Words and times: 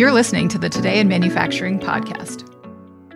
You're 0.00 0.12
listening 0.12 0.48
to 0.48 0.58
the 0.58 0.70
Today 0.70 0.98
in 0.98 1.08
Manufacturing 1.08 1.78
podcast. 1.78 2.50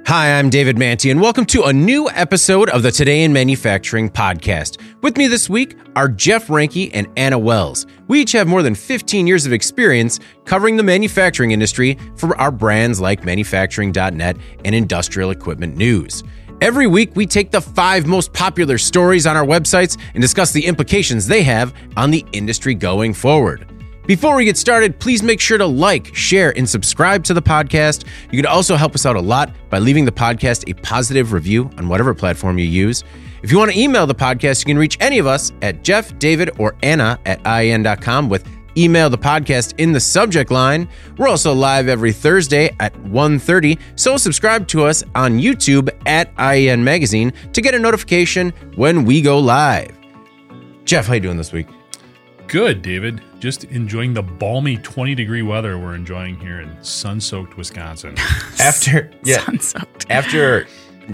Hi, 0.06 0.38
I'm 0.38 0.50
David 0.50 0.76
Mantey, 0.76 1.10
and 1.10 1.18
welcome 1.18 1.46
to 1.46 1.62
a 1.62 1.72
new 1.72 2.10
episode 2.10 2.68
of 2.68 2.82
the 2.82 2.90
Today 2.90 3.24
in 3.24 3.32
Manufacturing 3.32 4.10
podcast. 4.10 4.78
With 5.00 5.16
me 5.16 5.26
this 5.26 5.48
week 5.48 5.78
are 5.96 6.10
Jeff 6.10 6.48
Reinke 6.48 6.90
and 6.92 7.08
Anna 7.16 7.38
Wells. 7.38 7.86
We 8.06 8.20
each 8.20 8.32
have 8.32 8.46
more 8.46 8.62
than 8.62 8.74
15 8.74 9.26
years 9.26 9.46
of 9.46 9.54
experience 9.54 10.20
covering 10.44 10.76
the 10.76 10.82
manufacturing 10.82 11.52
industry 11.52 11.96
for 12.16 12.38
our 12.38 12.50
brands 12.50 13.00
like 13.00 13.24
Manufacturing.net 13.24 14.36
and 14.66 14.74
Industrial 14.74 15.30
Equipment 15.30 15.78
News. 15.78 16.22
Every 16.60 16.86
week, 16.86 17.16
we 17.16 17.24
take 17.24 17.50
the 17.50 17.62
five 17.62 18.06
most 18.06 18.34
popular 18.34 18.76
stories 18.76 19.26
on 19.26 19.38
our 19.38 19.46
websites 19.46 19.96
and 20.12 20.20
discuss 20.20 20.52
the 20.52 20.66
implications 20.66 21.28
they 21.28 21.44
have 21.44 21.72
on 21.96 22.10
the 22.10 22.26
industry 22.32 22.74
going 22.74 23.14
forward. 23.14 23.70
Before 24.06 24.36
we 24.36 24.44
get 24.44 24.58
started, 24.58 24.98
please 24.98 25.22
make 25.22 25.40
sure 25.40 25.56
to 25.56 25.64
like, 25.64 26.14
share, 26.14 26.56
and 26.58 26.68
subscribe 26.68 27.24
to 27.24 27.32
the 27.32 27.40
podcast. 27.40 28.04
You 28.30 28.36
can 28.36 28.44
also 28.44 28.76
help 28.76 28.94
us 28.94 29.06
out 29.06 29.16
a 29.16 29.20
lot 29.20 29.54
by 29.70 29.78
leaving 29.78 30.04
the 30.04 30.12
podcast 30.12 30.68
a 30.70 30.74
positive 30.82 31.32
review 31.32 31.70
on 31.78 31.88
whatever 31.88 32.12
platform 32.12 32.58
you 32.58 32.66
use. 32.66 33.02
If 33.42 33.50
you 33.50 33.58
want 33.58 33.72
to 33.72 33.78
email 33.78 34.06
the 34.06 34.14
podcast, 34.14 34.60
you 34.60 34.66
can 34.66 34.76
reach 34.76 34.98
any 35.00 35.18
of 35.18 35.26
us 35.26 35.52
at 35.62 35.82
Jeff, 35.82 36.18
David, 36.18 36.50
or 36.58 36.76
Anna 36.82 37.18
at 37.24 37.42
IEN.com 37.44 38.28
with 38.28 38.46
email 38.76 39.08
the 39.08 39.16
podcast 39.16 39.72
in 39.78 39.92
the 39.92 40.00
subject 40.00 40.50
line. 40.50 40.86
We're 41.16 41.28
also 41.28 41.54
live 41.54 41.88
every 41.88 42.12
Thursday 42.12 42.76
at 42.80 42.92
1.30, 43.04 43.78
so 43.96 44.18
subscribe 44.18 44.68
to 44.68 44.84
us 44.84 45.02
on 45.14 45.38
YouTube 45.38 45.88
at 46.04 46.34
IEN 46.36 46.82
Magazine 46.84 47.32
to 47.54 47.62
get 47.62 47.74
a 47.74 47.78
notification 47.78 48.50
when 48.76 49.06
we 49.06 49.22
go 49.22 49.38
live. 49.38 49.96
Jeff, 50.84 51.06
how 51.06 51.12
are 51.12 51.16
you 51.16 51.22
doing 51.22 51.38
this 51.38 51.52
week? 51.52 51.68
Good, 52.46 52.82
David. 52.82 53.22
Just 53.40 53.64
enjoying 53.64 54.14
the 54.14 54.22
balmy 54.22 54.76
20 54.78 55.14
degree 55.14 55.42
weather 55.42 55.78
we're 55.78 55.94
enjoying 55.94 56.38
here 56.38 56.60
in 56.60 56.82
sun 56.82 57.20
soaked 57.20 57.56
Wisconsin. 57.56 58.16
After 58.60 59.10
yeah, 59.24 59.40
Sun-soaked. 59.44 60.06
after 60.10 60.66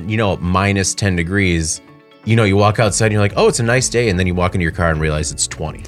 you 0.06 0.16
know 0.16 0.36
minus 0.36 0.94
10 0.94 1.16
degrees, 1.16 1.80
you 2.24 2.36
know 2.36 2.44
you 2.44 2.56
walk 2.56 2.78
outside 2.78 3.06
and 3.06 3.12
you're 3.14 3.22
like, 3.22 3.32
"Oh, 3.36 3.48
it's 3.48 3.60
a 3.60 3.64
nice 3.64 3.88
day." 3.88 4.08
And 4.08 4.18
then 4.18 4.26
you 4.26 4.34
walk 4.34 4.54
into 4.54 4.62
your 4.62 4.72
car 4.72 4.90
and 4.90 5.00
realize 5.00 5.32
it's 5.32 5.46
20. 5.46 5.82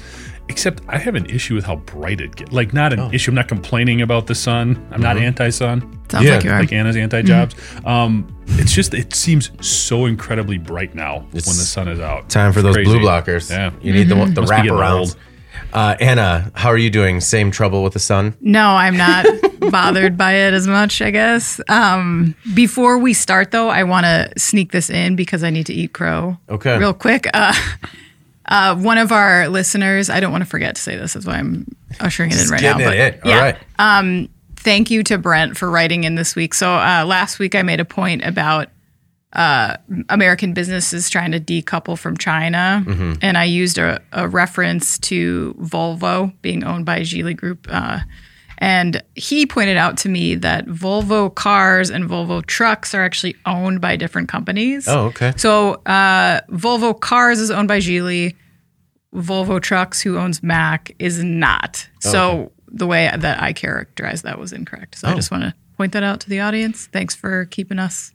Except 0.49 0.83
I 0.89 0.97
have 0.97 1.15
an 1.15 1.25
issue 1.27 1.55
with 1.55 1.63
how 1.63 1.77
bright 1.77 2.19
it 2.19 2.35
gets. 2.35 2.51
Like, 2.51 2.73
not 2.73 2.91
an 2.91 2.99
oh. 2.99 3.09
issue. 3.13 3.31
I'm 3.31 3.35
not 3.35 3.47
complaining 3.47 4.01
about 4.01 4.27
the 4.27 4.35
sun. 4.35 4.85
I'm 4.91 4.99
not 5.01 5.15
mm-hmm. 5.15 5.25
anti 5.25 5.49
sun, 5.49 5.81
Sounds 6.09 6.25
Yeah, 6.25 6.35
like 6.35 6.43
you 6.43 6.51
are. 6.51 6.59
like 6.59 6.73
Anna's 6.73 6.97
anti 6.97 7.21
jobs. 7.21 7.53
Mm-hmm. 7.53 7.87
Um, 7.87 8.37
it's 8.49 8.73
just, 8.73 8.93
it 8.93 9.15
seems 9.15 9.51
so 9.65 10.05
incredibly 10.05 10.57
bright 10.57 10.95
now 10.95 11.19
when 11.19 11.31
the 11.31 11.41
sun 11.41 11.87
is 11.87 11.99
out. 11.99 12.29
Time 12.29 12.51
for 12.51 12.59
It's 12.59 12.65
those 12.65 12.75
crazy. 12.75 12.91
blue 12.91 12.99
blockers. 12.99 13.49
Yeah. 13.49 13.71
You 13.81 13.93
need 13.93 14.09
the 14.09 14.15
mm-hmm. 14.15 14.33
the 14.33 14.41
Must 14.41 14.51
be 15.73 15.81
getting 15.81 16.07
wraparounds. 16.07 16.21
old. 16.21 16.39
Uh, 16.41 16.45
Anna, 16.45 16.51
how 16.55 16.69
are 16.69 16.77
you 16.77 16.89
doing? 16.89 17.21
Same 17.21 17.51
trouble 17.51 17.83
with 17.83 17.93
the 17.93 17.99
sun? 17.99 18.35
No, 18.41 18.69
I'm 18.69 18.97
not 18.97 19.25
bothered 19.71 20.17
by 20.17 20.33
it 20.33 20.53
as 20.53 20.67
much, 20.67 21.01
I 21.01 21.11
guess. 21.11 21.61
Um, 21.69 22.35
before 22.53 22.97
we 22.97 23.13
start, 23.13 23.51
though, 23.51 23.69
I 23.69 23.83
want 23.83 24.05
to 24.05 24.31
sneak 24.37 24.71
this 24.71 24.89
in 24.89 25.15
because 25.15 25.43
I 25.43 25.49
need 25.49 25.67
to 25.67 25.73
eat 25.73 25.93
crow. 25.93 26.37
Okay. 26.49 26.77
Real 26.77 26.93
quick. 26.93 27.27
Uh, 27.33 27.53
uh, 28.47 28.75
one 28.75 28.97
of 28.97 29.11
our 29.11 29.49
listeners, 29.49 30.09
I 30.09 30.19
don't 30.19 30.31
want 30.31 30.43
to 30.43 30.49
forget 30.49 30.75
to 30.75 30.81
say 30.81 30.95
this, 30.97 31.13
that's 31.13 31.25
why 31.25 31.35
I'm 31.35 31.67
ushering 31.99 32.31
it 32.31 32.41
in 32.41 32.49
right 32.49 32.61
now. 32.61 32.79
It 32.79 33.15
in. 33.15 33.21
All 33.23 33.31
yeah. 33.31 33.57
right. 33.79 34.29
thank 34.57 34.91
you 34.91 35.03
to 35.03 35.17
Brent 35.17 35.57
for 35.57 35.69
writing 35.69 36.03
in 36.03 36.15
this 36.15 36.35
week. 36.35 36.53
So 36.53 36.73
uh, 36.73 37.05
last 37.05 37.39
week 37.39 37.55
I 37.55 37.63
made 37.63 37.79
a 37.79 37.85
point 37.85 38.25
about 38.25 38.69
uh, 39.33 39.77
American 40.09 40.53
businesses 40.53 41.09
trying 41.09 41.31
to 41.31 41.39
decouple 41.39 41.97
from 41.97 42.17
China, 42.17 42.83
and 43.21 43.37
I 43.37 43.43
used 43.45 43.77
a, 43.77 44.01
a 44.11 44.27
reference 44.27 44.97
to 44.99 45.55
Volvo 45.59 46.33
being 46.41 46.63
owned 46.63 46.85
by 46.85 47.01
Geely 47.01 47.35
Group. 47.35 47.67
Uh, 47.69 47.99
and 48.59 49.03
he 49.15 49.45
pointed 49.45 49.75
out 49.75 49.97
to 49.97 50.09
me 50.09 50.35
that 50.35 50.67
Volvo 50.67 51.33
cars 51.33 51.89
and 51.89 52.05
Volvo 52.05 52.45
trucks 52.45 52.93
are 52.95 53.03
actually 53.03 53.35
owned 53.45 53.81
by 53.81 53.97
different 53.97 54.29
companies. 54.29 54.87
Oh, 54.87 55.07
okay. 55.07 55.33
So 55.35 55.81
uh, 55.85 56.39
Volvo 56.49 56.97
Cars 56.97 57.39
is 57.39 57.51
owned 57.51 57.67
by 57.67 57.79
Geely. 57.79 58.35
Volvo 59.13 59.61
Trucks, 59.61 60.01
who 60.01 60.17
owns 60.17 60.41
Mack, 60.41 60.95
is 60.97 61.21
not. 61.21 61.89
So 61.99 62.53
the 62.69 62.87
way 62.87 63.11
that 63.13 63.41
I 63.41 63.51
characterized 63.51 64.23
that 64.23 64.39
was 64.39 64.53
incorrect. 64.53 64.97
So 64.97 65.09
I 65.09 65.13
just 65.13 65.29
want 65.29 65.43
to 65.43 65.53
point 65.75 65.91
that 65.91 66.03
out 66.03 66.21
to 66.21 66.29
the 66.29 66.39
audience. 66.39 66.87
Thanks 66.87 67.13
for 67.13 67.45
keeping 67.45 67.79
us 67.79 68.12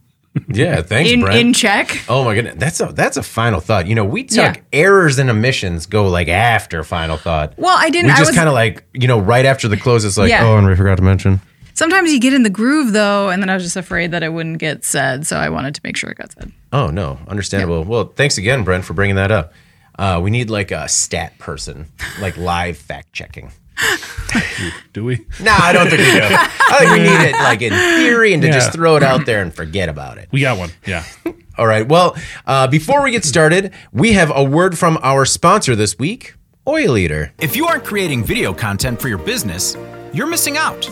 Yeah, 0.48 0.82
thanks, 0.82 1.10
in, 1.10 1.20
Brent. 1.22 1.38
in 1.38 1.52
check. 1.52 2.04
oh 2.08 2.24
my 2.24 2.34
goodness, 2.34 2.54
that's 2.58 2.80
a 2.80 2.86
that's 2.92 3.16
a 3.16 3.22
final 3.22 3.60
thought. 3.60 3.86
You 3.88 3.94
know, 3.94 4.04
we 4.04 4.22
took 4.24 4.36
Yeah. 4.56 4.62
errors 4.72 5.18
and 5.18 5.28
omissions 5.30 5.86
go 5.86 6.06
like 6.08 6.28
after 6.28 6.84
final 6.84 7.16
thought. 7.16 7.54
Well, 7.56 7.76
I 7.76 7.90
didn't. 7.90 8.06
we 8.06 8.12
I 8.12 8.16
just 8.18 8.30
was, 8.30 8.36
kind 8.36 8.48
of 8.48 8.54
like 8.54 8.84
you 8.92 9.08
know 9.08 9.18
right 9.18 9.44
after 9.44 9.66
the 9.68 9.76
close. 9.76 10.04
It's 10.04 10.16
like 10.18 10.30
Yeah. 10.30 10.44
oh, 10.46 10.56
and 10.56 10.66
we 10.66 10.76
forgot 10.76 10.96
to 10.98 11.02
mention. 11.02 11.40
sometimes 11.74 12.12
you 12.12 12.20
get 12.20 12.34
in 12.34 12.42
the 12.44 12.50
groove 12.50 12.92
though, 12.92 13.30
and 13.30 13.42
then 13.42 13.50
I 13.50 13.54
was 13.54 13.64
just 13.64 13.76
afraid 13.76 14.12
that 14.12 14.22
it 14.22 14.32
wouldn't 14.32 14.58
get 14.58 14.84
said, 14.84 15.26
so 15.26 15.36
I 15.38 15.48
wanted 15.48 15.74
to 15.74 15.80
make 15.82 15.96
sure 15.96 16.10
it 16.10 16.18
got 16.18 16.30
said. 16.32 16.52
Oh 16.72 16.88
no, 16.88 17.18
understandable. 17.26 17.82
Well, 17.84 18.04
thanks 18.14 18.38
again, 18.38 18.62
Brent, 18.64 18.84
for 18.84 18.94
bringing 18.94 19.16
that 19.16 19.32
up. 19.32 19.52
Uh, 19.98 20.20
we 20.22 20.30
need 20.30 20.50
like 20.50 20.70
a 20.70 20.88
stat 20.88 21.36
person, 21.38 21.86
like 22.20 22.36
live 22.36 22.76
fact 22.78 23.12
checking. 23.12 23.50
Do 24.92 25.04
we? 25.04 25.26
No, 25.40 25.52
I 25.52 25.72
don't 25.72 25.88
think 25.88 26.00
we 26.00 26.12
do. 26.12 26.20
I 26.22 26.76
think 26.78 26.90
we 26.92 26.98
need 26.98 27.28
it 27.28 27.32
like 27.40 27.62
in 27.62 27.72
theory 27.72 28.32
and 28.32 28.42
to 28.42 28.50
just 28.50 28.72
throw 28.72 28.96
it 28.96 29.02
out 29.02 29.26
there 29.26 29.42
and 29.42 29.54
forget 29.54 29.88
about 29.88 30.18
it. 30.18 30.28
We 30.32 30.40
got 30.40 30.58
one. 30.58 30.70
Yeah. 30.86 31.04
All 31.58 31.66
right. 31.66 31.86
Well, 31.86 32.16
uh, 32.46 32.66
before 32.66 33.02
we 33.02 33.10
get 33.10 33.24
started, 33.24 33.72
we 33.92 34.12
have 34.12 34.32
a 34.34 34.42
word 34.42 34.78
from 34.78 34.98
our 35.02 35.24
sponsor 35.24 35.74
this 35.74 35.98
week, 35.98 36.34
Oil 36.66 36.96
Eater. 36.96 37.32
If 37.40 37.56
you 37.56 37.66
aren't 37.66 37.84
creating 37.84 38.24
video 38.24 38.52
content 38.52 39.00
for 39.00 39.08
your 39.08 39.18
business, 39.18 39.76
you're 40.12 40.26
missing 40.26 40.56
out. 40.56 40.84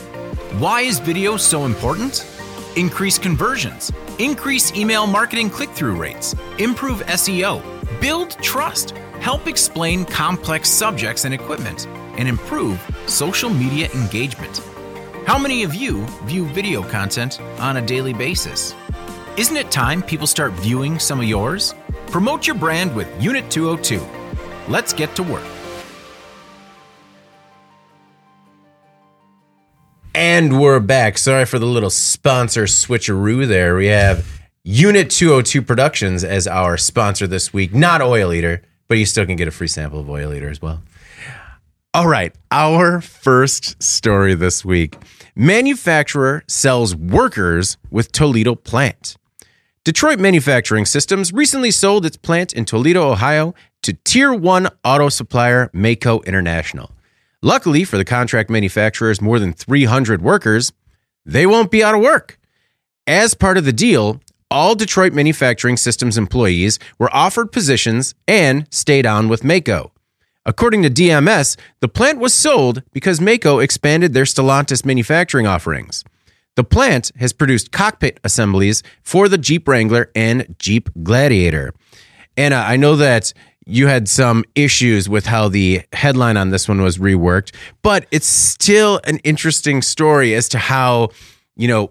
Why 0.58 0.80
is 0.82 0.98
video 0.98 1.36
so 1.36 1.64
important? 1.64 2.26
Increase 2.76 3.18
conversions, 3.18 3.92
increase 4.18 4.74
email 4.74 5.06
marketing 5.06 5.50
click 5.50 5.70
through 5.70 5.96
rates, 5.96 6.34
improve 6.58 7.00
SEO, 7.06 7.62
build 8.00 8.30
trust, 8.42 8.94
help 9.20 9.46
explain 9.46 10.04
complex 10.04 10.68
subjects 10.68 11.24
and 11.24 11.34
equipment, 11.34 11.86
and 12.18 12.28
improve 12.28 12.80
social 13.06 13.50
media 13.50 13.88
engagement. 13.94 14.62
How 15.26 15.38
many 15.38 15.62
of 15.64 15.74
you 15.74 16.06
view 16.24 16.46
video 16.46 16.82
content 16.82 17.40
on 17.58 17.78
a 17.78 17.82
daily 17.82 18.12
basis? 18.12 18.74
Isn't 19.36 19.56
it 19.56 19.70
time 19.70 20.02
people 20.02 20.26
start 20.26 20.52
viewing 20.52 20.98
some 20.98 21.20
of 21.20 21.26
yours? 21.26 21.74
Promote 22.06 22.46
your 22.46 22.56
brand 22.56 22.94
with 22.94 23.08
Unit 23.22 23.50
202. 23.50 24.00
Let's 24.68 24.92
get 24.92 25.14
to 25.16 25.22
work. 25.22 25.44
And 30.14 30.58
we're 30.58 30.80
back. 30.80 31.18
Sorry 31.18 31.44
for 31.44 31.58
the 31.58 31.66
little 31.66 31.90
sponsor 31.90 32.64
switcheroo 32.64 33.46
there. 33.46 33.76
We 33.76 33.86
have 33.88 34.26
Unit 34.64 35.10
202 35.10 35.60
Productions 35.60 36.24
as 36.24 36.46
our 36.46 36.76
sponsor 36.78 37.26
this 37.26 37.52
week, 37.52 37.74
not 37.74 38.00
Oil 38.00 38.32
Eater, 38.32 38.62
but 38.88 38.98
you 38.98 39.06
still 39.06 39.26
can 39.26 39.36
get 39.36 39.48
a 39.48 39.50
free 39.50 39.68
sample 39.68 40.00
of 40.00 40.10
Oil 40.10 40.32
Eater 40.32 40.48
as 40.48 40.60
well. 40.62 40.82
All 41.94 42.08
right, 42.08 42.34
our 42.50 43.00
first 43.00 43.82
story 43.82 44.34
this 44.34 44.64
week. 44.64 44.96
Manufacturer 45.34 46.44
sells 46.46 46.94
workers 46.94 47.78
with 47.90 48.12
Toledo 48.12 48.54
plant. 48.54 49.16
Detroit 49.84 50.18
Manufacturing 50.18 50.84
Systems 50.84 51.32
recently 51.32 51.70
sold 51.70 52.04
its 52.04 52.16
plant 52.16 52.52
in 52.52 52.64
Toledo, 52.64 53.10
Ohio 53.10 53.54
to 53.82 53.92
Tier 54.04 54.34
1 54.34 54.68
auto 54.84 55.08
supplier 55.08 55.70
Mayco 55.72 56.24
International. 56.26 56.90
Luckily 57.40 57.84
for 57.84 57.96
the 57.96 58.04
contract 58.04 58.50
manufacturer's 58.50 59.20
more 59.22 59.38
than 59.38 59.52
300 59.52 60.20
workers, 60.20 60.72
they 61.24 61.46
won't 61.46 61.70
be 61.70 61.84
out 61.84 61.94
of 61.94 62.00
work. 62.00 62.38
As 63.06 63.34
part 63.34 63.56
of 63.56 63.64
the 63.64 63.72
deal, 63.72 64.20
all 64.50 64.74
Detroit 64.74 65.12
Manufacturing 65.12 65.76
Systems 65.76 66.16
employees 66.16 66.78
were 66.98 67.14
offered 67.14 67.52
positions 67.52 68.14
and 68.28 68.66
stayed 68.70 69.06
on 69.06 69.28
with 69.28 69.42
Mayco. 69.42 69.90
According 70.44 70.84
to 70.84 70.90
DMS, 70.90 71.56
the 71.80 71.88
plant 71.88 72.20
was 72.20 72.32
sold 72.32 72.82
because 72.92 73.18
Mayco 73.18 73.62
expanded 73.62 74.12
their 74.14 74.24
Stellantis 74.24 74.84
manufacturing 74.84 75.46
offerings. 75.46 76.04
The 76.54 76.64
plant 76.64 77.10
has 77.18 77.32
produced 77.32 77.72
cockpit 77.72 78.20
assemblies 78.24 78.82
for 79.02 79.28
the 79.28 79.38
Jeep 79.38 79.66
Wrangler 79.66 80.10
and 80.14 80.54
Jeep 80.58 80.88
Gladiator. 81.02 81.74
Anna, 82.36 82.56
I 82.56 82.76
know 82.76 82.96
that 82.96 83.32
you 83.66 83.88
had 83.88 84.08
some 84.08 84.44
issues 84.54 85.08
with 85.08 85.26
how 85.26 85.48
the 85.48 85.82
headline 85.92 86.36
on 86.36 86.50
this 86.50 86.68
one 86.68 86.80
was 86.80 86.98
reworked, 86.98 87.52
but 87.82 88.06
it's 88.12 88.26
still 88.26 89.00
an 89.04 89.18
interesting 89.18 89.82
story 89.82 90.34
as 90.34 90.48
to 90.50 90.58
how, 90.58 91.08
you 91.56 91.66
know, 91.66 91.90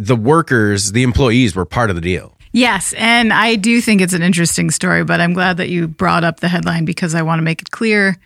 the 0.00 0.16
workers, 0.16 0.92
the 0.92 1.02
employees 1.02 1.54
were 1.54 1.64
part 1.64 1.90
of 1.90 1.96
the 1.96 2.02
deal. 2.02 2.36
Yes, 2.52 2.94
and 2.94 3.32
I 3.32 3.54
do 3.54 3.80
think 3.80 4.00
it's 4.00 4.12
an 4.12 4.22
interesting 4.22 4.70
story, 4.70 5.04
but 5.04 5.20
I'm 5.20 5.34
glad 5.34 5.56
that 5.58 5.68
you 5.68 5.86
brought 5.86 6.24
up 6.24 6.40
the 6.40 6.48
headline 6.48 6.84
because 6.84 7.14
I 7.14 7.22
want 7.22 7.38
to 7.38 7.44
make 7.44 7.62
it 7.62 7.70
clear 7.70 8.16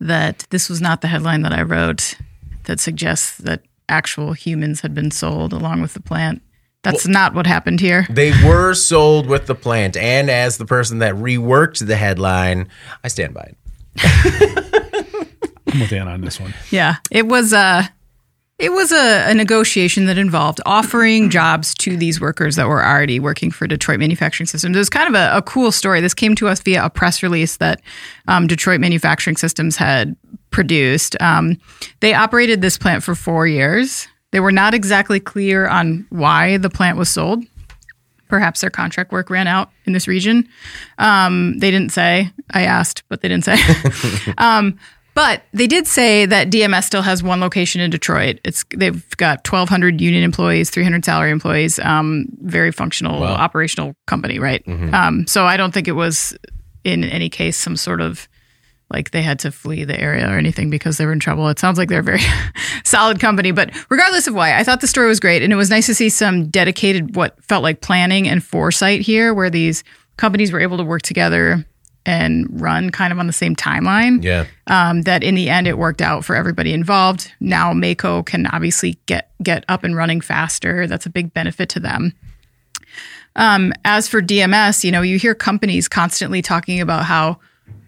that 0.00 0.46
this 0.50 0.68
was 0.68 0.80
not 0.80 1.00
the 1.00 1.08
headline 1.08 1.42
that 1.42 1.52
I 1.52 1.62
wrote 1.62 2.16
that 2.64 2.80
suggests 2.80 3.36
that 3.38 3.62
actual 3.88 4.32
humans 4.32 4.80
had 4.80 4.94
been 4.94 5.10
sold 5.10 5.52
along 5.52 5.80
with 5.80 5.94
the 5.94 6.00
plant. 6.00 6.42
That's 6.82 7.06
not 7.06 7.34
what 7.34 7.46
happened 7.46 7.80
here. 7.80 8.06
They 8.08 8.30
were 8.44 8.72
sold 8.74 9.26
with 9.26 9.46
the 9.46 9.54
plant, 9.54 9.96
and 9.96 10.30
as 10.30 10.56
the 10.56 10.64
person 10.64 11.00
that 11.00 11.14
reworked 11.14 11.86
the 11.86 11.96
headline, 11.96 12.68
I 13.04 13.08
stand 13.08 13.34
by 13.34 13.52
it. 13.52 13.56
I'm 15.66 15.80
with 15.80 15.92
Anna 15.92 16.12
on 16.12 16.22
this 16.22 16.40
one. 16.40 16.54
Yeah, 16.70 16.96
it 17.10 17.26
was 17.26 17.52
uh 17.52 17.86
It 18.58 18.72
was 18.72 18.90
a, 18.90 19.30
a 19.30 19.34
negotiation 19.34 20.06
that 20.06 20.18
involved 20.18 20.60
offering 20.66 21.30
jobs 21.30 21.74
to 21.74 21.96
these 21.96 22.20
workers 22.20 22.56
that 22.56 22.66
were 22.66 22.84
already 22.84 23.20
working 23.20 23.52
for 23.52 23.68
Detroit 23.68 24.00
Manufacturing 24.00 24.48
Systems. 24.48 24.74
It 24.74 24.80
was 24.80 24.90
kind 24.90 25.08
of 25.08 25.14
a, 25.14 25.36
a 25.36 25.42
cool 25.42 25.70
story. 25.70 26.00
This 26.00 26.14
came 26.14 26.34
to 26.34 26.48
us 26.48 26.60
via 26.60 26.84
a 26.84 26.90
press 26.90 27.22
release 27.22 27.58
that 27.58 27.80
um, 28.26 28.48
Detroit 28.48 28.80
Manufacturing 28.80 29.36
Systems 29.36 29.76
had 29.76 30.16
produced. 30.50 31.14
Um, 31.22 31.56
they 32.00 32.14
operated 32.14 32.60
this 32.60 32.76
plant 32.76 33.04
for 33.04 33.14
four 33.14 33.46
years. 33.46 34.08
They 34.32 34.40
were 34.40 34.52
not 34.52 34.74
exactly 34.74 35.20
clear 35.20 35.68
on 35.68 36.04
why 36.10 36.56
the 36.56 36.68
plant 36.68 36.98
was 36.98 37.08
sold. 37.08 37.44
Perhaps 38.28 38.60
their 38.60 38.70
contract 38.70 39.12
work 39.12 39.30
ran 39.30 39.46
out 39.46 39.70
in 39.84 39.92
this 39.92 40.08
region. 40.08 40.48
Um, 40.98 41.58
they 41.60 41.70
didn't 41.70 41.92
say. 41.92 42.30
I 42.52 42.62
asked, 42.62 43.04
but 43.08 43.20
they 43.20 43.28
didn't 43.28 43.44
say. 43.44 43.56
but 45.18 45.42
they 45.52 45.66
did 45.66 45.88
say 45.88 46.26
that 46.26 46.48
DMS 46.48 46.84
still 46.84 47.02
has 47.02 47.24
one 47.24 47.40
location 47.40 47.80
in 47.80 47.90
Detroit. 47.90 48.38
It's 48.44 48.64
they've 48.76 49.04
got 49.16 49.44
1,200 49.44 50.00
union 50.00 50.22
employees, 50.22 50.70
300 50.70 51.04
salary 51.04 51.32
employees. 51.32 51.80
Um, 51.80 52.26
very 52.42 52.70
functional, 52.70 53.22
Wow. 53.22 53.34
operational 53.34 53.96
company, 54.06 54.38
right? 54.38 54.62
Um, 54.94 55.26
so 55.26 55.44
I 55.44 55.56
don't 55.56 55.74
think 55.74 55.88
it 55.88 55.96
was 55.96 56.38
in 56.84 57.02
any 57.02 57.28
case 57.28 57.56
some 57.56 57.74
sort 57.76 58.00
of 58.00 58.28
like 58.90 59.10
they 59.10 59.22
had 59.22 59.40
to 59.40 59.50
flee 59.50 59.82
the 59.82 60.00
area 60.00 60.24
or 60.32 60.38
anything 60.38 60.70
because 60.70 60.98
they 60.98 61.04
were 61.04 61.12
in 61.12 61.18
trouble. 61.18 61.48
It 61.48 61.58
sounds 61.58 61.78
like 61.78 61.88
they're 61.88 61.98
a 61.98 62.04
very 62.04 62.22
solid 62.84 63.18
company. 63.18 63.50
But 63.50 63.72
regardless 63.90 64.28
of 64.28 64.36
why, 64.36 64.56
I 64.56 64.62
thought 64.62 64.82
the 64.82 64.86
story 64.86 65.08
was 65.08 65.18
great. 65.18 65.42
And 65.42 65.52
it 65.52 65.56
was 65.56 65.68
nice 65.68 65.86
to 65.86 65.96
see 65.96 66.10
some 66.10 66.46
dedicated, 66.48 67.16
what 67.16 67.42
felt 67.42 67.64
like 67.64 67.80
planning 67.80 68.28
and 68.28 68.40
foresight 68.40 69.00
here, 69.00 69.34
where 69.34 69.50
these 69.50 69.82
companies 70.16 70.52
were 70.52 70.60
able 70.60 70.76
to 70.76 70.84
work 70.84 71.02
together 71.02 71.66
and 72.08 72.46
run 72.58 72.88
kind 72.88 73.12
of 73.12 73.18
on 73.18 73.26
the 73.26 73.32
same 73.34 73.54
timeline. 73.54 74.24
Yeah. 74.24 74.46
Um, 74.66 75.02
that 75.02 75.22
in 75.22 75.34
the 75.34 75.50
end 75.50 75.66
it 75.66 75.76
worked 75.76 76.00
out 76.00 76.24
for 76.24 76.34
everybody 76.34 76.72
involved. 76.72 77.30
Now 77.38 77.74
Mayco 77.74 78.24
can 78.24 78.46
obviously 78.46 78.98
get 79.04 79.30
get 79.42 79.64
up 79.68 79.84
and 79.84 79.94
running 79.94 80.22
faster. 80.22 80.86
That's 80.86 81.04
a 81.04 81.10
big 81.10 81.34
benefit 81.34 81.68
to 81.70 81.80
them. 81.80 82.14
Um, 83.36 83.74
as 83.84 84.08
for 84.08 84.22
DMS, 84.22 84.84
you 84.84 84.90
know, 84.90 85.02
you 85.02 85.18
hear 85.18 85.34
companies 85.34 85.86
constantly 85.86 86.40
talking 86.40 86.80
about 86.80 87.04
how 87.04 87.38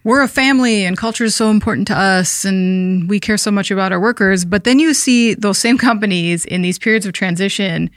we're 0.04 0.22
a 0.22 0.28
family 0.28 0.84
and 0.84 0.98
culture 0.98 1.24
is 1.24 1.34
so 1.34 1.50
important 1.50 1.88
to 1.88 1.96
us 1.96 2.44
and 2.44 3.08
we 3.08 3.20
care 3.20 3.38
so 3.38 3.50
much 3.50 3.70
about 3.70 3.90
our 3.90 4.00
workers. 4.00 4.44
But 4.44 4.64
then 4.64 4.78
you 4.78 4.92
see 4.92 5.32
those 5.32 5.56
same 5.56 5.78
companies 5.88 6.44
in 6.44 6.60
these 6.60 6.78
periods 6.78 7.06
of 7.06 7.14
transition 7.14 7.90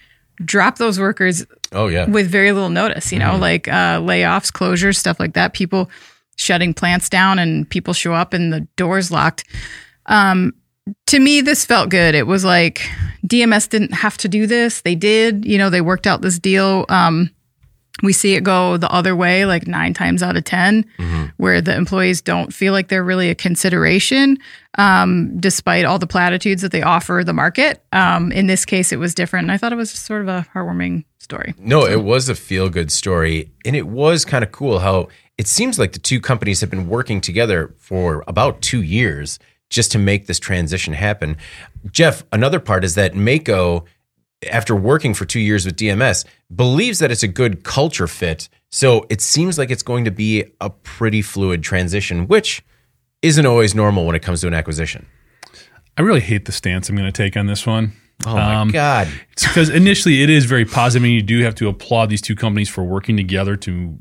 drop 0.44 0.78
those 0.78 1.00
workers 1.00 1.46
Oh 1.72 1.88
yeah. 1.88 2.08
with 2.10 2.28
very 2.28 2.52
little 2.52 2.70
notice, 2.70 3.12
you 3.12 3.20
know, 3.20 3.38
like 3.38 3.68
uh, 3.68 4.00
layoffs, 4.00 4.52
closures, 4.52 4.96
stuff 4.98 5.20
like 5.20 5.34
that. 5.34 5.54
People 5.54 5.92
shutting 6.36 6.74
plants 6.74 7.10
down 7.10 7.40
and 7.40 7.70
people 7.70 7.94
show 7.94 8.14
up 8.14 8.34
and 8.34 8.52
the 8.52 8.62
doors 8.76 9.12
locked. 9.12 9.44
Um, 10.08 10.54
to 11.08 11.20
me, 11.20 11.42
this 11.42 11.66
felt 11.66 11.90
good. 11.90 12.16
It 12.16 12.28
was 12.28 12.44
like 12.44 12.82
DMS 13.26 13.70
didn't 13.70 13.94
have 13.94 14.18
to 14.18 14.28
do 14.28 14.46
this. 14.48 14.82
They 14.82 14.96
did, 14.96 15.46
you 15.46 15.58
know, 15.58 15.70
they 15.70 15.82
worked 15.82 16.08
out 16.08 16.22
this 16.22 16.40
deal. 16.40 16.86
Um, 16.90 17.30
we 18.02 18.12
see 18.12 18.34
it 18.34 18.44
go 18.44 18.76
the 18.76 18.92
other 18.92 19.16
way, 19.16 19.46
like 19.46 19.68
nine 19.68 19.94
times 19.94 20.24
out 20.24 20.36
of 20.36 20.44
10, 20.44 20.84
where 21.38 21.62
the 21.62 21.76
employees 21.76 22.22
don't 22.22 22.54
feel 22.54 22.74
like 22.74 22.88
they're 22.88 23.04
really 23.04 23.30
a 23.30 23.36
consideration, 23.36 24.38
um, 24.78 25.40
despite 25.40 25.86
all 25.86 26.00
the 26.00 26.08
platitudes 26.08 26.64
that 26.64 26.72
they 26.72 26.82
offer 26.82 27.22
the 27.24 27.34
market. 27.34 27.84
Um, 27.94 28.32
in 28.32 28.48
this 28.48 28.66
case, 28.66 28.92
it 28.92 28.98
was 28.98 29.14
different. 29.14 29.46
And 29.46 29.52
I 29.52 29.58
thought 29.58 29.72
it 29.72 29.78
was 29.78 29.92
just 29.92 30.06
sort 30.06 30.22
of 30.22 30.28
a 30.28 30.46
heartwarming 30.54 31.06
story. 31.20 31.54
No, 31.60 31.86
it 31.86 32.04
was 32.04 32.30
a 32.30 32.36
feel 32.36 32.68
good 32.68 32.92
story. 32.92 33.52
And 33.64 33.76
it 33.76 33.88
was 33.88 34.26
kind 34.26 34.44
of 34.44 34.52
cool 34.52 34.80
how 34.80 35.08
it 35.38 35.48
seems 35.48 35.80
like 35.80 35.94
the 35.94 36.00
two 36.00 36.20
companies 36.22 36.62
have 36.62 36.70
been 36.70 36.88
working 36.88 37.22
together 37.22 37.74
for 37.78 38.24
about 38.28 38.62
two 38.62 38.82
years 38.82 39.40
just 39.70 39.92
to 39.92 39.98
make 40.00 40.28
this 40.28 40.40
transition 40.40 40.94
happen. 40.94 41.38
Jeff, 41.92 42.24
another 42.32 42.60
part 42.60 42.84
is 42.84 42.94
that 42.96 43.14
Mayco, 43.14 43.86
after 44.52 44.76
working 44.76 45.14
for 45.14 45.26
two 45.26 45.40
years 45.40 45.66
with 45.66 45.76
DMS, 45.76 46.26
believes 46.56 47.00
that 47.00 47.10
it's 47.12 47.24
a 47.24 47.28
good 47.28 47.64
culture 47.64 48.08
fit. 48.08 48.50
So 48.72 49.06
it 49.10 49.22
seems 49.22 49.58
like 49.58 49.72
it's 49.72 49.82
going 49.84 50.06
to 50.06 50.12
be 50.12 50.46
a 50.62 50.70
pretty 50.70 51.22
fluid 51.24 51.64
transition, 51.64 52.28
which 52.28 52.64
isn't 53.24 53.46
always 53.46 53.74
normal 53.74 54.06
when 54.06 54.16
it 54.16 54.22
comes 54.22 54.42
to 54.42 54.48
an 54.48 54.54
acquisition. 54.54 55.08
I 55.98 56.02
really 56.02 56.22
hate 56.22 56.46
the 56.46 56.52
stance 56.52 56.90
I'm 56.90 56.96
going 56.96 57.12
to 57.12 57.12
take 57.12 57.38
on 57.38 57.48
this 57.48 57.66
one. 57.66 57.94
Oh 58.26 58.36
my 58.36 58.56
Um, 58.56 58.70
God. 58.70 59.08
Because 59.36 59.70
initially 59.70 60.22
it 60.22 60.30
is 60.30 60.46
very 60.46 60.66
positive, 60.66 61.04
and 61.04 61.14
you 61.14 61.22
do 61.22 61.42
have 61.44 61.56
to 61.56 61.68
applaud 61.68 62.10
these 62.10 62.22
two 62.22 62.36
companies 62.36 62.70
for 62.70 62.84
working 62.84 63.18
together 63.18 63.56
to 63.58 63.98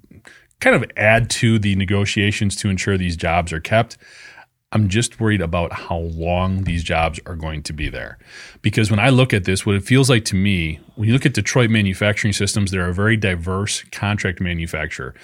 kind 0.62 0.76
of 0.76 0.90
add 0.96 1.28
to 1.28 1.58
the 1.58 1.74
negotiations 1.74 2.56
to 2.56 2.70
ensure 2.70 2.96
these 2.96 3.16
jobs 3.16 3.52
are 3.52 3.60
kept. 3.60 3.98
I'm 4.74 4.88
just 4.88 5.20
worried 5.20 5.42
about 5.42 5.72
how 5.72 5.98
long 5.98 6.64
these 6.64 6.82
jobs 6.82 7.20
are 7.26 7.36
going 7.36 7.62
to 7.64 7.74
be 7.74 7.90
there. 7.90 8.16
Because 8.62 8.90
when 8.90 9.00
I 9.00 9.10
look 9.10 9.34
at 9.34 9.44
this, 9.44 9.66
what 9.66 9.74
it 9.74 9.84
feels 9.84 10.08
like 10.08 10.24
to 10.26 10.34
me, 10.34 10.80
when 10.94 11.08
you 11.08 11.12
look 11.12 11.26
at 11.26 11.34
Detroit 11.34 11.68
manufacturing 11.68 12.32
systems, 12.32 12.70
they're 12.70 12.88
a 12.88 12.94
very 12.94 13.18
diverse 13.18 13.82
contract 13.92 14.40
manufacturer. 14.40 15.14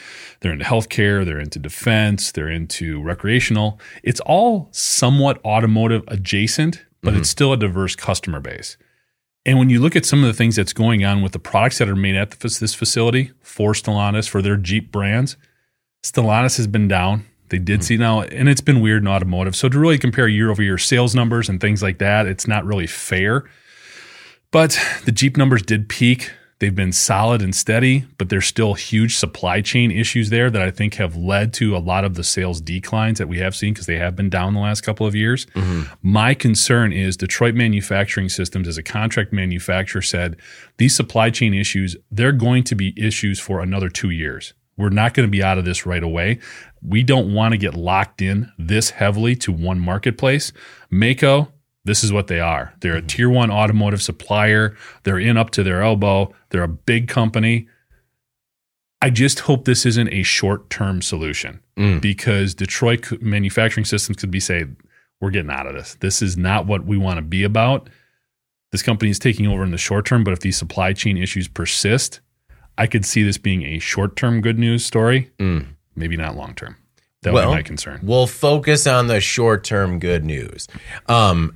They're 0.41 0.53
into 0.53 0.67
healthcare, 0.67 1.25
they're 1.25 1.41
into 1.41 1.59
defense, 1.59 2.33
they're 2.33 2.51
into 2.51 3.01
recreational. 3.01 3.81
It's 4.03 4.21
all 4.21 4.69
somewhat 4.73 5.43
automotive 5.47 6.05
adjacent, 6.09 6.85
but 7.01 7.15
it's 7.15 7.21
mm-hmm. 7.21 7.23
still 7.25 7.53
a 7.55 7.57
diverse 7.57 7.97
customer 7.97 8.41
base. 8.41 8.77
And 9.49 9.59
when 9.59 9.71
you 9.71 9.81
look 9.81 9.97
at 9.97 10.05
some 10.05 10.23
of 10.23 10.27
the 10.27 10.35
things 10.35 10.57
that's 10.57 10.75
going 10.75 11.07
on 11.07 11.23
with 11.23 11.33
the 11.33 11.39
products 11.39 11.79
that 11.79 11.89
are 11.89 11.97
made 11.97 12.17
at 12.17 12.33
the, 12.33 12.59
this 12.61 12.75
facility 12.75 13.33
for 13.41 13.73
Stellantis, 13.73 14.29
for 14.29 14.43
their 14.43 14.59
Jeep 14.59 14.93
brands, 14.93 15.39
Stellantis 16.05 16.59
has 16.59 16.67
been 16.67 16.87
down. 16.87 17.25
They 17.49 17.59
did 17.59 17.79
hmm. 17.79 17.83
see 17.83 17.97
now, 17.97 18.21
and 18.21 18.47
it's 18.47 18.61
been 18.61 18.83
weird 18.83 19.01
in 19.05 19.09
automotive. 19.09 19.57
So 19.57 19.71
to 19.71 19.79
really 19.79 19.97
compare 19.97 20.29
year 20.29 20.51
over 20.51 20.63
year 20.63 20.77
sales 20.77 21.15
numbers 21.15 21.49
and 21.49 21.63
things 21.63 21.83
like 21.83 21.97
that, 21.97 22.27
it's 22.27 22.47
not 22.47 22.67
really 22.67 22.87
fair. 22.87 23.49
But 24.51 24.79
the 25.07 25.13
Jeep 25.13 25.39
numbers 25.39 25.63
did 25.63 25.89
peak. 25.89 26.31
They've 26.61 26.75
been 26.75 26.93
solid 26.93 27.41
and 27.41 27.55
steady, 27.55 28.07
but 28.17 28.31
there's 28.31 28.47
still 28.47 28.75
huge 28.75 29.17
supply 29.17 29.61
chain 29.61 29.93
issues 29.93 30.31
there 30.31 30.51
that 30.51 30.61
I 30.61 30.73
think 30.73 30.95
have 30.95 31.15
led 31.15 31.53
to 31.55 31.77
a 31.77 31.79
lot 31.79 32.05
of 32.05 32.15
the 32.15 32.25
sales 32.25 32.61
declines 32.61 33.19
that 33.19 33.29
we 33.29 33.39
have 33.39 33.55
seen 33.55 33.75
because 33.75 33.87
they 33.87 33.99
have 33.99 34.17
been 34.17 34.29
down 34.29 34.55
the 34.55 34.61
last 34.61 34.81
couple 34.81 35.07
of 35.07 35.15
years. 35.15 35.47
Mm-hmm. 35.47 35.83
My 36.03 36.35
concern 36.35 36.93
is 36.93 37.17
Detroit 37.17 37.55
Manufacturing 37.55 38.29
Systems, 38.29 38.67
as 38.67 38.77
a 38.77 38.83
contract 38.83 39.33
manufacturer, 39.33 40.03
said 40.03 40.37
these 40.79 40.97
supply 40.97 41.31
chain 41.31 41.55
issues, 41.55 41.97
they're 42.11 42.33
going 42.33 42.65
to 42.65 42.75
be 42.75 42.93
issues 42.97 43.39
for 43.39 43.61
another 43.61 43.89
two 43.89 44.11
years. 44.11 44.53
We're 44.77 44.91
not 44.91 45.15
going 45.15 45.27
to 45.27 45.31
be 45.31 45.43
out 45.43 45.59
of 45.59 45.65
this 45.65 45.87
right 45.87 46.03
away. 46.03 46.39
We 46.83 47.03
don't 47.03 47.35
want 47.35 47.53
to 47.53 47.59
get 47.59 47.75
locked 47.75 48.23
in 48.23 48.51
this 48.59 48.91
heavily 48.91 49.35
to 49.37 49.53
one 49.53 49.81
marketplace. 49.81 50.53
Mayco, 50.91 51.49
this 51.89 52.05
is 52.05 52.13
what 52.13 52.27
they 52.29 52.39
are. 52.39 52.73
They're 52.81 52.95
a 52.97 53.03
tier 53.03 53.29
one 53.31 53.51
automotive 53.51 54.01
supplier. 54.03 54.77
They're 55.03 55.19
in 55.19 55.37
up 55.37 55.51
to 55.53 55.63
their 55.65 55.83
elbow. 55.83 56.33
They're 56.51 56.63
a 56.63 56.69
big 56.69 57.09
company. 57.09 57.67
I 59.01 59.11
just 59.11 59.41
hope 59.41 59.65
this 59.65 59.87
isn't 59.87 60.13
a 60.13 60.23
short 60.23 60.71
term 60.71 61.03
solution 61.03 61.61
Mm. 61.77 62.01
because 62.01 62.55
Detroit 62.55 63.21
manufacturing 63.23 63.85
systems 63.85 64.17
could 64.19 64.31
be 64.31 64.41
saying, 64.41 64.77
we're 65.21 65.31
getting 65.31 65.51
out 65.51 65.67
of 65.67 65.75
this. 65.75 65.97
This 66.01 66.21
is 66.23 66.37
not 66.37 66.67
what 66.67 66.85
we 66.85 66.97
want 66.99 67.17
to 67.19 67.23
be 67.23 67.43
about. 67.45 67.89
This 68.73 68.83
company 68.83 69.11
is 69.11 69.19
taking 69.19 69.47
over 69.47 69.63
in 69.65 69.71
the 69.71 69.79
short 69.79 70.05
term, 70.07 70.25
but 70.25 70.33
if 70.33 70.41
these 70.41 70.57
supply 70.57 70.93
chain 70.93 71.17
issues 71.17 71.49
persist, 71.49 72.21
I 72.77 72.87
could 72.87 73.05
see 73.05 73.23
this 73.23 73.39
being 73.39 73.63
a 73.65 73.79
short 73.79 74.15
term 74.17 74.41
good 74.41 74.59
news 74.59 74.85
story, 74.85 75.31
Mm. 75.39 75.67
maybe 75.97 76.17
not 76.17 76.37
long 76.37 76.55
term. 76.55 76.77
That 77.23 77.33
would 77.33 77.43
be 77.47 77.51
my 77.51 77.63
concern. 77.63 78.01
We'll 78.03 78.27
focus 78.29 78.87
on 78.87 79.07
the 79.09 79.21
short 79.21 79.65
term 79.65 79.99
good 79.99 80.25
news. 80.25 80.67
Um, 81.07 81.55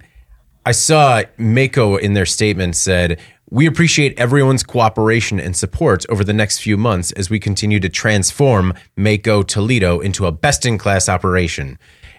I 0.65 0.73
saw 0.73 1.23
Mayco 1.39 1.99
in 1.99 2.15
their 2.15 2.27
statement 2.27 2.77
said, 2.77 3.21
We 3.51 3.67
appreciate 3.67 4.19
everyone's 4.19 4.63
cooperation 4.63 5.41
and 5.41 5.57
support 5.57 6.07
over 6.09 6.23
the 6.23 6.33
next 6.33 6.59
few 6.59 6.77
months 6.77 7.11
as 7.13 7.29
we 7.29 7.41
continue 7.41 7.81
to 7.81 7.89
transform 7.89 8.75
Mayco 8.97 9.47
Toledo 9.47 10.01
into 10.01 10.27
a 10.27 10.33
best 10.33 10.65
in 10.65 10.79
class 10.79 11.09
operation. 11.09 11.79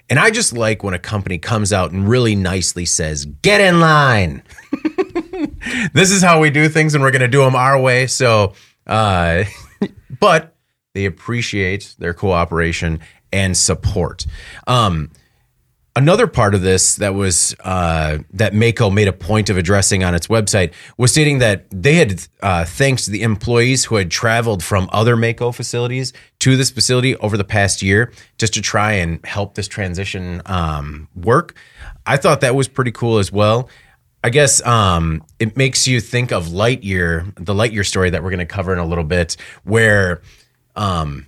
And 0.10 0.20
I 0.20 0.30
just 0.30 0.52
like 0.52 0.84
when 0.84 0.94
a 0.94 1.00
company 1.00 1.38
comes 1.38 1.72
out 1.72 1.92
and 1.92 2.08
really 2.08 2.36
nicely 2.36 2.86
says, 2.86 3.26
Get 3.26 3.62
in 3.62 3.80
line. 3.80 4.44
this 5.94 6.12
is 6.12 6.22
how 6.22 6.42
we 6.42 6.50
do 6.50 6.68
things 6.68 6.94
and 6.94 7.04
we're 7.04 7.12
going 7.12 7.22
to 7.22 7.28
do 7.30 7.44
them 7.44 7.56
our 7.56 7.80
way. 7.80 8.08
So, 8.08 8.54
uh, 8.86 9.46
but 10.20 10.56
they 10.94 11.06
appreciate 11.06 11.96
their 11.98 12.14
cooperation 12.14 13.00
and 13.32 13.56
support. 13.56 14.26
Um, 14.68 15.12
another 15.96 16.28
part 16.28 16.56
of 16.56 16.62
this 16.62 16.96
that 16.96 17.14
was 17.14 17.56
uh, 17.62 18.20
that 18.32 18.54
Mayco 18.54 18.92
made 18.92 19.08
a 19.08 19.14
point 19.14 19.50
of 19.50 19.58
addressing 19.58 20.04
on 20.04 20.16
its 20.16 20.28
website 20.28 20.74
was 20.98 21.12
stating 21.12 21.40
that 21.40 21.66
they 21.70 21.96
had 21.96 22.26
uh, 22.42 22.66
thanked 22.66 23.06
the 23.06 23.22
employees 23.22 23.86
who 23.86 23.96
had 23.96 24.10
traveled 24.10 24.64
from 24.64 24.90
other 24.92 25.16
Mayco 25.16 25.54
facilities 25.54 26.14
to 26.40 26.58
this 26.58 26.72
facility 26.72 27.16
over 27.18 27.38
the 27.38 27.44
past 27.44 27.82
year 27.82 28.12
just 28.38 28.54
to 28.56 28.62
try 28.62 28.94
and 28.94 29.24
help 29.26 29.56
this 29.56 29.68
transition 29.68 30.42
um, 30.46 31.08
work. 31.16 31.56
I 32.06 32.18
thought 32.18 32.42
that 32.42 32.56
was 32.56 32.68
pretty 32.68 32.92
cool 32.92 33.20
as 33.20 33.32
well. 33.32 33.70
I 34.26 34.30
guess 34.30 34.66
um, 34.66 35.24
it 35.38 35.58
makes 35.58 35.86
you 35.88 36.00
think 36.00 36.32
of 36.32 36.48
Lightyear, 36.48 37.34
the 37.36 37.54
Lightyear 37.54 37.86
story 37.86 38.10
that 38.10 38.24
we're 38.24 38.30
going 38.30 38.40
to 38.40 38.46
cover 38.46 38.72
in 38.72 38.80
a 38.80 38.86
little 38.86 39.04
bit, 39.04 39.36
where 39.64 40.22
um, 40.78 41.28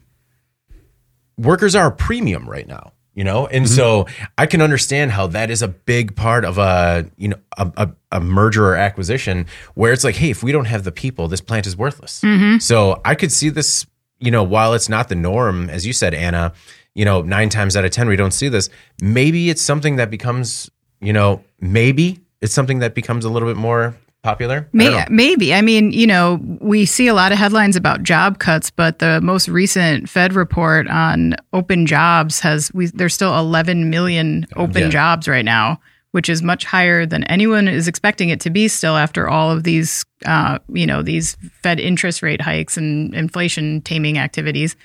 workers 1.37 1.75
are 1.75 1.87
a 1.87 1.91
premium 1.91 2.49
right 2.49 2.65
now. 2.65 2.93
You 3.15 3.23
know? 3.23 3.47
And 3.47 3.65
mm-hmm. 3.65 3.75
so 3.75 4.05
i 4.37 4.45
can 4.45 4.61
understand 4.61 5.11
how 5.11 5.27
that 5.27 5.49
is 5.49 5.61
a 5.61 5.67
big 5.67 6.15
part 6.15 6.45
of 6.45 6.57
a 6.57 7.09
you 7.17 7.29
know 7.29 7.37
a, 7.57 7.71
a, 7.77 7.89
a 8.11 8.19
merger 8.19 8.67
or 8.67 8.75
acquisition 8.75 9.47
where 9.73 9.91
it's 9.93 10.03
like 10.03 10.15
hey 10.15 10.29
if 10.29 10.43
we 10.43 10.51
don't 10.51 10.65
have 10.65 10.83
the 10.83 10.91
people 10.91 11.27
this 11.27 11.41
plant 11.41 11.65
is 11.65 11.75
worthless. 11.75 12.21
Mm-hmm. 12.21 12.59
So 12.59 13.01
i 13.03 13.15
could 13.15 13.31
see 13.31 13.49
this 13.49 13.87
you 14.19 14.31
know 14.31 14.43
while 14.43 14.73
it's 14.73 14.89
not 14.89 15.09
the 15.09 15.15
norm 15.15 15.69
as 15.69 15.85
you 15.85 15.93
said 15.93 16.13
anna 16.13 16.53
you 16.93 17.05
know 17.05 17.21
nine 17.21 17.49
times 17.49 17.75
out 17.75 17.85
of 17.85 17.91
ten 17.91 18.07
we 18.07 18.15
don't 18.15 18.31
see 18.31 18.49
this. 18.49 18.69
Maybe 19.01 19.49
it's 19.49 19.61
something 19.61 19.97
that 19.97 20.09
becomes 20.09 20.69
you 21.01 21.13
know 21.13 21.43
maybe 21.59 22.19
it's 22.41 22.53
something 22.53 22.79
that 22.79 22.95
becomes 22.95 23.25
a 23.25 23.29
little 23.29 23.47
bit 23.47 23.57
more 23.57 23.95
popular 24.25 24.67
I 24.73 24.77
May, 24.77 24.89
know. 24.89 25.05
maybe. 25.09 25.53
I 25.53 25.61
mean, 25.61 25.91
you 25.93 26.05
know, 26.07 26.39
we 26.59 26.85
see 26.85 27.07
a 27.07 27.13
lot 27.13 27.31
of 27.31 27.37
headlines 27.37 27.75
about 27.77 28.03
job 28.03 28.39
cuts, 28.39 28.69
but 28.71 28.99
the 28.99 29.21
most 29.21 29.47
recent 29.47 30.09
Fed 30.09 30.33
report 30.33 30.87
on 30.89 31.35
open 31.53 31.85
jobs 31.85 32.39
has 32.41 32.73
we 32.73 32.87
there's 32.87 33.13
still 33.13 33.37
11 33.37 33.89
million 33.89 34.47
open 34.57 34.81
Yeah. 34.83 34.89
jobs 34.89 35.27
right 35.27 35.45
now, 35.45 35.79
which 36.11 36.27
is 36.27 36.41
much 36.41 36.65
higher 36.65 37.05
than 37.05 37.23
anyone 37.25 37.67
is 37.67 37.87
expecting 37.87 38.29
it 38.29 38.39
to 38.41 38.49
be 38.49 38.67
still 38.67 38.97
after 38.97 39.29
all 39.29 39.51
of 39.51 39.63
these 39.63 40.03
uh, 40.25 40.57
you 40.73 40.87
know, 40.87 41.01
these 41.03 41.37
Fed 41.63 41.79
interest 41.79 42.21
rate 42.23 42.41
hikes 42.41 42.77
and 42.77 43.13
inflation 43.13 43.81
taming 43.81 44.17
activities. 44.17 44.75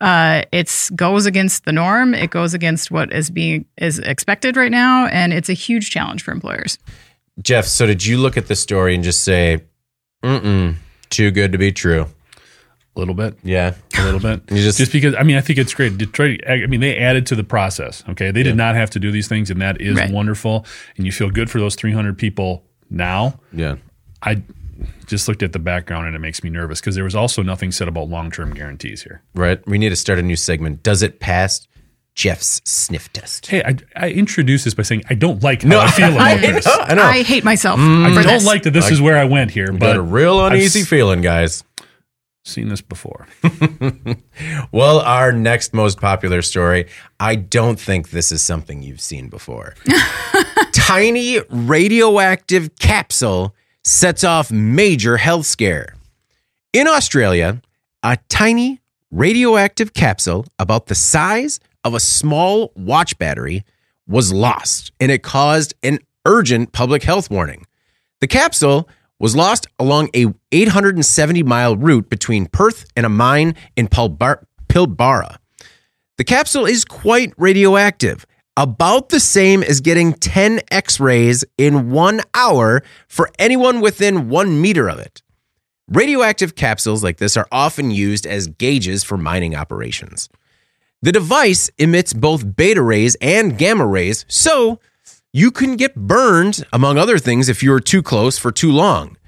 Uh, 0.00 0.42
it's 0.52 0.90
goes 0.90 1.24
against 1.26 1.64
the 1.64 1.72
norm. 1.72 2.14
It 2.14 2.30
goes 2.30 2.52
against 2.54 2.90
what 2.90 3.12
is 3.12 3.30
being 3.30 3.64
is 3.78 3.98
expected 4.00 4.56
right 4.56 4.70
now, 4.70 5.06
and 5.06 5.32
it's 5.32 5.48
a 5.48 5.54
huge 5.54 5.90
challenge 5.90 6.22
for 6.22 6.32
employers. 6.32 6.78
Jeff 7.42 7.64
so 7.66 7.86
did 7.86 8.04
you 8.04 8.18
look 8.18 8.36
at 8.36 8.46
the 8.46 8.54
story 8.56 8.94
and 8.94 9.02
just 9.04 9.22
say 9.24 9.62
mm-mm 10.24 10.74
too 11.10 11.30
good 11.30 11.52
to 11.52 11.58
be 11.58 11.70
true 11.70 12.06
A 12.96 12.98
little 12.98 13.14
bit. 13.14 13.36
yeah 13.42 13.74
a 13.98 14.04
little 14.04 14.20
bit. 14.20 14.42
You 14.50 14.62
just- 14.62 14.78
just, 14.78 14.92
because 14.92 15.14
I 15.14 15.22
mean 15.22 15.36
I 15.36 15.40
think 15.40 15.58
it's 15.58 15.74
great. 15.74 15.96
Detroit. 15.98 16.40
I 16.48 16.66
mean 16.66 16.80
they 16.80 16.96
added 16.98 17.26
to 17.26 17.36
the 17.36 17.44
process. 17.44 18.02
Okay, 18.08 18.30
they 18.32 18.42
did 18.42 18.56
not 18.56 18.74
have 18.74 18.90
to 18.90 18.98
do 19.00 19.10
these 19.12 19.28
things, 19.28 19.50
and 19.50 19.60
that 19.62 19.80
is 19.80 19.96
Right. 19.96 20.10
wonderful. 20.10 20.66
And 20.96 21.06
you 21.06 21.12
feel 21.12 21.30
good 21.30 21.50
for 21.50 21.58
those 21.60 21.74
300 21.76 22.18
people 22.18 22.64
now. 22.90 23.38
yeah 23.52 23.76
I 24.22 24.42
just 25.06 25.28
looked 25.28 25.42
at 25.42 25.52
the 25.52 25.58
background 25.58 26.06
and 26.06 26.16
it 26.16 26.18
makes 26.18 26.42
me 26.42 26.50
nervous 26.50 26.80
because 26.80 26.94
there 26.96 27.04
was 27.04 27.14
also 27.14 27.42
nothing 27.42 27.70
said 27.70 27.86
about 27.88 28.08
long 28.08 28.30
term 28.30 28.52
guarantees 28.54 29.02
here. 29.02 29.22
right 29.34 29.64
we 29.68 29.78
need 29.78 29.90
to 29.90 29.96
start 29.96 30.18
a 30.18 30.22
new 30.22 30.36
segment 30.36 30.82
does 30.82 31.02
it 31.02 31.20
pass 31.20 31.66
jeff's 32.14 32.60
sniff 32.64 33.12
test 33.12 33.46
Hey, 33.48 33.62
I, 33.64 33.76
I 33.96 34.10
introduced 34.10 34.64
this 34.64 34.74
by 34.74 34.82
saying 34.84 35.02
I 35.10 35.14
don't 35.14 35.42
like 35.42 35.62
how 35.62 35.80
I 35.80 35.90
feel 35.90 36.12
about 36.14 36.40
this. 36.40 36.64
know, 36.66 36.76
I 36.80 36.94
know. 36.94 37.02
I 37.02 37.22
hate 37.22 37.42
myself. 37.44 37.78
Mm. 37.80 38.04
I 38.06 38.14
don't 38.22 38.26
this. 38.34 38.46
like 38.46 38.62
that 38.62 38.70
this 38.70 38.90
is 38.90 39.00
where 39.00 39.16
I 39.18 39.24
went 39.24 39.50
here, 39.50 39.66
Got 39.68 39.80
but 39.80 39.96
a 39.96 40.02
real 40.02 40.38
I've 40.38 40.52
uneasy 40.52 40.82
feeling, 40.82 41.20
guys. 41.22 41.64
seen 42.44 42.68
this 42.68 42.80
before. 42.80 43.26
Well, 44.72 44.98
our 45.00 45.30
next 45.32 45.72
most 45.72 46.00
popular 46.00 46.42
story, 46.42 46.86
I 47.20 47.36
don't 47.36 47.78
think 47.78 48.10
this 48.10 48.32
is 48.32 48.42
something 48.42 48.82
you've 48.82 49.00
seen 49.00 49.28
before. 49.28 49.74
Tiny 50.72 51.40
radioactive 51.48 52.76
capsule 52.78 53.54
sets 53.84 54.24
off 54.24 54.50
major 54.50 55.16
health 55.16 55.46
scare. 55.46 55.94
In 56.72 56.88
Australia, 56.88 57.62
a 58.02 58.18
tiny 58.28 58.80
radioactive 59.12 59.94
capsule 59.94 60.44
about 60.58 60.86
the 60.86 60.94
size 60.96 61.60
of 61.84 61.94
a 61.94 62.00
small 62.00 62.72
watch 62.74 63.18
battery 63.18 63.64
was 64.06 64.32
lost, 64.32 64.92
and 65.00 65.10
it 65.10 65.22
caused 65.22 65.74
an 65.82 65.98
urgent 66.26 66.72
public 66.72 67.02
health 67.02 67.30
warning. 67.30 67.66
The 68.20 68.26
capsule 68.26 68.88
was 69.18 69.36
lost 69.36 69.66
along 69.78 70.10
a 70.14 70.26
870 70.52 71.42
mile 71.42 71.76
route 71.76 72.08
between 72.10 72.46
Perth 72.46 72.86
and 72.96 73.06
a 73.06 73.10
mine 73.10 73.54
in 73.76 73.88
Pilbar- 73.88 74.44
Pilbara. 74.68 75.36
The 76.16 76.24
capsule 76.24 76.66
is 76.66 76.84
quite 76.84 77.32
radioactive, 77.36 78.26
about 78.56 79.08
the 79.08 79.20
same 79.20 79.62
as 79.62 79.80
getting 79.80 80.12
10 80.12 80.60
x 80.70 81.00
rays 81.00 81.44
in 81.58 81.90
one 81.90 82.20
hour 82.34 82.82
for 83.08 83.30
anyone 83.38 83.80
within 83.80 84.28
one 84.28 84.60
meter 84.60 84.88
of 84.88 84.98
it. 84.98 85.22
Radioactive 85.88 86.54
capsules 86.54 87.02
like 87.02 87.18
this 87.18 87.36
are 87.36 87.48
often 87.50 87.90
used 87.90 88.26
as 88.26 88.46
gauges 88.46 89.04
for 89.04 89.18
mining 89.18 89.54
operations. 89.54 90.28
The 91.04 91.12
device 91.12 91.68
emits 91.76 92.14
both 92.14 92.56
beta 92.56 92.80
rays 92.80 93.14
and 93.20 93.58
gamma 93.58 93.86
rays, 93.86 94.24
so 94.26 94.80
you 95.34 95.50
can 95.50 95.76
get 95.76 95.94
burned, 95.94 96.64
among 96.72 96.96
other 96.96 97.18
things, 97.18 97.50
if 97.50 97.62
you're 97.62 97.78
too 97.78 98.02
close 98.02 98.38
for 98.38 98.50
too 98.50 98.72
long. 98.72 99.18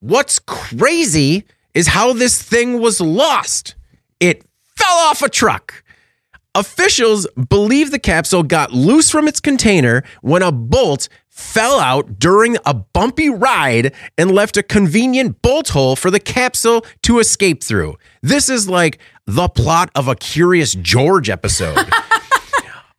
What's 0.00 0.38
crazy 0.38 1.44
is 1.72 1.86
how 1.86 2.12
this 2.12 2.42
thing 2.42 2.80
was 2.82 3.00
lost. 3.00 3.76
It 4.20 4.44
fell 4.60 4.96
off 5.08 5.22
a 5.22 5.30
truck. 5.30 5.82
Officials 6.54 7.26
believe 7.48 7.92
the 7.92 7.98
capsule 7.98 8.42
got 8.42 8.72
loose 8.72 9.10
from 9.10 9.26
its 9.26 9.40
container 9.40 10.04
when 10.20 10.42
a 10.42 10.52
bolt 10.52 11.08
fell 11.36 11.78
out 11.78 12.18
during 12.18 12.56
a 12.64 12.72
bumpy 12.72 13.28
ride 13.28 13.92
and 14.16 14.30
left 14.30 14.56
a 14.56 14.62
convenient 14.62 15.42
bolt 15.42 15.68
hole 15.68 15.94
for 15.94 16.10
the 16.10 16.18
capsule 16.18 16.84
to 17.02 17.18
escape 17.18 17.62
through. 17.62 17.94
This 18.22 18.48
is 18.48 18.70
like 18.70 18.98
the 19.26 19.48
plot 19.50 19.90
of 19.94 20.08
a 20.08 20.16
Curious 20.16 20.74
George 20.74 21.28
episode. 21.28 21.78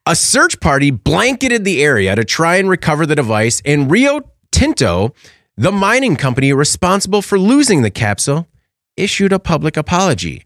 A 0.10 0.16
search 0.16 0.62
party 0.62 0.90
blanketed 0.90 1.66
the 1.66 1.84
area 1.84 2.16
to 2.16 2.24
try 2.24 2.56
and 2.56 2.70
recover 2.70 3.06
the 3.06 3.16
device, 3.16 3.62
and 3.66 3.92
Rio 3.92 4.22
Tinto, 4.54 5.14
the 5.58 5.70
mining 5.74 6.16
company 6.16 6.54
responsible 6.54 7.22
for 7.22 7.38
losing 7.38 7.82
the 7.82 7.92
capsule, 7.92 8.48
issued 8.96 9.34
a 9.34 9.40
public 9.40 9.76
apology. 9.76 10.46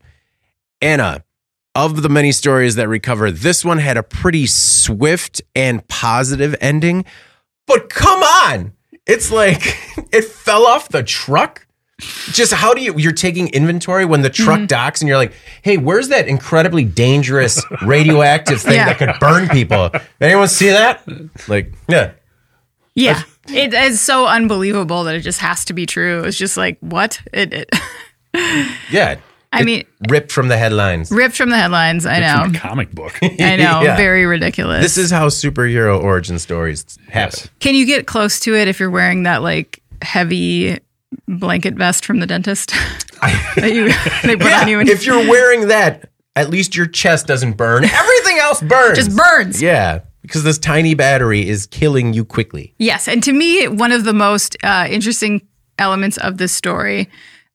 Anna, 0.81 1.24
of 1.75 2.01
the 2.01 2.10
many 2.10 2.31
stories 2.31 2.74
that 2.74 2.88
recover, 2.88 3.29
this 3.29 3.63
one 3.63 3.77
had 3.77 3.98
a 3.98 4.03
pretty 4.03 4.48
swift 4.48 5.43
and 5.55 5.88
positive 5.88 6.55
ending. 6.60 7.05
But 7.67 7.89
come 7.89 8.21
on, 8.21 8.73
it's 9.05 9.31
like 9.31 9.61
it 10.11 10.25
fell 10.25 10.65
off 10.65 10.89
the 10.89 11.03
truck. 11.03 11.67
Just 12.31 12.51
how 12.51 12.73
do 12.73 12.81
you 12.81 12.97
you're 12.97 13.11
taking 13.11 13.47
inventory 13.49 14.05
when 14.05 14.23
the 14.23 14.29
truck 14.29 14.57
mm-hmm. 14.57 14.65
docks 14.65 15.01
and 15.01 15.07
you're 15.07 15.17
like, 15.17 15.33
hey, 15.61 15.77
where's 15.77 16.07
that 16.09 16.27
incredibly 16.27 16.83
dangerous 16.83 17.63
radioactive 17.85 18.59
thing 18.59 18.73
Yeah. 18.73 18.85
that 18.85 18.97
could 18.97 19.19
burn 19.19 19.47
people? 19.49 19.91
Anyone 20.19 20.47
see 20.47 20.69
that? 20.69 21.03
Like, 21.47 21.73
yeah. 21.87 22.13
Yeah. 22.95 23.21
It 23.47 23.73
is 23.73 24.01
so 24.01 24.25
unbelievable 24.25 25.03
that 25.03 25.15
it 25.15 25.21
just 25.21 25.39
has 25.39 25.65
to 25.65 25.73
be 25.73 25.85
true. 25.85 26.23
It's 26.23 26.37
just 26.37 26.57
like, 26.57 26.77
what? 26.79 27.21
It, 27.33 27.53
it 27.53 27.69
Yeah. 28.91 29.19
I 29.53 29.63
mean, 29.63 29.84
ripped 30.10 30.31
from 30.31 30.48
the 30.48 30.58
headlines. 30.58 31.12
ripped 31.12 31.36
from 31.36 31.50
the 31.50 31.58
headlines. 31.58 32.05
I 32.05 32.20
know. 32.20 32.43
From 32.46 32.55
a 32.55 32.60
comic 32.60 32.91
book. 32.91 33.17
I 33.22 33.58
know. 33.58 33.81
Yeah. 33.81 33.98
Very 33.98 34.25
ridiculous. 34.25 34.81
This 34.81 34.98
is 34.98 35.12
how 35.12 35.27
superhero 35.27 36.01
origin 36.01 36.39
stories 36.39 36.86
happen. 37.10 37.39
Yes. 37.39 37.50
Can 37.60 37.75
you 37.75 37.86
get 37.86 38.08
close 38.08 38.39
to 38.41 38.55
it 38.55 38.67
if 38.67 38.79
you're 38.79 38.89
wearing 38.89 39.24
that 39.24 39.41
like 39.41 39.81
heavy 40.01 40.79
blanket 41.27 41.74
vest 41.74 42.05
from 42.05 42.20
the 42.20 42.27
dentist 42.27 42.70
that 43.55 43.72
you 43.74 43.89
they 44.27 44.38
put 44.38 44.53
on 44.53 44.67
you? 44.67 44.79
And 44.79 44.89
if 44.89 45.05
you're 45.05 45.29
wearing 45.29 45.67
that, 45.67 46.10
at 46.36 46.50
least 46.50 46.75
your 46.75 46.86
chest 46.86 47.27
doesn't 47.27 47.58
burn. 47.58 47.84
Everything 47.84 48.38
else 48.38 48.62
burns. 48.62 48.98
just 48.98 49.15
burns. 49.15 49.62
Yeah, 49.62 50.00
because 50.22 50.43
this 50.43 50.58
tiny 50.58 50.93
battery 50.93 51.48
is 51.48 51.65
killing 51.67 52.13
you 52.13 52.24
quickly. 52.24 52.74
Yes, 52.77 53.08
and 53.10 53.22
to 53.24 53.34
me, 53.34 53.67
one 53.67 53.91
of 53.91 54.05
the 54.05 54.13
most 54.13 54.55
uh, 54.63 54.88
interesting 54.89 55.46
elements 55.77 56.17
of 56.17 56.38
this 56.38 56.53
story 56.53 57.10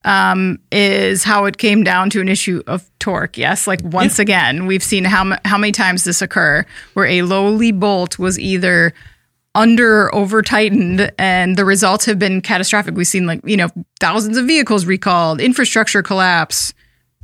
um, 0.06 0.58
is 0.70 1.24
how 1.24 1.44
it 1.44 1.58
came 1.58 1.82
down 1.82 2.08
to 2.10 2.20
an 2.20 2.28
issue 2.28 2.62
of 2.66 2.88
torque. 3.00 3.36
Yes, 3.36 3.66
like 3.66 3.80
once 3.82 4.18
again, 4.18 4.66
we've 4.66 4.82
seen 4.82 5.04
how 5.04 5.32
m- 5.32 5.38
how 5.44 5.58
many 5.58 5.72
times 5.72 6.04
this 6.04 6.22
occur, 6.22 6.64
where 6.94 7.06
a 7.06 7.22
lowly 7.22 7.72
bolt 7.72 8.18
was 8.18 8.38
either 8.38 8.94
under 9.54 10.04
or 10.04 10.14
over 10.14 10.42
tightened, 10.42 11.12
and 11.18 11.56
the 11.56 11.64
results 11.64 12.04
have 12.06 12.18
been 12.18 12.40
catastrophic. 12.40 12.94
We've 12.94 13.06
seen 13.06 13.26
like 13.26 13.40
you 13.44 13.56
know 13.56 13.68
thousands 14.00 14.38
of 14.38 14.46
vehicles 14.46 14.86
recalled, 14.86 15.40
infrastructure 15.40 16.02
collapse. 16.02 16.72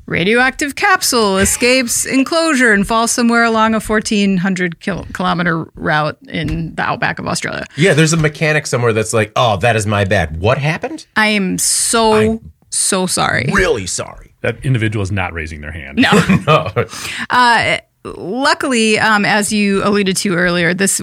Radioactive 0.05 0.75
capsule 0.75 1.39
escapes 1.39 2.05
enclosure 2.05 2.73
and 2.73 2.85
falls 2.85 3.13
somewhere 3.13 3.45
along 3.45 3.75
a 3.75 3.81
1400 3.81 4.81
kil- 4.81 5.07
kilometer 5.13 5.65
route 5.77 6.19
in 6.27 6.75
the 6.75 6.83
outback 6.83 7.21
of 7.21 7.29
Australia. 7.29 7.65
Yeah, 7.77 7.95
there's 7.95 8.13
a 8.13 8.17
mechanic 8.17 8.67
somewhere 8.67 8.93
that's 8.93 9.13
like, 9.13 9.31
"Oh, 9.37 9.59
that 9.59 9.77
is 9.77 9.87
my 9.87 10.05
bad. 10.05 10.41
What 10.41 10.59
happened? 10.59 11.07
I 11.15 11.29
am 11.29 11.57
so 11.57 12.43
so 12.73 13.07
sorry. 13.07 13.49
Really 13.53 13.87
sorry." 13.87 14.35
That 14.43 14.65
individual 14.65 15.03
is 15.03 15.13
not 15.13 15.33
raising 15.33 15.61
their 15.61 15.73
hand. 15.73 15.99
No. 15.99 16.11
Oh, 17.31 17.79
Luckily, 18.05 18.99
um, 18.99 19.25
as 19.25 19.53
you 19.53 19.85
alluded 19.85 20.17
to 20.19 20.35
earlier, 20.35 20.75
this 20.75 21.01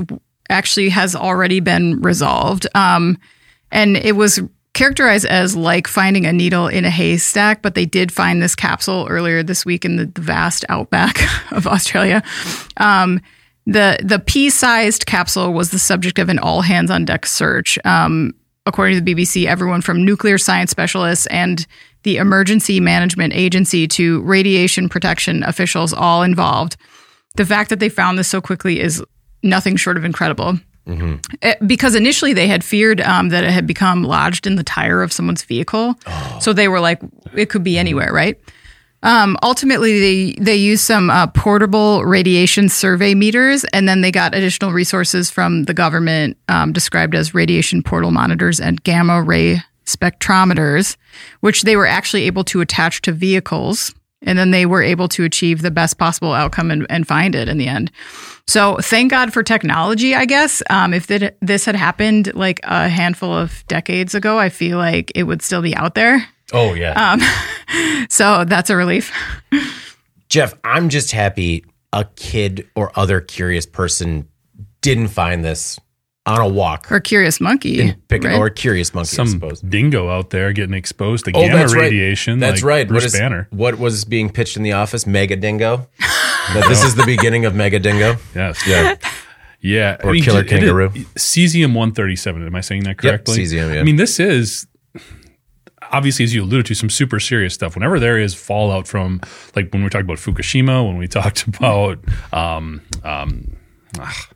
actually 0.50 0.90
has 0.90 1.16
already 1.16 1.62
been 1.62 2.02
resolved, 2.02 2.68
um, 2.76 3.18
and 3.72 3.96
it 3.96 4.18
was 4.18 4.42
characterized 4.74 5.26
as 5.26 5.56
like 5.56 5.88
finding 5.88 6.26
a 6.26 6.34
needle 6.34 6.68
in 6.68 6.84
a 6.84 6.90
haystack. 6.90 7.62
But 7.62 7.76
they 7.76 7.86
did 7.86 8.12
find 8.12 8.42
this 8.42 8.54
capsule 8.54 9.08
earlier 9.10 9.44
this 9.44 9.66
week 9.66 9.86
in 9.86 9.96
the, 9.96 10.08
the 10.08 10.22
vast 10.22 10.66
outback 10.68 11.22
of 11.54 11.68
Australia. 11.68 12.22
Um, 12.76 13.22
the 13.66 13.98
the 14.04 14.20
pea-sized 14.20 15.06
capsule 15.06 15.54
was 15.54 15.72
the 15.72 15.80
subject 15.80 16.20
of 16.20 16.28
an 16.28 16.40
all 16.40 16.62
hands 16.62 16.92
on 16.92 17.06
deck 17.06 17.26
search. 17.26 17.80
Um, 17.86 18.34
according 18.70 18.96
to 18.96 19.02
the 19.02 19.14
BBC, 19.14 19.46
everyone 19.46 19.82
from 19.82 20.06
nuclear 20.06 20.38
science 20.38 20.72
specialists 20.72 21.26
and 21.28 21.68
the 22.04 22.16
Emergency 22.18 22.80
Management 22.80 23.34
Agency 23.34 23.88
to 23.90 24.22
radiation 24.22 24.88
protection 24.88 25.44
officials 25.44 25.92
all 25.92 26.24
involved. 26.24 26.78
the 27.36 27.46
fact 27.46 27.70
that 27.70 27.80
they 27.80 27.90
found 27.90 28.18
this 28.18 28.28
so 28.28 28.42
quickly 28.42 28.80
is 28.80 29.04
nothing 29.44 29.76
short 29.76 29.98
of 29.98 30.04
incredible. 30.06 30.58
Eh, 31.44 31.54
because 31.68 31.94
initially 31.94 32.34
they 32.34 32.48
had 32.48 32.64
feared 32.64 33.00
um, 33.02 33.30
that 33.30 33.44
it 33.44 33.52
had 33.52 33.68
become 33.68 34.04
lodged 34.04 34.48
in 34.48 34.56
the 34.56 34.64
tire 34.64 35.04
of 35.04 35.14
someone's 35.14 35.44
vehicle, 35.44 35.94
so 36.42 36.52
they 36.54 36.68
were 36.68 36.80
like, 36.80 37.00
it 37.36 37.50
could 37.50 37.64
be 37.64 37.78
anywhere, 37.78 38.12
right? 38.12 38.40
Um, 39.02 39.38
ultimately, 39.44 40.00
they 40.00 40.34
they 40.40 40.56
used 40.56 40.84
some 40.84 41.10
uh, 41.10 41.28
portable 41.28 42.04
radiation 42.04 42.68
survey 42.68 43.16
meters, 43.16 43.64
and 43.72 43.88
then 43.88 44.02
they 44.02 44.12
got 44.12 44.36
additional 44.36 44.72
resources 44.72 45.30
from 45.32 45.64
the 45.64 45.74
government, 45.74 46.38
um, 46.50 46.74
described 46.74 47.16
as 47.16 47.34
radiation 47.34 47.82
portal 47.82 48.12
monitors 48.12 48.60
and 48.60 48.84
gamma 48.84 49.22
ray 49.22 49.62
spectrometers, 49.86 50.98
which 51.40 51.64
they 51.64 51.76
were 51.76 51.88
actually 51.88 52.24
able 52.24 52.44
to 52.44 52.62
attach 52.62 53.02
to 53.02 53.12
vehicles, 53.12 53.96
and 54.22 54.38
then 54.38 54.52
they 54.52 54.66
were 54.66 54.84
able 54.84 55.08
to 55.08 55.24
achieve 55.24 55.62
the 55.62 55.72
best 55.72 55.98
possible 55.98 56.34
outcome 56.34 56.70
and, 56.70 56.86
and 56.90 57.08
find 57.08 57.36
it 57.36 57.48
in 57.48 57.58
the 57.58 57.68
end. 57.68 57.92
So 58.48 58.78
thank 58.78 59.12
God 59.12 59.32
for 59.32 59.44
technology, 59.44 60.16
I 60.16 60.26
guess. 60.26 60.62
Um, 60.70 60.94
if 60.94 61.08
this 61.08 61.66
had 61.66 61.76
happened 61.76 62.34
like 62.36 62.60
a 62.64 62.90
handful 62.90 63.32
of 63.32 63.64
decades 63.68 64.14
ago, 64.14 64.38
I 64.38 64.50
feel 64.50 64.78
like 64.78 65.12
it 65.16 65.24
would 65.24 65.42
still 65.42 65.62
be 65.62 65.76
out 65.76 65.96
there. 65.96 66.28
Oh 66.54 66.74
yeah. 66.74 66.94
Um, 67.14 68.08
so 68.10 68.46
that's 68.46 68.70
a 68.70 68.76
relief. 68.76 69.12
Jeff, 70.30 70.54
I'm 70.64 70.90
just 70.90 71.12
happy 71.12 71.66
a 71.94 72.06
kid 72.16 72.68
or 72.76 72.92
other 72.98 73.20
curious 73.22 73.66
person 73.66 74.28
didn't 74.82 75.08
find 75.08 75.44
this 75.44 75.80
on 76.26 76.40
a 76.40 76.48
walk 76.48 76.92
Or 76.92 77.00
curious 77.00 77.42
monkey. 77.42 77.94
pick 78.08 78.24
right? 78.24 78.38
or 78.38 78.50
curious 78.52 78.94
monkey, 78.94 79.10
I 79.14 79.16
Some 79.16 79.28
suppose. 79.28 79.62
dingo 79.62 80.10
out 80.10 80.30
there 80.30 80.54
getting 80.54 80.76
exposed 80.76 81.26
to 81.26 81.32
Oh, 81.34 81.42
gamma 81.42 81.58
that's 81.58 81.74
right. 81.74 81.82
radiation. 81.84 82.38
That's 82.40 82.62
like 82.62 82.68
right. 82.70 82.88
Bruce 82.88 83.04
what 83.04 83.06
is 83.08 83.14
Banner. 83.20 83.48
what 83.52 83.80
was 83.80 84.06
being 84.06 84.30
pitched 84.30 84.56
in 84.56 84.62
the 84.64 84.74
office? 84.74 85.08
Mega 85.08 85.36
Dingo. 85.36 85.88
that 86.00 86.66
this 86.70 86.84
is 86.84 86.94
the 86.96 87.06
beginning 87.06 87.46
of 87.46 87.56
Mega 87.56 87.80
Dingo. 87.80 88.18
Yes. 88.36 88.62
Yeah. 88.68 88.96
Yeah. 89.62 89.98
Or 90.04 90.14
killer 90.16 90.42
it 90.42 90.46
is- 90.46 90.52
kangaroo. 90.52 90.90
Cesium 91.18 91.70
137. 91.74 92.46
Am 92.46 92.56
I 92.56 92.62
saying 92.62 92.84
that 92.84 92.98
correctly? 93.00 93.40
cesium, 93.40 93.74
yeah. 93.74 93.80
I 93.80 93.84
mean, 93.84 93.96
this 93.96 94.20
is 94.20 94.68
obviously, 95.92 96.24
as 96.26 96.34
you 96.34 96.44
alluded 96.44 96.66
to, 96.68 96.76
some 96.76 96.90
super 96.90 97.20
serious 97.20 97.54
stuff. 97.54 97.76
Whenever 97.76 98.00
there 98.00 98.18
is 98.18 98.34
fallout 98.34 98.88
from, 98.88 99.22
like 99.56 99.72
when 99.74 99.84
we 99.84 99.90
talked 99.90 100.04
about 100.06 100.18
Fukushima, 100.18 100.86
when 100.88 100.98
we 100.98 101.08
talked 101.20 101.48
about 101.48 102.00
um, 102.34 102.82
um, 103.04 103.56
ah, 104.00 104.28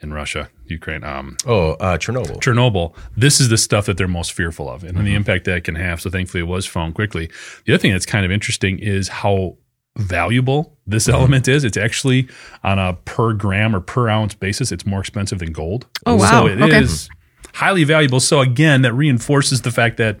in 0.00 0.12
Russia, 0.12 0.48
Ukraine, 0.66 1.04
um, 1.04 1.36
Oh, 1.46 1.72
uh, 1.72 1.96
Chernobyl. 1.98 2.40
Chernobyl, 2.40 2.94
this 3.16 3.40
is 3.40 3.48
the 3.48 3.58
stuff 3.58 3.86
that 3.86 3.96
they're 3.96 4.08
most 4.08 4.32
fearful 4.32 4.70
of 4.70 4.84
and 4.84 4.98
the 5.06 5.14
impact 5.14 5.44
that 5.46 5.56
it 5.58 5.64
can 5.64 5.74
have. 5.74 6.00
So 6.00 6.10
thankfully 6.10 6.40
it 6.42 6.46
was 6.46 6.66
found 6.66 6.94
quickly. 6.94 7.30
The 7.64 7.72
other 7.74 7.80
thing 7.80 7.92
that's 7.92 8.06
kind 8.06 8.24
of 8.24 8.30
interesting 8.30 8.78
is 8.78 9.08
how 9.08 9.56
valuable 9.96 10.76
this 10.86 11.08
element 11.08 11.48
is. 11.48 11.64
It's 11.64 11.76
actually 11.76 12.28
on 12.62 12.78
a 12.78 12.94
per 13.04 13.32
gram 13.32 13.74
or 13.76 13.80
per 13.80 14.08
ounce 14.08 14.34
basis, 14.34 14.72
it's 14.72 14.84
more 14.84 15.00
expensive 15.00 15.38
than 15.38 15.52
gold. 15.52 15.86
Oh, 16.06 16.16
wow. 16.16 16.30
So 16.30 16.46
it 16.48 16.60
is 16.60 17.08
Okay. 17.08 17.50
highly 17.54 17.84
valuable. 17.84 18.20
So 18.20 18.40
again, 18.40 18.82
that 18.82 18.92
reinforces 18.92 19.62
the 19.62 19.70
fact 19.70 19.96
that 19.98 20.18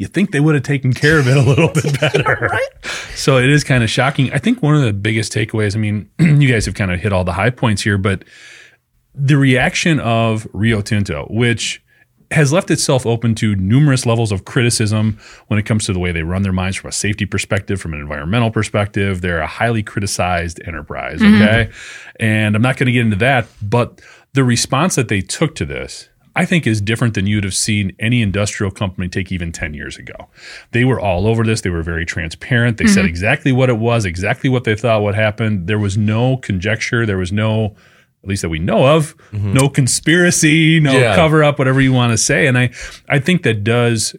you 0.00 0.06
think 0.06 0.30
they 0.30 0.40
would 0.40 0.54
have 0.54 0.64
taken 0.64 0.94
care 0.94 1.18
of 1.18 1.28
it 1.28 1.36
a 1.36 1.42
little 1.42 1.68
bit 1.68 2.00
better. 2.00 2.48
right? 2.50 2.84
So 3.14 3.36
it 3.36 3.50
is 3.50 3.62
kind 3.62 3.84
of 3.84 3.90
shocking. 3.90 4.32
I 4.32 4.38
think 4.38 4.62
one 4.62 4.74
of 4.74 4.80
the 4.80 4.94
biggest 4.94 5.30
takeaways, 5.30 5.76
I 5.76 5.78
mean, 5.78 6.08
you 6.18 6.50
guys 6.50 6.64
have 6.64 6.74
kind 6.74 6.90
of 6.90 6.98
hit 6.98 7.12
all 7.12 7.22
the 7.22 7.34
high 7.34 7.50
points 7.50 7.82
here, 7.82 7.98
but 7.98 8.24
the 9.14 9.36
reaction 9.36 10.00
of 10.00 10.48
Rio 10.54 10.80
Tinto, 10.80 11.26
which 11.28 11.84
has 12.30 12.50
left 12.50 12.70
itself 12.70 13.04
open 13.04 13.34
to 13.34 13.54
numerous 13.56 14.06
levels 14.06 14.32
of 14.32 14.46
criticism 14.46 15.18
when 15.48 15.58
it 15.58 15.66
comes 15.66 15.84
to 15.84 15.92
the 15.92 15.98
way 15.98 16.12
they 16.12 16.22
run 16.22 16.40
their 16.40 16.52
mines 16.52 16.76
from 16.76 16.88
a 16.88 16.92
safety 16.92 17.26
perspective, 17.26 17.78
from 17.78 17.92
an 17.92 18.00
environmental 18.00 18.50
perspective. 18.50 19.20
They're 19.20 19.40
a 19.40 19.46
highly 19.46 19.82
criticized 19.82 20.62
enterprise. 20.64 21.18
Mm-hmm. 21.20 21.42
Okay. 21.42 21.70
And 22.18 22.56
I'm 22.56 22.62
not 22.62 22.78
going 22.78 22.86
to 22.86 22.92
get 22.92 23.02
into 23.04 23.16
that, 23.16 23.48
but 23.60 24.00
the 24.32 24.44
response 24.44 24.94
that 24.94 25.08
they 25.08 25.20
took 25.20 25.54
to 25.56 25.66
this, 25.66 26.08
I 26.36 26.44
think 26.44 26.66
is 26.66 26.80
different 26.80 27.14
than 27.14 27.26
you'd 27.26 27.44
have 27.44 27.54
seen 27.54 27.94
any 27.98 28.22
industrial 28.22 28.70
company 28.70 29.08
take 29.08 29.32
even 29.32 29.52
10 29.52 29.74
years 29.74 29.96
ago. 29.96 30.28
They 30.72 30.84
were 30.84 31.00
all 31.00 31.26
over 31.26 31.44
this. 31.44 31.62
They 31.62 31.70
were 31.70 31.82
very 31.82 32.06
transparent. 32.06 32.78
They 32.78 32.86
said 32.86 33.00
mm-hmm. 33.00 33.08
exactly 33.08 33.52
what 33.52 33.68
it 33.68 33.78
was, 33.78 34.04
exactly 34.04 34.48
what 34.48 34.64
they 34.64 34.76
thought 34.76 35.02
would 35.02 35.14
happen. 35.14 35.66
There 35.66 35.78
was 35.78 35.96
no 35.96 36.36
conjecture. 36.36 37.04
There 37.04 37.18
was 37.18 37.32
no, 37.32 37.76
at 38.22 38.28
least 38.28 38.42
that 38.42 38.48
we 38.48 38.60
know 38.60 38.86
of, 38.96 39.16
mm-hmm. 39.32 39.52
no 39.52 39.68
conspiracy, 39.68 40.78
no 40.78 40.92
Yeah. 40.92 41.16
cover 41.16 41.42
up, 41.42 41.58
whatever 41.58 41.80
you 41.80 41.92
want 41.92 42.12
to 42.12 42.18
say. 42.18 42.46
And 42.46 42.56
I, 42.56 42.70
I 43.08 43.18
think 43.18 43.42
that 43.42 43.64
does 43.64 44.14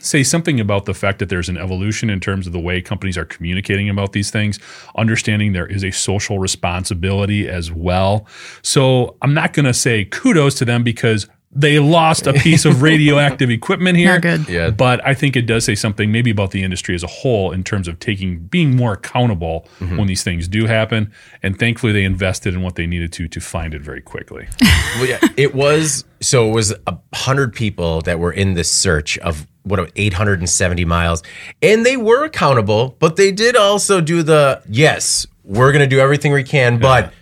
say 0.00 0.22
something 0.22 0.60
about 0.60 0.84
the 0.84 0.94
fact 0.94 1.18
that 1.18 1.28
there's 1.28 1.48
an 1.48 1.56
evolution 1.56 2.10
in 2.10 2.20
terms 2.20 2.46
of 2.46 2.52
the 2.52 2.60
way 2.60 2.80
companies 2.80 3.16
are 3.16 3.24
communicating 3.24 3.88
about 3.88 4.12
these 4.12 4.30
things, 4.30 4.58
understanding 4.96 5.52
there 5.52 5.66
is 5.66 5.82
a 5.82 5.90
social 5.90 6.38
responsibility 6.38 7.48
as 7.48 7.72
well. 7.72 8.26
So 8.62 9.16
I'm 9.22 9.34
not 9.34 9.52
going 9.52 9.66
to 9.66 9.74
say 9.74 10.04
kudos 10.04 10.54
to 10.56 10.64
them 10.64 10.82
because 10.82 11.28
they 11.54 11.78
lost 11.78 12.26
a 12.26 12.32
piece 12.32 12.64
of 12.64 12.80
radioactive 12.82 13.50
equipment 13.50 13.98
here. 13.98 14.12
Not 14.12 14.22
good. 14.22 14.48
Yeah. 14.48 14.70
But 14.70 15.06
I 15.06 15.12
think 15.12 15.36
it 15.36 15.42
does 15.42 15.64
say 15.64 15.74
something 15.74 16.10
maybe 16.10 16.30
about 16.30 16.50
the 16.50 16.62
industry 16.62 16.94
as 16.94 17.02
a 17.02 17.08
whole 17.08 17.52
in 17.52 17.62
terms 17.62 17.88
of 17.88 17.98
taking 17.98 18.38
being 18.46 18.74
more 18.74 18.94
accountable 18.94 19.68
mm-hmm. 19.78 19.98
when 19.98 20.06
these 20.06 20.22
things 20.22 20.48
do 20.48 20.66
happen. 20.66 21.12
And 21.42 21.58
thankfully 21.58 21.92
they 21.92 22.04
invested 22.04 22.54
in 22.54 22.62
what 22.62 22.76
they 22.76 22.86
needed 22.86 23.12
to 23.14 23.28
to 23.28 23.40
find 23.40 23.74
it 23.74 23.82
very 23.82 24.00
quickly. 24.00 24.48
well, 24.96 25.06
yeah, 25.06 25.20
it 25.36 25.54
was 25.54 26.04
so 26.20 26.48
it 26.48 26.54
was 26.54 26.72
a 26.86 26.98
hundred 27.14 27.52
people 27.52 28.00
that 28.02 28.18
were 28.18 28.32
in 28.32 28.54
this 28.54 28.70
search 28.70 29.18
of 29.18 29.46
what 29.64 29.90
870 29.96 30.84
miles, 30.84 31.22
and 31.60 31.84
they 31.86 31.96
were 31.96 32.24
accountable, 32.24 32.96
but 32.98 33.16
they 33.16 33.32
did 33.32 33.56
also 33.56 34.00
do 34.00 34.22
the 34.22 34.62
yes, 34.68 35.26
we're 35.44 35.72
gonna 35.72 35.86
do 35.86 36.00
everything 36.00 36.32
we 36.32 36.42
can, 36.42 36.78
but 36.78 37.12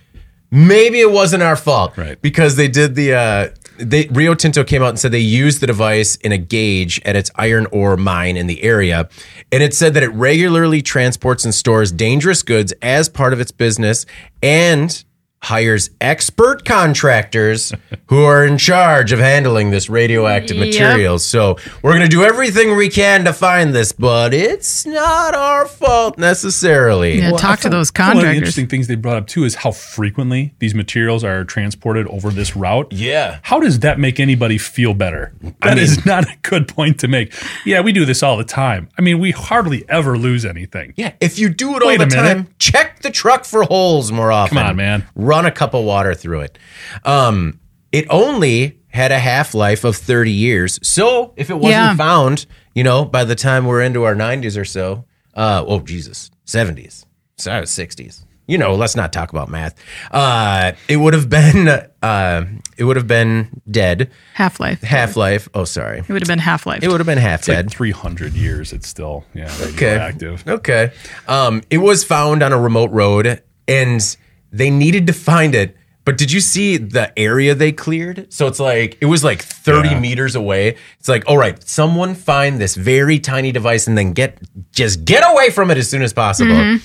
maybe 0.51 1.01
it 1.01 1.11
wasn't 1.11 1.43
our 1.43 1.57
fault, 1.57 1.97
Right. 1.97 2.21
Because 2.21 2.57
they 2.57 2.69
did 2.69 2.95
the. 2.95 3.15
Uh, 3.15 3.49
they 3.79 4.09
Rio 4.09 4.35
Tinto 4.35 4.63
came 4.63 4.83
out 4.83 4.91
and 4.91 4.99
said 4.99 5.11
they 5.11 5.19
used 5.19 5.61
the 5.61 5.67
device 5.67 6.17
in 6.17 6.33
a 6.33 6.39
gauge 6.39 7.01
at 7.07 7.17
its 7.17 7.31
iron 7.37 7.67
ore 7.73 7.97
mine 7.97 8.37
in 8.37 8.47
the 8.47 8.63
area, 8.63 9.09
and 9.51 9.63
it 9.63 9.73
said 9.73 9.95
that 9.95 10.03
it 10.03 10.09
regularly 10.09 10.83
transports 10.83 11.45
and 11.45 11.55
stores 11.55 11.91
dangerous 11.91 12.43
goods 12.43 12.75
as 12.83 13.09
part 13.09 13.33
of 13.33 13.41
its 13.41 13.51
business 13.51 14.05
and 14.43 15.05
hires 15.43 15.89
expert 16.03 16.65
contractors 16.67 17.73
who 18.09 18.25
are 18.25 18.45
in 18.45 18.59
charge 18.59 19.11
of 19.11 19.19
handling 19.19 19.71
this 19.71 19.89
radioactive 19.89 20.57
Yep. 20.59 20.67
materials. 20.67 21.25
So 21.25 21.57
we're 21.83 21.93
going 21.93 22.03
to 22.03 22.09
do 22.09 22.23
everything 22.23 22.77
we 22.77 22.89
can 22.91 23.25
to 23.25 23.33
find 23.33 23.75
this, 23.75 23.91
but 23.93 24.35
it's 24.35 24.85
not 24.85 25.35
our 25.35 25.65
fault 25.67 26.19
necessarily. 26.19 27.19
Yeah, 27.21 27.31
talk 27.33 27.61
to 27.61 27.71
those 27.71 27.91
contractors. 27.91 28.17
One 28.23 28.27
of 28.27 28.33
the 28.33 28.37
interesting 28.37 28.67
things 28.67 28.87
they 28.87 28.97
brought 28.97 29.17
up 29.17 29.27
too 29.29 29.45
is 29.45 29.55
how 29.57 29.73
frequently 29.73 30.53
these 30.59 30.75
materials 30.75 31.25
are 31.25 31.45
transported 31.45 32.07
over 32.09 32.31
this 32.31 32.55
route. 32.55 32.93
Yeah. 32.93 33.39
How 33.43 33.61
does 33.61 33.81
that 33.81 33.99
make 33.99 34.21
anybody 34.21 34.59
feel 34.59 34.93
better? 34.93 35.33
That 35.63 35.79
is 35.79 36.05
not 36.05 36.25
a 36.25 36.37
good 36.43 36.69
point 36.69 37.01
to 37.01 37.09
make. 37.09 37.33
Yeah, 37.65 37.81
we 37.81 37.93
do 37.93 38.05
this 38.05 38.23
all 38.23 38.37
the 38.37 38.45
time. 38.45 38.89
I 38.99 39.03
mean, 39.03 39.19
we 39.19 39.31
hardly 39.31 39.89
ever 39.89 40.19
lose 40.19 40.45
anything. 40.45 40.93
Yeah, 40.97 41.13
if 41.21 41.39
you 41.39 41.49
do 41.49 41.77
it 41.77 41.83
all 41.83 41.97
the 41.97 42.07
time, 42.07 42.49
check 42.59 43.01
the 43.01 43.11
truck 43.11 43.45
for 43.47 43.63
holes 43.63 44.13
more 44.13 44.31
often. 44.31 44.59
Come 44.59 44.67
on, 44.67 44.77
man. 44.77 45.07
Run 45.31 45.47
a 45.47 45.53
cup 45.53 45.75
of 45.75 45.85
water 45.85 46.13
through 46.13 46.41
it. 46.41 46.59
Um, 47.05 47.61
it 47.93 48.05
only 48.11 48.81
had 48.89 49.13
a 49.13 49.19
half 49.21 49.55
life 49.55 49.85
of 49.85 49.95
30 49.95 50.33
years. 50.33 50.81
So 50.83 51.33
if 51.37 51.51
it 51.51 51.55
wasn't 51.55 51.71
Yeah. 51.73 51.95
found, 51.95 52.47
you 52.75 52.83
know, 52.83 53.05
by 53.05 53.23
the 53.23 53.37
time 53.37 53.65
we're 53.67 53.81
into 53.81 54.03
our 54.03 54.17
90s 54.17 54.57
or 54.57 54.65
so, 54.65 55.05
uh, 55.35 55.63
oh, 55.65 55.79
Jesus, 55.81 56.33
70s, 56.47 57.05
sorry, 57.39 57.65
60s. 57.67 58.25
You 58.49 58.59
know, 58.59 58.75
let's 58.75 58.97
not 58.97 59.13
talk 59.13 59.31
about 59.31 59.49
math. 59.49 59.77
Uh, 60.11 60.73
it 60.89 60.97
would 60.97 61.15
have 61.15 61.29
been, 61.29 61.69
uh, 62.03 62.45
it 62.77 62.83
would 62.83 62.97
have 62.97 63.07
been 63.07 63.63
dead. 63.71 64.11
Half 64.35 64.59
life. 64.59 64.83
Half 64.83 65.15
life. 65.17 65.49
Oh, 65.55 65.63
sorry. 65.65 65.99
It 66.01 66.09
would 66.09 66.23
have 66.23 66.27
been 66.29 66.41
half 66.41 66.67
life. 66.67 66.83
It 66.83 66.89
would 66.89 66.99
have 66.99 67.07
been 67.07 67.19
half 67.19 67.41
It's 67.43 67.49
like 67.49 67.59
dead. 67.59 67.71
300 67.71 68.33
years. 68.33 68.73
It's 68.73 68.89
still, 68.89 69.25
yeah, 69.35 69.53
Okay. 69.61 69.93
radioactive. 69.99 70.43
Okay. 70.49 70.91
Um, 71.29 71.63
it 71.71 71.79
was 71.79 72.03
found 72.03 72.43
on 72.43 72.53
a 72.53 72.59
remote 72.61 72.91
road 72.91 73.41
and 73.69 74.17
they 74.53 74.71
needed 74.71 75.07
to 75.09 75.13
find 75.13 75.55
it. 75.55 75.77
But 76.05 76.17
did 76.17 76.33
you 76.33 76.41
see 76.41 76.77
the 76.79 77.17
area 77.19 77.55
they 77.55 77.73
cleared? 77.73 78.33
So 78.33 78.47
it's 78.47 78.59
like, 78.59 78.97
it 79.01 79.07
was 79.07 79.23
like 79.23 79.43
30 79.43 79.91
Yeah. 79.91 80.01
meters 80.01 80.35
away. 80.35 80.77
It's 80.99 81.09
like, 81.09 81.25
all 81.29 81.37
right, 81.39 81.63
someone 81.69 82.15
find 82.15 82.59
this 82.61 82.75
very 82.75 83.19
tiny 83.21 83.53
device 83.53 83.87
and 83.87 83.97
then 83.99 84.13
get, 84.13 84.39
just 84.73 85.05
get 85.05 85.23
away 85.31 85.51
from 85.51 85.71
it 85.71 85.77
as 85.79 85.89
soon 85.91 86.03
as 86.03 86.13
possible. 86.13 86.79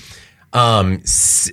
Um, 0.53 1.01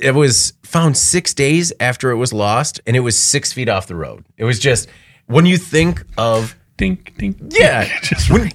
it 0.00 0.14
was 0.14 0.52
found 0.62 0.96
six 0.96 1.34
days 1.34 1.72
after 1.80 2.10
it 2.10 2.16
was 2.16 2.32
lost 2.32 2.80
and 2.86 2.96
it 2.96 3.00
was 3.00 3.18
six 3.18 3.52
feet 3.52 3.68
off 3.68 3.86
the 3.86 3.96
road. 3.96 4.24
It 4.36 4.44
was 4.44 4.58
just, 4.58 4.88
when 5.26 5.46
you 5.46 5.56
think 5.56 6.04
of 6.18 6.56
Dink, 6.78 7.16
dink. 7.16 7.36
yeah. 7.50 7.84
Just 8.02 8.28
when, 8.30 8.50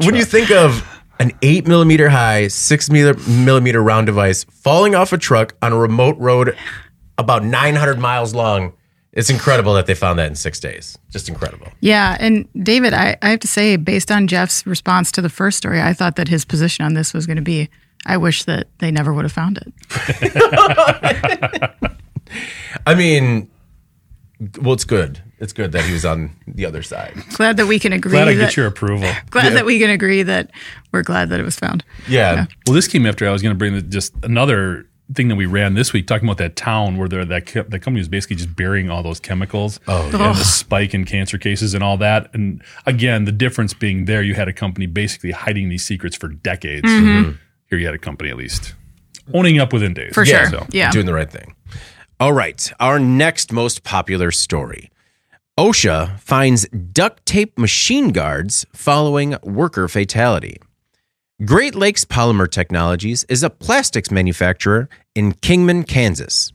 when 0.00 0.14
you 0.16 0.24
think 0.24 0.50
of 0.50 0.84
an 1.20 1.30
eight 1.42 1.66
millimeter 1.68 2.08
high, 2.08 2.48
six 2.48 2.90
mil- 2.90 3.14
millimeter 3.28 3.80
round 3.82 4.06
device 4.06 4.42
falling 4.44 4.94
off 4.96 5.12
a 5.12 5.18
truck 5.18 5.54
on 5.62 5.72
a 5.72 5.76
remote 5.76 6.18
road 6.18 6.56
about 7.18 7.44
900 7.44 7.98
miles 7.98 8.34
long, 8.34 8.72
it's 9.12 9.30
incredible 9.30 9.74
that 9.74 9.86
they 9.86 9.94
found 9.94 10.18
that 10.18 10.28
in 10.28 10.36
six 10.36 10.60
days. 10.60 10.96
Just 11.10 11.28
incredible. 11.28 11.66
Yeah, 11.80 12.16
and 12.20 12.48
David, 12.62 12.94
I, 12.94 13.16
I 13.20 13.30
have 13.30 13.40
to 13.40 13.48
say, 13.48 13.76
based 13.76 14.10
on 14.10 14.28
Jeff's 14.28 14.66
response 14.66 15.10
to 15.12 15.22
the 15.22 15.28
first 15.28 15.58
story, 15.58 15.80
I 15.80 15.92
thought 15.92 16.16
that 16.16 16.28
his 16.28 16.44
position 16.44 16.84
on 16.84 16.94
this 16.94 17.12
was 17.12 17.26
going 17.26 17.36
to 17.36 17.42
be, 17.42 17.68
I 18.06 18.16
wish 18.16 18.44
that 18.44 18.68
they 18.78 18.90
never 18.90 19.12
would 19.12 19.24
have 19.24 19.32
found 19.32 19.58
it. 19.58 19.72
I 22.86 22.94
mean, 22.94 23.50
well, 24.60 24.72
it's 24.74 24.84
good. 24.84 25.20
It's 25.40 25.52
good 25.52 25.72
that 25.72 25.84
he 25.84 25.92
was 25.92 26.04
on 26.04 26.30
the 26.46 26.66
other 26.66 26.82
side. 26.82 27.14
Glad 27.34 27.56
that 27.58 27.66
we 27.66 27.78
can 27.78 27.92
agree. 27.92 28.10
Glad 28.10 28.28
I 28.28 28.34
that, 28.34 28.46
get 28.46 28.56
your 28.56 28.66
approval. 28.66 29.10
glad 29.30 29.52
that 29.52 29.64
we 29.64 29.78
can 29.78 29.90
agree 29.90 30.22
that 30.24 30.50
we're 30.92 31.02
glad 31.02 31.28
that 31.30 31.38
it 31.38 31.44
was 31.44 31.56
found. 31.56 31.84
Yeah. 32.08 32.46
Well, 32.66 32.74
this 32.74 32.88
came 32.88 33.06
after 33.06 33.26
I 33.26 33.30
was 33.30 33.40
going 33.40 33.54
to 33.54 33.58
bring 33.58 33.74
the, 33.74 33.82
just 33.82 34.14
another 34.24 34.87
thing 35.14 35.28
that 35.28 35.36
we 35.36 35.46
ran 35.46 35.74
this 35.74 35.92
week, 35.92 36.06
talking 36.06 36.28
about 36.28 36.36
that 36.38 36.54
town 36.54 36.96
where 36.98 37.08
there, 37.08 37.24
that 37.24 37.46
co- 37.46 37.62
the 37.62 37.78
company 37.78 38.00
was 38.00 38.08
basically 38.08 38.36
just 38.36 38.54
burying 38.54 38.90
all 38.90 39.02
those 39.02 39.20
chemicals 39.20 39.80
Oh, 39.88 40.04
and 40.04 40.12
the 40.12 40.34
spike 40.44 40.92
in 40.92 41.04
cancer 41.06 41.38
cases 41.38 41.72
and 41.74 41.82
all 41.82 41.96
that. 41.98 42.28
And 42.34 42.62
again, 42.84 43.24
the 43.24 43.32
difference 43.32 43.72
being 43.72 44.04
there, 44.04 44.22
you 44.22 44.34
had 44.34 44.48
a 44.48 44.52
company 44.52 44.86
basically 44.86 45.30
hiding 45.30 45.68
these 45.70 45.84
secrets 45.84 46.14
for 46.16 46.28
decades. 46.28 46.86
Mm-hmm. 46.86 47.32
Here, 47.70 47.78
you 47.78 47.86
had 47.86 47.94
a 47.94 47.98
company 47.98 48.28
at 48.30 48.36
least 48.36 48.74
owning 49.32 49.58
up 49.58 49.72
within 49.72 49.94
days. 49.94 50.12
For 50.14 50.24
Yeah. 50.24 50.48
sure. 50.50 50.66
Yeah. 50.70 50.90
Doing 50.90 51.06
the 51.06 51.14
right 51.14 51.30
thing. 51.30 51.54
All 52.20 52.32
right. 52.32 52.70
Our 52.80 52.98
next 52.98 53.52
most 53.52 53.84
popular 53.84 54.30
story 54.30 54.90
OSHA 55.58 56.20
finds 56.20 56.68
duct 56.68 57.24
tape 57.26 57.58
machine 57.58 58.10
guards 58.10 58.64
following 58.74 59.36
worker 59.42 59.88
fatality. 59.88 60.58
Great 61.44 61.76
Lakes 61.76 62.04
Polymer 62.04 62.50
Technologies 62.50 63.22
is 63.28 63.44
a 63.44 63.50
plastics 63.50 64.10
manufacturer 64.10 64.88
in 65.14 65.34
Kingman, 65.34 65.84
Kansas. 65.84 66.52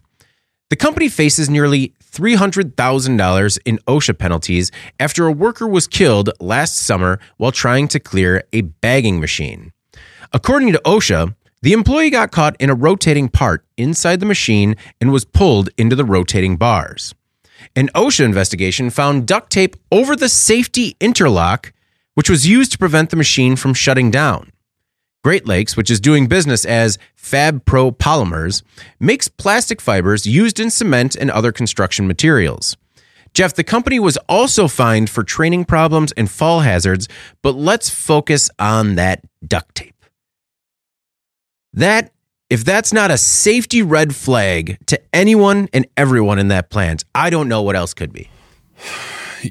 The 0.70 0.76
company 0.76 1.08
faces 1.08 1.50
nearly 1.50 1.94
$300,000 2.04 3.60
in 3.64 3.80
OSHA 3.88 4.18
penalties 4.18 4.72
after 5.00 5.26
a 5.26 5.32
worker 5.32 5.66
was 5.66 5.88
killed 5.88 6.32
last 6.42 6.76
summer 6.76 7.22
while 7.38 7.54
trying 7.54 7.88
to 7.88 8.00
clear 8.02 8.44
a 8.52 8.60
bagging 8.60 9.22
machine. 9.22 9.72
According 10.34 10.74
to 10.74 10.82
OSHA, 10.84 11.34
the 11.62 11.72
employee 11.72 12.10
got 12.10 12.34
caught 12.34 12.58
in 12.60 12.70
a 12.70 12.76
rotating 12.76 13.30
part 13.30 13.66
inside 13.78 14.20
the 14.20 14.26
machine 14.26 14.76
and 15.00 15.14
was 15.14 15.24
pulled 15.24 15.70
into 15.78 15.96
the 15.96 16.04
rotating 16.04 16.58
bars. 16.58 17.16
An 17.74 17.88
OSHA 17.96 18.26
investigation 18.26 18.90
found 18.90 19.28
duct 19.28 19.50
tape 19.50 19.78
over 19.94 20.14
the 20.14 20.28
safety 20.28 20.98
interlock, 21.00 21.72
which 22.16 22.30
was 22.30 22.46
used 22.46 22.74
to 22.74 22.78
prevent 22.78 23.12
the 23.12 23.16
machine 23.16 23.56
from 23.56 23.74
shutting 23.74 24.12
down. 24.12 24.50
Great 25.24 25.48
Lakes, 25.48 25.78
which 25.78 25.90
is 25.90 26.02
doing 26.02 26.28
business 26.28 26.66
as 26.66 26.98
FabPro 27.18 27.98
Polymers, 27.98 28.62
makes 29.00 29.30
plastic 29.30 29.80
fibers 29.80 30.26
used 30.26 30.60
in 30.60 30.70
cement 30.70 31.16
and 31.16 31.32
other 31.32 31.54
construction 31.54 32.08
materials. 32.08 32.76
Jeff, 33.34 33.54
the 33.54 33.64
company 33.64 34.00
was 34.00 34.18
also 34.28 34.68
fined 34.68 35.10
for 35.10 35.24
training 35.24 35.66
problems 35.66 36.12
and 36.12 36.30
fall 36.30 36.60
hazards, 36.60 37.08
but 37.42 37.56
let's 37.56 37.90
focus 37.90 38.50
on 38.60 38.96
that 38.96 39.24
duct 39.48 39.74
tape. 39.76 40.06
That, 41.72 42.12
if 42.50 42.66
that's 42.66 42.94
not 42.94 43.10
a 43.10 43.18
safety 43.18 43.82
red 43.82 44.14
flag 44.14 44.78
to 44.88 45.02
anyone 45.14 45.70
and 45.74 45.88
everyone 45.98 46.38
in 46.38 46.50
that 46.50 46.70
plant, 46.70 47.06
I 47.16 47.30
don't 47.30 47.48
know 47.48 47.62
what 47.62 47.76
else 47.76 47.94
could 47.94 48.12
be. 48.12 48.30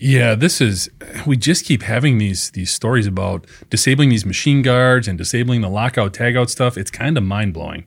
Yeah, 0.00 0.35
this 0.35 0.61
is 0.61 0.88
we 1.26 1.37
just 1.37 1.64
keep 1.64 1.83
having 1.83 2.18
these 2.18 2.50
these 2.52 2.70
stories 2.70 3.07
about 3.07 3.46
disabling 3.70 4.09
these 4.09 4.24
machine 4.24 4.62
guards 4.62 5.09
and 5.09 5.18
disabling 5.18 5.61
the 5.61 5.68
lockout 5.68 6.14
tagout 6.14 6.50
stuff. 6.50 6.78
It's 6.78 6.90
kind 6.90 7.16
of 7.18 7.24
mind 7.24 7.55
blowing. 7.55 7.85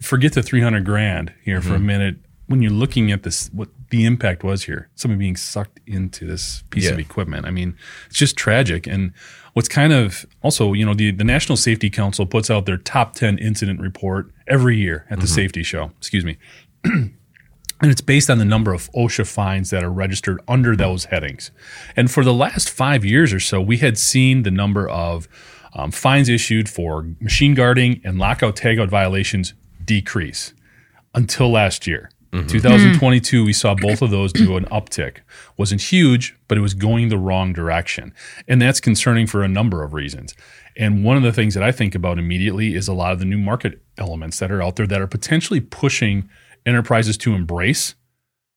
Forget 0.00 0.32
the 0.32 0.42
300 0.42 0.84
grand 0.84 1.32
here 1.44 1.60
for 1.60 1.70
a 1.70 1.76
mm-hmm. 1.76 1.86
minute. 1.86 2.16
When 2.46 2.60
you're 2.60 2.72
looking 2.72 3.12
at 3.12 3.22
this, 3.22 3.48
what 3.52 3.68
the 3.90 4.04
impact 4.04 4.42
was 4.42 4.64
here, 4.64 4.90
somebody 4.94 5.18
being 5.18 5.36
sucked 5.36 5.80
into 5.86 6.26
this 6.26 6.64
piece 6.70 6.90
of 6.90 6.98
equipment. 6.98 7.46
I 7.46 7.50
mean, 7.50 7.76
it's 8.08 8.18
just 8.18 8.36
tragic. 8.36 8.86
And 8.86 9.12
what's 9.54 9.68
kind 9.68 9.92
of 9.92 10.26
also, 10.42 10.72
you 10.72 10.84
know, 10.84 10.92
the, 10.92 11.12
the 11.12 11.24
National 11.24 11.56
Safety 11.56 11.88
Council 11.88 12.26
puts 12.26 12.50
out 12.50 12.66
their 12.66 12.76
top 12.76 13.14
10 13.14 13.38
incident 13.38 13.80
report 13.80 14.32
every 14.48 14.76
year 14.76 15.06
at 15.08 15.20
the 15.20 15.26
mm-hmm. 15.26 15.34
safety 15.34 15.62
show. 15.62 15.92
Excuse 15.98 16.24
me. 16.24 16.36
And 17.82 17.90
it's 17.90 18.00
based 18.00 18.30
on 18.30 18.38
the 18.38 18.44
number 18.44 18.72
of 18.72 18.90
OSHA 18.92 19.26
fines 19.26 19.70
that 19.70 19.82
are 19.82 19.90
registered 19.90 20.40
under 20.46 20.76
those 20.76 21.06
headings. 21.06 21.50
And 21.96 22.10
for 22.10 22.22
the 22.22 22.32
last 22.32 22.70
five 22.70 23.04
years 23.04 23.32
or 23.32 23.40
so, 23.40 23.60
we 23.60 23.78
had 23.78 23.98
seen 23.98 24.44
the 24.44 24.52
number 24.52 24.88
of 24.88 25.28
um, 25.74 25.90
fines 25.90 26.28
issued 26.28 26.68
for 26.68 27.08
machine 27.20 27.54
guarding 27.54 28.00
and 28.04 28.18
lockout 28.18 28.54
tagout 28.54 28.88
violations 28.88 29.54
decrease 29.84 30.54
until 31.14 31.50
last 31.50 31.86
year. 31.86 32.10
2022, 32.46 33.44
we 33.44 33.52
saw 33.52 33.74
both 33.74 34.00
of 34.00 34.10
those 34.10 34.32
do 34.32 34.56
an 34.56 34.64
uptick. 34.66 35.18
Wasn't 35.58 35.82
huge, 35.82 36.34
but 36.48 36.56
it 36.56 36.62
was 36.62 36.72
going 36.72 37.10
the 37.10 37.18
wrong 37.18 37.52
direction. 37.52 38.14
And 38.48 38.62
that's 38.62 38.80
concerning 38.80 39.26
for 39.26 39.42
a 39.42 39.48
number 39.48 39.82
of 39.82 39.92
reasons. 39.92 40.34
And 40.74 41.04
one 41.04 41.18
of 41.18 41.22
the 41.22 41.32
things 41.32 41.52
that 41.52 41.62
I 41.62 41.72
think 41.72 41.94
about 41.94 42.18
immediately 42.18 42.74
is 42.74 42.88
a 42.88 42.94
lot 42.94 43.12
of 43.12 43.18
the 43.18 43.26
new 43.26 43.36
market 43.36 43.82
elements 43.98 44.38
that 44.38 44.50
are 44.50 44.62
out 44.62 44.76
there 44.76 44.86
that 44.86 45.00
are 45.02 45.06
potentially 45.06 45.60
pushing 45.60 46.30
enterprises 46.66 47.16
to 47.18 47.34
embrace 47.34 47.94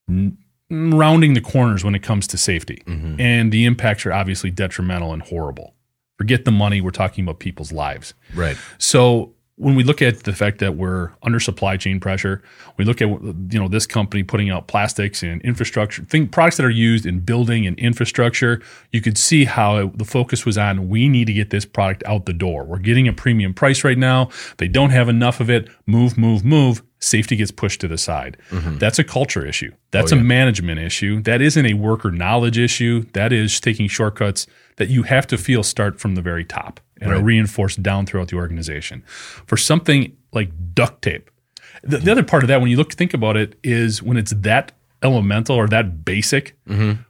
n- 0.09 0.37
rounding 0.69 1.33
the 1.33 1.41
corners 1.41 1.83
when 1.83 1.95
it 1.95 2.03
comes 2.03 2.27
to 2.27 2.37
safety. 2.37 2.83
Mm-hmm. 2.87 3.19
And 3.19 3.51
the 3.51 3.65
impacts 3.65 4.05
are 4.05 4.13
obviously 4.13 4.51
detrimental 4.51 5.13
and 5.13 5.21
horrible. 5.21 5.75
Forget 6.17 6.45
the 6.45 6.51
money, 6.51 6.81
we're 6.81 6.91
talking 6.91 7.23
about 7.23 7.39
people's 7.39 7.71
lives. 7.71 8.13
Right. 8.33 8.57
So 8.77 9.34
when 9.57 9.75
we 9.75 9.83
look 9.83 10.01
at 10.01 10.23
the 10.23 10.33
fact 10.33 10.59
that 10.59 10.75
we're 10.75 11.11
under 11.23 11.39
supply 11.39 11.77
chain 11.77 11.99
pressure, 11.99 12.41
we 12.77 12.83
look 12.83 13.01
at 13.01 13.07
you 13.07 13.59
know 13.59 13.69
this 13.69 13.87
company 13.87 14.21
putting 14.21 14.49
out 14.49 14.67
plastics 14.67 15.23
and 15.23 15.41
infrastructure, 15.43 16.03
products 16.03 16.57
that 16.57 16.65
are 16.65 16.69
used 16.69 17.05
in 17.05 17.21
building 17.21 17.65
and 17.65 17.79
infrastructure. 17.79 18.61
You 18.91 19.01
could 19.01 19.17
see 19.17 19.45
how 19.45 19.77
it, 19.77 19.97
the 19.97 20.05
focus 20.05 20.45
was 20.45 20.57
on 20.57 20.89
we 20.89 21.07
need 21.07 21.27
to 21.27 21.33
get 21.33 21.51
this 21.51 21.65
product 21.65 22.03
out 22.05 22.25
the 22.25 22.33
door. 22.33 22.65
We're 22.65 22.79
getting 22.79 23.07
a 23.07 23.13
premium 23.13 23.53
price 23.53 23.83
right 23.85 23.97
now. 23.97 24.29
They 24.57 24.67
don't 24.67 24.89
have 24.89 25.07
enough 25.07 25.39
of 25.39 25.49
it. 25.49 25.69
Move, 25.85 26.17
move, 26.17 26.43
move. 26.43 26.83
Safety 26.99 27.35
gets 27.35 27.51
pushed 27.51 27.79
to 27.81 27.87
the 27.87 27.97
side. 27.97 28.37
Mm-hmm. 28.49 28.79
That's 28.79 28.99
a 28.99 29.03
culture 29.03 29.45
issue. 29.45 29.71
That's 29.91 30.11
oh, 30.11 30.17
a 30.17 30.21
management 30.21 30.79
issue. 30.79 31.21
That 31.21 31.41
isn't 31.41 31.65
a 31.65 31.75
worker 31.75 32.11
knowledge 32.11 32.57
issue. 32.57 33.05
That 33.13 33.31
is 33.31 33.59
taking 33.61 33.87
shortcuts 33.87 34.47
that 34.77 34.89
you 34.89 35.03
have 35.03 35.27
to 35.27 35.37
feel 35.37 35.63
start 35.63 35.99
from 35.99 36.15
the 36.15 36.21
very 36.21 36.43
top 36.43 36.81
and 37.01 37.11
are 37.11 37.21
reinforced 37.21 37.83
down 37.83 38.05
throughout 38.05 38.29
the 38.29 38.35
organization. 38.35 39.03
For 39.45 39.57
something 39.57 40.15
like 40.31 40.51
duct 40.73 41.01
tape, 41.01 41.29
the, 41.83 41.97
the 41.97 42.11
other 42.11 42.23
part 42.23 42.43
of 42.43 42.47
that, 42.47 42.61
when 42.61 42.69
you 42.69 42.77
look 42.77 42.89
to 42.89 42.95
think 42.95 43.13
about 43.13 43.37
it, 43.37 43.57
is 43.63 44.01
when 44.01 44.17
it's 44.17 44.33
that 44.33 44.71
elemental 45.03 45.55
or 45.55 45.67
that 45.67 46.03
basic, 46.03 46.55
mm-hmm. 46.67 47.01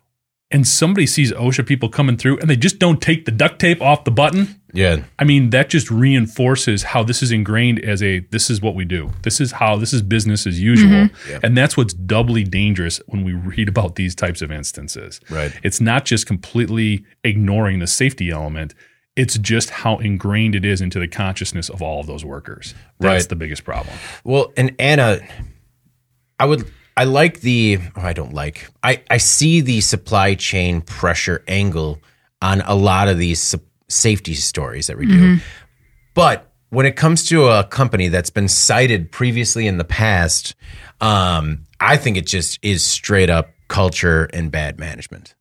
and 0.52 0.67
somebody 0.67 1.08
sees 1.08 1.32
OSHA 1.32 1.65
people 1.65 1.89
coming 1.89 2.17
through 2.17 2.39
and 2.39 2.50
they 2.50 2.56
just 2.56 2.80
don't 2.80 3.02
take 3.02 3.26
the 3.26 3.32
duct 3.32 3.60
tape 3.60 3.82
off 3.82 4.04
the 4.04 4.12
button. 4.12 4.62
Yeah. 4.74 5.04
I 5.17 5.24
mean, 5.24 5.52
that 5.52 5.69
just 5.69 5.89
reinforces 5.89 6.84
how 6.84 7.04
this 7.04 7.24
is 7.24 7.32
ingrained 7.32 7.80
as 7.80 8.04
a 8.04 8.19
this 8.32 8.50
is 8.50 8.62
what 8.62 8.76
we 8.76 8.84
do. 8.84 9.12
This 9.21 9.39
is 9.39 9.54
how 9.54 9.78
this 9.78 9.93
is 9.93 10.02
business 10.02 10.45
as 10.45 10.62
usual. 10.62 11.08
Mm-hmm. 11.08 11.45
And 11.45 11.58
that's 11.58 11.78
what's 11.78 11.93
doubly 11.93 12.43
dangerous 12.43 13.00
when 13.08 13.24
we 13.24 13.34
read 13.34 13.69
about 13.69 13.95
these 13.95 14.13
types 14.13 14.41
of 14.41 14.52
instances. 14.52 15.21
Right. 15.30 15.58
It's 15.63 15.80
not 15.80 16.04
just 16.04 16.26
completely 16.28 17.06
ignoring 17.24 17.80
the 17.80 17.88
safety 17.88 18.30
element. 18.30 18.74
It's 19.15 19.38
just 19.38 19.69
how 19.69 19.97
ingrained 19.97 20.56
it 20.56 20.65
is 20.65 20.82
into 20.82 20.99
the 20.99 21.08
consciousness 21.08 21.69
of 21.69 21.82
all 21.82 22.01
of 22.01 22.08
those 22.08 22.25
workers. 22.25 22.73
That's 22.99 23.23
Right. 23.23 23.30
the 23.30 23.36
biggest 23.36 23.63
problem. 23.63 23.95
Well, 24.23 24.51
and 24.58 24.75
Anna, 24.78 25.19
I 26.39 26.45
would, 26.45 26.69
I 26.97 27.06
like 27.06 27.39
the, 27.41 27.80
oh, 27.95 28.01
I 28.01 28.13
don't 28.13 28.34
like, 28.34 28.67
I, 28.84 29.01
I 29.10 29.17
see 29.17 29.62
the 29.62 29.80
supply 29.82 30.36
chain 30.36 30.82
pressure 30.82 31.43
angle 31.47 32.01
on 32.41 32.62
a 32.62 32.75
lot 32.75 33.08
of 33.08 33.17
these 33.17 33.41
su- 33.41 33.62
safety 33.88 34.34
stories 34.34 34.88
that 34.88 34.97
we 34.97 35.06
do. 35.06 35.38
But 36.13 36.51
when 36.69 36.86
it 36.86 36.95
comes 36.97 37.25
to 37.28 37.47
a 37.47 37.63
company 37.63 38.10
that's 38.10 38.30
been 38.30 38.47
cited 38.49 39.12
previously 39.12 39.65
in 39.67 39.78
the 39.78 39.84
past, 39.86 40.56
um, 40.99 41.65
I 41.80 41.95
think 41.97 42.17
it 42.17 42.28
just 42.28 42.60
is 42.62 42.84
straight 42.84 43.30
up 43.30 43.49
culture 43.69 44.25
and 44.34 44.51
bad 44.51 44.78
management. 44.80 45.36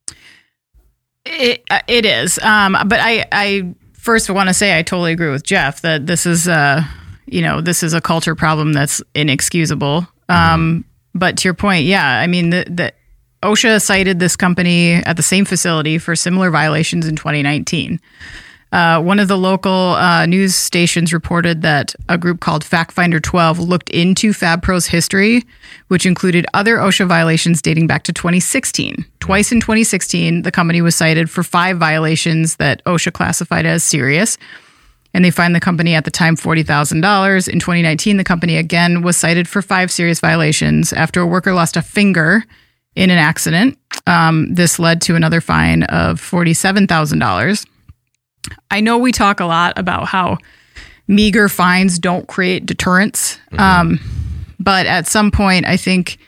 It 1.25 1.63
uh, 1.71 1.81
it 1.89 2.05
is. 2.05 2.39
Um, 2.41 2.77
but 2.87 3.01
I 3.01 3.25
I 3.33 3.75
first 3.93 4.29
want 4.29 4.49
to 4.49 4.55
say 4.55 4.79
I 4.79 4.83
totally 4.83 5.13
agree 5.13 5.31
with 5.31 5.45
Jeff 5.45 5.81
that 5.83 6.07
this 6.07 6.27
is 6.27 6.47
uh 6.47 6.83
you 7.27 7.41
know 7.41 7.61
this 7.61 7.83
is 7.83 7.95
a 7.95 8.01
culture 8.01 8.35
problem 8.35 8.73
that's 8.73 9.03
inexcusable. 9.15 10.07
Um, 10.29 10.85
but 11.15 11.37
to 11.39 11.49
your 11.49 11.55
point, 11.55 11.85
yeah, 11.85 12.19
I 12.19 12.27
mean 12.27 12.51
the 12.51 12.93
OSHA 13.43 13.83
cited 13.83 14.19
this 14.19 14.37
company 14.37 14.95
at 14.95 15.17
the 15.17 15.23
same 15.23 15.45
facility 15.45 15.99
for 15.99 16.17
similar 16.17 16.51
violations 16.51 17.07
in 17.07 17.15
2019. 17.15 18.01
Uh, 18.75 19.01
one 19.01 19.21
of 19.21 19.29
the 19.29 19.39
local 19.39 19.95
uh, 19.95 20.27
news 20.27 20.53
stations 20.53 21.13
reported 21.13 21.63
that 21.63 21.95
a 22.09 22.19
group 22.19 22.41
called 22.41 22.65
Fact 22.65 22.91
Finder 22.91 23.21
12 23.21 23.61
looked 23.61 23.89
into 23.91 24.33
FabPro's 24.33 24.87
history, 24.87 25.45
which 25.87 26.05
included 26.05 26.45
other 26.55 26.79
OSHA 26.79 27.07
violations 27.07 27.63
dating 27.63 27.87
back 27.87 28.03
to 28.03 28.13
2016. 28.13 29.07
Twice 29.21 29.53
in 29.53 29.61
2016, 29.61 30.43
the 30.43 30.51
company 30.51 30.83
was 30.83 30.97
cited 30.97 31.31
for 31.31 31.45
five 31.45 31.79
violations 31.79 32.57
that 32.57 32.85
OSHA 32.85 33.13
classified 33.13 33.65
as 33.65 33.85
serious. 33.85 34.37
And 35.15 35.25
they 35.25 35.31
fined 35.31 35.55
the 35.55 35.61
company 35.61 35.95
at 35.95 36.05
the 36.05 36.11
time 36.11 36.35
$40,000. 36.35 37.49
In 37.49 37.61
2019, 37.61 38.17
the 38.17 38.25
company 38.25 38.57
again 38.57 39.03
was 39.03 39.17
cited 39.17 39.47
for 39.47 39.63
five 39.63 39.93
serious 39.93 40.19
violations 40.19 40.93
after 40.93 41.21
a 41.21 41.27
worker 41.27 41.55
lost 41.55 41.77
a 41.77 41.83
finger 41.83 42.45
in 42.97 43.11
an 43.11 43.19
accident. 43.19 43.79
Um, 44.09 44.53
this 44.53 44.81
led 44.81 45.01
to 45.03 45.15
another 45.15 45.41
fine 45.41 45.85
of 45.85 46.21
$47,000. 46.21 47.67
I 48.71 48.81
know 48.81 48.99
we 48.99 49.13
talk 49.13 49.41
a 49.41 49.47
lot 49.47 49.79
about 49.79 50.07
how 50.07 50.39
meager 51.07 51.49
fines 51.49 51.99
don't 51.99 52.27
create 52.29 52.67
deterrence. 52.67 53.39
Um, 53.59 54.01
but 54.59 54.87
at 54.87 55.07
some 55.07 55.31
point, 55.31 55.67
I 55.67 55.77
think 55.77 56.19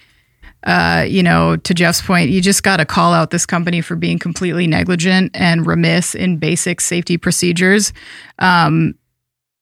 uh, 0.67 1.07
you 1.09 1.23
know, 1.23 1.57
to 1.57 1.73
Jeff's 1.73 2.03
point, 2.03 2.31
you 2.31 2.41
just 2.41 2.65
got 2.65 2.79
to 2.79 2.85
call 2.85 3.13
out 3.13 3.31
this 3.31 3.47
company 3.47 3.81
for 3.81 3.95
being 3.95 4.19
completely 4.19 4.67
negligent 4.67 5.31
and 5.33 5.65
remiss 5.65 6.13
in 6.13 6.39
basic 6.39 6.81
safety 6.81 7.17
procedures. 7.17 7.93
Um, 8.41 8.97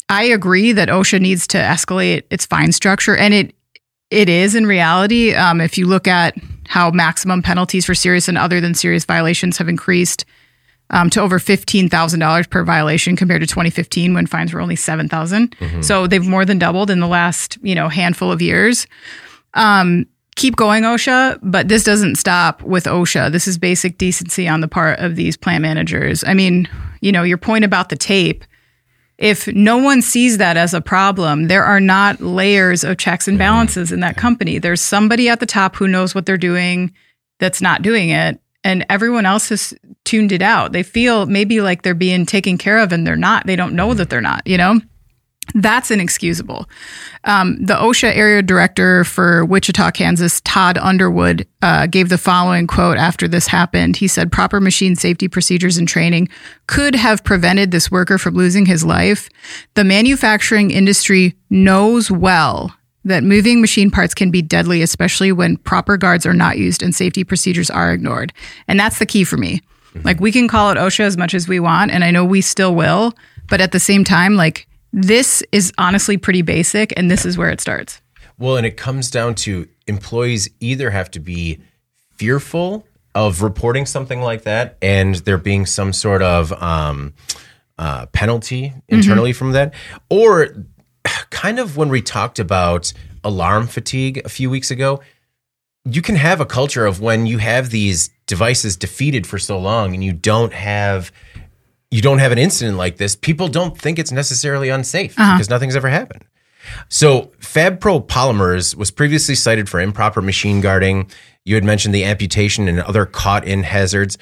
I 0.09 0.25
agree 0.25 0.73
that 0.73 0.89
OSHA 0.89 1.21
needs 1.21 1.47
to 1.49 1.59
escalate 1.59 2.23
its 2.31 2.47
fine 2.47 2.73
structure, 2.73 3.15
and 3.15 3.35
it 3.35 3.55
it 4.11 4.29
is 4.31 4.55
in 4.55 4.65
reality. 4.67 5.35
Um, 5.35 5.61
if 5.61 5.77
you 5.77 5.87
look 5.87 6.09
at 6.09 6.37
how 6.69 6.91
maximum 6.91 7.43
penalties 7.43 7.85
for 7.85 7.95
serious 7.95 8.27
and 8.27 8.39
other 8.39 8.61
than 8.61 8.75
serious 8.75 9.05
violations 9.05 9.59
have 9.59 9.69
increased 9.69 10.25
um, 10.91 11.11
to 11.11 11.21
over 11.21 11.39
fifteen 11.39 11.89
thousand 11.89 12.21
dollars 12.21 12.47
per 12.47 12.65
violation 12.65 13.17
compared 13.17 13.41
to 13.41 13.47
2015 13.47 14.15
when 14.15 14.27
fines 14.27 14.53
were 14.53 14.61
only 14.61 14.77
seven 14.77 15.09
Mm-hmm. 15.09 15.83
So 15.83 16.07
they've 16.07 16.27
more 16.27 16.45
than 16.45 16.59
doubled 16.59 16.91
in 16.91 17.01
the 17.01 17.09
last 17.09 17.59
you 17.63 17.75
know 17.75 17.89
handful 17.89 18.31
of 18.31 18.43
years. 18.43 18.87
Um, 19.55 20.07
keep 20.37 20.57
going, 20.57 20.83
OSHA, 20.83 21.39
but 21.43 21.69
this 21.69 21.85
doesn't 21.85 22.17
stop 22.17 22.63
with 22.63 22.85
OSHA. 22.85 23.33
This 23.33 23.47
is 23.47 23.59
basic 23.59 23.99
decency 23.99 24.49
on 24.49 24.61
the 24.61 24.69
part 24.69 24.99
of 24.99 25.17
these 25.17 25.37
plant 25.37 25.63
managers. 25.63 26.25
I 26.25 26.35
mean, 26.35 26.69
you 27.01 27.13
know, 27.13 27.23
your 27.23 27.39
point 27.39 27.65
about 27.65 27.89
the 27.89 27.97
tape. 27.97 28.45
If 29.17 29.47
no 29.47 29.79
one 29.79 30.03
sees 30.03 30.39
that 30.39 30.57
as 30.57 30.75
a 30.75 30.81
problem, 30.81 31.47
there 31.47 31.65
are 31.65 31.79
not 31.79 32.21
layers 32.21 32.83
of 32.83 32.99
checks 32.99 33.29
and 33.29 33.39
balances 33.39 33.93
in 33.93 34.01
that 34.01 34.17
company. 34.17 34.59
There's 34.59 34.81
somebody 34.81 35.29
at 35.29 35.39
the 35.39 35.47
top 35.47 35.77
who 35.77 35.87
knows 35.87 36.17
what 36.17 36.27
they're 36.27 36.37
doing 36.37 36.93
that's 37.39 37.61
not 37.61 37.83
doing 37.83 38.11
it, 38.11 38.41
and 38.65 38.85
everyone 38.89 39.27
else 39.27 39.51
has 39.51 39.75
tuned 40.05 40.33
it 40.33 40.43
out. 40.43 40.73
They 40.73 40.83
feel 40.83 41.27
maybe 41.27 41.61
like 41.61 41.83
they're 41.83 41.95
being 41.95 42.27
taken 42.27 42.59
care 42.59 42.79
of 42.79 42.93
and 42.93 43.07
they're 43.07 43.15
not. 43.15 43.47
They 43.47 43.57
don't 43.57 43.75
know 43.77 43.95
that 43.95 44.11
they're 44.11 44.21
not, 44.21 44.47
you 44.47 44.57
know? 44.57 44.81
That's 45.55 45.91
inexcusable. 45.91 46.67
Um, 47.25 47.63
the 47.63 47.75
OSHA 47.75 48.17
area 48.17 48.41
director 48.41 49.05
for 49.05 49.45
Wichita, 49.45 49.91
Kansas, 49.91 50.41
Todd 50.41 50.79
Underwood, 50.79 51.47
uh, 51.61 51.87
gave 51.87 52.09
the 52.09 52.17
following 52.17 52.67
quote 52.67 52.97
after 52.97 53.29
this 53.29 53.47
happened. 53.47 53.97
He 53.99 54.09
said, 54.09 54.33
Proper 54.33 54.59
machine 54.59 54.97
safety 54.97 55.29
procedures 55.29 55.77
and 55.77 55.87
training 55.87 56.31
could 56.67 56.95
have 56.95 57.25
prevented 57.25 57.71
this 57.71 57.91
worker 57.91 58.17
from 58.17 58.35
losing 58.35 58.65
his 58.65 58.85
life. 58.85 59.29
The 59.75 59.85
manufacturing 59.85 60.71
industry 60.71 61.35
knows 61.51 62.11
well 62.11 62.75
that 63.05 63.23
moving 63.23 63.61
machine 63.61 63.91
parts 63.91 64.15
can 64.15 64.31
be 64.31 64.43
deadly, 64.43 64.83
especially 64.83 65.33
when 65.33 65.57
proper 65.59 65.97
guards 65.97 66.25
are 66.27 66.35
not 66.35 66.59
used 66.59 66.83
and 66.83 66.95
safety 66.95 67.25
procedures 67.25 67.71
are 67.71 67.93
ignored. 67.93 68.33
And 68.67 68.81
that's 68.81 68.99
the 68.99 69.07
key 69.07 69.25
for 69.25 69.37
me. 69.37 69.61
Like, 70.03 70.21
we 70.21 70.33
can 70.33 70.49
call 70.49 70.73
it 70.73 70.77
OSHA 70.77 71.05
as 71.05 71.17
much 71.17 71.35
as 71.35 71.47
we 71.47 71.61
want, 71.61 71.93
and 71.93 72.03
I 72.03 72.11
know 72.11 72.25
we 72.25 72.41
still 72.41 72.75
will, 72.75 73.15
but 73.49 73.61
at 73.61 73.71
the 73.71 73.79
same 73.79 74.03
time, 74.03 74.35
like, 74.35 74.67
this 74.93 75.43
is 75.53 75.73
honestly 75.79 76.17
pretty 76.17 76.43
basic, 76.43 76.93
and 76.97 77.11
this 77.11 77.25
is 77.25 77.39
where 77.39 77.51
it 77.51 77.61
starts. 77.61 78.01
Well, 78.37 78.57
and 78.57 78.67
it 78.67 78.77
comes 78.77 79.11
down 79.11 79.37
to 79.37 79.69
employees 79.87 80.49
either 80.59 80.91
have 80.91 81.11
to 81.13 81.21
be 81.21 81.61
fearful 82.17 82.87
of 83.15 83.43
reporting 83.43 83.87
something 83.87 84.21
like 84.21 84.43
that, 84.43 84.77
and 84.83 85.15
there 85.17 85.39
being 85.39 85.67
some 85.67 85.93
sort 85.93 86.23
of 86.23 86.53
um, 86.61 87.15
uh, 87.79 88.07
penalty 88.07 88.73
internally 88.89 89.33
from 89.33 89.53
that, 89.53 89.75
or 90.11 90.49
kind 91.35 91.59
of 91.59 91.77
when 91.77 91.89
we 91.89 92.01
talked 92.01 92.39
about 92.39 92.93
alarm 93.25 93.67
fatigue 93.67 94.23
a 94.25 94.29
few 94.29 94.49
weeks 94.49 94.71
ago, 94.71 95.01
you 95.85 96.01
can 96.01 96.15
have 96.15 96.41
a 96.41 96.47
culture 96.47 96.87
of 96.87 97.01
when 97.01 97.27
you 97.27 97.39
have 97.39 97.71
these 97.71 98.09
devices 98.27 98.77
defeated 98.77 99.27
for 99.27 99.39
so 99.39 99.59
long 99.59 99.93
and 99.93 100.03
you 100.03 100.13
don't 100.13 100.55
have 100.55 101.11
you 101.91 102.01
don't 102.01 102.19
have 102.19 102.33
an 102.33 102.39
incident 102.39 102.77
like 102.77 102.97
this, 102.97 103.15
people 103.15 103.49
don't 103.49 103.79
think 103.79 103.99
it's 103.99 104.11
necessarily 104.11 104.69
unsafe 104.69 105.19
uh-huh. 105.19 105.37
because 105.37 105.51
nothing's 105.51 105.77
ever 105.77 105.89
happened. 105.89 106.25
So, 106.89 107.31
FabPro 107.41 108.07
Polymers 108.07 108.75
was 108.75 108.91
previously 108.91 109.35
cited 109.35 109.69
for 109.69 109.81
improper 109.81 110.23
machine 110.23 110.61
guarding. 110.61 111.11
You 111.45 111.55
had 111.57 111.63
mentioned 111.63 111.95
the 111.95 112.05
amputation 112.05 112.69
and 112.69 112.81
other 112.81 113.07
caught 113.07 113.47
in 113.47 113.63
hazards. 113.63 114.19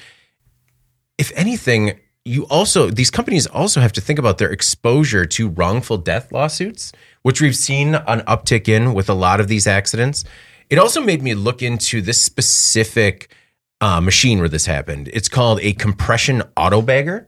If 1.17 1.31
anything, 1.35 1.99
you 2.25 2.45
also, 2.45 2.89
these 2.89 3.11
companies 3.11 3.47
also 3.47 3.81
have 3.81 3.91
to 3.93 4.01
think 4.01 4.17
about 4.17 4.37
their 4.37 4.49
exposure 4.49 5.25
to 5.25 5.49
wrongful 5.49 5.97
death 5.97 6.31
lawsuits, 6.31 6.93
which 7.21 7.41
we've 7.41 7.55
seen 7.55 7.95
an 7.95 8.21
uptick 8.21 8.69
in 8.69 8.93
with 8.93 9.09
a 9.09 9.13
lot 9.13 9.39
of 9.39 9.47
these 9.47 9.67
accidents. 9.67 10.23
It 10.69 10.79
also 10.79 11.01
made 11.01 11.21
me 11.21 11.33
look 11.35 11.61
into 11.61 12.01
this 12.01 12.21
specific 12.21 13.33
uh, 13.81 13.99
machine 13.99 14.39
where 14.39 14.47
this 14.47 14.65
happened. 14.65 15.09
It's 15.11 15.27
called 15.27 15.59
a 15.61 15.73
compression 15.73 16.43
auto 16.55 16.81
bagger. 16.81 17.27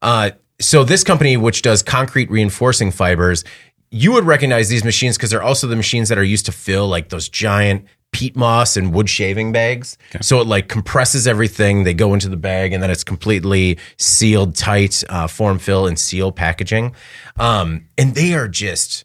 Uh, 0.00 0.32
so 0.60 0.82
this 0.82 1.04
company, 1.04 1.36
which 1.36 1.62
does 1.62 1.82
concrete 1.82 2.28
reinforcing 2.30 2.90
fibers, 2.90 3.44
you 3.92 4.10
would 4.12 4.24
recognize 4.24 4.68
these 4.68 4.84
machines 4.84 5.16
because 5.16 5.30
they're 5.30 5.42
also 5.42 5.68
the 5.68 5.76
machines 5.76 6.08
that 6.08 6.18
are 6.18 6.24
used 6.24 6.46
to 6.46 6.52
fill 6.52 6.88
like 6.88 7.10
those 7.10 7.28
giant 7.28 7.84
peat 8.12 8.36
moss 8.36 8.76
and 8.76 8.92
wood 8.92 9.08
shaving 9.08 9.52
bags. 9.52 9.96
So 10.20 10.40
it 10.40 10.46
like 10.46 10.68
compresses 10.68 11.26
everything. 11.26 11.84
They 11.84 11.94
go 11.94 12.14
into 12.14 12.28
the 12.28 12.36
bag 12.36 12.72
and 12.72 12.82
then 12.82 12.90
it's 12.90 13.04
completely 13.04 13.78
sealed 13.96 14.54
tight, 14.54 15.02
uh, 15.08 15.26
form 15.26 15.58
fill 15.58 15.86
and 15.86 15.98
seal 15.98 16.30
packaging. 16.30 16.94
Um, 17.38 17.88
and 17.96 18.14
they 18.14 18.34
are 18.34 18.48
just, 18.48 19.04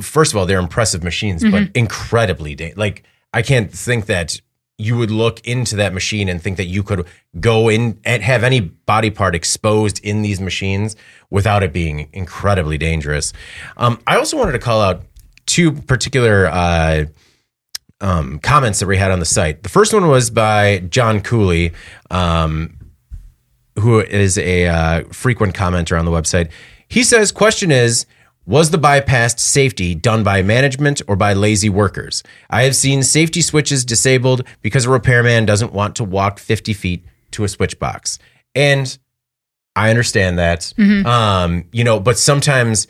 first 0.00 0.32
of 0.32 0.38
all, 0.38 0.46
they're 0.46 0.58
impressive 0.58 1.04
machines, 1.04 1.44
but 1.44 1.68
incredibly 1.74 2.54
da- 2.54 2.72
like 2.76 3.04
I 3.32 3.42
can't 3.42 3.70
think 3.70 4.06
that 4.06 4.40
you 4.78 4.96
would 4.96 5.10
look 5.10 5.40
into 5.46 5.76
that 5.76 5.92
machine 5.92 6.28
and 6.28 6.42
think 6.42 6.56
that 6.56 6.64
you 6.64 6.82
could 6.82 7.06
go 7.38 7.68
in 7.68 8.00
and 8.04 8.22
have 8.22 8.42
any 8.42 8.60
body 8.60 9.10
part 9.10 9.34
exposed 9.34 10.00
in 10.02 10.22
these 10.22 10.40
machines 10.40 10.96
without 11.30 11.62
it 11.62 11.72
being 11.72 12.08
incredibly 12.12 12.76
dangerous. 12.76 13.32
Um, 13.76 14.00
I 14.06 14.16
also 14.16 14.36
wanted 14.36 14.52
to 14.52 14.58
call 14.58 14.80
out 14.80 15.02
two 15.46 15.70
particular 15.72 16.48
uh, 16.48 17.04
um, 18.04 18.38
comments 18.40 18.80
that 18.80 18.86
we 18.86 18.98
had 18.98 19.10
on 19.10 19.18
the 19.18 19.24
site. 19.24 19.62
The 19.62 19.70
first 19.70 19.94
one 19.94 20.08
was 20.08 20.28
by 20.28 20.80
John 20.90 21.20
Cooley, 21.20 21.72
um, 22.10 22.76
who 23.78 24.00
is 24.00 24.36
a 24.36 24.66
uh, 24.66 25.04
frequent 25.10 25.54
commenter 25.54 25.98
on 25.98 26.04
the 26.04 26.10
website. 26.10 26.50
He 26.86 27.02
says, 27.02 27.32
"Question 27.32 27.72
is." 27.72 28.06
Was 28.46 28.70
the 28.70 28.78
bypassed 28.78 29.38
safety 29.38 29.94
done 29.94 30.22
by 30.22 30.42
management 30.42 31.00
or 31.08 31.16
by 31.16 31.32
lazy 31.32 31.70
workers? 31.70 32.22
I 32.50 32.64
have 32.64 32.76
seen 32.76 33.02
safety 33.02 33.40
switches 33.40 33.86
disabled 33.86 34.42
because 34.60 34.84
a 34.84 34.90
repairman 34.90 35.46
doesn't 35.46 35.72
want 35.72 35.96
to 35.96 36.04
walk 36.04 36.38
50 36.38 36.74
feet 36.74 37.06
to 37.30 37.44
a 37.44 37.48
switch 37.48 37.78
box. 37.78 38.18
And 38.54 38.98
I 39.74 39.88
understand 39.88 40.38
that. 40.38 40.74
Um, 41.06 41.64
you 41.72 41.84
know, 41.84 41.98
but 41.98 42.18
sometimes 42.18 42.86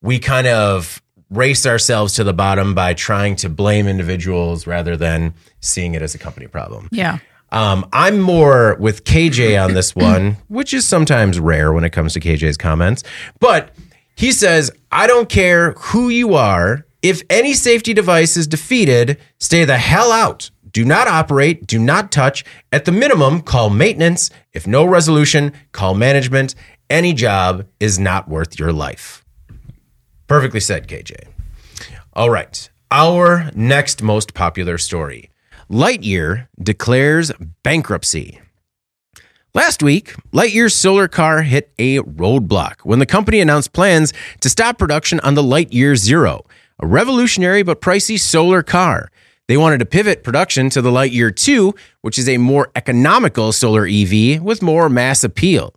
we 0.00 0.18
kind 0.18 0.46
of 0.46 1.02
race 1.30 1.66
ourselves 1.66 2.14
to 2.14 2.24
the 2.24 2.32
bottom 2.32 2.74
by 2.74 2.94
trying 2.94 3.36
to 3.36 3.48
blame 3.48 3.86
individuals 3.86 4.66
rather 4.66 4.96
than 4.96 5.34
seeing 5.60 5.94
it 5.94 6.02
as 6.02 6.14
a 6.14 6.18
company 6.18 6.46
problem. 6.46 6.88
Yeah. 6.92 7.18
Um, 7.50 7.88
I'm 7.92 8.20
more 8.20 8.76
with 8.80 9.04
KJ 9.04 9.62
on 9.62 9.74
this 9.74 9.94
one, 9.96 10.36
which 10.48 10.74
is 10.74 10.86
sometimes 10.86 11.38
rare 11.38 11.72
when 11.72 11.84
it 11.84 11.90
comes 11.90 12.12
to 12.14 12.20
KJ's 12.20 12.56
comments. 12.56 13.04
But 13.38 13.70
he 14.16 14.32
says, 14.32 14.70
I 14.92 15.06
don't 15.06 15.28
care 15.28 15.72
who 15.72 16.08
you 16.08 16.34
are. 16.34 16.86
If 17.02 17.22
any 17.28 17.52
safety 17.52 17.92
device 17.92 18.36
is 18.36 18.46
defeated, 18.46 19.18
stay 19.38 19.64
the 19.64 19.76
hell 19.76 20.10
out. 20.10 20.50
Do 20.72 20.84
not 20.84 21.06
operate. 21.06 21.66
Do 21.66 21.78
not 21.78 22.10
touch. 22.10 22.44
At 22.72 22.84
the 22.84 22.92
minimum, 22.92 23.42
call 23.42 23.70
maintenance. 23.70 24.30
If 24.52 24.66
no 24.66 24.84
resolution, 24.84 25.52
call 25.72 25.94
management. 25.94 26.54
Any 26.90 27.12
job 27.12 27.66
is 27.78 27.98
not 27.98 28.28
worth 28.28 28.58
your 28.58 28.72
life. 28.72 29.23
Perfectly 30.26 30.60
said, 30.60 30.88
KJ. 30.88 31.28
All 32.12 32.30
right. 32.30 32.70
Our 32.90 33.50
next 33.54 34.02
most 34.02 34.34
popular 34.34 34.78
story 34.78 35.30
Lightyear 35.70 36.46
declares 36.62 37.32
bankruptcy. 37.62 38.40
Last 39.54 39.82
week, 39.82 40.14
Lightyear's 40.32 40.74
solar 40.74 41.08
car 41.08 41.42
hit 41.42 41.72
a 41.78 41.98
roadblock 41.98 42.80
when 42.82 42.98
the 42.98 43.06
company 43.06 43.40
announced 43.40 43.72
plans 43.72 44.12
to 44.40 44.48
stop 44.48 44.78
production 44.78 45.20
on 45.20 45.34
the 45.34 45.42
Lightyear 45.42 45.96
Zero, 45.96 46.44
a 46.80 46.86
revolutionary 46.86 47.62
but 47.62 47.80
pricey 47.80 48.18
solar 48.18 48.62
car. 48.62 49.10
They 49.46 49.56
wanted 49.56 49.78
to 49.78 49.86
pivot 49.86 50.24
production 50.24 50.70
to 50.70 50.82
the 50.82 50.90
Lightyear 50.90 51.34
2, 51.34 51.74
which 52.00 52.18
is 52.18 52.28
a 52.28 52.38
more 52.38 52.70
economical 52.74 53.52
solar 53.52 53.86
EV 53.86 54.42
with 54.42 54.62
more 54.62 54.88
mass 54.88 55.22
appeal. 55.22 55.74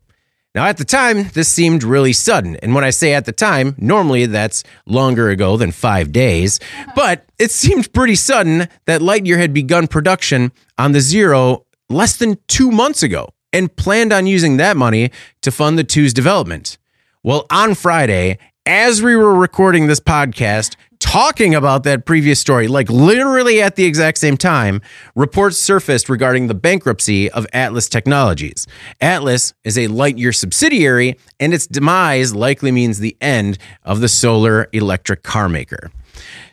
Now, 0.58 0.66
at 0.66 0.78
the 0.78 0.86
time, 0.86 1.30
this 1.36 1.48
seemed 1.48 1.84
really 1.84 2.14
sudden. 2.14 2.56
And 2.64 2.74
when 2.74 2.84
I 2.84 2.90
say 2.90 3.14
at 3.14 3.26
the 3.26 3.32
time, 3.32 3.76
normally 3.78 4.26
that's 4.26 4.64
longer 4.88 5.30
ago 5.30 5.56
than 5.56 5.72
five 5.72 6.12
days. 6.12 6.60
But 6.96 7.30
it 7.38 7.52
seemed 7.52 7.94
pretty 7.94 8.16
sudden 8.16 8.68
that 8.88 9.02
Lightyear 9.02 9.38
had 9.38 9.54
begun 9.54 9.86
production 9.86 10.52
on 10.80 10.94
the 10.94 11.00
Zero 11.00 11.68
less 11.92 12.18
than 12.18 12.40
two 12.48 12.72
months 12.72 13.04
ago 13.04 13.30
and 13.54 13.76
planned 13.76 14.12
on 14.12 14.26
using 14.26 14.58
that 14.58 14.76
money 14.76 15.12
to 15.44 15.52
fund 15.52 15.78
the 15.78 15.84
two's 15.84 16.12
development. 16.12 16.80
Well, 17.22 17.46
on 17.52 17.76
Friday, 17.76 18.40
as 18.66 19.04
we 19.04 19.16
were 19.16 19.36
recording 19.36 19.86
this 19.86 20.00
podcast, 20.00 20.76
talking 21.00 21.56
about 21.56 21.84
that 21.84 22.06
previous 22.06 22.40
story, 22.40 22.68
like 22.68 22.90
literally 22.90 23.62
at 23.62 23.76
the 23.76 23.86
exact 23.86 24.18
same 24.18 24.38
time, 24.38 24.82
reports 25.16 25.58
surfaced 25.58 26.10
regarding 26.10 26.48
the 26.48 26.54
bankruptcy 26.54 27.30
of 27.32 27.46
Atlas 27.54 27.90
Technologies. 27.90 28.68
Atlas 29.02 29.54
is 29.64 29.78
a 29.78 29.88
Lightyear 29.88 30.36
subsidiary, 30.36 31.18
and 31.40 31.54
its 31.54 31.68
demise 31.68 32.34
likely 32.34 32.72
means 32.72 33.00
the 33.00 33.18
end 33.22 33.58
of 33.84 34.00
the 34.02 34.10
solar 34.10 34.68
electric 34.74 35.24
car 35.24 35.50
maker. 35.50 35.92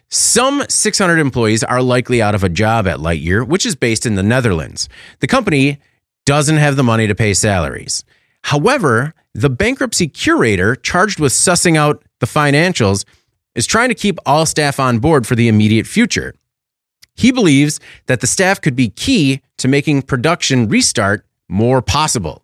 Some 0.09 0.65
600 0.69 1.19
employees 1.19 1.65
are 1.65 1.83
likely 1.83 2.23
out 2.23 2.35
of 2.35 2.45
a 2.45 2.49
job 2.49 2.87
at 2.87 2.99
Lightyear, 2.99 3.47
which 3.47 3.67
is 3.67 3.75
based 3.75 4.07
in 4.07 4.15
the 4.15 4.23
Netherlands. 4.23 4.89
The 5.21 5.27
company 5.27 5.81
doesn't 6.25 6.57
have 6.57 6.77
the 6.77 6.85
money 6.85 7.07
to 7.07 7.15
pay 7.15 7.35
salaries. 7.35 8.05
However, 8.43 9.15
the 9.35 9.51
bankruptcy 9.51 10.07
curator 10.07 10.77
charged 10.77 11.19
with 11.19 11.33
sussing 11.33 11.77
out 11.77 12.05
the 12.21 12.27
financials 12.27 13.05
is 13.55 13.67
trying 13.67 13.88
to 13.88 13.95
keep 13.95 14.19
all 14.27 14.47
staff 14.47 14.81
on 14.81 14.99
board 14.99 15.27
for 15.27 15.35
the 15.35 15.49
immediate 15.49 15.87
future. 15.87 16.35
He 17.14 17.31
believes 17.31 17.81
that 18.07 18.21
the 18.21 18.27
staff 18.27 18.61
could 18.61 18.75
be 18.75 18.90
key 18.90 19.40
to 19.59 19.69
making 19.69 20.03
production 20.03 20.69
restart 20.69 21.27
more 21.49 21.81
possible. 21.81 22.43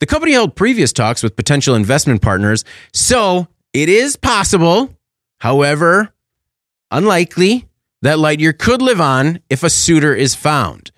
The 0.00 0.06
company 0.06 0.32
held 0.32 0.56
previous 0.56 0.92
talks 0.92 1.22
with 1.22 1.36
potential 1.36 1.74
investment 1.74 2.22
partners, 2.22 2.64
so 2.92 3.48
it 3.72 3.88
is 3.88 4.16
possible, 4.16 4.94
however, 5.38 6.12
unlikely, 6.90 7.66
that 8.02 8.18
Lightyear 8.18 8.58
could 8.58 8.82
live 8.82 9.00
on 9.00 9.40
if 9.50 9.62
a 9.62 9.70
suitor 9.70 10.14
is 10.14 10.34
found. 10.34 10.90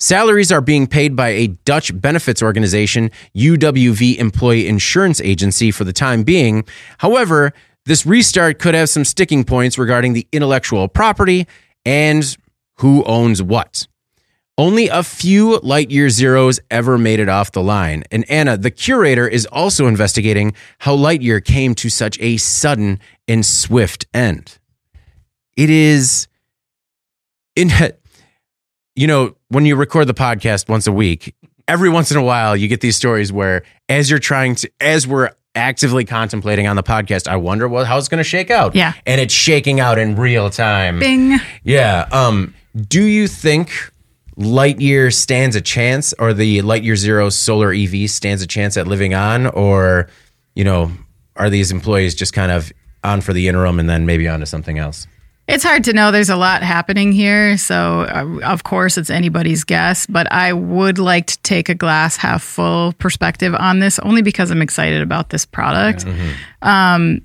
Salaries 0.00 0.52
are 0.52 0.60
being 0.60 0.86
paid 0.86 1.16
by 1.16 1.28
a 1.30 1.48
Dutch 1.48 1.98
benefits 2.00 2.42
organization, 2.42 3.10
UWV 3.36 4.16
Employee 4.18 4.68
Insurance 4.68 5.20
Agency, 5.20 5.70
for 5.70 5.84
the 5.84 5.92
time 5.92 6.22
being. 6.22 6.64
However, 6.98 7.52
this 7.88 8.04
restart 8.04 8.58
could 8.58 8.74
have 8.74 8.90
some 8.90 9.04
sticking 9.04 9.44
points 9.44 9.78
regarding 9.78 10.12
the 10.12 10.28
intellectual 10.30 10.88
property 10.88 11.46
and 11.86 12.36
who 12.76 13.02
owns 13.04 13.42
what. 13.42 13.86
Only 14.58 14.88
a 14.88 15.02
few 15.02 15.58
Lightyear 15.60 16.10
Zeros 16.10 16.60
ever 16.70 16.98
made 16.98 17.18
it 17.18 17.30
off 17.30 17.52
the 17.52 17.62
line. 17.62 18.04
And 18.10 18.28
Anna, 18.30 18.58
the 18.58 18.70
curator, 18.70 19.26
is 19.26 19.46
also 19.46 19.86
investigating 19.86 20.52
how 20.80 20.96
Lightyear 20.96 21.42
came 21.42 21.74
to 21.76 21.88
such 21.88 22.20
a 22.20 22.36
sudden 22.36 23.00
and 23.26 23.46
swift 23.46 24.06
end. 24.12 24.58
It 25.56 25.70
is 25.70 26.28
in 27.56 27.70
you 28.96 29.06
know, 29.06 29.34
when 29.48 29.64
you 29.64 29.76
record 29.76 30.08
the 30.08 30.14
podcast 30.14 30.68
once 30.68 30.86
a 30.86 30.92
week, 30.92 31.34
every 31.66 31.88
once 31.88 32.10
in 32.10 32.18
a 32.18 32.22
while 32.22 32.54
you 32.54 32.68
get 32.68 32.82
these 32.82 32.96
stories 32.96 33.32
where 33.32 33.62
as 33.88 34.10
you're 34.10 34.18
trying 34.18 34.56
to 34.56 34.70
as 34.78 35.06
we're 35.06 35.30
actively 35.58 36.04
contemplating 36.04 36.66
on 36.66 36.76
the 36.76 36.82
podcast, 36.82 37.28
I 37.28 37.36
wonder 37.36 37.68
what 37.68 37.86
how 37.86 37.98
it's 37.98 38.08
going 38.08 38.18
to 38.18 38.24
shake 38.24 38.50
out. 38.50 38.74
Yeah. 38.74 38.94
And 39.04 39.20
it's 39.20 39.34
shaking 39.34 39.80
out 39.80 39.98
in 39.98 40.16
real 40.16 40.48
time. 40.48 40.98
Bing. 40.98 41.38
Yeah. 41.64 42.08
Um 42.10 42.54
do 42.88 43.02
you 43.02 43.28
think 43.28 43.70
Lightyear 44.38 45.12
stands 45.12 45.56
a 45.56 45.60
chance 45.60 46.14
or 46.18 46.32
the 46.32 46.60
Lightyear 46.62 46.96
Zero 46.96 47.28
solar 47.28 47.72
EV 47.72 48.08
stands 48.08 48.40
a 48.42 48.46
chance 48.46 48.76
at 48.76 48.86
living 48.86 49.12
on 49.14 49.46
or 49.48 50.08
you 50.54 50.64
know, 50.64 50.90
are 51.36 51.50
these 51.50 51.70
employees 51.70 52.14
just 52.14 52.32
kind 52.32 52.50
of 52.50 52.72
on 53.04 53.20
for 53.20 53.32
the 53.32 53.48
interim 53.48 53.78
and 53.78 53.88
then 53.88 54.06
maybe 54.06 54.26
on 54.28 54.40
to 54.40 54.46
something 54.46 54.78
else? 54.78 55.06
It's 55.48 55.64
hard 55.64 55.84
to 55.84 55.94
know. 55.94 56.12
There's 56.12 56.28
a 56.28 56.36
lot 56.36 56.62
happening 56.62 57.10
here. 57.10 57.56
So, 57.56 58.02
uh, 58.02 58.40
of 58.44 58.64
course, 58.64 58.98
it's 58.98 59.08
anybody's 59.08 59.64
guess. 59.64 60.06
But 60.06 60.30
I 60.30 60.52
would 60.52 60.98
like 60.98 61.26
to 61.28 61.38
take 61.38 61.70
a 61.70 61.74
glass 61.74 62.16
half 62.16 62.42
full 62.42 62.92
perspective 62.94 63.54
on 63.54 63.80
this 63.80 63.98
only 64.00 64.20
because 64.20 64.50
I'm 64.50 64.60
excited 64.60 65.00
about 65.00 65.30
this 65.30 65.46
product. 65.46 66.04
Um, 66.60 67.22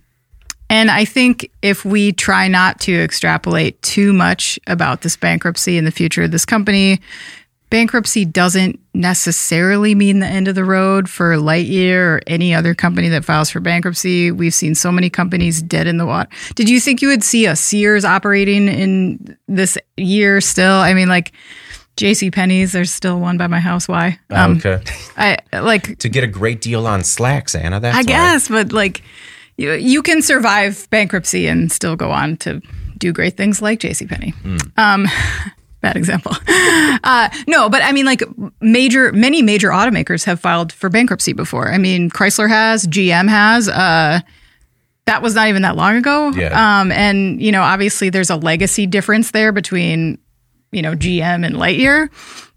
and 0.69 0.89
I 0.89 1.05
think 1.05 1.51
if 1.61 1.83
we 1.83 2.13
try 2.13 2.47
not 2.47 2.79
to 2.81 2.93
extrapolate 2.93 3.79
too 3.81 4.13
much 4.13 4.57
about 4.67 5.01
this 5.01 5.17
bankruptcy 5.17 5.77
in 5.77 5.83
the 5.83 5.91
future 5.91 6.23
of 6.23 6.31
this 6.31 6.45
company, 6.45 7.01
bankruptcy 7.73 8.23
doesn't 8.23 8.79
necessarily 8.93 9.95
mean 9.95 10.19
the 10.19 10.27
end 10.27 10.47
of 10.47 10.53
the 10.53 10.63
road 10.63 11.09
for 11.09 11.33
Lightyear 11.37 11.97
or 11.97 12.21
any 12.27 12.53
other 12.53 12.75
company 12.75 13.09
that 13.09 13.25
files 13.25 13.49
for 13.49 13.59
bankruptcy. 13.59 14.29
We've 14.29 14.53
seen 14.53 14.75
so 14.75 14.91
many 14.91 15.09
companies 15.09 15.59
dead 15.59 15.87
in 15.87 15.97
the 15.97 16.05
water. 16.05 16.29
Did 16.53 16.69
you 16.69 16.79
think 16.79 17.01
you 17.01 17.07
would 17.07 17.23
see 17.23 17.47
a 17.47 17.55
Sears 17.55 18.05
operating 18.05 18.67
in 18.67 19.35
this 19.47 19.75
year 19.97 20.39
still? 20.39 20.75
I 20.75 20.93
mean, 20.93 21.09
like 21.09 21.31
J.C. 21.97 22.29
Penney's, 22.29 22.73
there's 22.73 22.93
still 22.93 23.19
one 23.19 23.39
by 23.39 23.47
my 23.47 23.59
house. 23.59 23.87
Why? 23.87 24.19
Um, 24.29 24.57
okay. 24.57 24.79
I 25.17 25.39
like 25.59 25.97
to 25.97 26.09
get 26.09 26.23
a 26.23 26.27
great 26.27 26.61
deal 26.61 26.85
on 26.85 27.03
slacks, 27.03 27.55
Anna. 27.55 27.79
That's 27.79 27.95
I 27.95 28.01
why. 28.01 28.03
guess, 28.03 28.49
but 28.49 28.71
like 28.71 29.01
you, 29.57 29.71
you 29.71 30.03
can 30.03 30.21
survive 30.21 30.87
bankruptcy 30.91 31.47
and 31.47 31.71
still 31.71 31.95
go 31.95 32.11
on 32.11 32.37
to 32.37 32.61
do 32.99 33.11
great 33.11 33.35
things 33.35 33.63
like 33.63 33.79
JCPenney. 33.79 34.61
Um, 34.77 35.07
bad 35.83 35.95
example. 35.95 36.35
Uh, 37.05 37.27
no, 37.47 37.69
but 37.69 37.81
I 37.83 37.91
mean, 37.91 38.05
like 38.05 38.23
major, 38.61 39.11
many 39.11 39.41
major 39.41 39.69
automakers 39.69 40.23
have 40.23 40.39
filed 40.39 40.71
for 40.71 40.89
bankruptcy 40.89 41.33
before. 41.33 41.69
I 41.69 41.77
mean, 41.77 42.09
Chrysler 42.09 42.47
has, 42.47 42.87
GM 42.87 43.27
has. 43.27 43.67
Uh, 43.67 44.21
that 45.05 45.21
was 45.21 45.35
not 45.35 45.49
even 45.49 45.63
that 45.63 45.75
long 45.75 45.97
ago. 45.97 46.29
Yeah. 46.29 46.79
Um, 46.79 46.93
and 46.93 47.41
you 47.41 47.51
know, 47.51 47.61
obviously, 47.61 48.09
there's 48.09 48.29
a 48.29 48.37
legacy 48.37 48.87
difference 48.87 49.31
there 49.31 49.51
between 49.51 50.17
you 50.71 50.81
know 50.81 50.95
GM 50.95 51.45
and 51.45 51.55
Lightyear, 51.55 52.09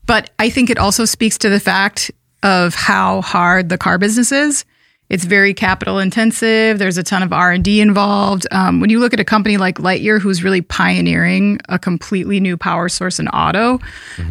but 0.06 0.30
I 0.38 0.48
think 0.48 0.70
it 0.70 0.78
also 0.78 1.04
speaks 1.04 1.38
to 1.38 1.48
the 1.48 1.60
fact 1.60 2.12
of 2.44 2.74
how 2.74 3.22
hard 3.22 3.68
the 3.68 3.78
car 3.78 3.98
business 3.98 4.30
is. 4.30 4.64
It's 5.08 5.24
very 5.24 5.54
capital 5.54 5.98
intensive. 5.98 6.78
There's 6.78 6.98
a 6.98 7.02
ton 7.02 7.22
of 7.22 7.32
R 7.32 7.52
and 7.52 7.64
D 7.64 7.80
involved. 7.80 8.46
Um, 8.50 8.80
when 8.80 8.90
you 8.90 8.98
look 8.98 9.14
at 9.14 9.20
a 9.20 9.24
company 9.24 9.56
like 9.56 9.78
Lightyear, 9.78 10.20
who's 10.20 10.42
really 10.42 10.62
pioneering 10.62 11.60
a 11.68 11.78
completely 11.78 12.40
new 12.40 12.56
power 12.56 12.88
source 12.88 13.18
in 13.18 13.28
auto, 13.28 13.78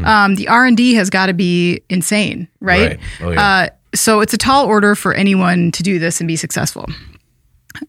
um, 0.04 0.36
the 0.36 0.48
R 0.48 0.66
and 0.66 0.76
D 0.76 0.94
has 0.96 1.10
got 1.10 1.28
to 1.28 1.34
be 1.34 1.82
insane, 1.90 2.48
right? 2.60 2.90
Right. 2.90 3.00
Oh, 3.22 3.32
yeah. 3.32 3.42
uh, 3.42 3.70
so 3.94 4.20
it's 4.20 4.34
a 4.34 4.38
tall 4.38 4.66
order 4.66 4.96
for 4.96 5.14
anyone 5.14 5.72
to 5.72 5.84
do 5.84 6.00
this 6.00 6.20
and 6.20 6.28
be 6.28 6.36
successful. 6.36 6.86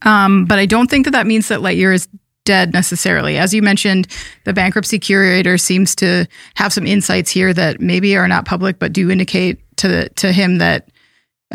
Um, 0.02 0.44
but 0.44 0.58
I 0.58 0.66
don't 0.66 0.88
think 0.88 1.04
that 1.04 1.12
that 1.12 1.26
means 1.26 1.48
that 1.48 1.60
Lightyear 1.60 1.92
is 1.92 2.08
dead 2.44 2.72
necessarily. 2.72 3.36
As 3.36 3.52
you 3.52 3.60
mentioned, 3.60 4.06
the 4.44 4.52
bankruptcy 4.52 4.98
curator 4.98 5.58
seems 5.58 5.94
to 5.96 6.26
have 6.54 6.72
some 6.72 6.86
insights 6.86 7.30
here 7.30 7.52
that 7.52 7.80
maybe 7.80 8.16
are 8.16 8.28
not 8.28 8.44
public, 8.44 8.78
but 8.78 8.92
do 8.92 9.10
indicate 9.10 9.60
to 9.78 9.88
the, 9.88 10.08
to 10.16 10.32
him 10.32 10.58
that 10.58 10.88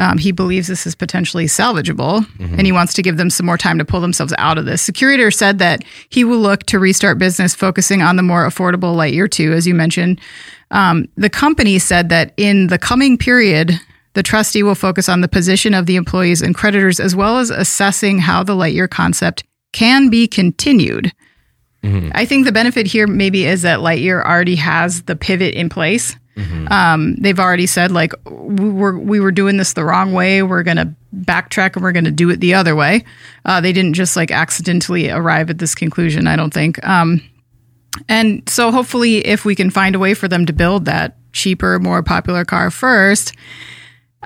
um, 0.01 0.17
he 0.17 0.31
believes 0.31 0.67
this 0.67 0.87
is 0.87 0.95
potentially 0.95 1.45
salvageable, 1.45 2.25
and 2.57 2.65
he 2.65 2.71
wants 2.71 2.91
to 2.95 3.03
give 3.03 3.17
them 3.17 3.29
some 3.29 3.45
more 3.45 3.57
time 3.57 3.77
to 3.77 3.85
pull 3.85 4.01
themselves 4.01 4.33
out 4.39 4.57
of 4.57 4.65
this. 4.65 4.87
The 4.87 4.91
curator 4.91 5.29
said 5.29 5.59
that 5.59 5.83
he 6.09 6.23
will 6.23 6.39
look 6.39 6.63
to 6.63 6.79
restart 6.79 7.19
business, 7.19 7.53
focusing 7.53 8.01
on 8.01 8.15
the 8.15 8.23
more 8.23 8.47
affordable 8.47 8.95
Lightyear 8.95 9.29
two, 9.29 9.53
as 9.53 9.67
you 9.67 9.75
mentioned. 9.75 10.19
Um, 10.71 11.07
the 11.17 11.29
company 11.29 11.77
said 11.77 12.09
that 12.09 12.33
in 12.35 12.65
the 12.67 12.79
coming 12.79 13.15
period, 13.15 13.79
the 14.13 14.23
trustee 14.23 14.63
will 14.63 14.73
focus 14.73 15.07
on 15.07 15.21
the 15.21 15.27
position 15.27 15.75
of 15.75 15.85
the 15.85 15.97
employees 15.97 16.41
and 16.41 16.55
creditors, 16.55 16.99
as 16.99 17.15
well 17.15 17.37
as 17.37 17.51
assessing 17.51 18.17
how 18.17 18.41
the 18.43 18.55
Lightyear 18.55 18.89
concept 18.89 19.43
can 19.71 20.09
be 20.09 20.27
continued. 20.27 21.11
I 22.13 22.25
think 22.25 22.45
the 22.45 22.51
benefit 22.51 22.87
here 22.87 23.05
maybe 23.05 23.45
is 23.45 23.61
that 23.61 23.79
Lightyear 23.79 24.25
already 24.25 24.55
has 24.55 25.03
the 25.03 25.15
pivot 25.15 25.53
in 25.53 25.69
place. 25.69 26.15
Um, 26.71 27.15
they've 27.15 27.39
already 27.39 27.67
said 27.67 27.91
like 27.91 28.13
we 28.25 28.69
were 28.69 28.97
we 28.97 29.19
were 29.19 29.31
doing 29.31 29.57
this 29.57 29.73
the 29.73 29.83
wrong 29.83 30.13
way. 30.13 30.41
We're 30.43 30.63
gonna 30.63 30.95
backtrack 31.15 31.75
and 31.75 31.83
we're 31.83 31.91
gonna 31.91 32.11
do 32.11 32.29
it 32.29 32.39
the 32.39 32.53
other 32.53 32.75
way. 32.75 33.03
Uh, 33.45 33.61
they 33.61 33.73
didn't 33.73 33.93
just 33.93 34.15
like 34.15 34.31
accidentally 34.31 35.09
arrive 35.09 35.49
at 35.49 35.57
this 35.57 35.75
conclusion. 35.75 36.27
I 36.27 36.35
don't 36.35 36.53
think. 36.53 36.85
Um, 36.87 37.21
and 38.07 38.47
so 38.49 38.71
hopefully, 38.71 39.17
if 39.25 39.43
we 39.43 39.55
can 39.55 39.69
find 39.69 39.95
a 39.95 39.99
way 39.99 40.13
for 40.13 40.27
them 40.27 40.45
to 40.45 40.53
build 40.53 40.85
that 40.85 41.17
cheaper, 41.33 41.79
more 41.79 42.01
popular 42.03 42.45
car 42.45 42.71
first, 42.71 43.33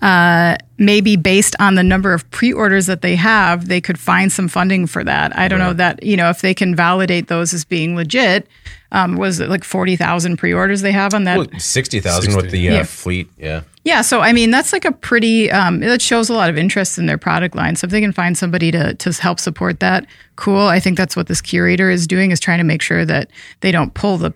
uh, 0.02 0.58
maybe 0.78 1.16
based 1.16 1.56
on 1.60 1.76
the 1.76 1.84
number 1.84 2.14
of 2.14 2.30
pre-orders 2.32 2.86
that 2.88 3.02
they 3.02 3.16
have, 3.16 3.68
they 3.68 3.80
could 3.80 3.98
find 4.00 4.32
some 4.32 4.48
funding 4.48 4.88
for 4.88 5.04
that. 5.04 5.38
I 5.38 5.48
don't 5.48 5.60
know 5.60 5.74
that 5.74 6.04
you 6.04 6.18
know 6.18 6.30
if 6.30 6.42
they 6.42 6.54
can 6.54 6.76
validate 6.76 7.28
those 7.28 7.54
as 7.54 7.64
being 7.66 7.96
legit. 7.96 8.48
Um, 8.92 9.16
was 9.16 9.40
it 9.40 9.50
like 9.50 9.64
forty 9.64 9.96
thousand 9.96 10.38
pre-orders 10.38 10.82
they 10.82 10.92
have 10.92 11.14
on 11.14 11.24
that? 11.26 11.38
Well, 11.38 11.48
60,000 11.58 12.36
with 12.36 12.52
the 12.52 12.70
uh, 12.70 12.74
Yeah. 12.74 12.84
fleet. 12.84 13.30
Yeah. 13.38 13.62
Yeah, 13.84 14.02
so 14.02 14.22
I 14.22 14.34
mean 14.34 14.52
that's 14.52 14.74
like 14.74 14.84
a 14.86 14.92
pretty 14.92 15.52
um, 15.52 15.80
that 15.82 16.02
shows 16.02 16.30
a 16.30 16.34
lot 16.34 16.50
of 16.50 16.58
interest 16.58 16.98
in 16.98 17.06
their 17.06 17.18
product 17.18 17.56
line. 17.56 17.76
So 17.76 17.86
if 17.86 17.92
they 17.92 18.02
can 18.02 18.12
find 18.14 18.38
somebody 18.38 18.72
to 18.72 18.94
to 18.96 19.12
help 19.14 19.40
support 19.40 19.80
that, 19.80 20.06
cool. 20.36 20.68
I 20.68 20.80
think 20.80 20.98
that's 20.98 21.16
what 21.16 21.28
this 21.28 21.40
curator 21.42 21.90
is 21.90 22.08
doing 22.08 22.32
is 22.32 22.40
trying 22.40 22.58
to 22.60 22.64
make 22.64 22.82
sure 22.82 23.06
that 23.06 23.30
they 23.62 23.72
don't 23.72 23.94
pull 23.94 24.18
the 24.18 24.34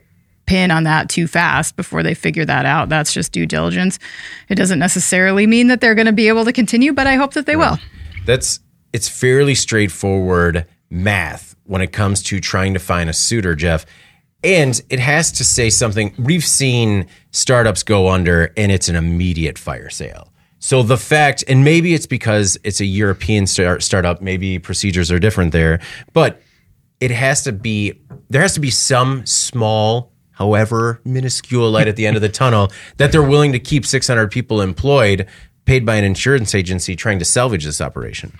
pin 0.50 0.72
on 0.72 0.84
that 0.84 1.10
too 1.10 1.28
fast 1.28 1.76
before 1.76 2.02
they 2.02 2.16
figure 2.16 2.44
that 2.44 2.66
out. 2.66 2.90
That's 2.90 3.14
just 3.14 3.32
due 3.32 3.46
diligence. 3.46 4.00
It 4.50 4.56
doesn't 4.56 4.80
necessarily 4.80 5.46
mean 5.46 5.68
that 5.68 5.80
they're 5.80 5.94
going 5.94 6.08
to 6.08 6.12
be 6.12 6.28
able 6.28 6.44
to 6.46 6.52
continue, 6.52 6.92
but 6.92 7.06
I 7.06 7.16
hope 7.16 7.36
that 7.36 7.46
they 7.46 7.56
will. 7.56 7.78
That's 8.26 8.60
it's 8.92 9.08
fairly 9.08 9.54
straightforward 9.54 10.66
math 10.90 11.56
when 11.66 11.84
it 11.84 11.92
comes 11.92 12.24
to 12.24 12.40
trying 12.40 12.74
to 12.74 12.80
find 12.80 13.12
a 13.12 13.14
suitor, 13.14 13.54
Jeff. 13.54 13.86
And 14.44 14.82
it 14.90 15.00
has 15.00 15.32
to 15.34 15.44
say 15.44 15.70
something. 15.70 16.16
We've 16.18 16.44
seen 16.44 17.06
startups 17.30 17.84
go 17.84 18.10
under 18.10 18.52
and 18.58 18.72
it's 18.72 18.90
an 18.90 18.96
immediate 18.96 19.60
fire 19.60 19.92
sale. 19.92 20.34
So 20.58 20.82
the 20.82 20.98
fact, 20.98 21.44
and 21.48 21.64
maybe 21.64 21.94
it's 21.94 22.08
because 22.08 22.58
it's 22.64 22.82
a 22.82 22.86
European 22.86 23.46
start, 23.46 23.84
startup, 23.84 24.20
maybe 24.20 24.58
procedures 24.58 25.12
are 25.12 25.20
different 25.20 25.52
there, 25.52 25.80
but 26.14 26.42
it 27.00 27.12
has 27.12 27.44
to 27.44 27.52
be, 27.52 28.02
there 28.30 28.42
has 28.42 28.56
to 28.56 28.60
be 28.60 28.72
some 28.72 29.28
small, 29.28 30.12
however 30.40 31.02
minuscule 31.04 31.70
light 31.70 31.88
at 31.88 31.98
the 31.98 32.08
end 32.08 32.16
of 32.16 32.22
the 32.22 32.30
tunnel 32.30 32.72
that 32.98 33.12
they're 33.12 33.22
willing 33.22 33.52
to 33.52 33.60
keep 33.60 33.86
600 33.86 34.32
people 34.32 34.62
employed, 34.62 35.28
paid 35.66 35.86
by 35.86 35.96
an 35.96 36.04
insurance 36.04 36.56
agency 36.56 36.96
trying 36.96 37.20
to 37.20 37.26
salvage 37.26 37.66
this 37.66 37.80
operation. 37.82 38.34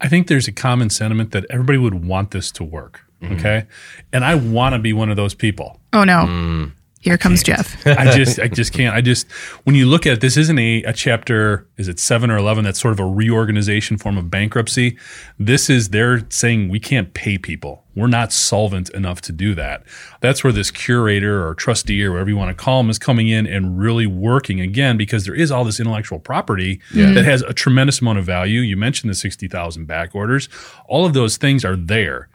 I 0.00 0.08
think 0.08 0.26
there's 0.26 0.48
a 0.48 0.52
common 0.52 0.90
sentiment 0.90 1.30
that 1.30 1.46
everybody 1.48 1.78
would 1.78 2.04
want 2.04 2.32
this 2.32 2.50
to 2.52 2.64
work. 2.64 3.00
Mm-hmm. 3.22 3.36
Okay. 3.36 3.66
And 4.12 4.24
I 4.24 4.34
want 4.34 4.74
to 4.74 4.78
be 4.78 4.92
one 4.92 5.08
of 5.08 5.16
those 5.16 5.34
people. 5.34 5.80
Oh 5.94 6.04
no. 6.04 6.26
Mm. 6.26 6.72
Here 7.06 7.16
comes 7.16 7.44
Jeff. 7.44 7.86
I 7.86 8.16
just 8.16 8.40
I 8.40 8.48
just 8.48 8.72
can't. 8.72 8.92
I 8.92 9.00
just 9.00 9.30
when 9.62 9.76
you 9.76 9.86
look 9.86 10.06
at 10.06 10.14
it, 10.14 10.20
this 10.20 10.36
isn't 10.36 10.58
a, 10.58 10.82
a 10.82 10.92
chapter, 10.92 11.64
is 11.76 11.86
it 11.86 12.00
seven 12.00 12.32
or 12.32 12.36
eleven 12.36 12.64
that's 12.64 12.80
sort 12.80 12.90
of 12.90 12.98
a 12.98 13.06
reorganization 13.06 13.96
form 13.96 14.18
of 14.18 14.28
bankruptcy. 14.28 14.98
This 15.38 15.70
is 15.70 15.90
they're 15.90 16.28
saying 16.30 16.68
we 16.68 16.80
can't 16.80 17.14
pay 17.14 17.38
people. 17.38 17.84
We're 17.94 18.08
not 18.08 18.32
solvent 18.32 18.90
enough 18.90 19.20
to 19.20 19.32
do 19.32 19.54
that. 19.54 19.84
That's 20.20 20.42
where 20.42 20.52
this 20.52 20.72
curator 20.72 21.46
or 21.46 21.54
trustee 21.54 22.04
or 22.04 22.10
whatever 22.10 22.30
you 22.30 22.36
want 22.36 22.48
to 22.48 22.60
call 22.60 22.82
them 22.82 22.90
is 22.90 22.98
coming 22.98 23.28
in 23.28 23.46
and 23.46 23.78
really 23.78 24.08
working 24.08 24.60
again 24.60 24.96
because 24.96 25.26
there 25.26 25.34
is 25.36 25.52
all 25.52 25.62
this 25.62 25.78
intellectual 25.78 26.18
property 26.18 26.80
that 27.14 27.24
has 27.24 27.42
a 27.42 27.52
tremendous 27.52 28.00
amount 28.00 28.18
of 28.18 28.24
value. 28.24 28.62
You 28.62 28.76
mentioned 28.76 29.12
the 29.12 29.14
60,000 29.14 29.86
back 29.86 30.12
orders. 30.12 30.48
All 30.88 31.06
of 31.06 31.14
those 31.14 31.36
things 31.36 31.64
are 31.64 31.76
there. 31.76 32.28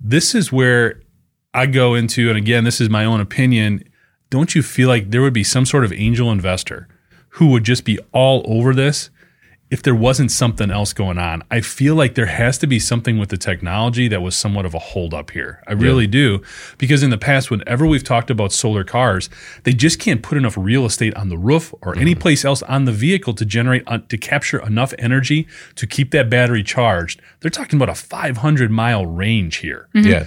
This 0.00 0.34
is 0.34 0.50
where 0.50 1.02
I 1.52 1.66
go 1.66 1.94
into, 1.94 2.30
and 2.30 2.38
again, 2.38 2.64
this 2.64 2.80
is 2.80 2.88
my 2.88 3.04
own 3.04 3.20
opinion. 3.20 3.84
Don't 4.30 4.54
you 4.54 4.62
feel 4.62 4.88
like 4.88 5.10
there 5.10 5.22
would 5.22 5.32
be 5.32 5.44
some 5.44 5.64
sort 5.64 5.84
of 5.84 5.92
angel 5.92 6.30
investor 6.30 6.88
who 7.30 7.48
would 7.48 7.64
just 7.64 7.84
be 7.84 7.98
all 8.12 8.44
over 8.46 8.74
this 8.74 9.10
if 9.70 9.82
there 9.82 9.94
wasn't 9.94 10.30
something 10.30 10.70
else 10.70 10.92
going 10.92 11.18
on? 11.18 11.42
I 11.50 11.60
feel 11.60 11.94
like 11.94 12.14
there 12.14 12.26
has 12.26 12.58
to 12.58 12.66
be 12.66 12.78
something 12.78 13.18
with 13.18 13.30
the 13.30 13.36
technology 13.38 14.06
that 14.08 14.20
was 14.20 14.36
somewhat 14.36 14.66
of 14.66 14.74
a 14.74 14.78
holdup 14.78 15.30
here. 15.30 15.62
I 15.66 15.72
really 15.72 16.06
do. 16.06 16.42
Because 16.76 17.02
in 17.02 17.10
the 17.10 17.18
past, 17.18 17.50
whenever 17.50 17.86
we've 17.86 18.04
talked 18.04 18.30
about 18.30 18.52
solar 18.52 18.84
cars, 18.84 19.30
they 19.64 19.72
just 19.72 19.98
can't 19.98 20.22
put 20.22 20.36
enough 20.36 20.56
real 20.58 20.84
estate 20.84 21.14
on 21.16 21.30
the 21.30 21.38
roof 21.38 21.72
or 21.80 21.96
any 21.98 22.14
place 22.14 22.44
else 22.44 22.62
on 22.64 22.84
the 22.84 22.92
vehicle 22.92 23.32
to 23.34 23.44
generate, 23.46 23.82
uh, 23.86 23.98
to 24.08 24.18
capture 24.18 24.58
enough 24.66 24.92
energy 24.98 25.46
to 25.76 25.86
keep 25.86 26.10
that 26.10 26.28
battery 26.28 26.62
charged. 26.62 27.22
They're 27.40 27.50
talking 27.50 27.78
about 27.78 27.88
a 27.90 27.94
500 27.94 28.70
mile 28.70 29.06
range 29.06 29.56
here. 29.56 29.88
Yeah. 29.94 30.26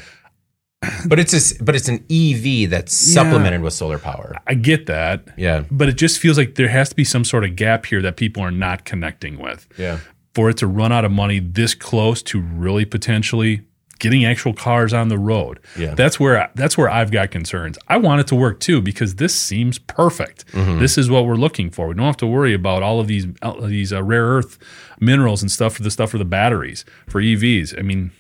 But 1.08 1.20
it's 1.20 1.34
a, 1.34 1.64
but 1.64 1.76
it's 1.76 1.88
an 1.88 2.04
EV 2.12 2.70
that's 2.70 2.94
supplemented 2.94 3.62
with 3.62 3.74
solar 3.74 4.00
power. 4.00 4.36
I 4.48 4.54
get 4.56 4.86
that. 4.88 5.28
Yeah. 5.38 5.64
But 5.70 5.90
it 5.90 5.98
just 5.98 6.20
feels 6.20 6.38
like 6.38 6.56
there 6.56 6.68
has 6.70 6.90
to 6.90 6.96
be 6.96 7.04
some 7.04 7.24
sort 7.24 7.44
of 7.44 7.56
gap 7.56 7.86
here 7.86 8.02
that 8.02 8.18
people 8.18 8.44
are 8.44 8.52
not 8.52 8.86
connecting 8.86 9.40
with. 9.40 9.68
Yeah. 9.78 10.00
For 10.34 10.50
it 10.50 10.58
to 10.58 10.68
run 10.68 10.92
out 10.92 11.04
of 11.06 11.12
money 11.12 11.40
this 11.40 11.76
close 11.76 12.22
to 12.24 12.40
really 12.42 12.86
potentially 12.86 13.62
getting 14.02 14.26
actual 14.26 14.54
cars 14.54 14.94
on 14.94 15.10
the 15.10 15.18
road. 15.18 15.60
Yeah. 15.78 15.94
That's 15.94 16.20
where 16.20 16.50
that's 16.56 16.78
where 16.78 16.90
I've 16.90 17.12
got 17.12 17.30
concerns. 17.30 17.78
I 17.88 17.98
want 17.98 18.22
it 18.22 18.28
to 18.28 18.36
work 18.36 18.60
too 18.60 18.82
because 18.82 19.16
this 19.16 19.36
seems 19.36 19.78
perfect. 19.78 20.48
Mm-hmm. 20.54 20.80
This 20.80 20.98
is 20.98 21.10
what 21.10 21.26
we're 21.26 21.36
looking 21.36 21.70
for. 21.70 21.88
We 21.88 21.94
don't 21.94 22.06
have 22.06 22.18
to 22.18 22.28
worry 22.28 22.54
about 22.54 22.82
all 22.82 23.00
of 23.00 23.08
these 23.08 23.28
all 23.44 23.64
of 23.64 23.70
these 23.70 23.94
uh, 23.94 24.02
rare 24.02 24.26
earth 24.26 24.58
minerals 25.00 25.42
and 25.44 25.52
stuff 25.52 25.76
for 25.76 25.84
the 25.84 25.92
stuff 25.92 26.10
for 26.10 26.18
the 26.18 26.26
batteries 26.26 26.84
for 27.08 27.22
EVs. 27.22 27.78
I 27.78 27.84
mean, 27.84 28.12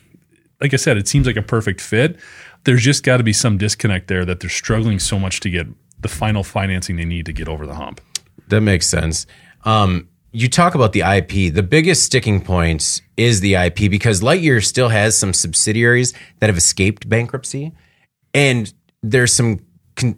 like 0.61 0.73
I 0.73 0.77
said, 0.77 0.97
it 0.97 1.07
seems 1.07 1.25
like 1.25 1.35
a 1.35 1.41
perfect 1.41 1.81
fit. 1.81 2.17
There's 2.63 2.83
just 2.83 3.03
got 3.03 3.17
to 3.17 3.23
be 3.23 3.33
some 3.33 3.57
disconnect 3.57 4.07
there 4.07 4.25
that 4.25 4.39
they're 4.39 4.49
struggling 4.49 4.99
so 4.99 5.17
much 5.17 5.39
to 5.41 5.49
get 5.49 5.67
the 5.99 6.07
final 6.07 6.43
financing 6.43 6.95
they 6.95 7.05
need 7.05 7.25
to 7.25 7.33
get 7.33 7.47
over 7.47 7.65
the 7.65 7.75
hump. 7.75 8.01
That 8.47 8.61
makes 8.61 8.87
sense. 8.87 9.25
Um, 9.63 10.09
you 10.31 10.47
talk 10.47 10.75
about 10.75 10.93
the 10.93 11.01
IP. 11.01 11.53
The 11.53 11.63
biggest 11.63 12.03
sticking 12.03 12.41
point 12.41 13.01
is 13.17 13.41
the 13.41 13.55
IP 13.55 13.89
because 13.89 14.21
Lightyear 14.21 14.63
still 14.63 14.89
has 14.89 15.17
some 15.17 15.33
subsidiaries 15.33 16.13
that 16.39 16.47
have 16.47 16.57
escaped 16.57 17.09
bankruptcy, 17.09 17.73
and 18.33 18.73
there's 19.03 19.33
some 19.33 19.59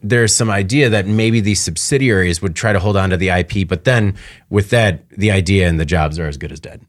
there's 0.04 0.34
some 0.34 0.50
idea 0.50 0.88
that 0.90 1.08
maybe 1.08 1.42
these 1.42 1.60
subsidiaries 1.60 2.42
would 2.42 2.56
try 2.56 2.72
to 2.72 2.80
hold 2.80 2.96
on 2.96 3.10
to 3.10 3.18
the 3.18 3.30
IP, 3.30 3.68
but 3.68 3.84
then 3.84 4.16
with 4.50 4.70
that, 4.70 5.10
the 5.10 5.32
idea 5.32 5.68
and 5.68 5.80
the 5.80 5.86
jobs 5.86 6.20
are 6.20 6.28
as 6.28 6.38
good 6.38 6.52
as 6.52 6.60
dead. 6.60 6.82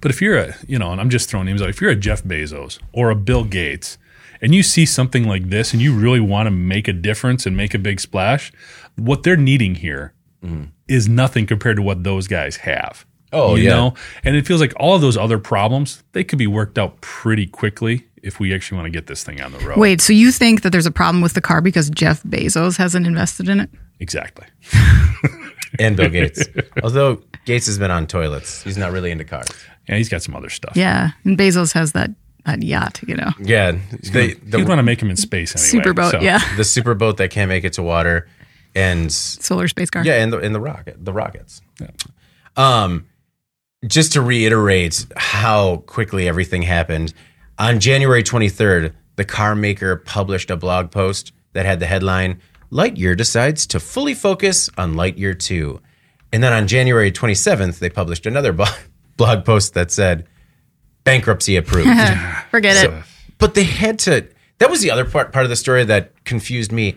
But 0.00 0.12
if 0.12 0.22
you're 0.22 0.38
a, 0.38 0.54
you 0.66 0.78
know, 0.78 0.92
and 0.92 1.00
I'm 1.00 1.10
just 1.10 1.28
throwing 1.28 1.46
names 1.46 1.60
out, 1.60 1.68
if 1.68 1.80
you're 1.80 1.90
a 1.90 1.96
Jeff 1.96 2.22
Bezos 2.22 2.78
or 2.92 3.10
a 3.10 3.16
Bill 3.16 3.44
Gates 3.44 3.98
and 4.40 4.54
you 4.54 4.62
see 4.62 4.86
something 4.86 5.24
like 5.24 5.50
this 5.50 5.72
and 5.72 5.82
you 5.82 5.94
really 5.94 6.20
want 6.20 6.46
to 6.46 6.50
make 6.50 6.88
a 6.88 6.92
difference 6.92 7.46
and 7.46 7.56
make 7.56 7.74
a 7.74 7.78
big 7.78 8.00
splash, 8.00 8.52
what 8.96 9.22
they're 9.22 9.36
needing 9.36 9.76
here 9.76 10.14
mm. 10.42 10.70
is 10.88 11.08
nothing 11.08 11.46
compared 11.46 11.76
to 11.76 11.82
what 11.82 12.04
those 12.04 12.26
guys 12.26 12.56
have. 12.56 13.04
Oh, 13.32 13.56
you 13.56 13.64
yeah. 13.64 13.70
know? 13.70 13.94
And 14.24 14.36
it 14.36 14.46
feels 14.46 14.60
like 14.60 14.72
all 14.76 14.94
of 14.94 15.00
those 15.00 15.16
other 15.16 15.38
problems, 15.38 16.02
they 16.12 16.24
could 16.24 16.38
be 16.38 16.46
worked 16.46 16.78
out 16.78 17.00
pretty 17.00 17.46
quickly 17.46 18.06
if 18.22 18.40
we 18.40 18.54
actually 18.54 18.76
want 18.76 18.86
to 18.86 18.90
get 18.90 19.06
this 19.06 19.22
thing 19.22 19.40
on 19.40 19.52
the 19.52 19.58
road. 19.58 19.78
Wait, 19.78 20.00
so 20.00 20.12
you 20.12 20.32
think 20.32 20.62
that 20.62 20.70
there's 20.70 20.86
a 20.86 20.90
problem 20.90 21.22
with 21.22 21.34
the 21.34 21.40
car 21.40 21.60
because 21.60 21.90
Jeff 21.90 22.22
Bezos 22.22 22.78
hasn't 22.78 23.06
invested 23.06 23.48
in 23.48 23.60
it? 23.60 23.70
Exactly. 24.00 24.46
And 25.78 25.96
Bill 25.96 26.08
Gates, 26.08 26.44
although 26.82 27.20
Gates 27.44 27.66
has 27.66 27.78
been 27.78 27.90
on 27.90 28.06
toilets, 28.06 28.62
he's 28.62 28.78
not 28.78 28.92
really 28.92 29.10
into 29.10 29.24
cars. 29.24 29.48
Yeah, 29.88 29.96
he's 29.96 30.08
got 30.08 30.22
some 30.22 30.34
other 30.34 30.50
stuff. 30.50 30.76
Yeah, 30.76 31.10
and 31.24 31.36
Bezos 31.36 31.72
has 31.72 31.92
that 31.92 32.10
that 32.48 32.62
yacht, 32.62 33.00
you 33.06 33.14
know, 33.14 33.30
Yeah, 33.38 33.72
they, 34.12 34.28
You'd 34.28 34.50
the 34.50 34.58
want 34.64 34.78
to 34.78 34.82
make 34.82 34.98
them 35.00 35.10
in 35.10 35.16
space 35.16 35.54
anyway. 35.54 35.84
superboat. 35.92 36.10
so- 36.12 36.20
Yeah, 36.20 36.38
the 36.56 36.62
superboat 36.62 37.18
that 37.18 37.30
can't 37.30 37.48
make 37.48 37.64
it 37.64 37.74
to 37.74 37.82
water, 37.82 38.26
and 38.74 39.12
solar 39.12 39.68
space 39.68 39.90
car. 39.90 40.04
Yeah, 40.04 40.22
and 40.22 40.32
the 40.32 40.38
in 40.38 40.52
the 40.52 40.60
rocket, 40.60 41.04
the 41.04 41.12
rockets. 41.12 41.60
Um, 42.56 43.06
just 43.86 44.12
to 44.14 44.20
reiterate 44.20 45.06
how 45.16 45.78
quickly 45.86 46.26
everything 46.28 46.62
happened, 46.62 47.14
on 47.58 47.80
January 47.80 48.22
23rd, 48.22 48.92
the 49.16 49.24
car 49.24 49.54
maker 49.54 49.96
published 49.96 50.50
a 50.50 50.56
blog 50.56 50.90
post 50.90 51.32
that 51.52 51.66
had 51.66 51.80
the 51.80 51.86
headline 51.86 52.40
"Lightyear 52.72 53.16
decides 53.16 53.66
to 53.68 53.80
fully 53.80 54.14
focus 54.14 54.68
on 54.78 54.94
Lightyear 54.94 55.38
2," 55.38 55.80
and 56.32 56.42
then 56.42 56.52
on 56.52 56.66
January 56.66 57.12
27th, 57.12 57.78
they 57.78 57.90
published 57.90 58.26
another 58.26 58.52
blog 59.16 59.44
post 59.44 59.74
that 59.74 59.90
said 59.90 60.26
"Bankruptcy 61.08 61.56
approved." 61.56 61.88
Forget 62.50 62.84
it. 62.84 63.04
but 63.38 63.54
they 63.54 63.64
had 63.64 63.98
to. 64.00 64.28
That 64.58 64.70
was 64.70 64.80
the 64.80 64.90
other 64.90 65.04
part 65.04 65.32
part 65.32 65.44
of 65.44 65.50
the 65.50 65.56
story 65.56 65.84
that 65.84 66.24
confused 66.24 66.72
me. 66.72 66.96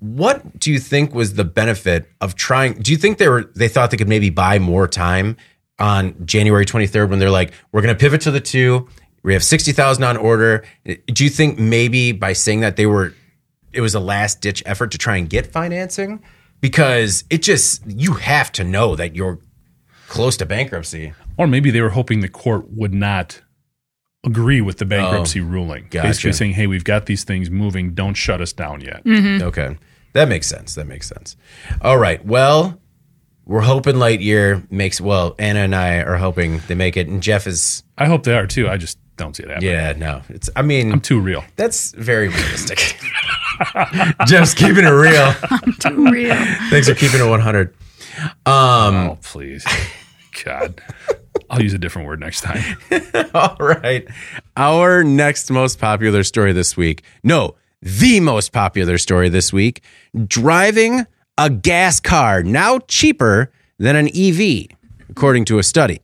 What 0.00 0.58
do 0.58 0.72
you 0.72 0.78
think 0.80 1.14
was 1.14 1.34
the 1.34 1.44
benefit 1.44 2.08
of 2.20 2.34
trying? 2.34 2.74
Do 2.74 2.90
you 2.90 2.96
think 2.96 3.18
they 3.18 3.28
were 3.28 3.44
they 3.54 3.68
thought 3.68 3.90
they 3.90 3.96
could 3.96 4.08
maybe 4.08 4.30
buy 4.30 4.58
more 4.58 4.88
time 4.88 5.36
on 5.78 6.14
January 6.24 6.64
23rd 6.64 7.10
when 7.10 7.18
they're 7.18 7.30
like, 7.30 7.52
we're 7.72 7.82
going 7.82 7.94
to 7.94 7.98
pivot 7.98 8.20
to 8.22 8.30
the 8.30 8.40
two. 8.40 8.88
We 9.24 9.32
have 9.32 9.42
60,000 9.42 10.02
on 10.04 10.16
order. 10.16 10.64
Do 10.84 11.24
you 11.24 11.30
think 11.30 11.58
maybe 11.58 12.12
by 12.12 12.32
saying 12.34 12.60
that 12.60 12.76
they 12.76 12.86
were, 12.86 13.14
it 13.72 13.80
was 13.80 13.94
a 13.94 14.00
last 14.00 14.40
ditch 14.40 14.62
effort 14.66 14.92
to 14.92 14.98
try 14.98 15.16
and 15.16 15.28
get 15.28 15.46
financing? 15.46 16.22
Because 16.60 17.24
it 17.30 17.42
just, 17.42 17.82
you 17.86 18.14
have 18.14 18.52
to 18.52 18.64
know 18.64 18.94
that 18.96 19.16
you're 19.16 19.38
close 20.08 20.36
to 20.36 20.46
bankruptcy. 20.46 21.14
Or 21.36 21.46
maybe 21.46 21.70
they 21.70 21.80
were 21.80 21.90
hoping 21.90 22.20
the 22.20 22.28
court 22.28 22.70
would 22.70 22.92
not 22.94 23.40
agree 24.24 24.60
with 24.60 24.78
the 24.78 24.84
bankruptcy 24.84 25.40
ruling. 25.40 25.84
Oh, 25.84 25.88
gotcha. 25.90 26.08
Basically 26.08 26.32
saying, 26.32 26.52
hey, 26.52 26.66
we've 26.66 26.84
got 26.84 27.06
these 27.06 27.24
things 27.24 27.50
moving. 27.50 27.94
Don't 27.94 28.14
shut 28.14 28.40
us 28.40 28.52
down 28.52 28.80
yet. 28.80 29.02
Okay. 29.06 29.76
That 30.12 30.28
makes 30.28 30.46
sense. 30.46 30.74
That 30.74 30.86
makes 30.86 31.08
sense. 31.08 31.36
All 31.80 31.98
right. 31.98 32.24
Well, 32.24 32.78
we're 33.46 33.62
hoping 33.62 33.96
Lightyear 33.96 34.70
makes 34.70 35.00
well, 35.00 35.34
Anna 35.38 35.60
and 35.60 35.74
I 35.74 36.02
are 36.02 36.16
hoping 36.16 36.60
they 36.68 36.74
make 36.74 36.96
it. 36.96 37.08
And 37.08 37.22
Jeff 37.22 37.46
is 37.46 37.82
I 37.98 38.06
hope 38.06 38.22
they 38.24 38.36
are 38.36 38.46
too. 38.46 38.68
I 38.68 38.76
just 38.76 38.98
don't 39.16 39.34
see 39.34 39.42
it 39.42 39.48
happening. 39.48 39.70
yeah, 39.70 39.92
no. 39.96 40.22
It's 40.28 40.48
I 40.54 40.62
mean 40.62 40.92
I'm 40.92 41.00
too 41.00 41.18
real. 41.20 41.42
that's 41.56 41.92
very 41.92 42.28
realistic. 42.28 42.78
Jeff's 44.26 44.54
keeping 44.54 44.84
it 44.84 44.88
real. 44.88 45.32
Too 45.80 46.10
real. 46.10 46.34
Thanks 46.70 46.88
for 46.88 46.94
keeping 46.94 47.20
it 47.20 47.28
100. 47.28 47.74
Um, 48.46 48.94
oh, 48.94 49.18
please. 49.22 49.64
God. 50.44 50.80
I'll 51.52 51.62
use 51.62 51.74
a 51.74 51.78
different 51.78 52.08
word 52.08 52.18
next 52.18 52.40
time. 52.40 52.78
All 53.34 53.56
right. 53.60 54.08
Our 54.56 55.04
next 55.04 55.50
most 55.50 55.78
popular 55.78 56.24
story 56.24 56.54
this 56.54 56.78
week. 56.78 57.02
No, 57.22 57.56
the 57.82 58.20
most 58.20 58.52
popular 58.52 58.96
story 58.96 59.28
this 59.28 59.52
week. 59.52 59.82
Driving 60.26 61.06
a 61.36 61.50
gas 61.50 62.00
car 62.00 62.42
now 62.42 62.78
cheaper 62.88 63.52
than 63.78 63.96
an 63.96 64.08
EV, 64.16 64.68
according 65.10 65.44
to 65.44 65.58
a 65.58 65.62
study. 65.62 66.00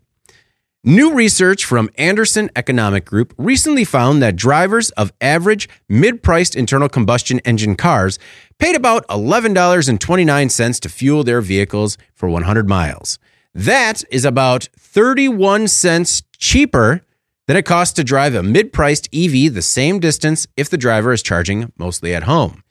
New 0.84 1.14
research 1.14 1.64
from 1.64 1.88
Anderson 1.96 2.50
Economic 2.54 3.06
Group 3.06 3.34
recently 3.38 3.84
found 3.84 4.22
that 4.22 4.36
drivers 4.36 4.90
of 4.92 5.12
average 5.20 5.66
mid 5.88 6.22
priced 6.22 6.54
internal 6.54 6.90
combustion 6.90 7.40
engine 7.40 7.74
cars 7.74 8.18
paid 8.58 8.76
about 8.76 9.06
$11.29 9.08 10.80
to 10.80 10.88
fuel 10.90 11.24
their 11.24 11.40
vehicles 11.40 11.96
for 12.14 12.28
100 12.28 12.68
miles. 12.68 13.18
That 13.54 14.04
is 14.10 14.24
about 14.24 14.68
31 14.78 15.68
cents 15.68 16.22
cheaper 16.36 17.02
than 17.46 17.56
it 17.56 17.64
costs 17.64 17.94
to 17.94 18.04
drive 18.04 18.34
a 18.34 18.42
mid 18.42 18.72
priced 18.72 19.08
EV 19.12 19.52
the 19.52 19.62
same 19.62 19.98
distance 19.98 20.46
if 20.56 20.70
the 20.70 20.78
driver 20.78 21.12
is 21.12 21.22
charging 21.22 21.72
mostly 21.78 22.14
at 22.14 22.24
home. 22.24 22.62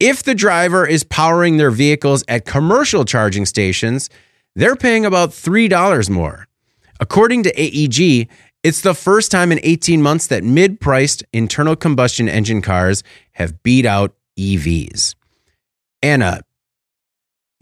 If 0.00 0.22
the 0.22 0.34
driver 0.34 0.86
is 0.86 1.04
powering 1.04 1.56
their 1.56 1.70
vehicles 1.70 2.24
at 2.26 2.44
commercial 2.44 3.04
charging 3.04 3.46
stations, 3.46 4.10
they're 4.56 4.76
paying 4.76 5.06
about 5.06 5.30
$3 5.30 6.10
more. 6.10 6.48
According 7.00 7.44
to 7.44 7.52
AEG, 7.60 8.28
it's 8.62 8.80
the 8.80 8.94
first 8.94 9.30
time 9.30 9.52
in 9.52 9.60
18 9.62 10.02
months 10.02 10.26
that 10.26 10.42
mid 10.42 10.80
priced 10.80 11.22
internal 11.32 11.76
combustion 11.76 12.28
engine 12.28 12.62
cars 12.62 13.02
have 13.32 13.62
beat 13.62 13.86
out 13.86 14.14
EVs. 14.38 15.14
Anna, 16.02 16.40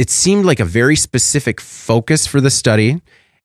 it 0.03 0.11
seemed 0.11 0.45
like 0.45 0.59
a 0.59 0.65
very 0.65 0.97
specific 0.97 1.61
focus 1.61 2.27
for 2.27 2.41
the 2.41 2.51
study. 2.51 3.01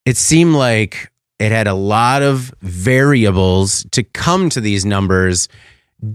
It 0.05 0.17
seemed 0.17 0.55
like 0.55 1.11
it 1.37 1.51
had 1.51 1.67
a 1.67 1.75
lot 1.75 2.23
of 2.23 2.51
variables 2.61 3.85
to 3.91 4.01
come 4.01 4.49
to 4.49 4.59
these 4.59 4.83
numbers. 4.83 5.49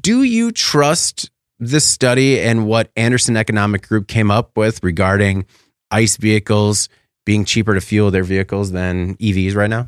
Do 0.01 0.25
you 0.25 0.51
trust 0.51 1.31
this 1.61 1.85
study 1.85 2.41
and 2.41 2.67
what 2.67 2.91
Anderson 2.97 3.37
Economic 3.37 3.87
Group 3.87 4.09
came 4.09 4.33
up 4.33 4.57
with 4.57 4.83
regarding 4.83 5.47
ICE 5.93 6.17
vehicles 6.17 6.89
being 7.25 7.45
cheaper 7.45 7.75
to 7.75 7.81
fuel 7.81 8.11
their 8.11 8.25
vehicles 8.25 8.73
than 8.73 9.15
EVs 9.19 9.55
right 9.55 9.71
now? 9.71 9.87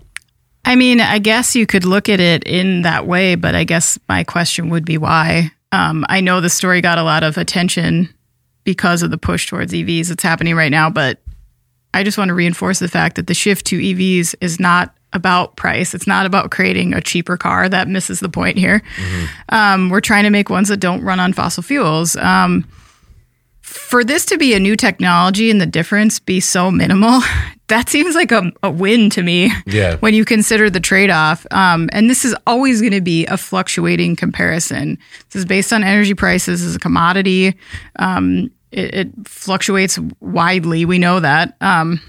I 0.64 0.76
mean, 0.76 1.00
I 1.00 1.18
guess 1.18 1.56
you 1.56 1.66
could 1.66 1.84
look 1.84 2.08
at 2.08 2.20
it 2.20 2.44
in 2.44 2.82
that 2.82 3.08
way, 3.08 3.34
but 3.34 3.56
I 3.56 3.64
guess 3.64 3.98
my 4.08 4.22
question 4.22 4.68
would 4.68 4.84
be 4.84 4.98
why. 4.98 5.50
Um, 5.72 6.06
I 6.08 6.20
know 6.20 6.40
the 6.40 6.48
story 6.48 6.80
got 6.80 6.98
a 6.98 7.02
lot 7.02 7.24
of 7.24 7.38
attention 7.38 8.14
because 8.64 9.02
of 9.02 9.10
the 9.10 9.18
push 9.18 9.46
towards 9.46 9.72
EVs 9.72 10.08
that's 10.08 10.22
happening 10.22 10.54
right 10.54 10.70
now, 10.70 10.90
but 10.90 11.18
I 11.92 12.02
just 12.02 12.18
want 12.18 12.28
to 12.30 12.34
reinforce 12.34 12.80
the 12.80 12.88
fact 12.88 13.16
that 13.16 13.28
the 13.28 13.34
shift 13.34 13.66
to 13.66 13.78
EVs 13.78 14.34
is 14.40 14.58
not 14.58 14.94
about 15.12 15.56
price. 15.56 15.94
It's 15.94 16.08
not 16.08 16.26
about 16.26 16.50
creating 16.50 16.92
a 16.92 17.00
cheaper 17.00 17.36
car. 17.36 17.68
That 17.68 17.86
misses 17.86 18.18
the 18.18 18.28
point 18.28 18.58
here. 18.58 18.82
Um, 19.50 19.88
we're 19.90 20.00
trying 20.00 20.24
to 20.24 20.30
make 20.30 20.50
ones 20.50 20.68
that 20.68 20.78
don't 20.78 21.02
run 21.02 21.20
on 21.20 21.32
fossil 21.32 21.62
fuels. 21.62 22.16
Um, 22.16 22.66
for 23.64 24.04
this 24.04 24.26
to 24.26 24.36
be 24.36 24.52
a 24.52 24.60
new 24.60 24.76
technology 24.76 25.50
and 25.50 25.58
the 25.58 25.66
difference 25.66 26.18
be 26.18 26.38
so 26.38 26.70
minimal, 26.70 27.22
that 27.68 27.88
seems 27.88 28.14
like 28.14 28.30
a, 28.30 28.52
a 28.62 28.70
win 28.70 29.08
to 29.08 29.22
me. 29.22 29.50
Yeah. 29.64 29.96
When 29.96 30.12
you 30.12 30.26
consider 30.26 30.68
the 30.68 30.80
trade 30.80 31.08
off. 31.08 31.46
Um, 31.50 31.88
and 31.92 32.10
this 32.10 32.26
is 32.26 32.36
always 32.46 32.82
going 32.82 32.92
to 32.92 33.00
be 33.00 33.24
a 33.24 33.38
fluctuating 33.38 34.16
comparison. 34.16 34.98
This 35.30 35.40
is 35.40 35.44
based 35.46 35.72
on 35.72 35.82
energy 35.82 36.12
prices 36.12 36.62
as 36.62 36.76
a 36.76 36.78
commodity. 36.78 37.56
Um, 37.98 38.50
it, 38.70 38.94
it 38.94 39.08
fluctuates 39.26 39.98
widely. 40.20 40.84
We 40.84 40.98
know 40.98 41.20
that. 41.20 41.56
Um, 41.62 42.02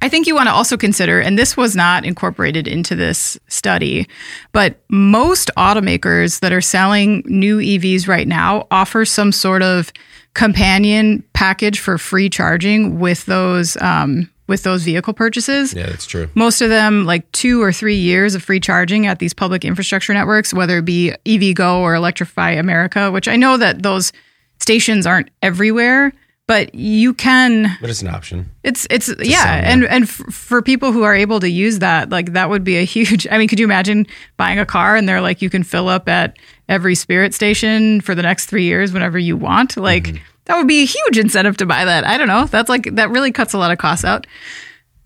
I 0.00 0.08
think 0.08 0.28
you 0.28 0.36
want 0.36 0.46
to 0.46 0.54
also 0.54 0.76
consider, 0.76 1.20
and 1.20 1.36
this 1.36 1.56
was 1.56 1.74
not 1.74 2.04
incorporated 2.04 2.68
into 2.68 2.94
this 2.94 3.38
study, 3.48 4.06
but 4.52 4.80
most 4.88 5.50
automakers 5.56 6.40
that 6.40 6.52
are 6.52 6.60
selling 6.60 7.24
new 7.26 7.58
EVs 7.58 8.06
right 8.06 8.28
now 8.28 8.68
offer 8.70 9.04
some 9.04 9.32
sort 9.32 9.62
of 9.62 9.92
companion 10.34 11.24
package 11.32 11.80
for 11.80 11.98
free 11.98 12.28
charging 12.28 12.98
with 12.98 13.26
those 13.26 13.76
um, 13.78 14.30
with 14.46 14.64
those 14.64 14.82
vehicle 14.82 15.14
purchases. 15.14 15.72
Yeah, 15.72 15.86
that's 15.86 16.06
true. 16.06 16.28
Most 16.34 16.60
of 16.60 16.70
them, 16.70 17.06
like 17.06 17.30
two 17.30 17.62
or 17.62 17.72
three 17.72 17.96
years 17.96 18.34
of 18.34 18.42
free 18.42 18.58
charging 18.58 19.06
at 19.06 19.20
these 19.20 19.32
public 19.32 19.64
infrastructure 19.64 20.12
networks, 20.12 20.52
whether 20.52 20.78
it 20.78 20.84
be 20.84 21.14
EVgo 21.24 21.78
or 21.78 21.94
Electrify 21.94 22.50
America, 22.50 23.12
which 23.12 23.28
I 23.28 23.36
know 23.36 23.56
that 23.56 23.82
those 23.82 24.12
stations 24.58 25.06
aren't 25.06 25.30
everywhere, 25.40 26.12
but 26.50 26.74
you 26.74 27.14
can 27.14 27.76
But 27.80 27.90
it's 27.90 28.02
an 28.02 28.08
option. 28.08 28.50
it's 28.64 28.84
it's 28.90 29.08
yeah, 29.08 29.24
yeah. 29.60 29.72
and 29.72 29.84
and 29.84 30.02
f- 30.04 30.34
for 30.34 30.60
people 30.62 30.90
who 30.90 31.04
are 31.04 31.14
able 31.14 31.38
to 31.38 31.48
use 31.48 31.78
that, 31.78 32.10
like 32.10 32.32
that 32.32 32.50
would 32.50 32.64
be 32.64 32.76
a 32.76 32.82
huge. 32.84 33.24
I 33.30 33.38
mean, 33.38 33.46
could 33.46 33.60
you 33.60 33.66
imagine 33.66 34.04
buying 34.36 34.58
a 34.58 34.66
car 34.66 34.96
and 34.96 35.08
they're 35.08 35.20
like 35.20 35.40
you 35.42 35.48
can 35.50 35.62
fill 35.62 35.88
up 35.88 36.08
at 36.08 36.36
every 36.68 36.96
Spirit 36.96 37.34
station 37.34 38.00
for 38.00 38.16
the 38.16 38.22
next 38.22 38.46
three 38.46 38.64
years 38.64 38.92
whenever 38.92 39.16
you 39.18 39.36
want? 39.36 39.76
Like 39.76 40.04
Mm-hmm. 40.08 40.16
that 40.46 40.56
would 40.58 40.66
be 40.66 40.82
a 40.82 40.86
huge 40.86 41.18
incentive 41.18 41.56
to 41.58 41.66
buy 41.66 41.84
that. 41.84 42.04
I 42.04 42.16
don't 42.18 42.26
know. 42.26 42.46
That's 42.46 42.68
like 42.68 42.96
that 42.96 43.10
really 43.10 43.30
cuts 43.30 43.52
a 43.54 43.58
lot 43.58 43.70
of 43.70 43.78
costs 43.78 44.04
out. 44.04 44.26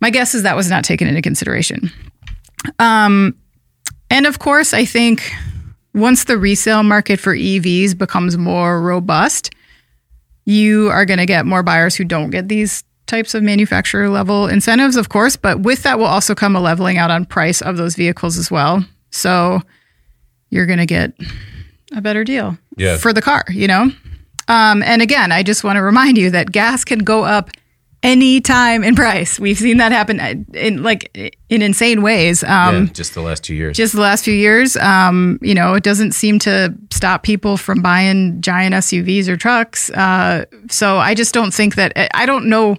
My 0.01 0.09
guess 0.11 0.35
is 0.35 0.43
that 0.45 0.57
was 0.57 0.71
not 0.71 0.83
taken 0.85 1.07
into 1.09 1.21
consideration. 1.21 1.91
Um, 2.79 3.35
and 4.11 4.27
of 4.27 4.39
course, 4.39 4.73
I 4.73 4.85
think 4.87 5.31
once 5.93 6.25
the 6.25 6.39
resale 6.39 6.83
market 6.83 7.21
for 7.21 7.35
EVs 7.37 7.97
becomes 7.97 8.37
more 8.39 8.81
robust, 8.81 9.51
you 10.45 10.89
are 10.91 11.05
going 11.05 11.19
to 11.19 11.27
get 11.27 11.47
more 11.47 11.63
buyers 11.63 11.95
who 11.97 12.05
don't 12.05 12.31
get 12.31 12.49
these 12.49 12.85
types 13.07 13.35
of 13.35 13.43
manufacturer 13.43 14.09
level 14.09 14.47
incentives, 14.49 14.97
of 14.97 15.09
course, 15.09 15.37
but 15.37 15.61
with 15.61 15.83
that 15.83 15.99
will 15.99 16.07
also 16.07 16.35
come 16.35 16.57
a 16.57 16.61
leveling 16.61 16.97
out 16.99 17.11
on 17.11 17.25
price 17.27 17.61
of 17.63 17.77
those 17.77 17.95
vehicles 17.97 18.39
as 18.39 18.51
well. 18.51 18.85
So 19.11 19.61
you're 20.51 20.67
going 20.67 20.79
to 20.79 20.87
get 20.87 21.13
a 21.95 22.01
better 22.01 22.25
deal 22.25 22.57
Yeah. 22.77 22.97
for 22.97 23.13
the 23.13 23.23
car, 23.23 23.45
you 23.51 23.67
know? 23.69 23.91
Um, 24.49 24.83
and 24.83 25.01
again, 25.03 25.33
I 25.33 25.43
just 25.43 25.65
want 25.65 25.77
to 25.77 25.83
remind 25.83 26.19
you 26.19 26.31
that 26.31 26.51
gas 26.53 26.85
can 26.85 26.99
go 27.01 27.25
up 27.25 27.51
any 28.05 28.41
time 28.41 28.85
in 28.85 28.95
price. 28.95 29.41
We've 29.41 29.59
seen 29.59 29.79
that 29.79 29.91
happen 29.91 30.21
uh, 30.21 30.35
in 30.53 30.83
like 30.85 31.11
in 31.49 31.63
insane 31.63 32.03
ways. 32.03 32.45
Um, 32.45 32.85
yeah, 32.87 32.93
just 32.93 33.15
the 33.15 33.23
last 33.23 33.43
two 33.43 33.55
years. 33.55 33.77
just 33.77 33.95
the 33.95 34.01
last 34.01 34.25
few 34.25 34.35
years. 34.35 34.77
Um, 34.77 35.39
you 35.43 35.55
know, 35.55 35.75
it 35.75 35.83
doesn't 35.83 36.13
seem 36.13 36.39
to 36.41 36.73
stop 36.93 37.23
people 37.23 37.57
from 37.57 37.81
buying 37.83 38.41
giant 38.41 38.75
SUVs 38.75 39.27
or 39.27 39.37
trucks. 39.37 39.91
Uh, 39.91 40.45
so 40.71 40.99
I 40.99 41.15
just 41.15 41.33
don't 41.35 41.53
think 41.53 41.75
that 41.77 41.93
I 42.15 42.27
don't 42.27 42.47
know 42.47 42.77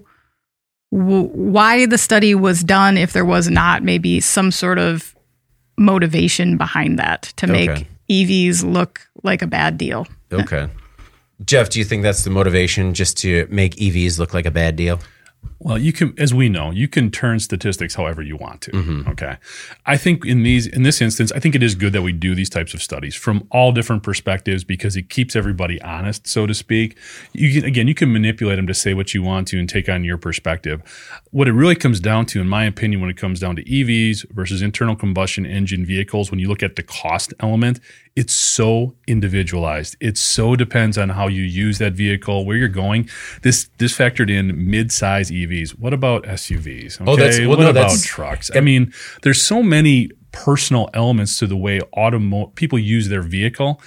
w- 0.92 1.30
why 1.34 1.86
the 1.88 1.98
study 1.98 2.36
was 2.36 2.64
done 2.64 2.98
if 2.98 3.12
there 3.12 3.26
was 3.26 3.50
not 3.50 3.84
maybe 3.84 4.20
some 4.22 4.52
sort 4.52 4.78
of 4.80 5.16
motivation 5.78 6.56
behind 6.56 7.00
that 7.00 7.24
to 7.38 7.48
make 7.48 7.70
Okay. 7.70 7.88
EVs 8.10 8.64
look 8.64 9.02
like 9.24 9.42
a 9.42 9.48
bad 9.48 9.78
deal. 9.78 10.08
okay. 10.32 10.70
Jeff, 11.44 11.70
do 11.70 11.80
you 11.80 11.86
think 11.86 12.02
that's 12.02 12.24
the 12.24 12.30
motivation 12.30 12.94
just 12.94 13.18
to 13.18 13.46
make 13.50 13.76
EVs 13.76 14.18
look 14.20 14.34
like 14.34 14.46
a 14.46 14.52
bad 14.52 14.78
deal? 14.78 15.02
Well, 15.60 15.78
you 15.78 15.94
can, 15.94 16.14
as 16.20 16.34
we 16.34 16.50
know, 16.50 16.72
you 16.72 16.88
can 16.88 17.10
turn 17.10 17.40
statistics 17.40 17.96
however 17.96 18.22
you 18.22 18.36
want 18.36 18.62
to. 18.62 18.72
Mm-hmm. 18.72 19.10
Okay, 19.12 19.38
I 19.86 19.98
think 19.98 20.26
in 20.26 20.44
these, 20.44 20.68
in 20.68 20.84
this 20.84 21.02
instance, 21.02 21.32
I 21.32 21.40
think 21.40 21.56
it 21.56 21.64
is 21.64 21.76
good 21.76 21.94
that 21.94 22.02
we 22.02 22.12
do 22.12 22.36
these 22.36 22.50
types 22.50 22.74
of 22.74 22.82
studies 22.82 23.16
from 23.16 23.48
all 23.52 23.72
different 23.72 24.04
perspectives 24.04 24.64
because 24.64 24.96
it 24.96 25.10
keeps 25.10 25.36
everybody 25.36 25.82
honest, 25.82 26.28
so 26.28 26.46
to 26.46 26.54
speak. 26.54 26.98
You 27.34 27.54
can, 27.54 27.68
again, 27.68 27.88
you 27.88 27.96
can 27.96 28.12
manipulate 28.12 28.58
them 28.58 28.68
to 28.68 28.74
say 28.74 28.94
what 28.94 29.14
you 29.14 29.24
want 29.24 29.48
to 29.50 29.60
and 29.60 29.70
take 29.70 29.88
on 29.88 30.04
your 30.04 30.18
perspective. 30.18 30.82
What 31.32 31.48
it 31.48 31.54
really 31.54 31.76
comes 31.76 32.00
down 32.00 32.26
to, 32.28 32.42
in 32.42 32.48
my 32.48 32.66
opinion, 32.66 33.00
when 33.00 33.10
it 33.10 33.18
comes 33.18 33.40
down 33.40 33.56
to 33.56 33.64
EVs 33.64 34.32
versus 34.32 34.62
internal 34.62 34.96
combustion 34.96 35.46
engine 35.46 35.86
vehicles, 35.86 36.32
when 36.32 36.40
you 36.40 36.50
look 36.50 36.64
at 36.64 36.76
the 36.76 36.84
cost 36.84 37.34
element, 37.40 37.80
it's 38.16 38.34
so 38.34 38.96
individualized. 39.08 39.98
It 40.00 40.18
so 40.18 40.56
depends 40.56 40.98
on 40.98 41.10
how 41.10 41.28
you 41.28 41.44
use 41.44 41.80
that 41.80 41.94
vehicle, 41.94 42.46
where 42.46 42.56
you're 42.56 42.68
going. 42.70 43.10
This 43.42 43.70
this 43.78 43.96
factored 43.98 44.30
in 44.30 44.70
mid-size 44.70 45.32
What 45.78 45.94
about 45.94 46.24
SUVs? 46.24 47.02
Okay? 47.02 47.12
Oh, 47.12 47.16
that's- 47.16 47.40
well, 47.40 47.50
what 47.50 47.60
no, 47.60 47.70
about 47.70 47.98
trucks? 48.02 48.50
I 48.56 48.60
mean, 48.62 48.92
there's 49.24 49.42
so 49.42 49.62
many 49.64 50.10
personal 50.32 50.90
elements 50.94 51.38
to 51.40 51.48
the 51.48 51.56
way 51.58 51.80
automo- 51.98 52.54
people 52.56 52.78
use 52.80 53.08
their 53.10 53.22
vehicle. 53.22 53.82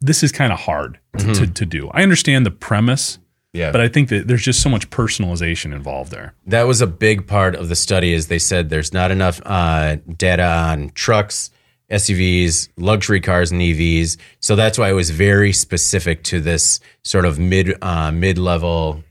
This 0.00 0.22
is 0.22 0.32
kind 0.32 0.52
of 0.52 0.60
hard 0.60 0.98
to, 1.18 1.34
to, 1.34 1.46
to 1.46 1.66
do. 1.66 1.88
I 1.92 2.02
understand 2.02 2.44
the 2.46 2.50
premise, 2.50 3.18
Yeah. 3.52 3.70
but 3.72 3.80
I 3.80 3.88
think 3.88 4.08
that 4.10 4.26
there's 4.28 4.42
just 4.42 4.60
so 4.62 4.68
much 4.68 4.90
personalization 4.90 5.74
involved 5.74 6.10
there. 6.12 6.34
that 6.46 6.66
was 6.66 6.80
a 6.80 6.86
big 6.86 7.26
part 7.26 7.54
of 7.54 7.68
the 7.68 7.76
study 7.76 8.12
is 8.12 8.28
they 8.28 8.38
said 8.38 8.68
there's 8.70 8.92
not 8.92 9.10
enough 9.10 9.40
uh, 9.44 9.96
data 10.16 10.44
on 10.44 10.90
trucks 10.94 11.50
SUVs, 11.90 12.68
luxury 12.78 13.20
cars, 13.20 13.50
and 13.52 13.60
EVs. 13.60 14.16
So 14.40 14.56
that's 14.56 14.78
why 14.78 14.88
it 14.88 14.94
was 14.94 15.10
very 15.10 15.52
specific 15.52 16.22
to 16.24 16.40
this 16.40 16.80
sort 17.04 17.26
of 17.26 17.38
mid 17.38 17.74
uh, 17.82 18.10
mid 18.10 18.38
level 18.38 19.04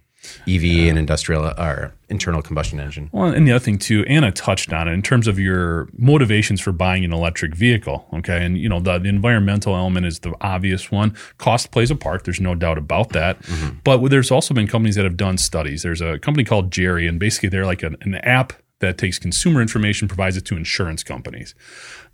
EV 0.47 0.89
and 0.89 0.97
industrial 0.97 1.45
uh, 1.45 1.53
or 1.57 1.93
internal 2.09 2.41
combustion 2.41 2.79
engine. 2.79 3.09
Well, 3.11 3.27
and 3.27 3.47
the 3.47 3.51
other 3.51 3.63
thing 3.63 3.77
too, 3.77 4.03
Anna 4.07 4.31
touched 4.31 4.73
on 4.73 4.87
it 4.87 4.93
in 4.93 5.01
terms 5.01 5.27
of 5.27 5.39
your 5.39 5.87
motivations 5.97 6.61
for 6.61 6.71
buying 6.71 7.05
an 7.05 7.13
electric 7.13 7.55
vehicle. 7.55 8.07
Okay, 8.13 8.45
and 8.45 8.57
you 8.57 8.69
know 8.69 8.79
the, 8.79 8.99
the 8.99 9.09
environmental 9.09 9.75
element 9.75 10.05
is 10.05 10.19
the 10.19 10.33
obvious 10.41 10.91
one. 10.91 11.15
Cost 11.37 11.71
plays 11.71 11.91
a 11.91 11.95
part. 11.95 12.23
There's 12.23 12.41
no 12.41 12.55
doubt 12.55 12.77
about 12.77 13.09
that. 13.09 13.41
Mm-hmm. 13.43 13.77
But 13.83 14.07
there's 14.09 14.31
also 14.31 14.53
been 14.53 14.67
companies 14.67 14.95
that 14.95 15.05
have 15.05 15.17
done 15.17 15.37
studies. 15.37 15.83
There's 15.83 16.01
a 16.01 16.19
company 16.19 16.43
called 16.43 16.71
Jerry, 16.71 17.07
and 17.07 17.19
basically 17.19 17.49
they're 17.49 17.65
like 17.65 17.83
an, 17.83 17.97
an 18.01 18.15
app 18.15 18.53
that 18.81 18.97
takes 18.97 19.17
consumer 19.17 19.61
information, 19.61 20.07
provides 20.07 20.35
it 20.35 20.45
to 20.45 20.57
insurance 20.57 21.03
companies. 21.03 21.55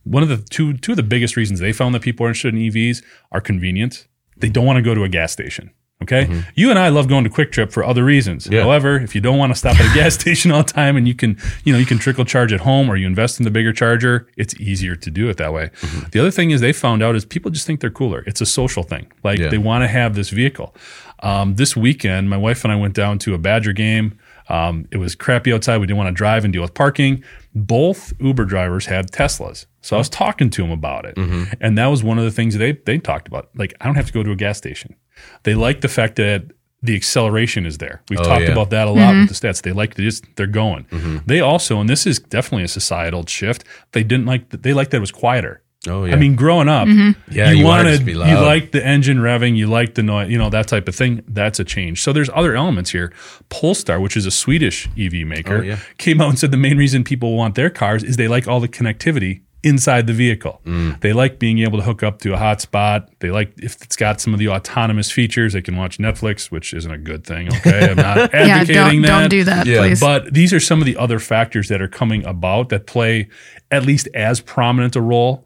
One 0.04 0.24
of 0.24 0.30
the 0.30 0.38
two 0.38 0.74
two 0.78 0.94
of 0.94 0.98
the 0.98 1.04
biggest 1.04 1.36
reasons 1.36 1.60
they 1.60 1.74
found 1.74 1.96
that 1.96 2.02
people 2.02 2.26
are 2.26 2.30
interested 2.30 2.54
in 2.54 2.62
EVs 2.62 3.04
are 3.32 3.42
convenience. 3.42 4.08
They 4.38 4.50
don't 4.50 4.66
want 4.66 4.78
to 4.78 4.84
go 4.84 4.94
to 4.94 5.04
a 5.04 5.10
gas 5.10 5.32
station. 5.32 5.72
Okay. 6.04 6.44
You 6.56 6.70
and 6.70 6.78
I 6.78 6.90
love 6.90 7.08
going 7.08 7.24
to 7.24 7.30
QuikTrip 7.30 7.72
for 7.72 7.84
other 7.84 8.04
reasons. 8.06 8.48
Yeah. 8.48 8.62
However, 8.62 8.98
if 8.98 9.16
you 9.16 9.22
don't 9.22 9.38
want 9.40 9.52
to 9.52 9.58
stop 9.58 9.80
at 9.80 9.92
a 9.92 9.94
gas 9.96 10.14
station 10.20 10.52
all 10.52 10.62
the 10.64 10.72
time 10.72 10.96
and 10.96 11.08
you 11.08 11.16
can, 11.16 11.38
you 11.64 11.74
know, 11.74 11.80
you 11.80 11.88
can 11.88 11.98
trickle 11.98 12.24
charge 12.24 12.54
at 12.54 12.60
home 12.60 12.88
or 12.90 12.96
you 12.98 13.08
invest 13.08 13.40
in 13.40 13.46
the 13.46 13.50
bigger 13.52 13.74
charger, 13.74 14.28
it's 14.38 14.54
easier 14.60 14.96
to 14.96 15.10
do 15.10 15.28
it 15.28 15.38
that 15.38 15.54
way. 15.54 15.72
The 16.12 16.20
other 16.20 16.30
thing 16.32 16.52
is 16.52 16.62
they 16.62 16.72
found 16.72 17.02
out 17.02 17.16
is 17.16 17.26
people 17.26 17.50
just 17.50 17.66
think 17.66 17.80
they're 17.82 17.90
cooler. 17.90 18.24
It's 18.28 18.42
a 18.42 18.46
social 18.46 18.84
thing. 18.84 19.12
Like 19.24 19.40
Yeah. 19.40 19.48
they 19.50 19.58
want 19.58 19.84
to 19.84 19.88
have 19.88 20.14
this 20.14 20.30
vehicle. 20.30 20.76
Um, 21.24 21.56
this 21.56 21.76
weekend, 21.76 22.30
my 22.30 22.38
wife 22.38 22.64
and 22.64 22.72
I 22.72 22.76
went 22.76 22.94
down 22.94 23.18
to 23.20 23.34
a 23.34 23.40
Badger 23.40 23.74
game. 23.74 24.20
Um, 24.50 24.88
it 24.92 24.98
was 24.98 25.16
crappy 25.16 25.52
outside. 25.52 25.80
We 25.80 25.88
didn't 25.88 25.98
want 25.98 26.10
to 26.10 26.14
drive 26.14 26.44
and 26.46 26.54
deal 26.54 26.62
with 26.62 26.74
parking. 26.76 27.24
Both 27.56 28.14
Uber 28.22 28.46
drivers 28.46 28.86
had 28.86 29.12
Teslas. 29.12 29.66
So 29.82 29.96
I 29.96 30.00
was 30.00 30.10
talking 30.10 30.50
to 30.52 30.62
them 30.62 30.72
about 30.72 31.06
it. 31.06 31.18
And 31.60 31.78
that 31.78 31.88
was 31.88 32.04
one 32.04 32.18
of 32.20 32.24
the 32.24 32.32
things 32.32 32.56
they, 32.56 32.74
they 32.74 33.00
talked 33.00 33.28
about. 33.28 33.50
Like, 33.56 33.74
I 33.82 33.86
don't 33.86 33.96
have 33.96 34.06
to 34.08 34.14
go 34.14 34.22
to 34.22 34.32
a 34.32 34.36
gas 34.36 34.58
station. 34.60 34.96
They 35.44 35.56
like 35.56 35.82
the 35.82 35.88
fact 35.88 36.16
that 36.18 36.44
the 36.84 36.96
acceleration 36.96 37.66
is 37.66 37.80
there. 37.80 38.02
We've 38.10 38.20
Oh, 38.20 38.24
talked 38.24 38.44
yeah. 38.44 38.52
about 38.52 38.70
that 38.70 38.88
a 38.88 38.92
lot 38.92 38.98
with 39.16 39.16
mm-hmm. 39.16 39.26
the 39.26 39.34
stats. 39.34 39.62
They 39.64 39.72
like 39.72 39.96
to 39.96 40.04
just, 40.04 40.24
they're 40.36 40.46
going. 40.48 40.86
Mm-hmm. 40.86 41.18
They 41.26 41.40
also, 41.42 41.80
and 41.80 41.90
this 41.90 42.06
is 42.06 42.20
definitely 42.20 42.64
a 42.66 42.68
societal 42.68 43.26
shift, 43.26 43.64
they 43.94 44.04
didn't 44.04 44.26
like, 44.28 44.50
they 44.50 44.74
liked 44.74 44.92
that 44.92 44.98
it 44.98 45.02
was 45.02 45.12
quieter. 45.12 45.64
Oh 45.88 46.06
yeah. 46.06 46.14
I 46.14 46.18
mean, 46.18 46.36
growing 46.36 46.68
up, 46.68 46.88
mm-hmm. 46.88 47.20
Yeah, 47.32 47.52
you, 47.52 47.60
you 47.60 47.66
wanted 47.66 47.98
to 48.00 48.04
be 48.04 48.12
you 48.12 48.18
loud. 48.20 48.44
like 48.46 48.72
the 48.72 48.86
engine 48.86 49.18
revving, 49.20 49.56
you 49.56 49.68
liked 49.68 49.96
the 49.96 50.04
noise, 50.04 50.30
you 50.30 50.38
know, 50.38 50.50
that 50.50 50.68
type 50.68 50.88
of 50.88 50.96
thing. 50.96 51.24
That's 51.28 51.60
a 51.60 51.64
change. 51.64 52.02
So 52.04 52.12
there's 52.14 52.30
other 52.34 52.56
elements 52.56 52.92
here. 52.92 53.14
Polestar, 53.50 54.00
which 54.00 54.18
is 54.18 54.26
a 54.26 54.32
Swedish 54.32 54.88
EV 54.98 55.26
maker, 55.26 55.58
Oh, 55.58 55.62
yeah. 55.62 55.80
came 55.98 56.20
out 56.20 56.30
and 56.30 56.38
said 56.40 56.52
the 56.52 56.58
main 56.58 56.78
reason 56.78 57.04
people 57.04 57.36
want 57.38 57.56
their 57.56 57.70
cars 57.70 58.04
is 58.04 58.18
they 58.18 58.28
like 58.28 58.48
all 58.48 58.60
the 58.60 58.68
connectivity 58.68 59.42
inside 59.68 60.08
the 60.08 60.14
vehicle. 60.14 60.62
Mm. 60.66 61.00
They 61.02 61.14
like 61.14 61.40
being 61.40 61.60
able 61.60 61.78
to 61.80 61.84
hook 61.84 62.04
up 62.04 62.20
to 62.22 62.34
a 62.34 62.38
hotspot. 62.38 63.08
They 63.20 63.32
like 63.32 63.54
if 63.58 63.82
it's 63.82 63.96
got 63.96 64.22
some 64.22 64.34
of 64.34 64.40
the 64.40 64.48
autonomous 64.50 65.12
features, 65.12 65.54
they 65.54 65.62
can 65.62 65.76
watch 65.76 65.98
Netflix, 65.98 66.50
which 66.52 66.74
isn't 66.74 66.92
a 66.92 66.98
good 66.98 67.26
thing. 67.26 67.48
Okay, 67.48 67.90
I'm 67.92 67.98
not 67.98 68.18
Yeah, 68.34 68.58
advocating 68.62 69.02
don't, 69.02 69.02
that. 69.02 69.20
don't 69.22 69.30
do 69.30 69.44
that, 69.44 69.68
Yeah, 69.68 69.80
please. 69.80 70.00
But 70.00 70.34
these 70.34 70.54
are 70.54 70.60
some 70.60 70.80
of 70.80 70.86
the 70.86 70.98
other 70.98 71.20
factors 71.20 71.68
that 71.70 71.82
are 71.82 71.88
coming 71.88 72.26
about 72.26 72.70
that 72.70 72.88
play 72.88 73.30
at 73.70 73.86
least 73.86 74.08
as 74.14 74.40
prominent 74.42 74.96
a 74.96 75.02
role 75.02 75.46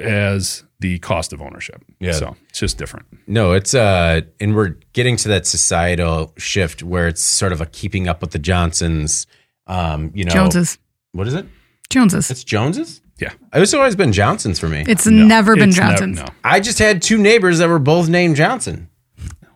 as 0.00 0.64
the 0.80 0.98
cost 1.00 1.32
of 1.32 1.40
ownership. 1.42 1.84
Yeah. 2.00 2.12
So 2.12 2.36
it's 2.48 2.60
just 2.60 2.78
different. 2.78 3.06
No, 3.26 3.52
it's 3.52 3.74
uh, 3.74 4.22
and 4.40 4.54
we're 4.54 4.76
getting 4.92 5.16
to 5.18 5.28
that 5.28 5.46
societal 5.46 6.32
shift 6.36 6.82
where 6.82 7.08
it's 7.08 7.22
sort 7.22 7.52
of 7.52 7.60
a 7.60 7.66
keeping 7.66 8.08
up 8.08 8.20
with 8.20 8.30
the 8.30 8.38
Johnsons. 8.38 9.26
Um, 9.66 10.12
you 10.14 10.24
know, 10.24 10.30
Joneses. 10.32 10.78
What 11.12 11.26
is 11.26 11.34
it? 11.34 11.46
Joneses. 11.90 12.30
It's 12.30 12.44
Joneses. 12.44 13.00
Yeah. 13.18 13.32
It's 13.52 13.74
always 13.74 13.96
been 13.96 14.12
Johnsons 14.12 14.58
for 14.60 14.68
me. 14.68 14.84
It's 14.86 15.06
No, 15.06 15.24
never 15.26 15.56
been 15.56 15.70
it's 15.70 15.78
nev- 15.78 15.88
Johnson's. 15.88 16.18
no. 16.18 16.26
I 16.44 16.60
just 16.60 16.78
had 16.78 17.02
two 17.02 17.18
neighbors 17.18 17.58
that 17.58 17.68
were 17.68 17.78
both 17.80 18.08
named 18.08 18.36
Johnson. 18.36 18.88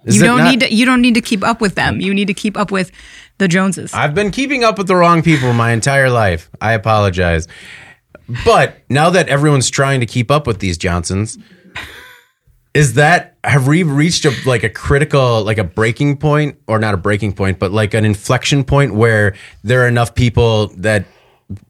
Is 0.05 0.17
You 0.17 0.25
don't 0.25 0.39
not- 0.39 0.51
need 0.51 0.61
to. 0.61 0.75
You 0.75 0.85
don't 0.85 1.01
need 1.01 1.15
to 1.15 1.21
keep 1.21 1.45
up 1.45 1.61
with 1.61 1.77
them. 1.77 2.01
You 2.01 2.13
need 2.13 2.27
to 2.27 2.35
keep 2.35 2.57
up 2.57 2.73
with 2.73 2.91
the 3.39 3.47
Joneses. 3.47 3.95
I've 3.95 4.15
been 4.17 4.33
keeping 4.33 4.65
up 4.65 4.77
with 4.79 4.89
the 4.89 4.97
wrong 4.97 5.23
people 5.23 5.53
my 5.53 5.71
entire 5.71 6.11
life. 6.11 6.51
I 6.61 6.73
apologize. 6.73 7.47
But 8.45 8.79
now 8.89 9.11
that 9.11 9.29
everyone's 9.29 9.71
trying 9.71 10.01
to 10.01 10.07
keep 10.07 10.31
up 10.31 10.47
with 10.47 10.59
these 10.59 10.77
Johnsons, 10.77 11.39
is 12.75 12.95
that 12.95 13.37
have 13.45 13.67
we 13.67 13.83
reached 13.83 14.25
a 14.25 14.33
like 14.47 14.63
a 14.65 14.69
critical 14.71 15.45
like 15.45 15.59
a 15.59 15.65
breaking 15.65 16.17
point 16.17 16.57
or 16.67 16.79
not 16.79 16.95
a 16.95 16.97
breaking 16.97 17.35
point, 17.35 17.59
but 17.59 17.71
like 17.71 17.95
an 17.95 18.05
inflection 18.05 18.65
point 18.65 18.95
where 18.95 19.35
there 19.63 19.83
are 19.85 19.89
enough 19.89 20.15
people 20.15 20.69
that 20.79 21.05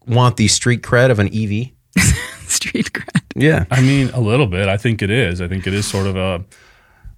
want 0.07 0.37
the 0.37 0.49
street 0.49 0.83
cred 0.83 1.11
of 1.11 1.19
an 1.19 1.29
EV? 1.35 1.71
Street 2.53 2.87
cred. 2.93 3.23
Yeah. 3.35 3.65
I 3.71 3.81
mean, 3.81 4.11
a 4.11 4.21
little 4.21 4.47
bit. 4.47 4.69
I 4.69 4.77
think 4.77 5.03
it 5.03 5.11
is. 5.11 5.41
I 5.41 5.49
think 5.49 5.67
it 5.67 5.75
is 5.75 5.87
sort 5.87 6.07
of 6.07 6.17
a, 6.17 6.45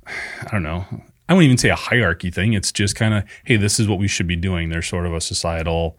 I 0.07 0.49
don't 0.51 0.63
know. 0.63 0.85
I 1.29 1.33
wouldn't 1.33 1.47
even 1.47 1.59
say 1.59 1.71
a 1.71 1.77
hierarchy 1.77 2.31
thing. 2.31 2.53
It's 2.53 2.71
just 2.71 2.97
kind 2.97 3.15
of, 3.15 3.25
hey, 3.45 3.57
this 3.57 3.81
is 3.81 3.89
what 3.89 3.99
we 3.99 4.09
should 4.09 4.27
be 4.27 4.37
doing. 4.37 4.69
There's 4.69 4.87
sort 4.87 5.07
of 5.07 5.15
a 5.15 5.21
societal 5.21 5.99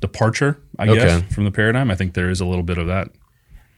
departure, 0.00 0.60
I 0.78 0.86
guess, 0.86 1.22
from 1.34 1.44
the 1.44 1.50
paradigm. 1.50 1.90
I 1.90 1.94
think 1.94 2.14
there 2.14 2.30
is 2.30 2.40
a 2.40 2.44
little 2.44 2.62
bit 2.62 2.78
of 2.78 2.86
that. 2.86 3.08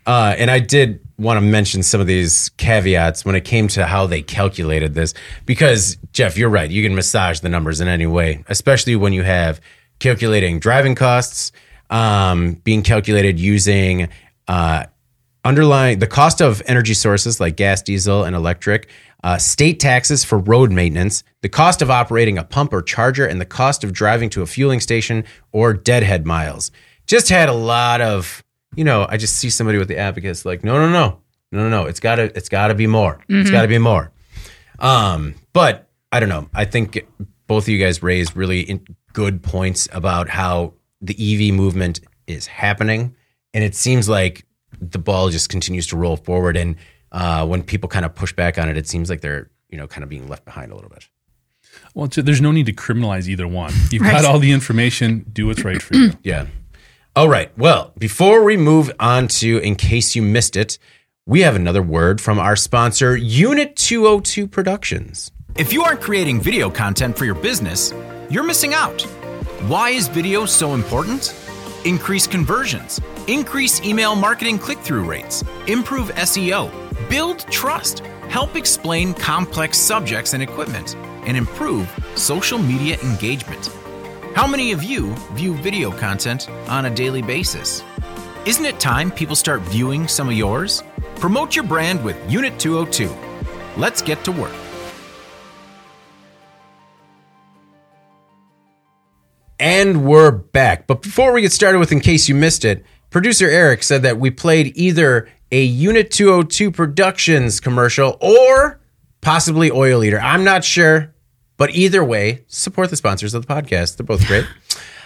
Uh, 0.07 0.35
and 0.37 0.51
I 0.51 0.59
did 0.59 1.01
want 1.19 1.37
to 1.37 1.41
mention 1.41 1.83
some 1.83 2.01
of 2.01 2.07
these 2.07 2.49
caveats 2.57 3.25
when 3.25 3.35
it 3.35 3.45
came 3.45 3.69
to 3.69 3.87
how 3.87 4.07
they 4.07 4.23
calculated 4.23 4.95
this, 4.95 5.15
because 5.47 5.97
Jeff, 6.13 6.37
you're 6.37 6.49
right. 6.49 6.71
You 6.71 6.83
can 6.83 6.95
massage 6.95 7.41
the 7.41 7.49
numbers 7.49 7.81
in 7.81 7.87
any 7.87 8.07
way, 8.07 8.43
especially 8.49 8.97
when 8.97 9.13
you 9.13 9.23
have 9.23 9.61
calculating 9.99 10.59
driving 10.59 10.95
costs, 10.95 11.53
um, 11.91 12.55
being 12.65 12.83
calculated 12.83 13.39
using 13.39 14.09
uh, 14.51 14.85
underlying 15.45 16.01
the 16.01 16.07
cost 16.09 16.41
of 16.43 16.61
energy 16.67 16.93
sources 16.93 17.39
like 17.41 17.57
gas, 17.57 17.83
diesel, 17.83 18.25
and 18.25 18.35
electric, 18.35 18.89
uh, 19.23 19.39
state 19.39 19.79
taxes 19.79 20.25
for 20.25 20.39
road 20.39 20.73
maintenance, 20.73 21.23
the 21.43 21.49
cost 21.49 21.81
of 21.83 21.91
operating 21.91 22.37
a 22.37 22.43
pump 22.45 22.73
or 22.73 22.83
charger, 22.83 23.25
and 23.25 23.41
the 23.41 23.45
cost 23.47 23.85
of 23.85 23.93
driving 23.93 24.29
to 24.31 24.43
a 24.43 24.47
fueling 24.47 24.81
station 24.81 25.23
or 25.53 25.73
deadhead 25.73 26.27
miles. 26.27 26.73
Just 27.07 27.29
had 27.29 27.49
a 27.49 27.53
lot 27.55 28.01
of, 28.01 28.43
you 28.75 28.83
know, 28.83 29.07
I 29.09 29.17
just 29.19 29.37
see 29.37 29.51
somebody 29.51 29.79
with 29.79 29.87
the 29.89 29.97
advocates 29.99 30.45
like, 30.45 30.65
no, 30.65 30.75
no, 30.75 30.91
no, 30.91 31.21
no, 31.53 31.63
no, 31.63 31.69
no. 31.69 31.87
It's 31.87 32.01
gotta, 32.01 32.25
it's 32.37 32.49
gotta 32.49 32.75
be 32.75 32.89
more. 32.89 33.21
It's 33.29 33.51
gotta 33.53 33.69
be 33.69 33.79
more. 33.79 34.11
Um, 34.81 35.35
but 35.53 35.89
I 36.11 36.19
don't 36.19 36.29
know. 36.29 36.49
I 36.55 36.65
think 36.65 37.07
both 37.47 37.65
of 37.65 37.69
you 37.69 37.79
guys 37.79 38.03
raised 38.03 38.37
really 38.37 38.61
in- 38.63 38.85
good 39.13 39.43
points 39.43 39.89
about 39.93 40.29
how 40.29 40.75
the 41.01 41.15
EV 41.15 41.55
movement 41.55 42.01
is 42.27 42.47
happening, 42.47 43.15
and 43.55 43.65
it 43.65 43.75
seems 43.75 44.09
like 44.09 44.45
the 44.81 44.99
ball 44.99 45.31
just 45.31 45.49
continues 45.49 45.87
to 45.89 45.97
roll 45.97 46.17
forward. 46.17 46.57
And 46.57 46.77
uh, 47.13 47.47
when 47.47 47.63
people 47.63 47.89
kind 47.89 48.05
of 48.05 48.15
push 48.15 48.33
back 48.33 48.59
on 48.59 48.69
it, 48.69 48.77
it 48.77 48.87
seems 48.89 49.11
like 49.11 49.21
they're 49.21 49.51
you 49.69 49.77
know 49.79 49.87
kind 49.87 50.03
of 50.03 50.09
being 50.09 50.29
left 50.29 50.45
behind 50.45 50.73
a 50.73 50.75
little 50.75 50.91
bit. 50.91 51.09
Well, 51.95 52.07
it's, 52.07 52.17
there's 52.17 52.41
no 52.41 52.51
need 52.53 52.67
to 52.67 52.73
criminalize 52.73 53.29
either 53.29 53.47
one. 53.47 53.73
You've 53.91 54.03
Right. 54.03 54.13
got 54.13 54.25
all 54.25 54.39
the 54.39 54.53
information. 54.53 55.25
Do 55.33 55.47
what's 55.47 55.65
right 55.65 55.81
for 55.81 55.95
you. 55.95 56.13
Yeah. 56.23 56.47
All 57.17 57.29
right. 57.29 57.57
Well, 57.59 57.93
before 57.99 58.45
we 58.45 58.57
move 58.57 58.93
on 59.01 59.27
to, 59.29 59.59
in 59.59 59.75
case 59.75 60.15
you 60.15 60.23
missed 60.23 60.57
it, 60.57 60.79
we 61.27 61.41
have 61.41 61.57
another 61.57 61.83
word 61.83 62.21
from 62.21 62.39
our 62.39 62.55
sponsor, 62.57 63.17
Unit 63.17 63.75
202 63.77 64.47
Productions. 64.47 65.33
If 65.57 65.73
you 65.73 65.83
aren't 65.83 66.01
creating 66.01 66.41
video 66.41 66.71
content 66.71 67.19
for 67.19 67.25
your 67.25 67.35
business, 67.35 67.93
you're 68.31 68.45
missing 68.45 68.75
out. 68.75 69.03
Why 69.67 69.91
is 69.91 70.07
video 70.09 70.47
so 70.47 70.75
important? 70.75 71.35
Increase 71.87 72.27
conversions, 72.27 73.01
increase 73.27 73.81
email 73.81 74.15
marketing 74.15 74.59
click 74.59 74.79
through 74.81 75.05
rates, 75.05 75.43
improve 75.67 76.11
SEO, 76.11 76.71
build 77.09 77.39
trust, 77.51 78.01
help 78.29 78.55
explain 78.55 79.15
complex 79.15 79.79
subjects 79.79 80.35
and 80.35 80.43
equipment, 80.43 80.95
and 81.25 81.39
improve 81.39 81.89
social 82.17 82.59
media 82.59 82.99
engagement. 83.01 83.71
How 84.35 84.47
many 84.47 84.73
of 84.73 84.85
you 84.85 85.15
view 85.33 85.55
video 85.55 85.91
content 85.91 86.51
on 86.69 86.85
a 86.85 86.95
daily 86.95 87.23
basis? 87.23 87.83
Isn't 88.45 88.67
it 88.67 88.79
time 88.79 89.11
people 89.11 89.35
start 89.35 89.63
viewing 89.63 90.07
some 90.07 90.29
of 90.29 90.35
yours? 90.35 90.83
Promote 91.17 91.57
your 91.57 91.65
brand 91.65 92.05
with 92.05 92.31
Unit 92.31 92.59
202. 92.59 93.11
Let's 93.81 94.03
get 94.03 94.23
to 94.25 94.33
work. 94.33 94.53
And 99.61 100.07
we're 100.07 100.31
back. 100.31 100.87
But 100.87 101.03
before 101.03 101.35
we 101.35 101.43
get 101.43 101.53
started 101.53 101.81
with 101.81 101.93
In 101.93 102.01
Case 102.01 102.31
You 102.31 102.35
Missed 102.35 102.65
It, 102.65 102.83
producer 103.11 103.47
Eric 103.47 103.83
said 103.83 104.01
that 104.05 104.19
we 104.19 104.31
played 104.31 104.73
either 104.75 105.29
a 105.53 105.63
Unit 105.63 106.11
202 106.11 106.71
Productions 106.71 107.61
commercial 107.61 108.17
or 108.23 108.81
possibly 109.21 109.71
Oil 109.71 110.03
Eater. 110.03 110.19
I'm 110.19 110.45
not 110.45 110.65
sure, 110.65 111.15
but 111.59 111.75
either 111.75 112.03
way, 112.03 112.43
support 112.49 112.89
the 112.89 112.97
sponsors 112.97 113.35
of 113.35 113.47
the 113.47 113.55
podcast. 113.55 113.99
They're 113.99 114.07
both 114.07 114.27
great. 114.27 114.47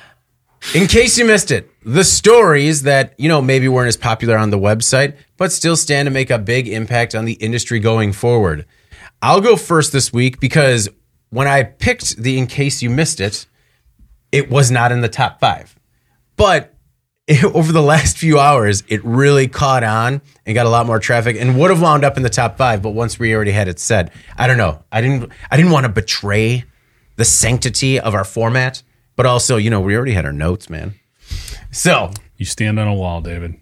In 0.75 0.87
case 0.87 1.19
you 1.19 1.25
missed 1.25 1.51
it, 1.51 1.69
the 1.85 2.05
stories 2.05 2.85
that, 2.85 3.15
you 3.19 3.29
know, 3.29 3.43
maybe 3.43 3.67
weren't 3.67 3.89
as 3.89 3.97
popular 3.97 4.39
on 4.39 4.51
the 4.51 4.59
website, 4.59 5.17
but 5.37 5.51
still 5.51 5.77
stand 5.77 6.07
to 6.07 6.11
make 6.13 6.31
a 6.31 6.39
big 6.39 6.69
impact 6.69 7.17
on 7.17 7.25
the 7.25 7.33
industry 7.33 7.81
going 7.81 8.13
forward. 8.13 8.67
I'll 9.21 9.41
go 9.41 9.57
first 9.57 9.93
this 9.93 10.13
week 10.13 10.39
because 10.39 10.89
when 11.31 11.49
I 11.49 11.65
picked 11.65 12.19
the 12.19 12.39
In 12.39 12.47
Case 12.47 12.83
You 12.83 12.91
Missed 12.91 13.21
It, 13.21 13.47
it 14.35 14.51
was 14.51 14.69
not 14.71 14.91
in 14.91 15.01
the 15.01 15.09
top 15.09 15.39
five. 15.39 15.79
But 16.37 16.75
it, 17.29 17.45
over 17.55 17.73
the 17.73 17.81
last 17.83 18.19
few 18.19 18.41
hours, 18.41 18.83
it 18.89 19.03
really 19.05 19.47
caught 19.47 19.85
on 19.85 20.21
and 20.45 20.55
got 20.55 20.67
a 20.67 20.69
lot 20.69 20.87
more 20.87 20.99
traffic 20.99 21.37
and 21.39 21.57
would 21.59 21.71
have 21.71 21.81
wound 21.81 22.05
up 22.05 22.17
in 22.17 22.25
the 22.25 22.29
top 22.29 22.59
five. 22.59 22.83
But 22.83 22.91
once 22.91 23.17
we 23.19 23.33
already 23.33 23.53
had 23.53 23.69
it 23.69 23.79
set, 23.79 24.13
I 24.37 24.49
don't 24.49 24.59
know. 24.59 24.83
I 24.91 25.01
didn't. 25.01 25.31
I 25.51 25.57
didn't 25.57 25.71
want 25.71 25.85
to 25.87 25.93
betray 25.93 26.65
the 27.17 27.25
sanctity 27.25 28.01
of 28.01 28.13
our 28.13 28.25
format, 28.25 28.83
but 29.15 29.25
also, 29.25 29.57
you 29.57 29.71
know, 29.71 29.81
we 29.81 29.97
already 29.97 30.15
had 30.15 30.27
our 30.27 30.33
notes, 30.33 30.69
man. 30.69 30.95
So 31.71 32.11
You 32.37 32.45
stand 32.45 32.81
on 32.81 32.89
a 32.89 32.95
wall, 32.95 33.21
David. 33.21 33.55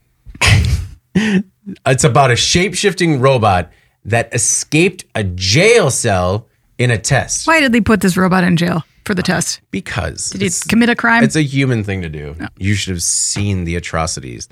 it's 1.14 2.04
about 2.04 2.30
a 2.30 2.36
shape 2.36 2.74
shifting 2.74 3.20
robot 3.20 3.70
that 4.06 4.34
escaped 4.34 5.04
a 5.14 5.22
jail 5.22 5.90
cell 5.90 6.48
in 6.78 6.90
a 6.90 6.98
test 6.98 7.46
Why 7.46 7.60
did 7.60 7.72
they 7.72 7.80
put 7.82 8.00
this 8.00 8.16
robot 8.16 8.42
in 8.44 8.56
jail 8.56 8.82
for 9.04 9.14
the 9.14 9.22
test? 9.22 9.60
because 9.70 10.30
Did 10.30 10.42
he 10.42 10.50
commit 10.68 10.88
a 10.88 10.96
crime? 10.96 11.24
It's 11.24 11.36
a 11.36 11.42
human 11.42 11.84
thing 11.84 12.02
to 12.02 12.08
do. 12.08 12.36
You 12.58 12.74
should 12.74 12.90
have 12.90 13.02
seen 13.02 13.64
the 13.64 13.76
atrocities. 13.76 14.48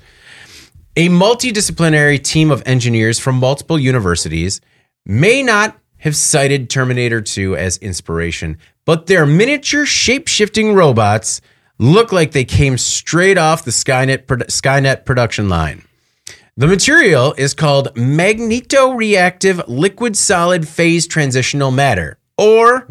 A 0.97 1.07
multidisciplinary 1.07 2.21
team 2.21 2.51
of 2.51 2.61
engineers 2.65 3.17
from 3.17 3.35
multiple 3.35 3.79
universities 3.79 4.59
may 5.05 5.41
not 5.41 5.77
have 5.99 6.15
cited 6.15 6.69
Terminator 6.69 7.21
2 7.21 7.55
as 7.55 7.77
inspiration, 7.77 8.57
but 8.85 9.07
their 9.07 9.25
miniature 9.25 9.85
shape 9.85 10.27
shifting 10.27 10.73
robots 10.73 11.41
look 11.77 12.11
like 12.11 12.31
they 12.31 12.43
came 12.43 12.77
straight 12.77 13.37
off 13.37 13.63
the 13.63 13.71
Skynet, 13.71 14.25
Skynet 14.25 15.05
production 15.05 15.47
line. 15.47 15.83
The 16.57 16.67
material 16.67 17.33
is 17.37 17.53
called 17.53 17.93
magnetoreactive 17.95 19.63
liquid 19.67 20.17
solid 20.17 20.67
phase 20.67 21.07
transitional 21.07 21.71
matter, 21.71 22.19
or 22.37 22.85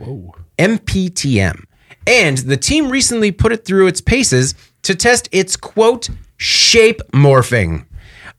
MPTM. 0.60 1.64
And 2.06 2.38
the 2.38 2.56
team 2.56 2.90
recently 2.90 3.32
put 3.32 3.52
it 3.52 3.64
through 3.64 3.86
its 3.86 4.02
paces 4.02 4.54
to 4.82 4.94
test 4.94 5.28
its 5.32 5.56
quote, 5.56 6.10
shape 6.36 7.00
morphing. 7.12 7.86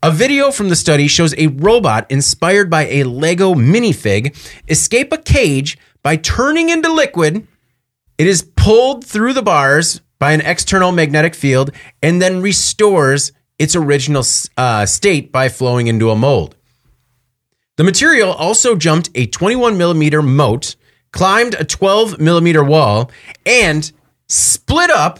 A 0.03 0.11
video 0.11 0.51
from 0.51 0.69
the 0.69 0.75
study 0.75 1.07
shows 1.07 1.33
a 1.37 1.47
robot 1.47 2.09
inspired 2.09 2.69
by 2.69 2.87
a 2.87 3.03
Lego 3.03 3.53
minifig 3.53 4.35
escape 4.67 5.11
a 5.11 5.17
cage 5.17 5.77
by 6.03 6.15
turning 6.15 6.69
into 6.69 6.91
liquid. 6.91 7.47
It 8.17 8.27
is 8.27 8.43
pulled 8.55 9.05
through 9.05 9.33
the 9.33 9.43
bars 9.43 10.01
by 10.19 10.31
an 10.33 10.41
external 10.41 10.91
magnetic 10.91 11.33
field 11.33 11.71
and 12.03 12.21
then 12.21 12.41
restores 12.41 13.31
its 13.57 13.75
original 13.75 14.23
uh, 14.57 14.85
state 14.85 15.31
by 15.31 15.49
flowing 15.49 15.87
into 15.87 16.09
a 16.09 16.15
mold. 16.15 16.55
The 17.77 17.83
material 17.83 18.31
also 18.31 18.75
jumped 18.75 19.09
a 19.15 19.27
21 19.27 19.77
millimeter 19.77 20.21
moat, 20.21 20.75
climbed 21.11 21.55
a 21.55 21.65
12 21.65 22.19
millimeter 22.19 22.63
wall, 22.63 23.11
and 23.45 23.91
split 24.27 24.89
up 24.89 25.19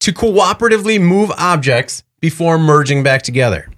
to 0.00 0.12
cooperatively 0.12 1.00
move 1.00 1.30
objects 1.38 2.02
before 2.20 2.58
merging 2.58 3.02
back 3.02 3.22
together. 3.22 3.70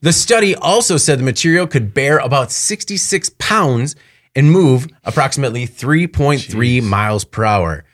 The 0.00 0.12
study 0.12 0.54
also 0.54 0.96
said 0.96 1.18
the 1.18 1.24
material 1.24 1.66
could 1.66 1.94
bear 1.94 2.18
about 2.18 2.52
66 2.52 3.30
pounds 3.38 3.96
and 4.34 4.50
move 4.50 4.86
approximately 5.04 5.66
3.3 5.66 6.82
miles 6.82 7.24
per 7.24 7.44
hour. 7.44 7.84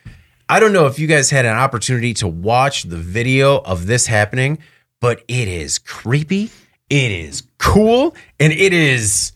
I 0.49 0.61
don't 0.61 0.73
know 0.73 0.87
if 0.87 0.99
you 0.99 1.07
guys 1.07 1.31
had 1.31 1.47
an 1.47 1.57
opportunity 1.57 2.13
to 2.15 2.29
watch 2.29 2.83
the 2.83 2.97
video 2.97 3.59
of 3.59 3.87
this 3.87 4.07
happening, 4.07 4.59
but 5.01 5.23
it 5.29 5.49
is 5.49 5.79
creepy, 5.79 6.51
it 6.91 7.11
is 7.11 7.45
cool, 7.59 8.15
and 8.41 8.53
it 8.53 8.73
is 8.73 9.33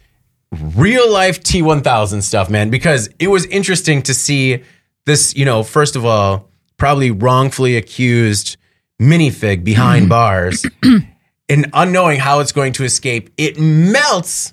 real 0.53 1.11
life 1.11 1.41
T1000 1.41 2.23
stuff, 2.23 2.51
man, 2.51 2.71
because 2.71 3.09
it 3.19 3.29
was 3.29 3.47
interesting 3.47 4.03
to 4.03 4.15
see 4.15 4.63
this, 5.05 5.35
you 5.37 5.45
know, 5.45 5.63
first 5.63 5.97
of 5.97 6.05
all, 6.05 6.49
probably 6.77 7.11
wrongfully 7.11 7.77
accused 7.77 8.57
minifig 9.01 9.65
behind 9.65 10.09
bars 10.09 10.65
and 11.49 11.71
unknowing 11.73 12.19
how 12.19 12.41
it's 12.41 12.53
going 12.53 12.73
to 12.75 12.85
escape, 12.85 13.31
it 13.37 13.59
melts, 13.59 14.53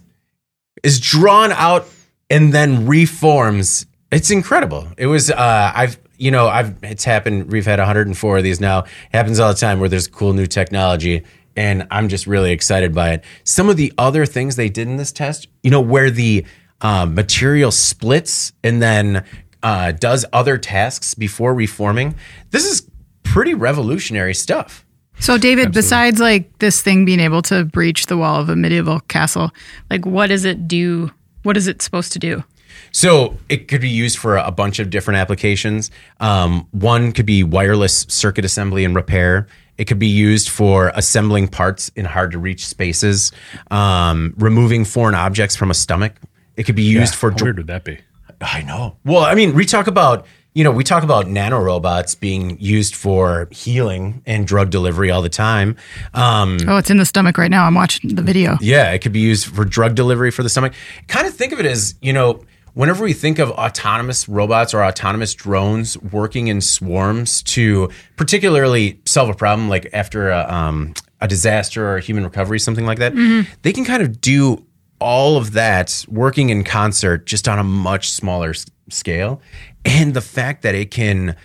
is 0.84 1.00
drawn 1.00 1.52
out, 1.52 1.88
and 2.30 2.54
then 2.54 2.86
reforms. 2.88 3.86
It's 4.12 4.32
incredible. 4.32 4.88
It 4.98 5.08
was, 5.08 5.30
uh, 5.32 5.72
I've, 5.76 5.98
you 6.18 6.32
know, 6.32 6.48
I've, 6.48 6.76
it's 6.84 7.04
happened. 7.04 7.52
We've 7.52 7.66
had 7.66 7.80
104 7.80 8.38
of 8.38 8.44
these 8.44 8.60
now. 8.60 8.80
It 8.80 8.90
happens 9.12 9.40
all 9.40 9.54
the 9.54 9.60
time 9.60 9.80
where 9.80 9.90
there's 9.90 10.08
cool 10.08 10.34
new 10.34 10.46
technology. 10.46 11.24
And 11.56 11.88
I'm 11.92 12.10
just 12.10 12.28
really 12.28 12.52
excited 12.52 12.94
by 12.94 13.12
it. 13.14 13.24
Some 13.44 13.70
of 13.70 13.78
the 13.78 13.94
other 13.98 14.26
things 14.26 14.56
they 14.56 14.70
did 14.70 14.88
in 14.88 14.98
this 14.98 15.12
test, 15.12 15.48
you 15.62 15.70
know, 15.70 15.82
where 15.82 16.10
the 16.10 16.46
um, 16.82 17.16
material 17.16 17.72
splits 17.72 18.54
and 18.64 18.82
then 18.82 19.24
uh, 19.62 19.92
does 19.94 20.26
other 20.34 20.58
tasks 20.58 21.14
before 21.14 21.54
reforming. 21.54 22.16
This 22.52 22.66
is 22.66 22.90
pretty 23.24 23.54
revolutionary 23.54 24.34
stuff. 24.34 24.86
So, 25.20 25.38
David, 25.38 25.72
besides 25.72 26.20
like 26.20 26.58
this 26.60 26.82
thing 26.82 27.06
being 27.06 27.20
able 27.20 27.42
to 27.44 27.64
breach 27.64 28.08
the 28.08 28.18
wall 28.18 28.42
of 28.42 28.50
a 28.50 28.56
medieval 28.56 29.00
castle, 29.02 29.52
like 29.90 30.06
what 30.06 30.28
does 30.28 30.44
it 30.44 30.68
do? 30.68 31.12
What 31.44 31.56
is 31.56 31.68
it 31.68 31.82
supposed 31.82 32.12
to 32.14 32.20
do? 32.20 32.44
So 32.92 33.38
it 33.50 33.68
could 33.68 33.82
be 33.82 33.90
used 33.90 34.18
for 34.18 34.38
a 34.38 34.52
bunch 34.52 34.80
of 34.80 34.90
different 34.90 35.20
applications. 35.20 35.92
Um, 36.20 36.68
one 36.72 37.12
could 37.12 37.26
be 37.26 37.44
wireless 37.44 38.06
circuit 38.10 38.46
assembly 38.46 38.86
and 38.86 38.96
repair. 38.96 39.48
It 39.78 39.86
could 39.86 40.00
be 40.00 40.08
used 40.08 40.50
for 40.50 40.92
assembling 40.96 41.48
parts 41.48 41.92
in 41.96 42.06
hard 42.06 42.32
to 42.34 42.40
reach 42.40 42.66
spaces, 42.66 43.32
um, 43.72 44.34
removing 44.38 44.86
foreign 44.86 45.16
objects 45.16 45.56
from 45.56 45.72
a 45.72 45.74
stomach. 45.74 46.14
It 46.58 46.64
could 46.64 46.76
be 46.76 46.84
used 46.84 47.14
Yeah, 47.16 47.20
for. 47.20 47.32
how 47.32 47.38
dr- 47.38 47.46
weird 47.46 47.58
would 47.58 47.68
that 47.68 47.84
be? 47.84 47.98
I 48.42 48.62
know. 48.62 48.98
Well, 49.06 49.24
I 49.24 49.36
mean, 49.36 49.56
we 49.56 49.66
talk 49.66 49.88
about 49.88 50.26
you 50.56 50.64
know 50.64 50.70
we 50.70 50.84
talk 50.84 51.02
about 51.02 51.26
nanorobots 51.26 52.20
being 52.20 52.58
used 52.60 52.94
for 52.94 53.48
healing 53.52 54.22
and 54.28 54.46
drug 54.46 54.70
delivery 54.70 55.10
all 55.10 55.24
the 55.24 55.30
time. 55.30 55.76
Um, 56.14 56.58
Oh, 56.68 56.78
it's 56.78 56.92
in 56.92 56.98
the 56.98 57.06
stomach 57.06 57.38
right 57.40 57.50
now. 57.50 57.66
I'm 57.66 57.74
watching 57.74 58.14
the 58.14 58.22
video. 58.22 58.58
yeah, 58.62 58.92
it 58.92 59.00
could 59.00 59.14
be 59.14 59.20
used 59.22 59.48
for 59.48 59.66
drug 59.66 59.96
delivery 59.96 60.30
for 60.30 60.44
the 60.44 60.50
stomach. 60.50 60.74
Kind 61.08 61.26
of 61.26 61.34
think 61.34 61.54
of 61.54 61.60
it 61.60 61.66
as, 61.66 61.96
you 62.02 62.14
know, 62.14 62.44
whenever 62.74 63.04
we 63.04 63.14
think 63.14 63.40
of 63.40 63.52
autonomous 63.52 64.28
robots 64.30 64.74
or 64.74 64.84
autonomous 64.84 65.34
drones 65.34 65.98
working 66.02 66.48
in 66.48 66.62
swarms 66.62 67.44
to 67.44 67.90
particularly 68.16 69.00
solve 69.06 69.30
a 69.30 69.34
problem 69.34 69.70
like 69.70 69.90
after 69.94 70.30
a, 70.30 70.52
um, 70.52 70.94
a 71.22 71.28
disaster 71.28 71.86
or 71.88 71.98
a 71.98 72.02
human 72.02 72.24
recovery, 72.24 72.60
something 72.60 72.86
like 72.86 73.00
that, 73.00 73.14
they 73.62 73.72
can 73.74 73.86
kind 73.86 74.02
of 74.04 74.20
do 74.20 74.66
all 75.00 75.38
of 75.38 75.52
that 75.54 76.06
working 76.08 76.50
in 76.50 76.64
concert 76.64 77.26
just 77.26 77.48
on 77.48 77.60
a 77.60 77.64
much 77.64 78.10
smaller 78.12 78.52
s- 78.52 78.66
scale. 78.90 79.42
And 79.86 80.14
the 80.14 80.22
fact 80.22 80.62
that 80.62 80.76
it 80.76 80.92
can 80.92 81.36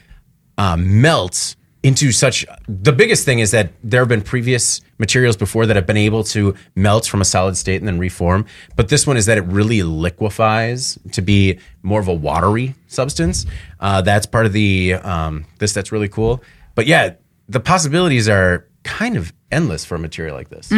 uh, 0.56 0.76
melt 0.76 1.56
into 1.88 2.12
such 2.12 2.36
the 2.68 2.92
biggest 2.92 3.24
thing 3.24 3.38
is 3.44 3.50
that 3.56 3.66
there 3.90 4.00
have 4.02 4.08
been 4.08 4.20
previous 4.34 4.64
materials 4.98 5.36
before 5.44 5.64
that 5.66 5.76
have 5.80 5.86
been 5.92 5.96
able 6.10 6.22
to 6.34 6.40
melt 6.74 7.04
from 7.06 7.20
a 7.20 7.24
solid 7.24 7.56
state 7.56 7.78
and 7.80 7.88
then 7.88 7.98
reform 7.98 8.40
but 8.76 8.88
this 8.88 9.06
one 9.06 9.16
is 9.16 9.24
that 9.26 9.38
it 9.38 9.46
really 9.58 9.82
liquefies 9.82 10.98
to 11.12 11.22
be 11.22 11.58
more 11.82 12.00
of 12.00 12.08
a 12.08 12.14
watery 12.14 12.74
substance 12.88 13.46
uh, 13.80 14.00
that's 14.02 14.26
part 14.26 14.44
of 14.46 14.52
the 14.52 14.94
um, 15.12 15.44
this 15.60 15.72
that's 15.72 15.90
really 15.92 16.08
cool 16.08 16.42
but 16.74 16.86
yeah 16.86 17.14
the 17.48 17.60
possibilities 17.60 18.28
are 18.28 18.66
kind 18.84 19.16
of 19.16 19.32
endless 19.50 19.84
for 19.84 19.94
a 19.94 19.98
material 19.98 20.36
like 20.36 20.50
this 20.50 20.70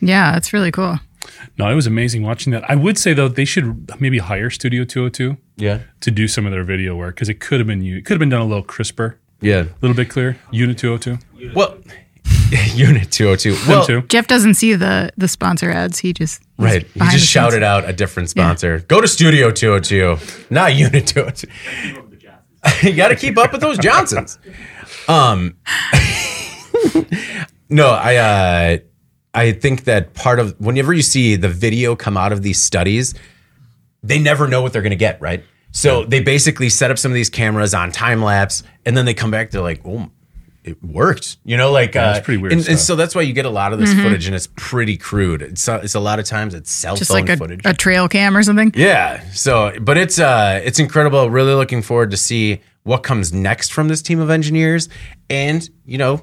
Yeah, 0.00 0.32
that's 0.32 0.52
really 0.52 0.70
cool. 0.70 0.98
No, 1.58 1.70
it 1.70 1.74
was 1.74 1.86
amazing 1.86 2.22
watching 2.22 2.52
that. 2.52 2.68
I 2.68 2.74
would 2.74 2.98
say 2.98 3.14
though 3.14 3.28
they 3.28 3.44
should 3.46 3.90
maybe 4.00 4.18
hire 4.18 4.50
Studio 4.50 4.84
202 4.84 5.36
yeah 5.56 5.78
to 6.00 6.10
do 6.10 6.26
some 6.28 6.44
of 6.46 6.52
their 6.52 6.64
video 6.64 6.94
work 6.96 7.14
because 7.14 7.28
it 7.28 7.40
could 7.40 7.60
have 7.60 7.66
been 7.66 7.82
you. 7.82 7.96
It 7.98 8.04
could 8.04 8.14
have 8.14 8.18
been 8.18 8.28
done 8.28 8.42
a 8.42 8.46
little 8.46 8.62
crisper, 8.64 9.18
yeah 9.44 9.62
a 9.62 9.68
little 9.80 9.96
bit 9.96 10.10
clearer. 10.10 10.36
Unit 10.50 10.78
202, 10.78 11.52
well 11.54 11.76
unit 12.74 13.10
202 13.10 13.52
well 13.68 13.86
them 13.86 14.02
too. 14.02 14.06
Jeff 14.08 14.26
doesn't 14.26 14.54
see 14.54 14.74
the 14.74 15.10
the 15.16 15.28
sponsor 15.28 15.70
ads. 15.70 15.98
He 15.98 16.12
just 16.12 16.42
Right. 16.58 16.82
He 16.82 16.86
just 16.86 16.94
the 16.98 17.10
scenes. 17.10 17.22
shouted 17.22 17.62
out 17.62 17.88
a 17.88 17.92
different 17.92 18.30
sponsor. 18.30 18.78
Go 18.80 19.00
to 19.00 19.08
Studio 19.08 19.50
202, 19.50 20.18
not 20.50 20.74
Unit 20.74 21.06
202. 21.06 21.48
you 22.82 22.94
got 22.94 23.08
to 23.08 23.16
keep 23.16 23.36
up 23.36 23.52
with 23.52 23.60
those 23.60 23.78
Johnsons. 23.78 24.38
Um, 25.08 25.56
no, 27.68 27.88
I, 27.88 28.16
uh, 28.16 28.78
I 29.34 29.52
think 29.52 29.84
that 29.84 30.14
part 30.14 30.38
of 30.38 30.58
whenever 30.60 30.92
you 30.94 31.02
see 31.02 31.36
the 31.36 31.48
video 31.48 31.96
come 31.96 32.16
out 32.16 32.32
of 32.32 32.42
these 32.42 32.60
studies, 32.60 33.14
they 34.02 34.18
never 34.18 34.48
know 34.48 34.62
what 34.62 34.72
they're 34.72 34.82
going 34.82 34.90
to 34.90 34.96
get, 34.96 35.20
right? 35.20 35.44
So 35.74 36.04
they 36.04 36.20
basically 36.20 36.68
set 36.68 36.92
up 36.92 36.98
some 36.98 37.10
of 37.10 37.14
these 37.14 37.28
cameras 37.28 37.74
on 37.74 37.90
time 37.90 38.22
lapse, 38.22 38.62
and 38.86 38.96
then 38.96 39.06
they 39.06 39.12
come 39.12 39.32
back. 39.32 39.50
They're 39.50 39.60
like, 39.60 39.80
"Oh, 39.84 40.08
it 40.62 40.82
worked," 40.84 41.36
you 41.44 41.56
know, 41.56 41.72
like 41.72 41.96
Yeah, 41.96 42.10
uh, 42.10 42.20
pretty 42.20 42.40
weird 42.40 42.52
And, 42.52 42.68
and 42.68 42.78
so 42.78 42.94
that's 42.94 43.12
why 43.12 43.22
you 43.22 43.32
get 43.32 43.44
a 43.44 43.50
lot 43.50 43.72
of 43.72 43.80
this 43.80 43.92
footage, 43.92 44.26
and 44.26 44.36
it's 44.36 44.48
pretty 44.54 44.96
crude. 44.96 45.42
It's 45.42 45.68
uh, 45.68 45.80
it's 45.82 45.96
a 45.96 46.00
lot 46.00 46.20
of 46.20 46.26
times 46.26 46.54
it's 46.54 46.70
cell 46.70 46.94
just 46.94 47.10
phone 47.10 47.22
like 47.22 47.28
a, 47.28 47.36
footage. 47.36 47.62
a 47.64 47.74
trail 47.74 48.08
cam 48.08 48.36
or 48.36 48.42
something. 48.44 48.72
yeah. 48.76 49.28
So, 49.32 49.76
but 49.80 49.98
it's 49.98 50.20
uh, 50.20 50.60
it's 50.64 50.78
incredible. 50.78 51.28
Really 51.28 51.54
looking 51.54 51.82
forward 51.82 52.12
to 52.12 52.16
see 52.16 52.60
what 52.84 53.02
comes 53.02 53.32
next 53.32 53.72
from 53.72 53.88
this 53.88 54.00
team 54.00 54.20
of 54.20 54.30
engineers, 54.30 54.88
and 55.28 55.68
you 55.84 55.98
know, 55.98 56.22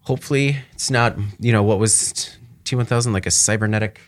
hopefully 0.00 0.56
it's 0.72 0.90
not 0.90 1.16
you 1.38 1.52
know 1.52 1.62
what 1.62 1.78
was 1.78 2.36
T 2.64 2.74
one 2.74 2.86
thousand 2.86 3.12
like 3.12 3.26
a 3.26 3.30
cybernetic. 3.30 4.00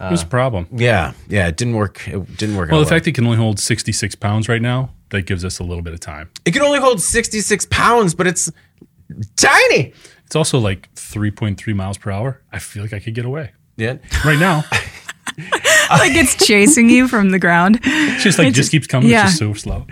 It 0.00 0.10
was 0.10 0.22
a 0.22 0.26
problem. 0.26 0.66
Yeah, 0.72 1.12
yeah, 1.28 1.48
it 1.48 1.56
didn't 1.56 1.74
work. 1.74 2.06
It 2.08 2.36
didn't 2.36 2.56
work. 2.56 2.70
Well, 2.70 2.80
out 2.80 2.84
the 2.84 2.90
fact 2.90 3.04
that 3.04 3.10
it 3.10 3.14
can 3.14 3.24
only 3.24 3.36
hold 3.38 3.58
66 3.58 4.14
pounds 4.16 4.48
right 4.48 4.62
now, 4.62 4.90
that 5.10 5.22
gives 5.22 5.44
us 5.44 5.58
a 5.58 5.64
little 5.64 5.82
bit 5.82 5.92
of 5.94 6.00
time. 6.00 6.30
It 6.44 6.52
can 6.52 6.62
only 6.62 6.78
hold 6.80 7.00
66 7.00 7.66
pounds, 7.70 8.14
but 8.14 8.26
it's 8.26 8.50
tiny. 9.36 9.92
It's 10.26 10.36
also 10.36 10.58
like 10.58 10.92
3.3 10.94 11.74
miles 11.74 11.96
per 11.98 12.10
hour. 12.10 12.42
I 12.52 12.58
feel 12.58 12.82
like 12.82 12.92
I 12.92 12.98
could 13.00 13.14
get 13.14 13.24
away 13.24 13.52
Yeah. 13.76 13.96
right 14.24 14.38
now. 14.38 14.64
like 15.90 16.12
it's 16.14 16.34
chasing 16.46 16.90
you 16.90 17.08
from 17.08 17.30
the 17.30 17.38
ground. 17.38 17.80
It's 17.82 18.22
just 18.22 18.38
like 18.38 18.52
just 18.52 18.70
keeps 18.70 18.86
coming. 18.86 19.08
yeah. 19.08 19.22
It's 19.22 19.30
just 19.30 19.38
so 19.38 19.54
slow. 19.54 19.86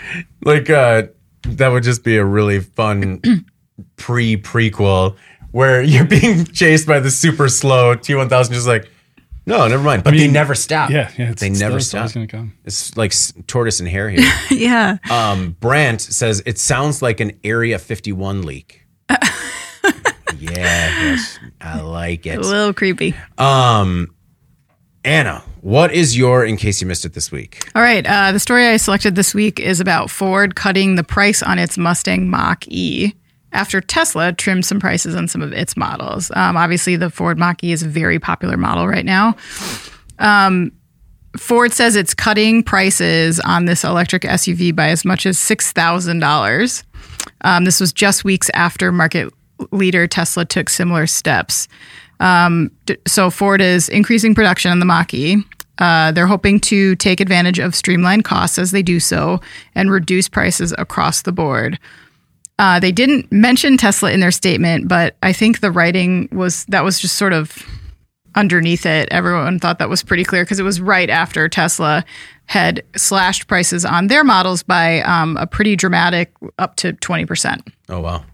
Like, 0.44 0.68
uh, 0.70 1.04
that 1.48 1.68
would 1.68 1.82
just 1.84 2.04
be 2.04 2.16
a 2.16 2.24
really 2.24 2.60
fun 2.60 3.20
pre 3.96 4.36
prequel 4.36 5.16
where 5.52 5.80
you're 5.82 6.04
being 6.04 6.44
chased 6.44 6.86
by 6.86 7.00
the 7.00 7.10
super 7.10 7.48
slow 7.48 7.94
T1000, 7.96 8.50
just 8.52 8.66
like, 8.66 8.90
no, 9.46 9.66
never 9.68 9.82
mind. 9.82 10.04
But 10.04 10.12
they 10.12 10.18
mean, 10.24 10.32
never 10.32 10.54
stop. 10.54 10.90
Yeah, 10.90 11.10
yeah. 11.16 11.30
It's, 11.30 11.40
They 11.40 11.48
it's 11.48 11.60
never 11.60 11.80
still- 11.80 12.02
it's 12.02 12.12
stop. 12.12 12.14
gonna 12.14 12.26
come. 12.26 12.52
It's 12.64 12.96
like 12.96 13.12
tortoise 13.46 13.80
and 13.80 13.88
hare 13.88 14.10
here. 14.10 14.28
yeah. 14.50 14.98
um, 15.10 15.56
Brandt 15.60 16.00
says 16.00 16.42
it 16.46 16.58
sounds 16.58 17.00
like 17.02 17.20
an 17.20 17.32
Area 17.44 17.78
51 17.78 18.42
leak. 18.42 18.82
yeah, 19.10 19.20
yes, 20.38 21.38
I 21.60 21.80
like 21.80 22.26
it. 22.26 22.38
A 22.38 22.40
little 22.40 22.74
creepy. 22.74 23.14
Um, 23.38 24.12
Anna, 25.04 25.42
what 25.60 25.92
is 25.94 26.18
your, 26.18 26.44
in 26.44 26.56
case 26.56 26.80
you 26.80 26.86
missed 26.88 27.04
it 27.04 27.12
this 27.14 27.30
week? 27.30 27.70
All 27.74 27.82
right. 27.82 28.04
Uh, 28.04 28.32
the 28.32 28.40
story 28.40 28.66
I 28.66 28.76
selected 28.76 29.14
this 29.14 29.34
week 29.34 29.60
is 29.60 29.78
about 29.80 30.10
Ford 30.10 30.56
cutting 30.56 30.96
the 30.96 31.04
price 31.04 31.42
on 31.42 31.58
its 31.60 31.78
Mustang 31.78 32.28
Mach 32.28 32.66
E 32.66 33.14
after 33.52 33.80
Tesla 33.80 34.32
trimmed 34.32 34.64
some 34.64 34.80
prices 34.80 35.14
on 35.14 35.28
some 35.28 35.42
of 35.42 35.52
its 35.52 35.76
models. 35.76 36.30
Um, 36.34 36.56
obviously, 36.56 36.96
the 36.96 37.10
Ford 37.10 37.38
Mach 37.38 37.62
E 37.64 37.72
is 37.72 37.82
a 37.82 37.88
very 37.88 38.18
popular 38.18 38.56
model 38.56 38.86
right 38.86 39.04
now. 39.04 39.36
Um, 40.18 40.72
Ford 41.38 41.72
says 41.72 41.96
it's 41.96 42.14
cutting 42.14 42.62
prices 42.62 43.40
on 43.40 43.66
this 43.66 43.84
electric 43.84 44.22
SUV 44.22 44.74
by 44.74 44.88
as 44.88 45.04
much 45.04 45.26
as 45.26 45.36
$6,000. 45.36 46.84
Um, 47.42 47.64
this 47.64 47.80
was 47.80 47.92
just 47.92 48.24
weeks 48.24 48.50
after 48.54 48.90
market 48.92 49.32
leader 49.70 50.06
Tesla 50.06 50.44
took 50.44 50.68
similar 50.68 51.06
steps. 51.06 51.68
Um, 52.20 52.70
so 53.06 53.30
Ford 53.30 53.60
is 53.60 53.88
increasing 53.88 54.34
production 54.34 54.70
on 54.70 54.78
the 54.78 54.86
Mach 54.86 55.12
E. 55.12 55.36
Uh, 55.78 56.10
they're 56.12 56.26
hoping 56.26 56.58
to 56.58 56.96
take 56.96 57.20
advantage 57.20 57.58
of 57.58 57.74
streamlined 57.74 58.24
costs 58.24 58.58
as 58.58 58.70
they 58.70 58.82
do 58.82 58.98
so 58.98 59.40
and 59.74 59.90
reduce 59.90 60.28
prices 60.28 60.74
across 60.78 61.22
the 61.22 61.32
board. 61.32 61.78
Uh, 62.58 62.80
they 62.80 62.92
didn't 62.92 63.30
mention 63.30 63.76
Tesla 63.76 64.10
in 64.10 64.20
their 64.20 64.30
statement, 64.30 64.88
but 64.88 65.16
I 65.22 65.32
think 65.32 65.60
the 65.60 65.70
writing 65.70 66.28
was 66.32 66.64
that 66.66 66.84
was 66.84 66.98
just 66.98 67.16
sort 67.16 67.32
of 67.32 67.62
underneath 68.34 68.86
it. 68.86 69.08
Everyone 69.10 69.58
thought 69.58 69.78
that 69.78 69.88
was 69.88 70.02
pretty 70.02 70.24
clear 70.24 70.44
because 70.44 70.60
it 70.60 70.62
was 70.62 70.80
right 70.80 71.10
after 71.10 71.48
Tesla 71.48 72.04
had 72.46 72.82
slashed 72.94 73.48
prices 73.48 73.84
on 73.84 74.06
their 74.06 74.22
models 74.22 74.62
by 74.62 75.00
um, 75.00 75.36
a 75.38 75.46
pretty 75.46 75.74
dramatic 75.74 76.32
up 76.58 76.76
to 76.76 76.92
20%. 76.92 77.60
Oh, 77.88 78.00
wow. 78.00 78.24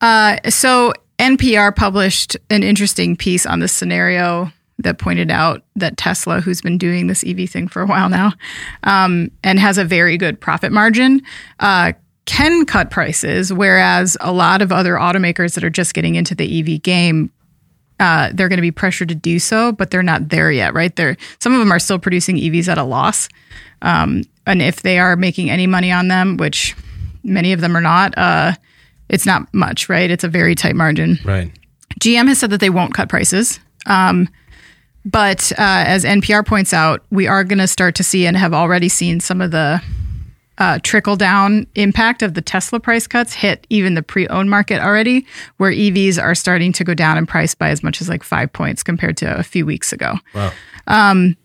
Uh, 0.00 0.36
so 0.50 0.92
NPR 1.18 1.74
published 1.74 2.36
an 2.50 2.62
interesting 2.62 3.16
piece 3.16 3.46
on 3.46 3.60
this 3.60 3.72
scenario 3.72 4.52
that 4.78 4.98
pointed 4.98 5.30
out 5.30 5.62
that 5.76 5.96
Tesla, 5.96 6.40
who's 6.40 6.60
been 6.60 6.76
doing 6.76 7.06
this 7.06 7.24
EV 7.24 7.48
thing 7.48 7.68
for 7.68 7.80
a 7.80 7.86
while 7.86 8.08
now, 8.08 8.32
um, 8.82 9.30
and 9.44 9.58
has 9.58 9.78
a 9.78 9.84
very 9.84 10.18
good 10.18 10.40
profit 10.40 10.72
margin, 10.72 11.22
uh, 11.60 11.92
can 12.26 12.64
cut 12.64 12.90
prices, 12.90 13.52
whereas 13.52 14.16
a 14.20 14.32
lot 14.32 14.62
of 14.62 14.72
other 14.72 14.94
automakers 14.94 15.54
that 15.54 15.64
are 15.64 15.70
just 15.70 15.94
getting 15.94 16.14
into 16.14 16.34
the 16.34 16.60
EV 16.60 16.82
game. 16.82 17.30
Uh, 18.00 18.30
they're 18.34 18.48
going 18.48 18.58
to 18.58 18.62
be 18.62 18.72
pressured 18.72 19.08
to 19.08 19.14
do 19.14 19.38
so, 19.38 19.70
but 19.70 19.92
they're 19.92 20.02
not 20.02 20.28
there 20.28 20.50
yet, 20.50 20.74
right? 20.74 20.96
They're 20.96 21.16
some 21.38 21.52
of 21.52 21.60
them 21.60 21.70
are 21.70 21.78
still 21.78 21.98
producing 21.98 22.36
EVs 22.36 22.66
at 22.66 22.76
a 22.76 22.82
loss, 22.82 23.28
um, 23.82 24.24
and 24.46 24.60
if 24.60 24.82
they 24.82 24.98
are 24.98 25.14
making 25.14 25.48
any 25.48 25.66
money 25.68 25.92
on 25.92 26.08
them, 26.08 26.36
which 26.36 26.74
many 27.22 27.52
of 27.52 27.60
them 27.60 27.76
are 27.76 27.80
not, 27.80 28.16
uh, 28.18 28.52
it's 29.08 29.26
not 29.26 29.52
much, 29.54 29.88
right? 29.88 30.10
It's 30.10 30.24
a 30.24 30.28
very 30.28 30.54
tight 30.54 30.74
margin. 30.74 31.18
Right. 31.24 31.52
GM 32.00 32.26
has 32.28 32.38
said 32.38 32.50
that 32.50 32.60
they 32.60 32.70
won't 32.70 32.94
cut 32.94 33.08
prices. 33.08 33.60
Um, 33.86 34.28
but 35.04 35.52
uh, 35.52 35.84
as 35.86 36.04
NPR 36.04 36.46
points 36.46 36.72
out, 36.72 37.04
we 37.10 37.26
are 37.26 37.44
going 37.44 37.58
to 37.58 37.68
start 37.68 37.94
to 37.96 38.04
see 38.04 38.26
and 38.26 38.36
have 38.36 38.54
already 38.54 38.88
seen 38.88 39.20
some 39.20 39.40
of 39.40 39.50
the 39.50 39.82
uh, 40.58 40.78
trickle 40.82 41.16
down 41.16 41.66
impact 41.74 42.22
of 42.22 42.34
the 42.34 42.40
Tesla 42.42 42.78
price 42.80 43.06
cuts 43.06 43.32
hit 43.34 43.66
even 43.70 43.94
the 43.94 44.02
pre 44.02 44.26
owned 44.28 44.48
market 44.50 44.80
already, 44.80 45.26
where 45.56 45.72
EVs 45.72 46.22
are 46.22 46.34
starting 46.34 46.72
to 46.72 46.84
go 46.84 46.94
down 46.94 47.18
in 47.18 47.26
price 47.26 47.54
by 47.54 47.70
as 47.70 47.82
much 47.82 48.00
as 48.00 48.08
like 48.08 48.22
five 48.22 48.52
points 48.52 48.82
compared 48.82 49.16
to 49.16 49.36
a 49.36 49.42
few 49.42 49.66
weeks 49.66 49.92
ago. 49.92 50.14
Wow. 50.34 50.52
Um, 50.86 51.36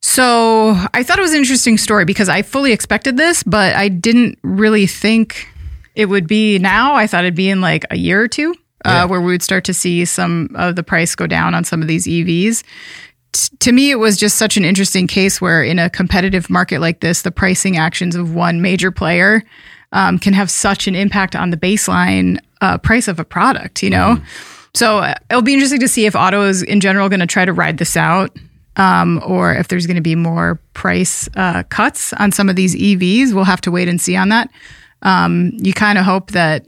So 0.00 0.76
I 0.94 1.02
thought 1.02 1.18
it 1.18 1.22
was 1.22 1.32
an 1.32 1.38
interesting 1.38 1.76
story 1.76 2.04
because 2.04 2.28
I 2.28 2.42
fully 2.42 2.72
expected 2.72 3.16
this, 3.16 3.42
but 3.42 3.74
I 3.74 3.88
didn't 3.88 4.38
really 4.42 4.86
think 4.86 5.48
it 5.96 6.06
would 6.06 6.28
be 6.28 6.58
now. 6.60 6.94
I 6.94 7.06
thought 7.08 7.24
it'd 7.24 7.34
be 7.34 7.50
in 7.50 7.60
like 7.60 7.84
a 7.90 7.96
year 7.96 8.22
or 8.22 8.28
two 8.28 8.54
Yeah. 8.86 9.02
uh, 9.04 9.08
where 9.08 9.20
we 9.20 9.32
would 9.32 9.42
start 9.42 9.64
to 9.64 9.74
see 9.74 10.04
some 10.04 10.50
of 10.54 10.76
the 10.76 10.84
price 10.84 11.16
go 11.16 11.26
down 11.26 11.52
on 11.54 11.64
some 11.64 11.82
of 11.82 11.88
these 11.88 12.06
EVs. 12.06 12.62
T- 13.32 13.56
to 13.58 13.72
me, 13.72 13.90
it 13.90 13.96
was 13.96 14.16
just 14.16 14.36
such 14.36 14.56
an 14.56 14.64
interesting 14.64 15.06
case 15.06 15.40
where 15.40 15.62
in 15.62 15.78
a 15.78 15.90
competitive 15.90 16.48
market 16.48 16.80
like 16.80 17.00
this, 17.00 17.22
the 17.22 17.30
pricing 17.30 17.76
actions 17.76 18.16
of 18.16 18.34
one 18.34 18.62
major 18.62 18.90
player 18.90 19.42
um, 19.92 20.18
can 20.18 20.32
have 20.32 20.50
such 20.50 20.86
an 20.86 20.94
impact 20.94 21.34
on 21.34 21.50
the 21.50 21.56
baseline 21.56 22.38
uh, 22.60 22.78
price 22.78 23.08
of 23.08 23.18
a 23.18 23.24
product, 23.24 23.82
you 23.82 23.90
know? 23.90 24.20
So 24.74 24.98
uh, 24.98 25.14
it'll 25.30 25.42
be 25.42 25.54
interesting 25.54 25.80
to 25.80 25.88
see 25.88 26.06
if 26.06 26.14
auto 26.14 26.42
is 26.42 26.62
in 26.62 26.80
general 26.80 27.08
going 27.08 27.20
to 27.20 27.26
try 27.26 27.44
to 27.44 27.52
ride 27.52 27.78
this 27.78 27.96
out 27.96 28.36
um, 28.76 29.20
or 29.26 29.52
if 29.52 29.68
there's 29.68 29.86
going 29.86 29.96
to 29.96 30.02
be 30.02 30.14
more 30.14 30.60
price 30.74 31.28
uh, 31.36 31.64
cuts 31.64 32.12
on 32.14 32.32
some 32.32 32.48
of 32.48 32.56
these 32.56 32.76
EVs. 32.76 33.32
We'll 33.32 33.44
have 33.44 33.60
to 33.62 33.70
wait 33.70 33.88
and 33.88 34.00
see 34.00 34.16
on 34.16 34.28
that. 34.28 34.50
Um, 35.02 35.52
you 35.54 35.72
kind 35.72 35.98
of 35.98 36.04
hope 36.04 36.32
that 36.32 36.64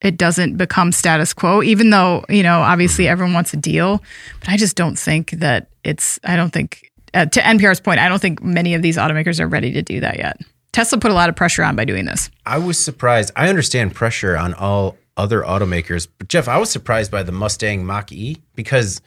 it 0.00 0.16
doesn't 0.16 0.56
become 0.56 0.92
status 0.92 1.32
quo, 1.32 1.62
even 1.62 1.90
though, 1.90 2.24
you 2.28 2.42
know, 2.42 2.60
obviously 2.60 3.08
everyone 3.08 3.32
wants 3.32 3.54
a 3.54 3.56
deal. 3.56 4.02
But 4.40 4.50
I 4.50 4.56
just 4.56 4.76
don't 4.76 4.98
think 4.98 5.30
that 5.32 5.68
it's, 5.84 6.18
I 6.24 6.36
don't 6.36 6.50
think, 6.52 6.90
uh, 7.12 7.26
to 7.26 7.40
NPR's 7.40 7.80
point, 7.80 8.00
I 8.00 8.08
don't 8.08 8.20
think 8.20 8.42
many 8.42 8.74
of 8.74 8.82
these 8.82 8.96
automakers 8.96 9.40
are 9.40 9.46
ready 9.46 9.72
to 9.72 9.82
do 9.82 10.00
that 10.00 10.18
yet. 10.18 10.40
Tesla 10.72 10.98
put 10.98 11.10
a 11.10 11.14
lot 11.14 11.28
of 11.28 11.36
pressure 11.36 11.62
on 11.62 11.76
by 11.76 11.84
doing 11.84 12.04
this. 12.04 12.30
I 12.46 12.58
was 12.58 12.78
surprised. 12.78 13.30
I 13.36 13.48
understand 13.48 13.94
pressure 13.94 14.36
on 14.36 14.54
all 14.54 14.96
other 15.16 15.42
automakers, 15.42 16.08
but 16.18 16.26
Jeff, 16.28 16.48
I 16.48 16.58
was 16.58 16.70
surprised 16.70 17.10
by 17.12 17.22
the 17.22 17.30
Mustang 17.30 17.84
Mach 17.86 18.10
E 18.10 18.38
because 18.56 19.00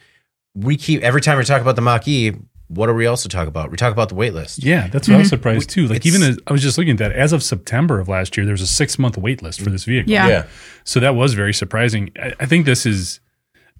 we 0.54 0.76
keep 0.78 1.02
every 1.02 1.20
time 1.20 1.36
we 1.36 1.44
talk 1.44 1.60
about 1.60 1.76
the 1.76 1.82
Mach 1.82 2.08
E, 2.08 2.32
what 2.68 2.86
do 2.86 2.94
we 2.94 3.06
also 3.06 3.28
talk 3.28 3.48
about? 3.48 3.70
We 3.70 3.76
talk 3.76 3.92
about 3.92 4.08
the 4.08 4.14
wait 4.14 4.32
list. 4.34 4.62
Yeah, 4.64 4.88
that's 4.88 5.08
what 5.08 5.16
I 5.16 5.18
was 5.18 5.28
surprised 5.28 5.68
too. 5.70 5.86
Like 5.86 5.96
It's- 5.96 6.06
even 6.14 6.26
as 6.26 6.38
I 6.46 6.52
was 6.52 6.62
just 6.62 6.78
looking 6.78 6.92
at 6.92 6.98
that, 6.98 7.12
as 7.12 7.32
of 7.34 7.42
September 7.42 7.98
of 8.00 8.08
last 8.08 8.36
year, 8.36 8.46
there 8.46 8.52
was 8.54 8.60
a 8.62 8.66
six 8.66 8.98
month 8.98 9.18
wait 9.18 9.42
list 9.42 9.60
for 9.60 9.68
this 9.70 9.84
vehicle. 9.84 10.10
Yeah. 10.12 10.46
So 10.84 11.00
that 11.00 11.14
was 11.14 11.34
very 11.34 11.52
surprising. 11.54 12.10
I, 12.20 12.32
I 12.40 12.46
think 12.46 12.64
this 12.66 12.86
is 12.86 13.20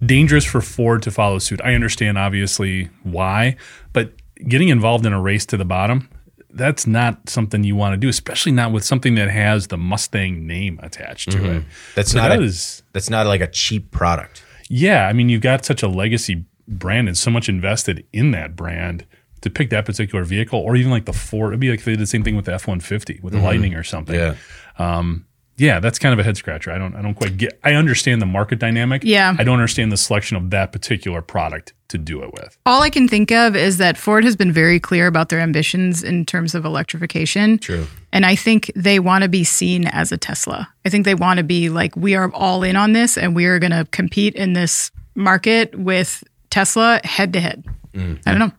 dangerous 0.04 0.44
for 0.44 0.60
Ford 0.60 1.02
to 1.02 1.10
follow 1.10 1.38
suit. 1.38 1.60
I 1.64 1.74
understand 1.74 2.18
obviously 2.18 2.90
why, 3.02 3.56
but 3.92 4.12
getting 4.46 4.68
involved 4.68 5.06
in 5.06 5.12
a 5.12 5.20
race 5.20 5.44
to 5.46 5.56
the 5.56 5.64
bottom, 5.64 6.08
that's 6.50 6.86
not 6.86 7.28
something 7.28 7.64
you 7.64 7.76
want 7.76 7.92
to 7.92 7.96
do, 7.96 8.08
especially 8.08 8.52
not 8.52 8.72
with 8.72 8.84
something 8.84 9.16
that 9.16 9.30
has 9.30 9.66
the 9.66 9.76
Mustang 9.76 10.46
name 10.46 10.80
attached 10.82 11.30
to 11.32 11.38
mm-hmm. 11.38 11.46
it. 11.46 11.64
That's 11.94 12.12
So 12.12 12.18
not 12.18 12.28
that 12.28 12.40
a, 12.40 12.42
is- 12.42 12.82
that's 12.92 13.10
not 13.10 13.26
like 13.26 13.40
a 13.40 13.48
cheap 13.48 13.90
product. 13.90 14.42
yeah, 14.68 15.06
I 15.08 15.12
mean, 15.12 15.28
you've 15.28 15.42
got 15.42 15.64
such 15.64 15.82
a 15.82 15.88
legacy 15.88 16.44
brand 16.66 17.08
and 17.08 17.16
so 17.16 17.30
much 17.30 17.48
invested 17.48 18.06
in 18.12 18.30
that 18.32 18.56
brand 18.56 19.06
to 19.40 19.50
pick 19.50 19.70
that 19.70 19.84
particular 19.86 20.24
vehicle, 20.24 20.58
or 20.58 20.74
even 20.74 20.90
like 20.90 21.04
the 21.04 21.12
Ford. 21.12 21.50
It'd 21.50 21.60
be 21.60 21.70
like 21.70 21.84
they 21.84 21.92
did 21.92 22.00
the 22.00 22.06
same 22.06 22.24
thing 22.24 22.34
with 22.34 22.46
the 22.46 22.54
F 22.54 22.66
one 22.66 22.80
fifty 22.80 23.20
with 23.22 23.32
the 23.32 23.38
mm-hmm. 23.38 23.46
Lightning 23.46 23.74
or 23.74 23.84
something. 23.84 24.16
Yeah. 24.16 24.34
Um, 24.78 25.26
yeah, 25.58 25.80
that's 25.80 25.98
kind 25.98 26.12
of 26.12 26.18
a 26.18 26.22
head 26.22 26.36
scratcher. 26.36 26.70
I 26.70 26.78
don't, 26.78 26.94
I 26.94 27.02
don't 27.02 27.14
quite 27.14 27.36
get. 27.36 27.58
I 27.64 27.74
understand 27.74 28.22
the 28.22 28.26
market 28.26 28.58
dynamic. 28.58 29.02
Yeah. 29.04 29.34
I 29.38 29.44
don't 29.44 29.54
understand 29.54 29.90
the 29.90 29.96
selection 29.96 30.36
of 30.36 30.50
that 30.50 30.72
particular 30.72 31.20
product 31.20 31.74
to 31.88 31.98
do 31.98 32.22
it 32.22 32.32
with. 32.32 32.56
All 32.64 32.82
I 32.82 32.90
can 32.90 33.08
think 33.08 33.32
of 33.32 33.56
is 33.56 33.78
that 33.78 33.96
Ford 33.96 34.22
has 34.22 34.36
been 34.36 34.52
very 34.52 34.78
clear 34.78 35.06
about 35.06 35.30
their 35.30 35.40
ambitions 35.40 36.02
in 36.02 36.24
terms 36.24 36.54
of 36.54 36.64
electrification. 36.64 37.58
True. 37.58 37.86
And 38.12 38.24
I 38.24 38.36
think 38.36 38.70
they 38.76 39.00
want 39.00 39.22
to 39.22 39.28
be 39.28 39.42
seen 39.42 39.86
as 39.86 40.12
a 40.12 40.16
Tesla. 40.16 40.68
I 40.84 40.90
think 40.90 41.04
they 41.04 41.14
want 41.14 41.38
to 41.38 41.44
be 41.44 41.70
like, 41.70 41.96
we 41.96 42.14
are 42.14 42.30
all 42.32 42.62
in 42.62 42.76
on 42.76 42.92
this 42.92 43.18
and 43.18 43.34
we 43.34 43.46
are 43.46 43.58
going 43.58 43.72
to 43.72 43.86
compete 43.90 44.34
in 44.34 44.52
this 44.52 44.90
market 45.14 45.74
with 45.74 46.22
Tesla 46.50 47.00
head 47.04 47.32
to 47.32 47.40
head. 47.40 47.64
Mm. 47.92 48.20
I 48.24 48.30
don't 48.30 48.38
know. 48.38 48.52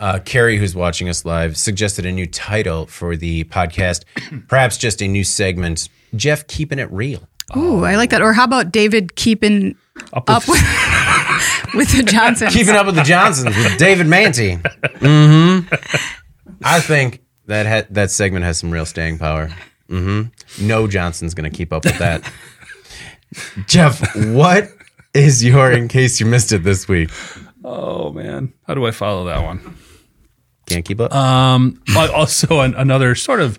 Uh, 0.00 0.18
Carrie, 0.20 0.58
who's 0.58 0.74
watching 0.74 1.08
us 1.08 1.24
live, 1.24 1.56
suggested 1.56 2.06
a 2.06 2.12
new 2.12 2.26
title 2.26 2.86
for 2.86 3.16
the 3.16 3.44
podcast, 3.44 4.04
perhaps 4.48 4.76
just 4.78 5.02
a 5.02 5.08
new 5.08 5.24
segment. 5.24 5.88
Jeff, 6.14 6.46
keeping 6.46 6.78
it 6.78 6.90
real. 6.92 7.28
Ooh, 7.56 7.84
I 7.84 7.96
like 7.96 8.10
that. 8.10 8.22
Or 8.22 8.32
how 8.32 8.44
about 8.44 8.70
David 8.72 9.16
keeping 9.16 9.74
Up, 10.12 10.28
up 10.30 10.46
with, 10.48 10.60
with, 10.60 11.66
with 11.74 11.96
the 11.96 12.02
Johnsons? 12.02 12.52
Keeping 12.52 12.74
up 12.74 12.86
with 12.86 12.94
the 12.94 13.02
Johnsons 13.02 13.56
with 13.56 13.78
David 13.78 14.06
Mantey. 14.06 14.60
Mm-hmm. 14.62 15.74
I 16.62 16.80
think 16.80 17.22
that 17.46 17.66
ha- 17.66 17.88
that 17.90 18.10
segment 18.10 18.44
has 18.44 18.58
some 18.58 18.70
real 18.70 18.84
staying 18.86 19.18
power. 19.18 19.48
Mm-hmm. 19.88 20.66
No 20.66 20.86
Johnson's 20.86 21.34
going 21.34 21.50
to 21.50 21.56
keep 21.56 21.72
up 21.72 21.84
with 21.84 21.98
that. 21.98 22.30
Jeff, 23.66 24.00
what 24.26 24.70
is 25.14 25.42
your, 25.44 25.72
in 25.72 25.88
case 25.88 26.20
you 26.20 26.26
missed 26.26 26.52
it 26.52 26.62
this 26.64 26.86
week? 26.88 27.10
oh 27.64 28.12
man, 28.12 28.52
how 28.66 28.74
do 28.74 28.86
I 28.86 28.90
follow 28.92 29.24
that 29.26 29.42
one? 29.42 29.76
Can't 30.68 30.84
keep 30.84 31.00
up? 31.00 31.12
Um, 31.12 31.82
also 31.96 32.60
an, 32.60 32.74
another 32.74 33.14
sort 33.14 33.40
of 33.40 33.58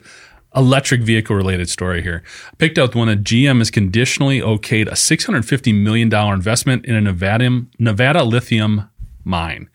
electric 0.55 1.01
vehicle 1.01 1.35
related 1.35 1.69
story 1.69 2.01
here. 2.01 2.23
I 2.51 2.55
picked 2.55 2.77
out 2.77 2.95
one 2.95 3.07
that 3.07 3.23
GM 3.23 3.59
has 3.59 3.69
conditionally 3.69 4.39
okayed 4.39 4.87
a 4.87 4.93
$650 4.93 5.75
million 5.75 6.13
investment 6.13 6.85
in 6.85 6.95
a 6.95 7.01
Nevada, 7.01 7.65
Nevada 7.77 8.23
lithium 8.23 8.89
mine. 9.23 9.69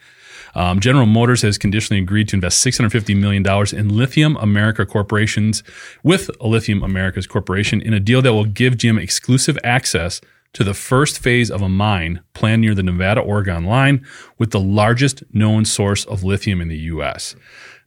Um, 0.56 0.78
General 0.78 1.06
Motors 1.06 1.42
has 1.42 1.58
conditionally 1.58 2.00
agreed 2.00 2.28
to 2.28 2.36
invest 2.36 2.64
$650 2.64 3.16
million 3.18 3.44
in 3.74 3.96
Lithium 3.96 4.36
America 4.36 4.86
Corporations 4.86 5.64
with 6.04 6.30
Lithium 6.40 6.82
Americas 6.82 7.26
Corporation 7.26 7.80
in 7.80 7.92
a 7.92 7.98
deal 7.98 8.22
that 8.22 8.32
will 8.32 8.44
give 8.44 8.74
GM 8.74 9.00
exclusive 9.00 9.58
access 9.64 10.20
to 10.54 10.64
the 10.64 10.74
first 10.74 11.18
phase 11.18 11.50
of 11.50 11.60
a 11.60 11.68
mine 11.68 12.20
planned 12.32 12.62
near 12.62 12.74
the 12.74 12.82
Nevada 12.82 13.20
Oregon 13.20 13.64
line 13.64 14.04
with 14.38 14.50
the 14.50 14.60
largest 14.60 15.22
known 15.32 15.64
source 15.64 16.04
of 16.04 16.24
lithium 16.24 16.60
in 16.60 16.68
the 16.68 16.78
U.S. 16.78 17.36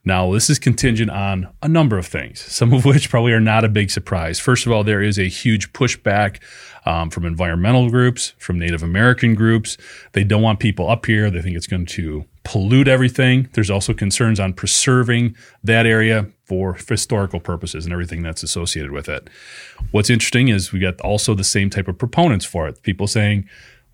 Now, 0.06 0.32
this 0.32 0.50
is 0.50 0.60
contingent 0.60 1.10
on 1.10 1.50
a 1.62 1.68
number 1.68 1.98
of 1.98 2.06
things, 2.06 2.40
some 2.40 2.72
of 2.72 2.86
which 2.86 3.10
probably 3.10 3.34
are 3.34 3.42
not 3.42 3.66
a 3.66 3.70
big 3.70 3.90
surprise. 3.90 4.40
First 4.40 4.66
of 4.66 4.72
all, 4.72 4.84
there 4.84 5.02
is 5.02 5.18
a 5.18 5.28
huge 5.28 5.74
pushback 5.74 6.42
um, 6.86 7.10
from 7.10 7.26
environmental 7.26 7.90
groups, 7.90 8.34
from 8.38 8.58
Native 8.58 8.84
American 8.84 9.36
groups. 9.36 9.78
They 10.14 10.24
don't 10.24 10.42
want 10.42 10.60
people 10.60 10.90
up 10.90 11.06
here. 11.06 11.30
They 11.30 11.42
think 11.42 11.58
it's 11.58 11.68
going 11.68 11.88
to 11.88 12.24
pollute 12.44 12.88
everything. 12.88 13.50
There's 13.52 13.70
also 13.70 13.94
concerns 13.94 14.40
on 14.40 14.54
preserving 14.54 15.36
that 15.64 15.86
area 15.86 16.28
for 16.48 16.76
historical 16.76 17.40
purposes 17.42 17.86
and 17.86 17.92
everything 17.92 18.24
that's 18.24 18.42
associated 18.42 18.92
with 18.92 19.10
it. 19.10 19.30
What's 19.92 20.10
interesting 20.10 20.48
is 20.48 20.72
we 20.72 20.80
got 20.80 21.00
also 21.02 21.36
the 21.36 21.44
same 21.44 21.70
type 21.70 21.90
of 21.90 21.98
proponents 21.98 22.46
for 22.46 22.68
it. 22.68 22.82
People 22.84 23.06
saying, 23.06 23.48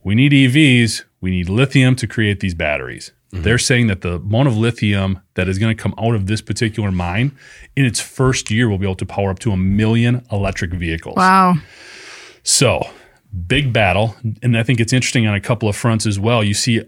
we 0.03 0.13
need 0.13 0.31
EVs, 0.31 1.03
we 1.19 1.31
need 1.31 1.49
lithium 1.49 1.95
to 1.95 2.07
create 2.07 2.41
these 2.41 2.53
batteries. 2.53 3.11
Mm-hmm. 3.31 3.43
They're 3.43 3.57
saying 3.57 3.87
that 3.87 4.01
the 4.01 4.15
amount 4.15 4.49
of 4.49 4.57
lithium 4.57 5.21
that 5.33 5.47
is 5.47 5.57
going 5.57 5.75
to 5.75 5.81
come 5.81 5.95
out 5.97 6.13
of 6.13 6.27
this 6.27 6.41
particular 6.41 6.91
mine 6.91 7.35
in 7.75 7.85
its 7.85 7.99
first 7.99 8.51
year 8.51 8.69
will 8.69 8.77
be 8.77 8.85
able 8.85 8.95
to 8.95 9.05
power 9.05 9.31
up 9.31 9.39
to 9.39 9.51
a 9.51 9.57
million 9.57 10.23
electric 10.31 10.71
vehicles. 10.73 11.15
Wow. 11.15 11.55
So, 12.43 12.87
big 13.47 13.73
battle. 13.73 14.15
And 14.43 14.55
I 14.55 14.61
think 14.61 14.79
it's 14.79 14.93
interesting 14.93 15.25
on 15.25 15.33
a 15.33 15.41
couple 15.41 15.67
of 15.67 15.75
fronts 15.75 16.05
as 16.05 16.19
well. 16.19 16.43
You 16.43 16.53
see 16.53 16.83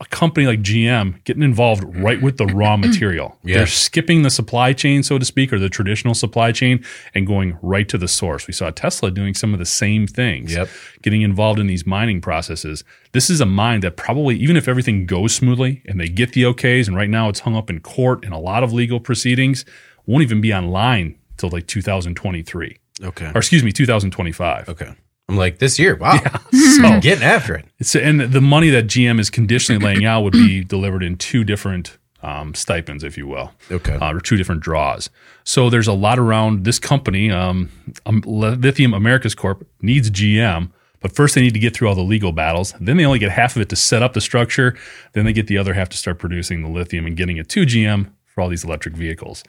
a 0.00 0.06
company 0.06 0.46
like 0.46 0.62
GM 0.62 1.22
getting 1.24 1.42
involved 1.42 1.84
right 1.96 2.22
with 2.22 2.38
the 2.38 2.46
raw 2.46 2.76
material. 2.78 3.36
Yeah. 3.44 3.58
They're 3.58 3.66
skipping 3.66 4.22
the 4.22 4.30
supply 4.30 4.72
chain, 4.72 5.02
so 5.02 5.18
to 5.18 5.24
speak, 5.26 5.52
or 5.52 5.58
the 5.58 5.68
traditional 5.68 6.14
supply 6.14 6.52
chain 6.52 6.82
and 7.14 7.26
going 7.26 7.58
right 7.60 7.86
to 7.90 7.98
the 7.98 8.08
source. 8.08 8.46
We 8.46 8.54
saw 8.54 8.70
Tesla 8.70 9.10
doing 9.10 9.34
some 9.34 9.52
of 9.52 9.58
the 9.58 9.66
same 9.66 10.06
things, 10.06 10.54
Yep. 10.54 10.68
getting 11.02 11.20
involved 11.20 11.60
in 11.60 11.66
these 11.66 11.86
mining 11.86 12.22
processes. 12.22 12.82
This 13.12 13.28
is 13.28 13.42
a 13.42 13.46
mine 13.46 13.80
that 13.80 13.96
probably, 13.98 14.36
even 14.36 14.56
if 14.56 14.68
everything 14.68 15.04
goes 15.04 15.34
smoothly 15.34 15.82
and 15.84 16.00
they 16.00 16.08
get 16.08 16.32
the 16.32 16.44
OKs, 16.44 16.86
and 16.88 16.96
right 16.96 17.10
now 17.10 17.28
it's 17.28 17.40
hung 17.40 17.54
up 17.54 17.68
in 17.68 17.80
court 17.80 18.24
and 18.24 18.32
a 18.32 18.38
lot 18.38 18.62
of 18.62 18.72
legal 18.72 19.00
proceedings, 19.00 19.66
won't 20.06 20.22
even 20.22 20.40
be 20.40 20.52
online 20.54 21.16
till 21.36 21.50
like 21.50 21.66
2023 21.66 22.78
okay. 23.04 23.26
or 23.34 23.38
excuse 23.38 23.62
me, 23.62 23.72
2025. 23.72 24.68
Okay. 24.70 24.94
I'm 25.30 25.36
like, 25.36 25.58
this 25.58 25.78
year, 25.78 25.94
wow, 25.96 26.18
So 26.52 27.00
getting 27.00 27.22
after 27.24 27.54
it. 27.54 27.64
It's, 27.78 27.94
and 27.94 28.20
the 28.20 28.40
money 28.40 28.68
that 28.70 28.86
GM 28.86 29.20
is 29.20 29.30
conditionally 29.30 29.82
laying 29.84 30.04
out 30.04 30.22
would 30.22 30.32
be 30.32 30.64
delivered 30.76 31.02
in 31.02 31.16
two 31.16 31.44
different 31.44 31.98
um, 32.22 32.52
stipends, 32.54 33.04
if 33.04 33.16
you 33.16 33.26
will, 33.26 33.52
Okay. 33.70 33.94
uh, 33.94 34.12
or 34.12 34.20
two 34.20 34.36
different 34.36 34.60
draws. 34.60 35.08
So 35.44 35.70
there's 35.70 35.86
a 35.86 35.92
lot 35.92 36.18
around 36.18 36.64
this 36.64 36.78
company. 36.78 37.30
Um, 37.30 37.70
um, 38.06 38.22
Lithium 38.26 38.92
Americas 38.92 39.34
Corp 39.34 39.66
needs 39.80 40.10
GM, 40.10 40.70
but 41.00 41.14
first 41.14 41.34
they 41.34 41.40
need 41.40 41.54
to 41.54 41.60
get 41.60 41.74
through 41.74 41.88
all 41.88 41.94
the 41.94 42.02
legal 42.02 42.32
battles. 42.32 42.74
Then 42.80 42.96
they 42.98 43.06
only 43.06 43.18
get 43.20 43.30
half 43.30 43.56
of 43.56 43.62
it 43.62 43.68
to 43.70 43.76
set 43.76 44.02
up 44.02 44.12
the 44.12 44.20
structure. 44.20 44.76
Then 45.12 45.24
they 45.24 45.32
get 45.32 45.46
the 45.46 45.56
other 45.58 45.74
half 45.74 45.88
to 45.90 45.96
start 45.96 46.18
producing 46.18 46.62
the 46.62 46.68
lithium 46.68 47.06
and 47.06 47.16
getting 47.16 47.36
it 47.38 47.48
to 47.50 47.62
GM 47.62 48.10
for 48.26 48.42
all 48.42 48.48
these 48.48 48.64
electric 48.64 48.96
vehicles. 48.96 49.42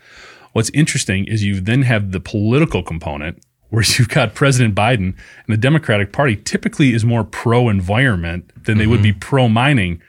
What's 0.53 0.69
interesting 0.71 1.25
is 1.25 1.43
you 1.43 1.59
then 1.59 1.81
have 1.83 2.11
the 2.11 2.19
political 2.19 2.83
component 2.83 3.41
where 3.71 3.83
you've 3.97 4.09
got 4.09 4.35
President 4.35 4.75
Biden 4.75 5.15
and 5.15 5.47
the 5.47 5.57
Democratic 5.57 6.11
Party 6.11 6.35
typically 6.35 6.93
is 6.93 7.03
more 7.03 7.23
pro 7.23 7.69
environment 7.69 8.51
than 8.65 8.77
they 8.77 8.85
would 8.85 9.01
be 9.01 9.09
mm-hmm. 9.09 9.19
pro 9.19 9.49
mining, 9.49 10.01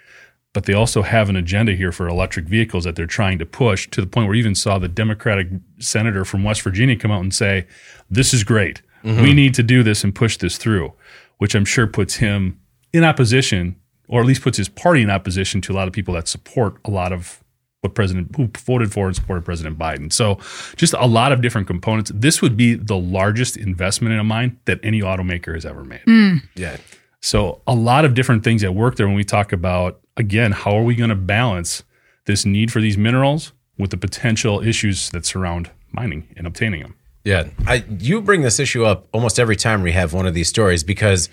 but 0.53 0.65
they 0.65 0.75
also 0.75 1.01
have 1.03 1.31
an 1.31 1.37
agenda 1.37 1.73
here 1.73 1.93
for 1.93 2.07
electric 2.09 2.47
vehicles 2.47 2.85
that 2.85 2.97
they're 2.97 3.07
trying 3.07 3.39
to 3.39 3.47
push 3.47 3.89
to 3.91 4.01
the 4.01 4.07
point 4.07 4.27
where 4.27 4.35
you 4.35 4.41
even 4.41 4.55
saw 4.55 4.79
the 4.79 4.89
Democratic 4.89 5.49
senator 5.79 6.25
from 6.25 6.45
West 6.45 6.61
Virginia 6.63 6.97
come 6.97 7.11
out 7.11 7.23
and 7.23 7.33
say, 7.33 7.67
This 8.11 8.35
is 8.35 8.45
great. 8.45 8.83
We 9.05 9.11
mm-hmm. 9.11 9.25
need 9.33 9.55
to 9.55 9.63
do 9.63 9.83
this 9.83 10.05
and 10.05 10.15
push 10.15 10.37
this 10.37 10.59
through, 10.59 10.93
which 11.39 11.55
I'm 11.55 11.65
sure 11.65 11.87
puts 11.87 12.17
him 12.17 12.61
in 12.93 13.05
opposition, 13.05 13.77
or 14.07 14.21
at 14.21 14.27
least 14.27 14.43
puts 14.43 14.59
his 14.59 14.69
party 14.69 15.03
in 15.03 15.11
opposition 15.11 15.61
to 15.63 15.73
a 15.73 15.75
lot 15.75 15.89
of 15.89 15.95
people 15.95 16.15
that 16.15 16.29
support 16.29 16.77
a 16.85 16.91
lot 16.91 17.13
of 17.13 17.42
what 17.83 17.95
President 17.97 18.35
who 18.37 18.49
voted 18.59 18.93
for 18.93 19.07
and 19.07 19.15
supported 19.15 19.45
President 19.45 19.77
Biden. 19.77 20.13
So 20.13 20.39
just 20.77 20.95
a 20.95 21.07
lot 21.07 21.33
of 21.33 21.43
different 21.43 21.67
components. 21.67 22.13
This 22.15 22.41
would 22.41 22.57
be 22.57 22.75
the 22.75 22.97
largest 22.97 23.57
investment 23.57 24.13
in 24.15 24.21
a 24.21 24.25
mine 24.25 24.59
that 24.67 24.79
any 24.85 25.01
automaker 25.01 25.55
has 25.55 25.67
ever 25.67 25.83
made. 25.85 26.01
Hmm. 26.05 26.37
Yeah. 26.55 26.77
So 27.21 27.61
a 27.67 27.75
lot 27.75 28.05
of 28.05 28.15
different 28.15 28.45
things 28.45 28.63
at 28.63 28.75
work 28.75 28.97
there 28.97 29.07
when 29.07 29.17
we 29.17 29.25
talk 29.25 29.53
about 29.53 30.01
again, 30.17 30.53
how 30.53 30.77
are 30.77 30.85
we 30.85 30.95
going 30.95 31.11
to 31.11 31.17
balance 31.17 31.83
this 32.27 32.47
need 32.47 32.71
for 32.71 32.81
these 32.81 32.97
minerals 32.97 33.53
with 33.77 33.91
the 33.91 33.97
potential 33.97 34.61
issues 34.61 35.11
that 35.11 35.27
surround 35.27 35.71
mining 35.91 36.29
and 36.37 36.47
obtaining 36.47 36.83
them? 36.83 36.95
Yeah, 37.25 37.49
I 37.67 37.85
you 37.99 38.21
bring 38.21 38.43
this 38.43 38.61
issue 38.61 38.85
up 38.85 39.09
almost 39.13 39.41
every 39.41 39.57
time 39.57 39.83
we 39.83 39.93
have 39.93 40.13
one 40.13 40.27
of 40.27 40.35
these 40.35 40.49
stories 40.49 40.85
because 40.85 41.29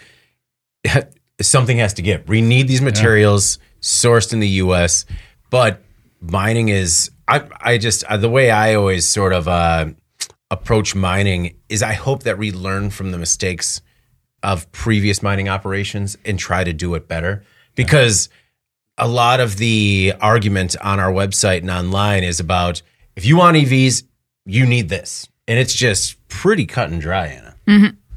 something 1.41 1.77
has 1.77 1.93
to 1.95 2.01
give. 2.01 2.27
We 2.27 2.41
need 2.41 2.67
these 2.67 2.81
materials 2.81 3.59
sourced 3.81 4.33
in 4.33 4.39
the 4.39 4.47
U.S., 4.47 5.05
but 5.49 5.83
mining 6.21 6.69
is 6.69 7.11
I 7.27 7.43
I 7.61 7.77
just 7.77 8.03
uh, 8.05 8.17
the 8.17 8.29
way 8.29 8.51
I 8.51 8.75
always 8.75 9.07
sort 9.07 9.33
of 9.33 9.47
uh, 9.47 9.87
approach 10.51 10.95
mining 10.95 11.55
is 11.69 11.83
I 11.83 11.93
hope 11.93 12.23
that 12.23 12.37
we 12.37 12.51
learn 12.51 12.89
from 12.89 13.11
the 13.11 13.17
mistakes 13.17 13.81
of 14.43 14.71
previous 14.71 15.21
mining 15.21 15.49
operations 15.49 16.17
and 16.25 16.39
try 16.39 16.63
to 16.63 16.73
do 16.73 16.95
it 16.95 17.07
better 17.07 17.43
because 17.75 18.29
a 18.97 19.07
lot 19.07 19.39
of 19.39 19.57
the 19.57 20.13
argument 20.21 20.75
on 20.81 20.99
our 20.99 21.11
website 21.11 21.59
and 21.59 21.69
online 21.69 22.23
is 22.23 22.39
about 22.39 22.81
if 23.15 23.25
you 23.25 23.37
want 23.37 23.57
EVs, 23.57 24.03
you 24.45 24.65
need 24.65 24.89
this. 24.89 25.27
And 25.47 25.59
it's 25.59 25.73
just 25.73 26.25
pretty 26.27 26.65
cut 26.65 26.89
and 26.89 27.01
dry, 27.01 27.27
Anna. 27.27 27.55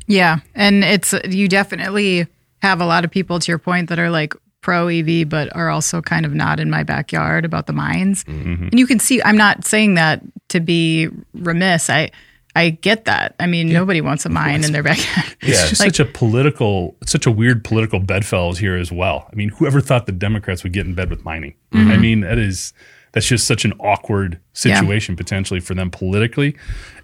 Yeah, 0.07 0.41
and 0.55 0.85
it's 0.85 1.15
you 1.25 1.49
definitely 1.49 2.27
have 2.61 2.81
a 2.81 2.87
lot 2.87 3.05
of 3.05 3.11
people 3.11 3.39
to 3.39 3.51
your 3.51 3.59
point 3.59 3.89
that 3.89 3.99
are 3.99 4.11
like 4.11 4.35
pro 4.63 4.89
EV, 4.89 5.29
but 5.29 5.55
are 5.55 5.69
also 5.69 6.01
kind 6.01 6.25
of 6.25 6.33
not 6.35 6.59
in 6.59 6.71
my 6.71 6.83
backyard 6.83 7.45
about 7.45 7.67
the 7.67 7.73
mines. 7.73 8.25
Mm-hmm. 8.25 8.69
And 8.69 8.79
you 8.79 8.87
can 8.87 8.99
see, 8.99 9.23
I'm 9.23 9.37
not 9.37 9.67
saying 9.67 9.95
that 9.95 10.23
to 10.49 10.61
be 10.61 11.09
remiss. 11.35 11.91
I 11.91 12.11
I 12.55 12.71
get 12.71 13.07
that. 13.07 13.35
I 13.41 13.47
mean, 13.47 13.73
nobody 13.73 14.03
wants 14.03 14.27
a 14.27 14.29
mine 14.29 14.63
in 14.63 14.73
their 14.73 14.83
backyard. 14.83 15.37
It's 15.41 15.71
just 15.71 15.81
such 15.81 16.01
a 16.01 16.05
political, 16.05 16.97
such 17.07 17.27
a 17.27 17.31
weird 17.31 17.65
political 17.65 17.99
bedfellows 17.99 18.59
here 18.59 18.77
as 18.77 18.93
well. 18.93 19.29
I 19.33 19.35
mean, 19.35 19.49
whoever 19.49 19.81
thought 19.81 20.07
the 20.07 20.13
Democrats 20.13 20.63
would 20.63 20.73
get 20.73 20.87
in 20.87 20.95
bed 20.95 21.11
with 21.11 21.25
mining? 21.25 21.55
Mm-hmm. 21.73 21.91
I 21.91 21.97
mean, 21.97 22.21
that 22.21 22.39
is 22.39 22.75
that's 23.13 23.27
just 23.27 23.47
such 23.47 23.65
an 23.65 23.73
awkward 23.81 24.39
situation 24.53 25.17
potentially 25.17 25.61
for 25.61 25.75
them 25.75 25.91
politically. 25.91 26.57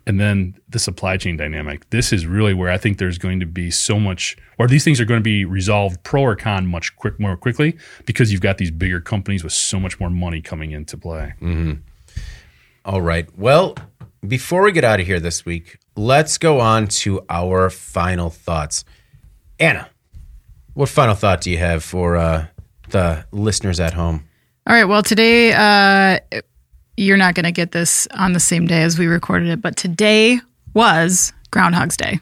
And 0.09 0.18
then 0.18 0.56
the 0.70 0.78
supply 0.78 1.18
chain 1.18 1.36
dynamic. 1.36 1.88
This 1.90 2.12
is 2.12 2.26
really 2.26 2.54
where 2.54 2.70
I 2.70 2.78
think 2.78 2.96
there's 2.96 3.18
going 3.18 3.40
to 3.40 3.46
be 3.46 3.70
so 3.70 4.00
much, 4.00 4.36
or 4.59 4.66
these 4.66 4.82
things 4.82 5.00
are 5.00 5.04
going 5.04 5.20
to 5.20 5.24
be 5.24 5.44
resolved 5.44 6.02
pro 6.02 6.22
or 6.22 6.34
con 6.34 6.66
much 6.66 6.96
quick 6.96 7.20
more 7.20 7.36
quickly 7.36 7.76
because 8.06 8.32
you've 8.32 8.40
got 8.40 8.56
these 8.56 8.70
bigger 8.70 9.00
companies 9.02 9.44
with 9.44 9.52
so 9.52 9.78
much 9.78 10.00
more 10.00 10.09
money 10.09 10.40
coming 10.40 10.72
into 10.72 10.96
play. 10.96 11.34
All 12.86 13.02
right. 13.02 13.28
Well, 13.38 13.76
before 14.26 14.62
we 14.62 14.72
get 14.72 14.82
out 14.82 14.98
of 14.98 15.06
here 15.06 15.20
this 15.20 15.44
week, 15.44 15.78
let's 15.94 16.38
go 16.38 16.59
on 16.59 16.88
to 16.88 17.20
our 17.28 17.68
final 17.68 18.30
thoughts. 18.30 18.84
Anna, 19.61 19.90
what 20.72 20.88
final 20.88 21.14
thought 21.14 21.42
do 21.42 21.50
you 21.50 21.59
have 21.59 21.84
for 21.84 22.16
uh, 22.16 22.46
the 22.88 23.26
listeners 23.30 23.78
at 23.78 23.92
home? 23.92 24.26
All 24.66 24.74
right. 24.74 24.84
Well, 24.84 25.02
today, 25.02 25.52
uh, 25.52 26.40
you're 26.99 27.16
not 27.16 27.34
going 27.34 27.44
to 27.44 27.53
get 27.53 27.70
this 27.72 28.09
on 28.14 28.32
the 28.32 28.40
same 28.40 28.66
day 28.66 28.82
as 28.82 28.99
we 28.99 29.07
recorded 29.07 29.49
it, 29.49 29.62
but 29.62 29.76
today 29.76 30.40
was 30.74 31.32
Groundhog's 31.51 31.96
Day. 31.96 32.18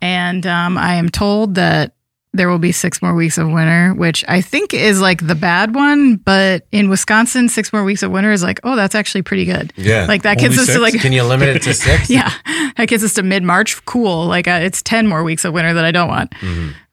And 0.00 0.46
um, 0.46 0.78
I 0.78 0.94
am 0.94 1.08
told 1.08 1.56
that 1.56 1.94
there 2.34 2.48
will 2.50 2.58
be 2.58 2.72
six 2.72 3.00
more 3.00 3.14
weeks 3.14 3.38
of 3.38 3.48
winter, 3.48 3.94
which 3.94 4.24
I 4.28 4.40
think 4.42 4.74
is 4.74 5.00
like 5.00 5.26
the 5.26 5.34
bad 5.34 5.74
one. 5.74 6.16
But 6.16 6.66
in 6.72 6.90
Wisconsin, 6.90 7.48
six 7.48 7.72
more 7.72 7.84
weeks 7.84 8.02
of 8.02 8.10
winter 8.10 8.32
is 8.32 8.42
like, 8.42 8.60
oh, 8.64 8.76
that's 8.76 8.94
actually 8.94 9.22
pretty 9.22 9.44
good. 9.44 9.72
Yeah. 9.76 10.06
Like 10.06 10.22
that 10.24 10.38
gets 10.38 10.58
us 10.58 10.66
to 10.66 10.80
like, 10.80 10.94
Can 11.00 11.12
you 11.12 11.22
limit 11.22 11.48
it 11.48 11.62
to 11.62 11.72
six? 11.86 12.10
yeah, 12.10 12.30
that 12.76 12.88
gets 12.88 13.02
us 13.04 13.14
to 13.14 13.22
mid 13.22 13.42
March. 13.42 13.82
Cool. 13.86 14.26
Like 14.26 14.46
uh, 14.48 14.58
it's 14.62 14.82
10 14.82 15.06
more 15.06 15.22
weeks 15.24 15.44
of 15.44 15.54
winter 15.54 15.72
that 15.72 15.84
I 15.84 15.92
don't 15.92 16.08
want. 16.08 16.32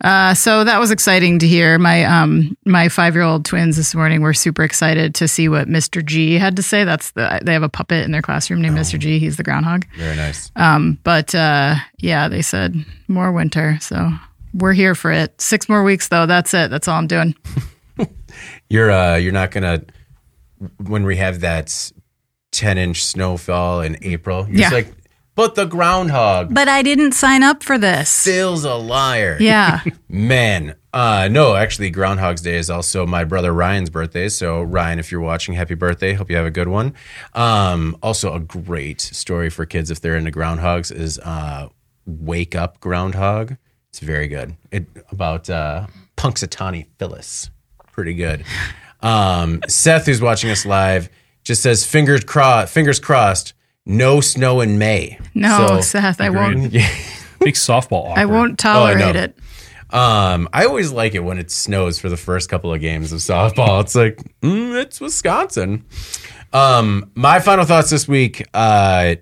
Uh, 0.04 0.34
so 0.34 0.64
that 0.64 0.80
was 0.80 0.90
exciting 0.92 1.38
to 1.40 1.48
hear. 1.48 1.78
My 1.78 2.04
um 2.06 2.58
my 2.66 2.90
five 2.90 3.14
year 3.14 3.24
old 3.24 3.46
twins 3.46 3.78
this 3.78 3.94
morning 3.94 4.22
were 4.22 4.34
super 4.34 4.64
excited 4.64 5.14
to 5.16 5.28
see 5.28 5.48
what 5.50 5.68
Mr. 5.68 6.04
G 6.04 6.40
had 6.40 6.56
to 6.56 6.64
say. 6.64 6.84
That's 6.86 7.12
the 7.12 7.40
they 7.44 7.54
have 7.54 7.62
a 7.64 7.70
puppet 7.70 8.04
in 8.06 8.12
their 8.12 8.22
classroom 8.24 8.62
named 8.62 8.78
Mr. 8.78 8.98
G. 8.98 9.20
He's 9.20 9.38
the 9.38 9.44
groundhog. 9.44 9.86
Very 9.98 10.16
nice. 10.16 10.52
Um, 10.56 10.98
but 11.04 11.36
uh, 11.36 11.76
yeah, 12.00 12.28
they 12.30 12.42
said 12.42 12.84
more 13.08 13.32
winter. 13.32 13.78
So 13.80 14.10
we're 14.54 14.74
here 14.74 14.96
for 14.96 15.12
it. 15.12 15.40
Six 15.42 15.68
more 15.70 15.84
weeks 15.84 16.08
though. 16.10 16.26
That's 16.26 16.54
it. 16.54 16.70
That's 16.72 16.88
all 16.88 16.98
I'm 16.98 17.08
doing. 17.08 17.36
You're 18.70 18.90
uh, 18.92 19.16
you're 19.18 19.34
not 19.34 19.52
gonna 19.52 19.84
when 20.78 21.04
we 21.04 21.18
have 21.18 21.42
that 21.42 21.92
ten 22.52 22.78
inch 22.78 23.04
snowfall 23.04 23.82
in 23.82 23.98
April. 24.02 24.48
You're 24.48 24.58
just 24.60 24.72
Yeah. 24.72 24.78
like, 24.78 24.94
but 25.36 25.56
the 25.56 25.66
groundhog 25.66 26.54
But 26.54 26.68
I 26.70 26.82
didn't 26.82 27.12
sign 27.14 27.44
up 27.44 27.64
for 27.64 27.78
this. 27.78 28.24
Phil's 28.24 28.64
a 28.64 28.76
liar. 28.76 29.38
Yeah. 29.40 29.82
Man, 30.10 30.76
uh, 30.94 31.28
no, 31.32 31.56
actually, 31.56 31.90
Groundhog's 31.90 32.42
Day 32.42 32.56
is 32.58 32.70
also 32.70 33.06
my 33.06 33.24
brother 33.24 33.54
Ryan's 33.54 33.90
birthday. 33.90 34.28
So, 34.30 34.62
Ryan, 34.62 35.00
if 35.00 35.12
you're 35.12 35.22
watching, 35.22 35.54
happy 35.54 35.74
birthday. 35.76 36.14
Hope 36.14 36.30
you 36.30 36.36
have 36.38 36.46
a 36.46 36.52
good 36.52 36.68
one. 36.68 36.94
Um, 37.34 37.98
also, 38.04 38.34
a 38.34 38.40
great 38.42 39.00
story 39.02 39.50
for 39.50 39.66
kids 39.66 39.90
if 39.90 40.02
they're 40.02 40.18
into 40.18 40.32
groundhogs 40.32 40.92
is 40.94 41.18
uh, 41.20 41.70
Wake 42.06 42.56
Up 42.56 42.80
Groundhog. 42.82 43.56
It's 43.92 44.00
very 44.00 44.28
good. 44.28 44.56
It 44.72 44.86
about 45.12 45.50
uh, 45.50 45.88
Punxsutawney 46.18 46.86
Phyllis. 46.98 47.50
Pretty 47.92 48.14
good. 48.14 48.44
Um, 49.02 49.62
Seth, 49.68 50.06
who's 50.06 50.22
watching 50.22 50.50
us 50.50 50.66
live, 50.66 51.10
just 51.44 51.62
says 51.62 51.86
fingers 51.86 52.24
crossed. 52.24 52.74
Fingers 52.74 53.00
crossed. 53.00 53.54
No 53.86 54.22
snow 54.22 54.62
in 54.62 54.78
May. 54.78 55.20
No, 55.34 55.68
So- 55.68 55.82
Seth, 55.82 56.22
I 56.22 56.30
won't. 56.30 56.72
Makes 56.74 57.66
softball 57.68 58.06
awkward. 58.12 58.20
I 58.20 58.26
won't 58.26 58.66
Oh, 58.66 58.70
I 58.86 58.94
tolerate 58.94 59.16
know. 59.16 59.22
it. 59.24 59.36
Um, 59.94 60.48
I 60.54 60.66
always 60.66 60.92
like 60.94 61.16
it 61.16 61.20
when 61.20 61.38
it 61.38 61.52
snows 61.52 62.00
for 62.00 62.08
the 62.08 62.16
first 62.16 62.48
couple 62.50 62.74
of 62.74 62.80
games 62.80 63.12
of 63.12 63.20
softball. 63.20 63.82
It's 63.82 63.94
like, 63.96 64.18
mm, 64.42 64.80
it's 64.82 65.02
Wisconsin. 65.02 65.84
Um, 66.54 67.12
my 67.16 67.40
final 67.42 67.66
thoughts 67.66 67.90
this 67.90 68.08
week. 68.08 68.48
Uh, 68.54 69.16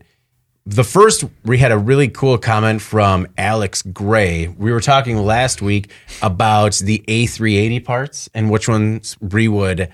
the 0.70 0.84
first, 0.84 1.24
we 1.44 1.58
had 1.58 1.72
a 1.72 1.78
really 1.78 2.08
cool 2.08 2.38
comment 2.38 2.80
from 2.82 3.28
Alex 3.38 3.82
Gray. 3.82 4.48
We 4.48 4.72
were 4.72 4.82
talking 4.82 5.18
last 5.18 5.64
week 5.64 5.92
about 6.22 6.76
the 6.76 7.04
A380 7.08 7.84
parts 7.84 8.30
and 8.36 8.52
which 8.52 8.68
ones 8.68 9.18
we 9.20 9.48
would, 9.48 9.90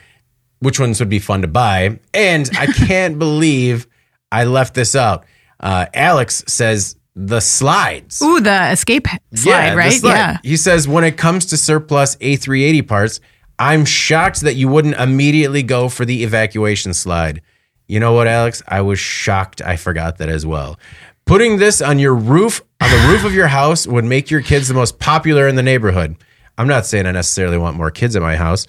which 0.60 0.78
ones 0.78 1.00
would 1.00 1.08
be 1.08 1.20
fun 1.20 1.44
to 1.44 1.48
buy. 1.48 2.00
And 2.14 2.50
I 2.58 2.66
can't 2.88 3.18
believe 3.18 3.88
I 4.34 4.44
left 4.44 4.74
this 4.74 4.96
out. 4.98 5.26
Uh, 5.62 5.86
Alex 5.94 6.44
says 6.48 6.98
the 7.16 7.40
slides. 7.40 8.22
Ooh, 8.22 8.42
the 8.42 8.72
escape 8.72 9.08
slide, 9.34 9.72
the 9.72 9.78
right? 9.78 9.94
slide. 9.94 10.12
Yeah. 10.12 10.38
He 10.44 10.58
says 10.58 10.90
when 10.90 11.06
it 11.06 11.16
comes 11.16 11.46
to 11.48 11.58
surplus 11.58 12.18
A380 12.18 12.86
parts, 12.86 13.22
I'm 13.58 13.86
shocked 13.86 14.42
that 14.42 14.56
you 14.56 14.68
wouldn't 14.68 14.96
immediately 14.96 15.64
go 15.64 15.88
for 15.88 16.04
the 16.04 16.24
evacuation 16.24 16.94
slide. 16.94 17.42
You 17.88 18.00
know 18.00 18.14
what, 18.14 18.28
Alex? 18.28 18.62
I 18.68 18.82
was 18.82 19.00
shocked. 19.00 19.62
I 19.62 19.76
forgot 19.76 20.18
that 20.18 20.30
as 20.30 20.46
well. 20.46 20.80
Putting 21.26 21.58
this 21.58 21.82
on 21.82 22.00
your 22.00 22.16
roof, 22.16 22.62
on 22.82 22.90
the 22.90 23.08
roof 23.08 23.26
of 23.26 23.34
your 23.34 23.48
house, 23.48 23.88
would 23.88 24.06
make 24.06 24.30
your 24.30 24.42
kids 24.42 24.68
the 24.68 24.74
most 24.74 25.00
popular 25.00 25.48
in 25.48 25.56
the 25.56 25.64
neighborhood. 25.64 26.16
I'm 26.58 26.68
not 26.68 26.86
saying 26.86 27.06
I 27.06 27.12
necessarily 27.12 27.58
want 27.58 27.76
more 27.76 27.92
kids 27.92 28.16
at 28.16 28.22
my 28.22 28.36
house. 28.38 28.66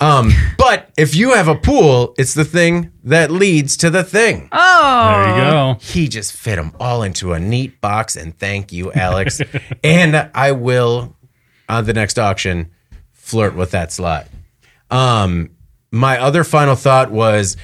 Um, 0.00 0.30
but 0.58 0.90
if 0.96 1.14
you 1.14 1.34
have 1.34 1.48
a 1.48 1.54
pool, 1.54 2.14
it's 2.16 2.32
the 2.34 2.44
thing 2.44 2.92
that 3.04 3.30
leads 3.30 3.76
to 3.78 3.90
the 3.90 4.02
thing. 4.02 4.48
Oh, 4.52 5.22
There 5.24 5.36
you 5.36 5.50
go. 5.50 5.76
He 5.80 6.08
just 6.08 6.32
fit 6.32 6.56
them 6.56 6.72
all 6.80 7.02
into 7.02 7.32
a 7.34 7.38
neat 7.40 7.80
box, 7.80 8.16
and 8.16 8.36
thank 8.38 8.72
you, 8.72 8.90
Alex. 8.92 9.40
and 9.84 10.30
I 10.34 10.52
will, 10.52 11.14
on 11.68 11.84
the 11.84 11.92
next 11.92 12.18
auction, 12.18 12.70
flirt 13.12 13.54
with 13.54 13.72
that 13.72 13.92
slot. 13.92 14.28
Um, 14.90 15.50
my 15.90 16.18
other 16.18 16.44
final 16.44 16.74
thought 16.74 17.10
was 17.10 17.56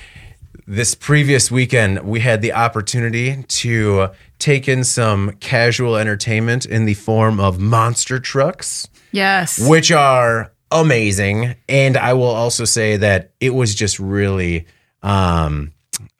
this 0.66 0.94
previous 0.94 1.50
weekend, 1.50 2.00
we 2.00 2.20
had 2.20 2.42
the 2.42 2.52
opportunity 2.52 3.42
to 3.42 4.08
take 4.38 4.68
in 4.68 4.84
some 4.84 5.32
casual 5.40 5.96
entertainment 5.96 6.66
in 6.66 6.84
the 6.84 6.94
form 6.94 7.40
of 7.40 7.60
monster 7.60 8.18
trucks 8.18 8.88
yes. 9.12 9.68
which 9.68 9.92
are 9.92 10.52
amazing. 10.70 11.54
And 11.68 11.96
I 11.96 12.14
will 12.14 12.24
also 12.24 12.64
say 12.64 12.96
that 12.96 13.32
it 13.40 13.50
was 13.50 13.74
just 13.74 14.00
really 14.00 14.66
um, 15.02 15.72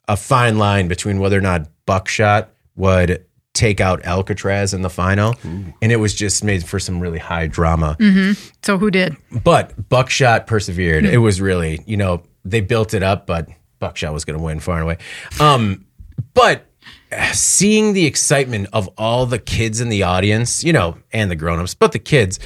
a 0.07 0.15
fine 0.15 0.57
line 0.57 0.87
between 0.87 1.19
whether 1.19 1.37
or 1.37 1.41
not 1.41 1.67
Buckshot 1.85 2.49
would 2.75 3.25
take 3.53 3.79
out 3.79 4.03
Alcatraz 4.05 4.73
in 4.73 4.81
the 4.81 4.89
final. 4.89 5.35
And 5.43 5.91
it 5.91 5.97
was 5.97 6.15
just 6.15 6.43
made 6.43 6.63
for 6.65 6.79
some 6.79 6.99
really 6.99 7.19
high 7.19 7.47
drama. 7.47 7.95
so 8.63 8.77
who 8.77 8.89
did? 8.89 9.15
But 9.43 9.89
Buckshot 9.89 10.47
persevered. 10.47 11.05
It 11.05 11.19
was 11.19 11.39
really, 11.39 11.83
you 11.85 11.97
know, 11.97 12.23
they 12.45 12.61
built 12.61 12.93
it 12.93 13.03
up, 13.03 13.27
but 13.27 13.47
Buckshot 13.83 14.13
was 14.13 14.23
going 14.23 14.39
to 14.39 14.43
win 14.43 14.61
far 14.61 14.75
and 14.75 14.83
away. 14.83 14.97
Um, 15.41 15.85
but 16.33 16.67
seeing 17.33 17.91
the 17.91 18.05
excitement 18.05 18.69
of 18.71 18.87
all 18.97 19.25
the 19.25 19.39
kids 19.39 19.81
in 19.81 19.89
the 19.89 20.03
audience, 20.03 20.63
you 20.63 20.71
know, 20.71 20.97
and 21.11 21.29
the 21.29 21.35
grown-ups, 21.35 21.75
but 21.75 21.91
the 21.91 21.99
kids, 21.99 22.39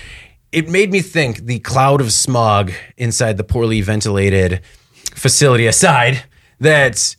it 0.51 0.67
made 0.67 0.91
me 0.91 0.99
think 0.99 1.45
the 1.45 1.59
cloud 1.59 2.01
of 2.01 2.11
smog 2.11 2.71
inside 2.97 3.37
the 3.37 3.43
poorly 3.43 3.81
ventilated 3.81 4.61
facility 5.13 5.67
aside, 5.67 6.23
that 6.59 7.15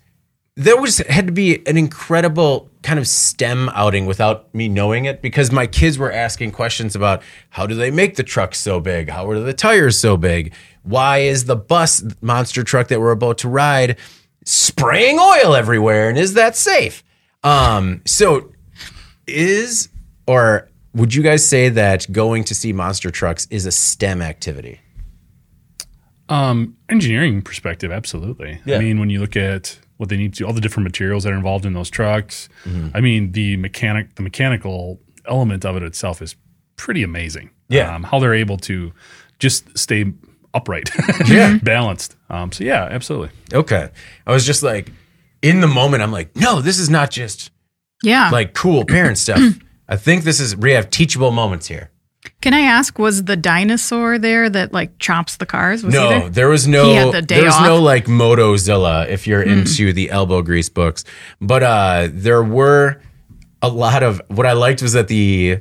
there 0.59 0.77
was 0.77 0.99
had 0.99 1.29
to 1.29 1.33
be 1.33 1.65
an 1.69 1.77
incredible 1.77 2.69
kind 2.83 2.99
of 2.99 3.07
STEM 3.07 3.69
outing 3.75 4.07
without 4.07 4.53
me 4.53 4.69
knowing 4.69 5.05
it 5.05 5.23
because 5.23 5.53
my 5.53 5.69
kids 5.69 5.99
were 5.99 6.11
asking 6.11 6.51
questions 6.51 6.97
about 6.97 7.23
how 7.51 7.65
do 7.65 7.77
they 7.77 7.93
make 7.93 8.17
the 8.17 8.25
trucks 8.25 8.59
so 8.59 8.81
big? 8.81 9.09
How 9.09 9.31
are 9.31 9.39
the 9.39 9.53
tires 9.53 9.97
so 9.97 10.17
big? 10.17 10.53
Why 10.83 11.19
is 11.19 11.45
the 11.45 11.55
bus 11.55 12.03
monster 12.21 12.65
truck 12.65 12.89
that 12.89 12.99
we're 12.99 13.13
about 13.13 13.39
to 13.39 13.49
ride 13.49 13.99
spraying 14.45 15.21
oil 15.21 15.55
everywhere? 15.55 16.09
And 16.09 16.19
is 16.19 16.35
that 16.35 16.57
safe? 16.57 17.05
Um, 17.45 18.03
so 18.05 18.51
is 19.29 19.91
or 20.27 20.69
would 20.93 21.15
you 21.15 21.23
guys 21.23 21.47
say 21.47 21.69
that 21.69 22.11
going 22.11 22.43
to 22.43 22.55
see 22.57 22.73
monster 22.73 23.13
trucks 23.13 23.47
is 23.49 23.65
a 23.65 23.71
STEM 23.71 24.21
activity? 24.21 24.81
Um, 26.29 26.77
engineering 26.89 27.43
perspective, 27.43 27.93
absolutely. 27.93 28.61
Yeah. 28.65 28.77
I 28.77 28.79
mean, 28.81 28.99
when 28.99 29.09
you 29.09 29.21
look 29.21 29.37
at 29.37 29.79
what 29.99 30.09
they 30.09 30.17
need 30.17 30.33
to, 30.35 30.45
all 30.47 30.53
the 30.53 30.61
different 30.61 30.85
materials 30.85 31.25
that 31.25 31.33
are 31.33 31.37
involved 31.37 31.65
in 31.67 31.75
those 31.75 31.91
trucks. 31.91 32.49
Mm-hmm. 32.65 32.89
I 32.97 33.01
mean, 33.01 33.33
the 33.33 33.57
mechanic, 33.59 34.15
the 34.17 34.23
mechanical 34.23 35.01
element 35.27 35.65
of 35.65 35.77
it 35.77 35.83
itself 35.83 36.23
is 36.23 36.35
pretty 36.77 37.03
amazing. 37.03 37.51
Yeah. 37.69 37.95
um, 37.95 38.03
how 38.05 38.19
they're 38.19 38.33
able 38.35 38.57
to 38.59 38.93
just 39.39 39.77
stay 39.77 40.13
upright, 40.55 40.91
Yeah. 41.29 41.59
balanced. 41.63 42.17
Um, 42.31 42.51
so 42.51 42.65
yeah, 42.65 42.85
absolutely. 42.91 43.31
Okay. 43.53 43.91
I 44.27 44.33
was 44.33 44.47
just 44.47 44.63
like 44.63 44.91
in 45.43 45.61
the 45.61 45.67
moment, 45.69 46.03
I'm 46.03 46.11
like, 46.13 46.35
no, 46.35 46.61
this 46.63 46.79
is 46.79 46.89
not 46.89 47.11
just 47.11 47.51
Yeah. 48.03 48.31
like 48.31 48.55
cool 48.55 48.85
parent 48.87 49.19
stuff. 49.19 49.41
I 49.89 49.97
think 49.97 50.25
this 50.25 50.41
is 50.41 50.57
we 50.57 50.73
have 50.73 50.89
teachable 50.91 51.31
moments 51.31 51.67
here. 51.69 51.91
Can 52.41 52.55
I 52.55 52.61
ask, 52.61 52.99
was 53.01 53.25
the 53.25 53.37
dinosaur 53.37 54.17
there 54.19 54.49
that 54.49 54.73
like 54.73 54.97
chops 55.01 55.37
the 55.39 55.47
cars? 55.47 55.83
Was 55.83 55.93
No, 55.93 56.09
there? 56.09 56.29
there 56.29 56.49
was 56.49 56.65
He 56.67 56.71
no 56.71 56.95
had 56.95 57.13
the 57.13 57.23
day 57.23 57.37
there 57.37 57.45
was 57.47 57.55
off? 57.55 57.65
no 57.67 57.83
like 57.83 58.07
Motozilla 58.07 59.09
if 59.09 59.27
you're 59.27 59.43
into 59.43 59.93
the 59.93 60.11
elbow 60.11 60.43
grease 60.43 60.69
books. 60.69 61.05
But 61.41 61.63
uh 61.65 62.09
there 62.13 62.43
were 62.45 63.01
a 63.61 63.69
lot 63.69 64.05
of 64.05 64.23
what 64.29 64.47
I 64.47 64.53
liked 64.53 64.83
was 64.83 64.93
that 64.93 65.09
the 65.09 65.59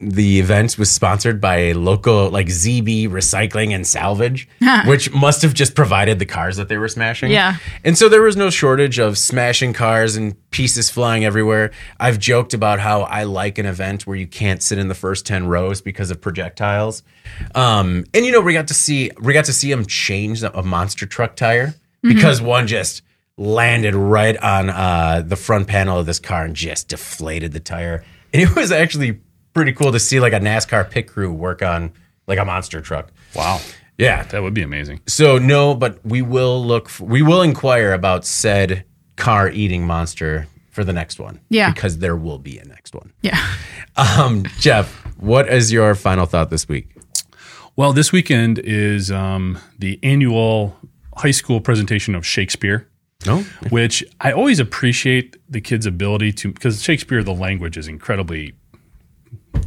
the 0.00 0.40
event 0.40 0.78
was 0.78 0.90
sponsored 0.90 1.40
by 1.40 1.56
a 1.56 1.72
local 1.74 2.30
like 2.30 2.46
ZB 2.46 3.08
Recycling 3.08 3.74
and 3.74 3.86
Salvage, 3.86 4.48
which 4.86 5.12
must 5.12 5.42
have 5.42 5.52
just 5.52 5.74
provided 5.74 6.18
the 6.18 6.26
cars 6.26 6.56
that 6.56 6.68
they 6.68 6.78
were 6.78 6.88
smashing. 6.88 7.30
Yeah. 7.30 7.56
And 7.84 7.98
so 7.98 8.08
there 8.08 8.22
was 8.22 8.34
no 8.34 8.48
shortage 8.48 8.98
of 8.98 9.18
smashing 9.18 9.74
cars 9.74 10.16
and 10.16 10.34
pieces 10.50 10.88
flying 10.88 11.24
everywhere. 11.24 11.70
I've 11.98 12.18
joked 12.18 12.54
about 12.54 12.80
how 12.80 13.02
I 13.02 13.24
like 13.24 13.58
an 13.58 13.66
event 13.66 14.06
where 14.06 14.16
you 14.16 14.26
can't 14.26 14.62
sit 14.62 14.78
in 14.78 14.88
the 14.88 14.94
first 14.94 15.26
10 15.26 15.46
rows 15.48 15.82
because 15.82 16.10
of 16.10 16.20
projectiles. 16.20 17.02
Um, 17.54 18.04
and 18.14 18.24
you 18.24 18.32
know, 18.32 18.40
we 18.40 18.54
got 18.54 18.68
to 18.68 18.74
see 18.74 19.10
we 19.20 19.34
got 19.34 19.44
to 19.46 19.52
see 19.52 19.70
them 19.70 19.84
change 19.84 20.42
a 20.42 20.62
monster 20.62 21.04
truck 21.04 21.36
tire 21.36 21.74
because 22.02 22.40
one 22.40 22.66
just 22.66 23.02
landed 23.36 23.94
right 23.94 24.36
on 24.38 24.70
uh, 24.70 25.22
the 25.26 25.36
front 25.36 25.66
panel 25.66 25.98
of 25.98 26.06
this 26.06 26.18
car 26.18 26.44
and 26.44 26.56
just 26.56 26.88
deflated 26.88 27.52
the 27.52 27.60
tire. 27.60 28.02
And 28.32 28.42
it 28.42 28.54
was 28.54 28.72
actually 28.72 29.20
pretty 29.54 29.72
cool 29.72 29.92
to 29.92 29.98
see 30.00 30.20
like 30.20 30.32
a 30.32 30.40
NASCAR 30.40 30.90
pit 30.90 31.06
crew 31.08 31.32
work 31.32 31.62
on 31.62 31.92
like 32.26 32.38
a 32.38 32.44
monster 32.44 32.80
truck. 32.80 33.10
Wow, 33.34 33.60
Yeah, 33.98 34.22
that 34.24 34.42
would 34.42 34.54
be 34.54 34.62
amazing. 34.62 35.00
so 35.06 35.38
no, 35.38 35.74
but 35.74 36.04
we 36.04 36.22
will 36.22 36.64
look. 36.64 36.86
f 36.86 37.00
we 37.00 37.22
will 37.22 37.42
inquire 37.42 37.92
about 37.92 38.24
said 38.26 38.84
car 39.16 39.48
eating 39.50 39.86
monster 39.86 40.46
for 40.70 40.84
the 40.84 40.92
next 40.92 41.18
one. 41.18 41.40
Yeah. 41.50 41.72
because 41.72 41.98
there 41.98 42.16
will 42.16 42.38
be 42.38 42.58
a 42.58 42.64
next 42.64 42.94
one. 42.94 43.12
yeah. 43.22 43.38
Um, 43.96 44.44
Jeff, 44.60 44.88
what 45.18 45.48
is 45.52 45.72
your 45.72 45.94
final 45.94 46.24
thought 46.24 46.48
this 46.48 46.66
week? 46.68 46.88
Well, 47.76 47.92
this 47.92 48.12
weekend 48.12 48.58
is 48.60 49.10
um, 49.10 49.58
the 49.78 49.98
annual 50.02 50.76
high 51.16 51.32
school 51.32 51.60
presentation 51.60 52.14
of 52.14 52.24
Shakespeare. 52.24 52.86
No, 53.26 53.42
which 53.68 54.02
I 54.20 54.32
always 54.32 54.60
appreciate 54.60 55.36
the 55.50 55.60
kids' 55.60 55.84
ability 55.86 56.32
to 56.34 56.52
because 56.52 56.82
Shakespeare, 56.82 57.22
the 57.22 57.34
language 57.34 57.76
is 57.76 57.88
incredibly 57.88 58.54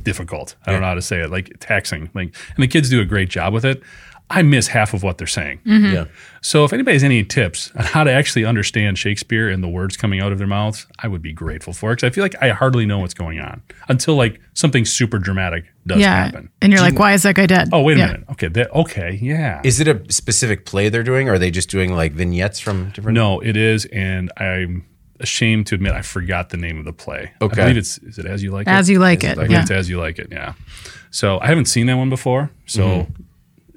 difficult. 0.04 0.56
I 0.66 0.72
don't 0.72 0.82
know 0.82 0.88
how 0.88 0.96
to 0.96 1.02
say 1.02 1.22
it, 1.22 1.30
like 1.32 1.56
taxing. 1.60 2.10
Like, 2.14 2.36
and 2.56 2.64
the 2.64 2.68
kids 2.68 2.90
do 2.90 3.02
a 3.02 3.06
great 3.06 3.30
job 3.30 3.54
with 3.54 3.66
it. 3.66 3.82
I 4.30 4.42
miss 4.42 4.68
half 4.68 4.94
of 4.94 5.04
what 5.04 5.18
they're 5.18 5.28
saying. 5.28 5.60
Mm-hmm. 5.66 5.94
yeah, 5.94 6.06
So, 6.42 6.64
if 6.64 6.72
anybody 6.74 6.96
has 6.96 7.04
any 7.04 7.24
tips 7.26 7.72
on 7.76 7.84
how 7.84 8.04
to 8.06 8.12
actually 8.12 8.46
understand 8.46 8.98
Shakespeare 8.98 9.50
and 9.50 9.62
the 9.62 9.68
words 9.68 9.98
coming 9.98 10.22
out 10.22 10.32
of 10.32 10.38
their 10.38 10.48
mouths, 10.48 10.88
I 10.98 11.08
would 11.10 11.22
be 11.22 11.34
grateful 11.34 11.74
for 11.74 11.92
it 11.92 11.96
because 11.98 12.08
I 12.08 12.10
feel 12.16 12.24
like 12.24 12.36
I 12.42 12.50
hardly 12.50 12.86
know 12.86 13.00
what's 13.00 13.14
going 13.14 13.40
on 13.40 13.62
until 13.90 14.16
like 14.16 14.40
something 14.54 14.86
super 14.86 15.20
dramatic 15.20 15.66
does 15.86 16.00
Yeah. 16.00 16.24
happen. 16.26 16.50
And 16.62 16.72
you're 16.72 16.82
like, 16.82 16.98
why 16.98 17.14
is 17.14 17.24
that 17.24 17.36
guy 17.36 17.46
dead? 17.46 17.70
Oh, 17.74 17.82
wait 17.82 17.98
a 17.98 18.00
Yeah. 18.00 18.08
minute. 18.08 18.24
Okay, 18.32 18.48
that, 18.48 18.72
okay, 18.74 19.20
yeah. 19.22 19.62
is 19.64 19.80
it 19.82 19.88
a 19.90 20.02
specific 20.12 20.66
play 20.66 20.88
they're 20.90 21.04
doing? 21.04 21.28
Or 21.30 21.34
are 21.34 21.40
they 21.40 21.52
just 21.52 21.70
doing 21.70 21.94
like 21.94 22.14
vignettes 22.14 22.60
from 22.62 22.90
different? 22.92 23.16
No, 23.16 23.40
it 23.42 23.58
is, 23.58 23.86
and 23.86 24.32
I'm 24.38 24.86
ashamed 25.24 25.68
to 25.68 25.76
admit 25.76 25.94
I 25.94 26.02
forgot 26.02 26.50
the 26.50 26.58
name 26.58 26.78
of 26.78 26.86
the 26.86 26.94
play. 26.94 27.32
Okay. 27.42 27.62
I 27.62 27.66
believe 27.66 27.78
it's 27.78 27.98
is 28.00 28.18
it 28.20 28.26
as 28.26 28.44
you 28.44 28.52
like 28.52 28.68
it? 28.68 28.72
As 28.72 28.90
you 28.90 29.00
like 29.00 29.24
it. 29.24 29.32
I 29.32 29.36
believe 29.36 29.52
yeah. 29.52 29.62
it's 29.62 29.72
as 29.72 29.90
you 29.90 29.98
like 30.00 30.20
it. 30.20 30.28
Yeah. 30.32 30.54
So 31.12 31.40
I 31.40 31.48
haven't 31.48 31.66
seen 31.66 31.86
that 31.88 31.96
one 31.96 32.10
before, 32.10 32.52
so 32.66 32.84
Mm-hmm. 32.88 33.24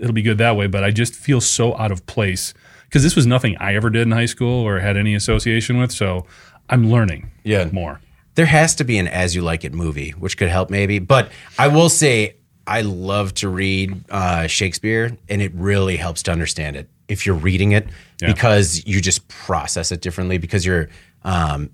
it'll 0.02 0.12
be 0.14 0.22
good 0.22 0.38
that 0.38 0.56
way. 0.56 0.66
But 0.66 0.84
I 0.84 0.90
just 0.90 1.14
feel 1.14 1.40
so 1.40 1.76
out 1.78 1.90
of 1.92 2.04
place 2.06 2.52
because 2.84 3.02
this 3.02 3.16
was 3.16 3.26
nothing 3.26 3.56
I 3.58 3.74
ever 3.74 3.90
did 3.90 4.02
in 4.02 4.12
high 4.12 4.26
school 4.26 4.66
or 4.66 4.80
had 4.80 4.96
any 4.96 5.14
association 5.14 5.78
with. 5.78 5.92
So 5.92 6.26
I'm 6.68 6.90
learning. 6.90 7.30
Yeah. 7.44 7.68
More. 7.72 8.00
there 8.34 8.46
has 8.46 8.74
to 8.76 8.84
be 8.84 8.98
an 8.98 9.08
as 9.08 9.34
you 9.34 9.42
like 9.42 9.64
it 9.64 9.72
movie 9.72 10.10
which 10.10 10.36
could 10.36 10.48
help 10.50 10.68
maybe 10.68 10.98
but 10.98 11.30
i 11.58 11.68
will 11.68 11.88
say 11.88 12.34
i 12.66 12.82
love 12.82 13.32
to 13.32 13.48
read 13.48 14.04
uh, 14.10 14.46
shakespeare 14.46 15.16
and 15.30 15.40
it 15.40 15.52
really 15.54 15.96
helps 15.96 16.22
to 16.24 16.30
understand 16.32 16.76
it 16.76 16.86
if 17.08 17.24
you're 17.24 17.34
reading 17.50 17.72
it 17.72 17.86
Yeah. 18.20 18.32
because 18.32 18.84
you 18.86 19.00
just 19.00 19.26
process 19.28 19.90
it 19.92 20.00
differently 20.02 20.36
because 20.38 20.66
you're 20.66 20.88
um, 21.24 21.70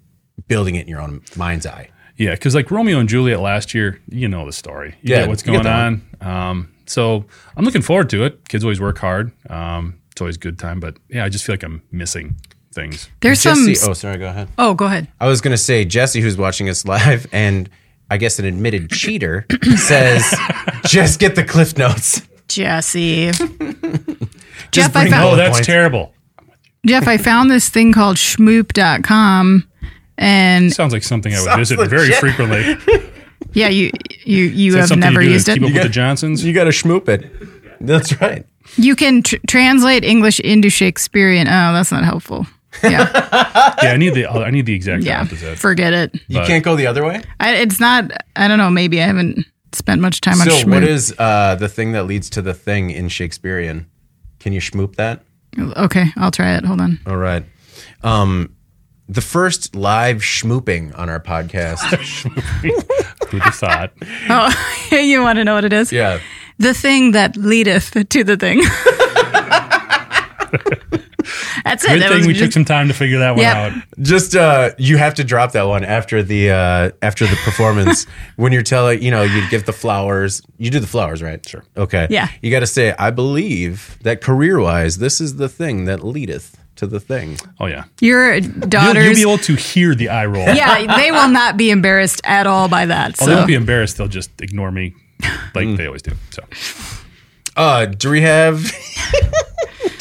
building 0.49 0.75
it 0.77 0.83
in 0.83 0.89
your 0.89 1.01
own 1.01 1.23
mind's 1.37 1.67
eye 1.67 1.91
Yeah, 2.17 2.33
because 2.33 2.55
like 2.55 2.71
Romeo 2.71 2.99
and 2.99 3.09
Juliet 3.09 3.41
last 3.41 3.75
year, 3.75 4.01
you 4.09 4.29
know 4.29 4.47
the 4.47 4.53
story. 4.53 4.95
You 5.03 5.15
Yeah, 5.15 5.27
what's 5.27 5.43
going 5.43 5.67
on. 5.67 6.03
Um, 6.21 6.73
so 6.87 7.25
I'm 7.57 7.65
looking 7.65 7.83
forward 7.83 8.11
to 8.11 8.25
it. 8.25 8.49
Kids 8.49 8.65
always 8.65 8.81
work 8.81 8.99
hard. 8.99 9.33
Um, 9.51 10.01
it's 10.11 10.21
always 10.21 10.37
a 10.37 10.41
good 10.41 10.59
time. 10.59 10.81
But 10.81 10.99
yeah, 11.09 11.25
I 11.25 11.29
just 11.29 11.45
feel 11.45 11.55
like 11.55 11.63
I'm 11.63 11.83
missing 11.91 12.37
things. 12.73 13.09
There's 13.21 13.41
some. 13.41 13.67
Oh 13.85 13.93
sorry 13.93 14.19
go 14.19 14.29
ahead 14.29 14.49
oh, 14.59 14.75
go 14.75 14.87
ahead. 14.87 15.09
i 15.21 15.29
was 15.29 15.41
going 15.43 15.53
to 15.53 15.59
say 15.59 15.85
jesse 15.85 16.21
who's 16.21 16.39
watching 16.39 16.69
us 16.71 16.87
live 16.87 17.27
and 17.33 17.69
i 18.11 18.17
guess 18.17 18.39
an 18.39 18.47
admitted 18.47 18.91
cheater 18.91 19.47
says 19.77 20.35
just 20.87 21.21
get 21.21 21.35
the 21.35 21.45
cliff 21.45 21.77
notes 21.77 22.23
Jesse. 22.49 23.31
Jeff, 24.73 24.95
I 24.95 25.09
found- 25.09 25.25
Oh, 25.25 25.37
that's 25.37 25.57
points. 25.57 25.67
terrible. 25.67 26.13
Jeff, 26.85 27.07
I 27.07 27.17
found 27.17 27.51
this 27.51 27.69
thing 27.69 27.93
called 27.93 28.17
shmoop.com. 28.17 29.69
And 30.19 30.73
Sounds 30.73 30.93
like 30.93 31.03
something 31.03 31.33
I 31.33 31.39
would 31.41 31.45
Sounds 31.45 31.71
visit 31.71 31.89
very 31.89 32.09
legit. 32.09 32.17
frequently. 32.19 32.77
yeah, 33.53 33.69
you 33.69 33.91
you 34.25 34.45
you 34.45 34.69
Is 34.69 34.75
that 34.75 34.81
have 34.81 34.89
something 34.89 35.01
never 35.01 35.23
you 35.23 35.29
do 35.29 35.33
used 35.35 35.47
to 35.47 35.53
it. 35.53 35.55
keep 35.55 35.63
up 35.63 35.69
You 35.69 35.75
with 35.75 35.83
got- 35.83 35.89
the 35.89 35.93
Johnsons? 35.93 36.45
you 36.45 36.53
got 36.53 36.65
to 36.65 36.71
shmoop 36.71 37.09
it 37.09 37.31
that's 37.81 38.21
right 38.21 38.45
You 38.77 38.95
can 38.95 39.23
tr- 39.23 39.37
translate 39.49 40.05
English 40.05 40.39
into 40.41 40.71
Shakespearean. 40.71 41.49
Oh, 41.49 41.73
that's 41.73 41.91
not 41.91 42.05
helpful. 42.05 42.47
Yeah, 42.83 43.09
yeah, 43.83 43.93
I 43.93 43.97
need 43.97 44.15
the 44.15 44.27
I 44.27 44.51
need 44.51 44.67
the 44.67 44.75
exact 44.75 45.03
yeah. 45.05 45.23
opposite. 45.23 45.59
Forget 45.59 45.93
it. 45.93 46.15
you 46.29 46.39
But- 46.39 46.47
can't 46.47 46.65
go 46.65 46.75
the 46.77 46.87
other 46.89 47.05
way 47.05 47.23
I, 47.41 47.55
it's 47.57 47.79
not. 47.81 48.11
I 48.37 48.49
don't 48.49 48.59
know. 48.59 48.71
Maybe 48.71 49.01
I 49.01 49.07
haven't 49.07 49.47
spent 49.73 50.01
much 50.01 50.21
time 50.21 50.41
on 50.41 50.47
So, 50.51 50.57
Shmoop. 50.57 50.71
what 50.75 50.85
is 50.85 51.15
uh, 51.19 51.55
the 51.55 51.69
thing 51.69 51.93
that 51.93 52.05
leads 52.07 52.29
to 52.31 52.43
the 52.43 52.55
thing 52.55 52.91
in 52.91 53.09
Shakespearean? 53.09 53.87
Can 54.41 54.53
you 54.53 54.61
shmoop 54.61 54.97
that? 54.97 55.23
Okay, 55.59 56.07
I'll 56.17 56.31
try 56.31 56.57
it. 56.57 56.65
Hold 56.65 56.81
on. 56.81 56.99
All 57.07 57.17
right. 57.17 57.45
Um, 58.03 58.55
the 59.09 59.21
first 59.21 59.75
live 59.77 60.19
shmooping 60.19 60.99
on 60.99 61.09
our 61.11 61.21
podcast. 61.21 61.81
Who'd 63.29 63.43
have 63.43 63.55
thought? 63.55 63.93
Oh, 64.29 64.51
you 64.97 65.21
want 65.21 65.37
to 65.39 65.45
know 65.45 65.55
what 65.55 65.65
it 65.65 65.73
is? 65.73 65.93
yeah. 65.93 66.21
The 66.59 66.75
thing 66.75 67.13
that 67.13 67.37
leadeth 67.37 68.09
to 68.09 68.25
the 68.25 68.37
thing. 68.37 68.63
That's 71.65 71.85
it. 71.85 71.89
Good 71.89 72.03
That 72.03 72.09
thing 72.11 72.19
was 72.19 72.27
we 72.27 72.33
just- 72.35 72.45
took 72.45 72.53
some 72.53 72.65
time 72.65 72.89
to 72.89 72.95
figure 72.95 73.19
that 73.21 73.31
one 73.33 73.41
Yep. 73.41 73.57
out. 73.57 73.73
Just 74.01 74.37
uh, 74.37 74.71
you 74.79 74.97
have 74.97 75.15
to 75.15 75.25
drop 75.25 75.53
that 75.53 75.67
one 75.67 75.85
after 75.85 76.23
the 76.23 76.51
uh, 76.51 76.91
after 77.03 77.27
the 77.27 77.37
performance 77.45 78.05
when 78.37 78.53
you're 78.53 78.63
telling 78.63 79.03
you 79.03 79.11
know 79.11 79.23
you 79.23 79.49
give 79.51 79.65
the 79.67 79.73
flowers. 79.73 80.43
You 80.59 80.71
do 80.71 80.79
the 80.81 80.87
flowers, 80.87 81.23
right? 81.23 81.47
Sure. 81.49 81.65
Okay. 81.77 82.07
Yeah. 82.11 82.29
You 82.41 82.51
got 82.51 82.61
to 82.61 82.67
say, 82.67 82.95
I 82.99 83.11
believe 83.11 83.99
that 84.03 84.21
career 84.21 84.61
wise, 84.61 84.99
this 84.99 85.21
is 85.21 85.37
the 85.37 85.49
thing 85.49 85.87
that 85.87 86.05
leadeth 86.05 86.57
to 86.77 86.87
the 86.87 87.01
thing. 87.01 87.37
Oh 87.61 87.67
yeah, 87.67 87.85
your 88.01 88.35
you'll, 88.37 88.51
daughters. 88.69 89.05
you'll 89.05 89.15
be 89.15 89.21
able 89.35 89.43
to 89.45 89.55
hear 89.57 89.95
the 89.95 90.09
eye 90.09 90.27
roll. 90.27 90.47
yeah, 90.47 90.97
they 90.97 91.11
will 91.13 91.29
not 91.29 91.57
be 91.57 91.71
embarrassed 91.71 92.21
at 92.25 92.47
all 92.47 92.69
by 92.69 92.87
that. 92.87 93.17
Oh, 93.21 93.27
they 93.27 93.35
won't 93.35 93.47
be 93.47 93.55
embarrassed. 93.55 93.99
They'll 93.99 94.09
just 94.09 94.31
ignore 94.41 94.71
me, 94.73 94.95
like 95.55 95.77
they 95.77 95.87
always 95.87 96.03
do. 96.03 96.13
So 96.31 96.43
Uh, 97.57 97.85
do 97.87 98.11
we 98.11 98.23
have 98.23 98.73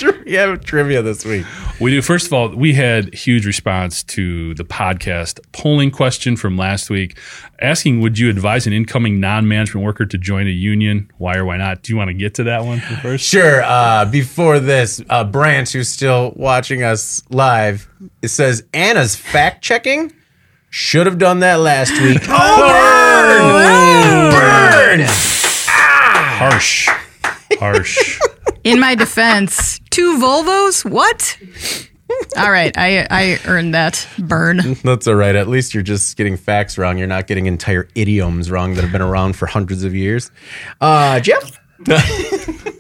do 0.02 0.22
we 0.26 0.34
have 0.34 0.64
trivia 0.65 1.02
this 1.02 1.26
week? 1.26 1.45
we 1.80 1.91
do. 1.91 2.02
First 2.02 2.28
of 2.28 2.34
all, 2.34 2.49
we 2.49 2.73
had 2.73 3.14
huge 3.14 3.45
response 3.45 4.03
to 4.03 4.53
the 4.56 4.64
podcast 4.64 5.40
polling 5.52 5.91
question 5.91 6.36
from 6.36 6.57
last 6.57 6.90
week, 6.90 7.18
asking, 7.61 8.02
"Would 8.02 8.19
you 8.19 8.30
advise 8.30 8.68
an 8.68 8.73
incoming 8.73 9.19
non-management 9.19 9.86
worker 9.86 10.06
to 10.06 10.18
join 10.18 10.48
a 10.48 10.52
union? 10.52 11.10
Why 11.18 11.38
or 11.38 11.45
why 11.45 11.57
not?" 11.57 11.82
Do 11.84 11.94
you 11.94 11.98
want 11.98 12.10
to 12.10 12.14
get 12.14 12.34
to 12.36 12.44
that 12.44 12.65
one 12.65 12.80
first? 13.02 13.26
Sure. 13.28 13.61
Uh, 13.64 14.06
before 14.06 14.60
this, 14.60 15.02
uh, 15.10 15.23
Brant, 15.23 15.69
who's 15.69 15.90
still 15.90 16.34
watching 16.36 16.84
us 16.84 17.23
live, 17.30 17.88
it 18.22 18.30
says 18.30 18.64
Anna's 18.73 19.15
fact 19.15 19.64
checking. 19.64 20.14
Should 20.73 21.06
have 21.06 21.18
done 21.18 21.40
that 21.40 21.60
last 21.60 21.91
week. 22.02 22.22
Oh, 22.30 24.30
burn! 24.32 24.99
Burn! 25.02 25.07
Harsh, 25.07 26.88
harsh. 27.60 28.19
in 28.63 28.79
my 28.79 28.95
defense, 28.95 29.79
two 29.89 30.17
Volvos? 30.17 30.89
What? 30.89 31.38
All 32.38 32.51
right, 32.51 32.77
I 32.77 33.07
I 33.09 33.39
earned 33.45 33.73
that 33.73 34.07
burn. 34.19 34.75
That's 34.83 35.07
all 35.07 35.15
right. 35.15 35.35
At 35.35 35.47
least 35.47 35.73
you're 35.73 35.83
just 35.83 36.17
getting 36.17 36.38
facts 36.38 36.77
wrong. 36.77 36.97
You're 36.97 37.07
not 37.07 37.27
getting 37.27 37.45
entire 37.45 37.88
idioms 37.95 38.51
wrong 38.51 38.73
that 38.75 38.81
have 38.81 38.91
been 38.91 39.01
around 39.01 39.35
for 39.35 39.45
hundreds 39.45 39.83
of 39.83 39.95
years. 39.95 40.31
Uh, 40.79 41.19
Jeff? 41.19 41.59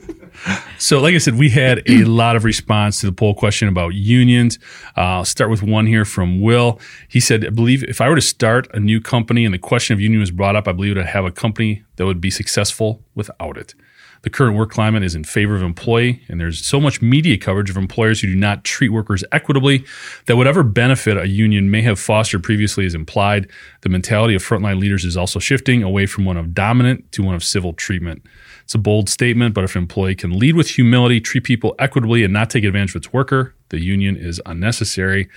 So, 0.81 0.99
like 0.99 1.13
I 1.13 1.19
said, 1.19 1.37
we 1.37 1.49
had 1.51 1.87
a 1.87 2.05
lot 2.05 2.35
of 2.35 2.43
response 2.43 3.01
to 3.01 3.05
the 3.05 3.11
poll 3.11 3.35
question 3.35 3.67
about 3.67 3.89
unions. 3.89 4.57
Uh, 4.97 5.01
I'll 5.21 5.25
start 5.25 5.51
with 5.51 5.61
one 5.61 5.85
here 5.85 6.05
from 6.05 6.41
Will. 6.41 6.79
He 7.07 7.19
said, 7.19 7.45
I 7.45 7.49
believe 7.51 7.83
if 7.83 8.01
I 8.01 8.09
were 8.09 8.15
to 8.15 8.21
start 8.21 8.67
a 8.73 8.79
new 8.79 8.99
company 8.99 9.45
and 9.45 9.53
the 9.53 9.59
question 9.59 9.93
of 9.93 10.01
union 10.01 10.19
was 10.19 10.31
brought 10.31 10.55
up, 10.55 10.67
I 10.67 10.71
believe 10.71 10.97
I'd 10.97 11.05
have 11.05 11.25
a 11.25 11.31
company 11.31 11.83
that 11.97 12.07
would 12.07 12.19
be 12.19 12.31
successful 12.31 13.03
without 13.13 13.57
it. 13.57 13.75
The 14.23 14.29
current 14.29 14.55
work 14.55 14.69
climate 14.69 15.03
is 15.03 15.15
in 15.15 15.23
favor 15.23 15.55
of 15.55 15.63
employee, 15.63 16.21
and 16.27 16.39
there's 16.39 16.63
so 16.63 16.79
much 16.79 17.01
media 17.01 17.37
coverage 17.37 17.71
of 17.71 17.77
employers 17.77 18.21
who 18.21 18.27
do 18.27 18.35
not 18.35 18.63
treat 18.63 18.89
workers 18.89 19.23
equitably 19.31 19.83
that 20.27 20.37
whatever 20.37 20.61
benefit 20.61 21.17
a 21.17 21.27
union 21.27 21.71
may 21.71 21.81
have 21.81 21.99
fostered 21.99 22.43
previously 22.43 22.85
is 22.85 22.93
implied. 22.93 23.49
The 23.81 23.89
mentality 23.89 24.35
of 24.35 24.43
frontline 24.43 24.79
leaders 24.79 25.05
is 25.05 25.17
also 25.17 25.39
shifting 25.39 25.81
away 25.81 26.05
from 26.05 26.25
one 26.25 26.37
of 26.37 26.53
dominant 26.53 27.11
to 27.13 27.23
one 27.23 27.33
of 27.33 27.43
civil 27.43 27.73
treatment. 27.73 28.21
It's 28.63 28.75
a 28.75 28.77
bold 28.77 29.09
statement, 29.09 29.55
but 29.55 29.63
if 29.63 29.75
an 29.75 29.81
employee 29.81 30.15
can 30.15 30.37
lead 30.37 30.55
with 30.55 30.69
humility, 30.69 31.19
treat 31.19 31.43
people 31.43 31.75
equitably, 31.79 32.23
and 32.23 32.31
not 32.31 32.51
take 32.51 32.63
advantage 32.63 32.91
of 32.91 32.97
its 32.97 33.11
worker, 33.11 33.55
the 33.69 33.81
union 33.81 34.15
is 34.15 34.39
unnecessary. 34.45 35.29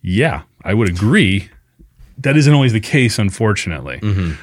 Yeah, 0.00 0.42
I 0.64 0.72
would 0.72 0.88
agree. 0.88 1.50
That 2.18 2.36
isn't 2.36 2.52
always 2.54 2.72
the 2.72 2.80
case, 2.80 3.18
unfortunately. 3.18 3.98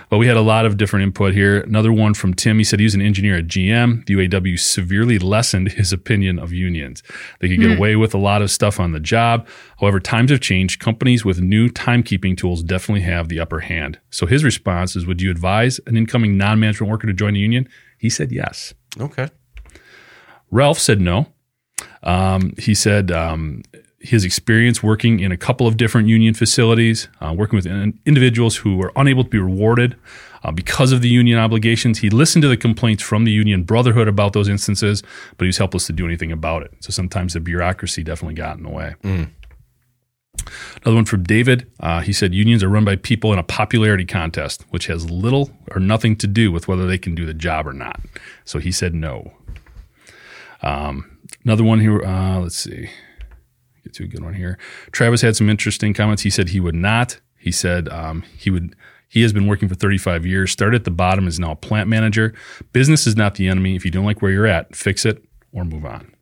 But 0.10 0.18
we 0.18 0.28
had 0.28 0.38
a 0.38 0.42
lot 0.42 0.66
of 0.66 0.78
different 0.78 1.04
input 1.04 1.34
here. 1.34 1.62
Another 1.62 1.92
one 1.94 2.14
from 2.14 2.34
Tim. 2.34 2.58
He 2.58 2.64
said 2.64 2.80
he 2.80 2.84
was 2.86 2.96
an 2.96 3.02
engineer 3.02 3.38
at 3.38 3.48
GM. 3.48 4.06
The 4.06 4.16
UAW 4.16 4.60
severely 4.60 5.18
lessened 5.18 5.72
his 5.72 5.94
opinion 5.94 6.38
of 6.38 6.52
unions. 6.52 7.02
They 7.40 7.48
could 7.48 7.60
get 7.62 7.78
away 7.78 7.96
with 7.96 8.14
a 8.14 8.18
lot 8.18 8.42
of 8.42 8.52
stuff 8.52 8.80
on 8.80 8.92
the 8.92 9.00
job. 9.00 9.48
However, 9.80 10.00
times 10.00 10.32
have 10.32 10.42
changed. 10.42 10.80
Companies 10.82 11.24
with 11.24 11.40
new 11.40 11.70
timekeeping 11.70 12.38
tools 12.38 12.62
definitely 12.62 13.02
have 13.02 13.30
the 13.30 13.40
upper 13.40 13.62
hand. 13.62 14.00
So 14.10 14.26
his 14.26 14.44
response 14.44 14.96
is 14.96 15.06
Would 15.06 15.22
you 15.22 15.32
advise 15.32 15.80
an 15.88 15.96
incoming 15.96 16.38
non 16.38 16.60
management 16.60 16.92
worker 16.92 17.08
to 17.08 17.14
join 17.14 17.36
a 17.36 17.40
union? 17.40 17.70
He 17.98 18.10
said 18.10 18.32
yes. 18.32 18.74
Okay. 19.00 19.30
Ralph 20.52 20.80
said 20.80 21.00
no. 21.00 21.28
Um, 22.04 22.54
he 22.58 22.74
said 22.76 23.12
um, 23.12 23.64
his 24.02 24.26
experience 24.26 24.82
working 24.82 25.20
in 25.20 25.32
a 25.32 25.38
couple 25.38 25.68
of 25.68 25.78
different 25.78 26.08
union 26.08 26.34
facilities, 26.34 27.08
uh, 27.22 27.34
working 27.38 27.56
with 27.56 27.66
in- 27.66 28.00
individuals 28.06 28.58
who 28.58 28.78
were 28.78 28.92
unable 28.96 29.24
to 29.24 29.30
be 29.30 29.38
rewarded 29.38 29.96
uh, 30.44 30.52
because 30.52 30.92
of 30.92 31.02
the 31.02 31.08
union 31.08 31.38
obligations. 31.38 32.00
He 32.00 32.10
listened 32.10 32.42
to 32.42 32.48
the 32.48 32.58
complaints 32.58 33.04
from 33.04 33.26
the 33.26 33.32
union 33.32 33.64
brotherhood 33.64 34.08
about 34.08 34.34
those 34.34 34.50
instances, 34.50 35.04
but 35.38 35.46
he 35.46 35.48
was 35.48 35.58
helpless 35.58 35.86
to 35.88 35.94
do 35.94 36.06
anything 36.06 36.32
about 36.32 36.64
it. 36.64 36.74
So 36.80 36.90
sometimes 36.90 37.34
the 37.34 37.40
bureaucracy 37.40 38.04
definitely 38.04 38.36
got 38.36 38.58
in 38.58 38.64
the 38.64 38.70
way. 38.70 38.96
Another 40.84 40.96
one 40.96 41.06
from 41.06 41.24
David. 41.24 41.70
Uh, 41.80 42.02
he 42.02 42.14
said 42.14 42.34
unions 42.34 42.64
are 42.64 42.70
run 42.70 42.86
by 42.86 42.96
people 42.96 43.32
in 43.32 43.38
a 43.38 43.44
popularity 43.44 44.06
contest, 44.06 44.66
which 44.70 44.88
has 44.88 45.12
little 45.12 45.52
or 45.76 45.80
nothing 45.80 46.16
to 46.18 46.28
do 46.28 46.52
with 46.52 46.68
whether 46.68 46.88
they 46.88 46.98
can 46.98 47.14
do 47.14 47.26
the 47.26 47.34
job 47.34 47.68
or 47.68 47.74
not. 47.74 48.00
So 48.46 48.58
he 48.58 48.72
said 48.72 48.96
no. 48.96 49.34
Um, 50.64 51.20
another 51.46 51.64
one 51.64 51.80
here. 51.80 52.02
Uh, 52.04 52.40
let's 52.40 52.58
see. 52.58 52.90
Get 53.92 53.98
to 53.98 54.04
a 54.06 54.08
good 54.08 54.24
one 54.24 54.34
here. 54.34 54.58
Travis 54.94 55.22
had 55.22 55.36
some 55.36 55.50
interesting 55.50 55.94
comments. 55.94 56.22
He 56.22 56.30
said 56.30 56.50
he 56.50 56.62
would 56.62 56.76
not. 56.76 57.20
He 57.38 57.52
said 57.52 57.90
um, 57.90 58.24
he 58.38 58.50
would. 58.50 58.74
He 59.10 59.22
has 59.24 59.34
been 59.34 59.48
working 59.48 59.68
for 59.68 59.76
35 59.76 60.26
years. 60.26 60.52
Started 60.52 60.78
at 60.78 60.84
the 60.86 60.92
bottom, 60.92 61.28
is 61.28 61.38
now 61.38 61.52
a 61.52 61.56
plant 61.58 61.90
manager. 61.90 62.34
Business 62.72 63.06
is 63.06 63.18
not 63.18 63.36
the 63.36 63.50
enemy. 63.50 63.76
If 63.76 63.84
you 63.84 63.92
don't 63.92 64.06
like 64.06 64.22
where 64.22 64.32
you're 64.32 64.48
at, 64.48 64.74
fix 64.74 65.06
it 65.06 65.22
or 65.52 65.66
move 65.66 65.84
on. 65.84 66.14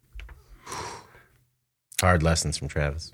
Hard 2.02 2.24
lessons 2.24 2.58
from 2.58 2.70
Travis. 2.70 3.14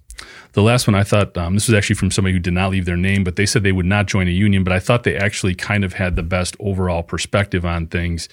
The 0.54 0.62
last 0.62 0.88
one 0.88 0.96
I 0.96 1.04
thought 1.04 1.38
um, 1.38 1.54
this 1.54 1.68
was 1.68 1.76
actually 1.76 1.98
from 1.98 2.12
somebody 2.12 2.34
who 2.34 2.40
did 2.40 2.54
not 2.54 2.72
leave 2.72 2.86
their 2.86 2.96
name, 2.96 3.24
but 3.24 3.36
they 3.36 3.46
said 3.46 3.64
they 3.64 3.74
would 3.74 3.86
not 3.86 4.06
join 4.06 4.28
a 4.28 4.32
union. 4.32 4.64
But 4.64 4.72
I 4.72 4.80
thought 4.80 5.04
they 5.04 5.18
actually 5.18 5.54
kind 5.54 5.84
of 5.84 5.94
had 5.94 6.16
the 6.16 6.24
best 6.24 6.56
overall 6.60 7.04
perspective 7.04 7.66
on 7.66 7.88
things. 7.88 8.30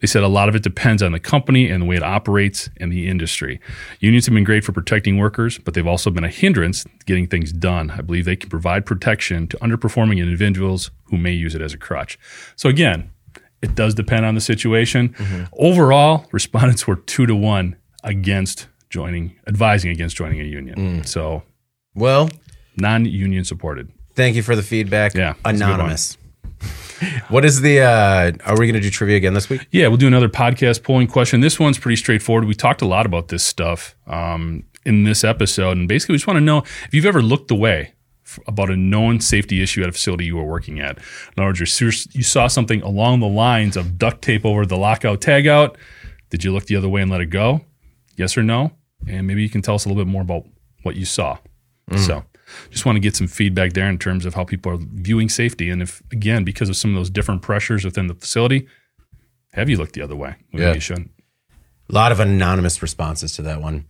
They 0.00 0.06
said 0.06 0.22
a 0.22 0.28
lot 0.28 0.48
of 0.48 0.54
it 0.54 0.62
depends 0.62 1.02
on 1.02 1.12
the 1.12 1.20
company 1.20 1.68
and 1.68 1.82
the 1.82 1.86
way 1.86 1.96
it 1.96 2.02
operates 2.02 2.70
and 2.78 2.90
the 2.90 3.08
industry. 3.08 3.60
Unions 4.00 4.26
have 4.26 4.34
been 4.34 4.44
great 4.44 4.64
for 4.64 4.72
protecting 4.72 5.18
workers, 5.18 5.58
but 5.58 5.74
they've 5.74 5.86
also 5.86 6.10
been 6.10 6.24
a 6.24 6.30
hindrance 6.30 6.84
getting 7.04 7.26
things 7.26 7.52
done. 7.52 7.90
I 7.90 8.00
believe 8.00 8.24
they 8.24 8.36
can 8.36 8.48
provide 8.48 8.86
protection 8.86 9.46
to 9.48 9.56
underperforming 9.58 10.18
individuals 10.18 10.90
who 11.04 11.18
may 11.18 11.32
use 11.32 11.54
it 11.54 11.60
as 11.60 11.74
a 11.74 11.78
crutch. 11.78 12.18
So 12.56 12.68
again, 12.68 13.10
it 13.62 13.74
does 13.74 13.94
depend 13.94 14.24
on 14.24 14.34
the 14.34 14.40
situation. 14.40 15.14
Overall, 15.52 16.26
respondents 16.32 16.86
were 16.86 16.96
two 16.96 17.26
to 17.26 17.34
one 17.34 17.76
against 18.02 18.68
joining, 18.90 19.36
advising 19.46 19.90
against 19.90 20.16
joining 20.16 20.40
a 20.40 20.44
union. 20.44 21.04
So 21.04 21.42
Well, 21.94 22.30
non-union 22.76 23.44
supported. 23.44 23.90
thank 24.14 24.36
you 24.36 24.42
for 24.42 24.54
the 24.56 24.62
feedback. 24.62 25.14
Yeah, 25.14 25.34
that's 25.44 25.60
a 25.60 25.64
good 25.64 25.70
one. 25.70 25.72
Anonymous. 25.72 26.16
what 27.28 27.44
is 27.44 27.60
the, 27.60 27.80
uh, 27.80 28.32
are 28.44 28.58
we 28.58 28.66
going 28.66 28.74
to 28.74 28.80
do 28.80 28.90
trivia 28.90 29.16
again 29.16 29.34
this 29.34 29.48
week? 29.48 29.66
Yeah, 29.70 29.88
we'll 29.88 29.96
do 29.98 30.06
another 30.06 30.28
podcast 30.28 30.82
polling 30.82 31.06
question. 31.06 31.40
This 31.40 31.58
one's 31.60 31.78
pretty 31.78 31.96
straightforward. 31.96 32.44
We 32.46 32.54
talked 32.54 32.80
a 32.82 32.86
lot 32.86 33.04
about 33.06 33.28
this 33.28 33.44
stuff 33.44 33.94
um, 34.06 34.64
in 34.84 35.04
this 35.04 35.22
episode, 35.24 35.76
and 35.76 35.86
basically, 35.88 36.14
we 36.14 36.16
just 36.18 36.26
want 36.26 36.38
to 36.38 36.40
know 36.44 36.58
if 36.58 36.88
you've 36.92 37.04
ever 37.06 37.20
looked 37.20 37.50
away 37.50 37.92
about 38.46 38.70
a 38.70 38.76
known 38.76 39.20
safety 39.20 39.62
issue 39.62 39.82
at 39.82 39.88
a 39.88 39.92
facility 39.92 40.24
you 40.24 40.36
were 40.36 40.44
working 40.44 40.80
at. 40.80 40.96
In 41.36 41.42
other 41.42 41.46
words, 41.48 41.80
you 41.80 42.22
saw 42.22 42.46
something 42.48 42.82
along 42.82 43.20
the 43.20 43.28
lines 43.28 43.76
of 43.76 43.98
duct 43.98 44.22
tape 44.22 44.44
over 44.44 44.66
the 44.66 44.76
lockout 44.76 45.20
tagout. 45.20 45.76
Did 46.30 46.42
you 46.42 46.52
look 46.52 46.64
the 46.66 46.74
other 46.76 46.88
way 46.88 47.02
and 47.02 47.10
let 47.10 47.20
it 47.20 47.26
go? 47.26 47.60
Yes 48.16 48.36
or 48.36 48.42
no? 48.42 48.72
And 49.06 49.26
maybe 49.26 49.42
you 49.42 49.48
can 49.50 49.62
tell 49.62 49.74
us 49.74 49.84
a 49.84 49.88
little 49.88 50.02
bit 50.02 50.10
more 50.10 50.22
about 50.22 50.44
what 50.82 50.96
you 50.96 51.04
saw. 51.04 51.38
Mm. 51.90 51.98
So, 51.98 52.24
just 52.70 52.84
want 52.86 52.96
to 52.96 53.00
get 53.00 53.14
some 53.16 53.26
feedback 53.26 53.72
there 53.74 53.88
in 53.88 53.98
terms 53.98 54.24
of 54.24 54.34
how 54.34 54.44
people 54.44 54.72
are 54.72 54.78
viewing 54.80 55.28
safety, 55.28 55.70
and 55.70 55.82
if 55.82 56.02
again 56.12 56.44
because 56.44 56.68
of 56.68 56.76
some 56.76 56.90
of 56.90 56.96
those 56.96 57.10
different 57.10 57.42
pressures 57.42 57.84
within 57.84 58.06
the 58.06 58.14
facility, 58.14 58.66
have 59.52 59.68
you 59.68 59.76
looked 59.76 59.92
the 59.94 60.02
other 60.02 60.16
way? 60.16 60.36
Maybe 60.52 60.64
Yeah. 60.64 60.74
you 60.74 60.80
shouldn't. 60.80 61.10
A 61.90 61.94
lot 61.94 62.10
of 62.12 62.18
anonymous 62.20 62.82
responses 62.82 63.32
to 63.34 63.42
that 63.42 63.60
one. 63.62 63.84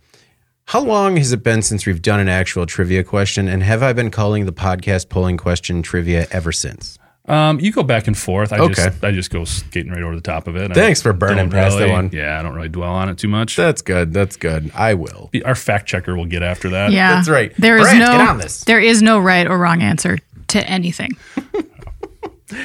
How 0.66 0.80
long 0.82 1.16
has 1.16 1.32
it 1.32 1.42
been 1.44 1.62
since 1.62 1.86
we've 1.86 2.02
done 2.02 2.18
an 2.20 2.28
actual 2.28 2.66
trivia 2.66 3.04
question? 3.04 3.46
And 3.48 3.62
have 3.62 3.82
I 3.82 3.92
been 3.92 4.10
calling 4.10 4.46
the 4.46 4.52
podcast 4.52 5.08
polling 5.08 5.36
question 5.36 5.80
trivia 5.80 6.26
ever 6.30 6.50
since? 6.52 6.98
Um, 7.28 7.58
you 7.58 7.72
go 7.72 7.82
back 7.82 8.06
and 8.06 8.16
forth. 8.16 8.52
I 8.52 8.58
Okay. 8.58 8.74
just 8.74 9.04
I 9.04 9.10
just 9.10 9.30
go 9.30 9.44
skating 9.44 9.90
right 9.90 10.02
over 10.02 10.14
the 10.14 10.20
top 10.20 10.46
of 10.46 10.54
it. 10.56 10.70
I 10.70 10.74
Thanks 10.74 11.02
for 11.02 11.12
burning 11.12 11.36
don't 11.36 11.50
past 11.50 11.76
that 11.78 11.90
one. 11.90 12.10
Yeah, 12.12 12.38
I 12.38 12.42
don't 12.42 12.54
really 12.54 12.68
dwell 12.68 12.92
on 12.92 13.08
it 13.08 13.18
too 13.18 13.28
much. 13.28 13.56
That's 13.56 13.82
good. 13.82 14.12
That's 14.12 14.36
good. 14.36 14.70
I 14.74 14.94
will. 14.94 15.30
Our 15.44 15.54
fact 15.56 15.86
checker 15.88 16.16
will 16.16 16.26
get 16.26 16.42
after 16.42 16.68
that. 16.70 16.92
Yeah, 16.92 17.14
That's 17.16 17.28
right. 17.28 17.52
There 17.58 17.76
is 17.78 17.82
Brent, 17.82 17.98
no 17.98 18.12
get 18.12 18.28
on 18.28 18.38
this. 18.38 18.60
there 18.64 18.78
is 18.80 19.02
no 19.02 19.18
right 19.18 19.46
or 19.46 19.58
wrong 19.58 19.82
answer 19.82 20.18
to 20.48 20.68
anything. 20.70 21.10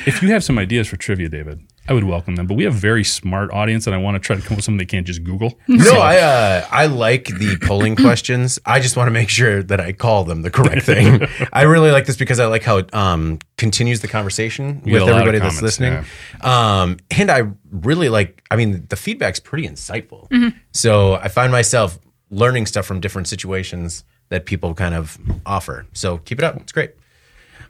If 0.06 0.22
you 0.22 0.30
have 0.32 0.44
some 0.44 0.60
ideas 0.60 0.88
for 0.88 0.96
trivia, 0.96 1.28
David, 1.28 1.60
I 1.91 1.93
would 1.93 2.05
welcome 2.05 2.38
them. 2.38 2.47
But 2.47 2.55
we 2.55 2.63
have 2.63 2.73
a 2.73 2.77
very 2.77 3.03
smart 3.03 3.51
audience, 3.51 3.85
and 3.85 3.93
I 3.93 3.97
want 3.97 4.15
to 4.15 4.19
try 4.19 4.38
to 4.38 4.41
come 4.41 4.53
up 4.53 4.59
with 4.59 4.63
something 4.63 4.77
they 4.77 4.85
can't 4.85 5.05
just 5.05 5.26
Google. 5.26 5.59
No, 5.68 5.99
I 5.99 6.18
uh, 6.19 6.68
I 6.72 6.85
like 6.85 7.26
the 7.26 7.57
polling 7.57 7.95
questions. 8.07 8.59
I 8.65 8.80
just 8.80 8.95
want 8.95 9.07
to 9.07 9.11
make 9.11 9.27
sure 9.27 9.61
that 9.61 9.81
I 9.81 9.91
call 9.91 10.23
them 10.23 10.41
the 10.41 10.49
correct 10.49 10.85
thing. 10.85 11.27
I 11.53 11.63
really 11.63 11.91
like 11.91 12.05
this 12.05 12.15
because 12.15 12.39
I 12.39 12.45
like 12.45 12.63
how 12.63 12.77
it 12.77 12.93
um, 12.93 13.39
continues 13.57 13.99
the 13.99 14.07
conversation 14.07 14.81
You 14.85 14.93
with 14.93 15.01
a 15.01 15.05
lot 15.05 15.11
of 15.11 15.18
everybody 15.18 15.39
that's 15.39 15.55
comments, 15.59 15.80
listening. 15.80 16.05
Um, 16.39 16.97
and 17.09 17.30
I 17.30 17.43
really 17.72 18.07
like. 18.07 18.41
I 18.49 18.55
mean, 18.55 18.85
the 18.88 18.95
feedback's 18.95 19.41
pretty 19.41 19.68
insightful. 19.68 20.30
So 20.72 21.15
I 21.15 21.27
find 21.27 21.51
myself 21.51 21.99
learning 22.30 22.68
stuff 22.68 22.85
from 22.85 23.01
different 23.01 23.27
situations 23.27 24.05
that 24.30 24.45
people 24.45 24.73
kind 24.76 24.95
of 24.95 25.18
offer. 25.45 25.85
So 25.91 26.19
keep 26.19 26.39
it 26.39 26.45
up. 26.45 26.55
It's 26.55 26.72
great. 26.72 26.91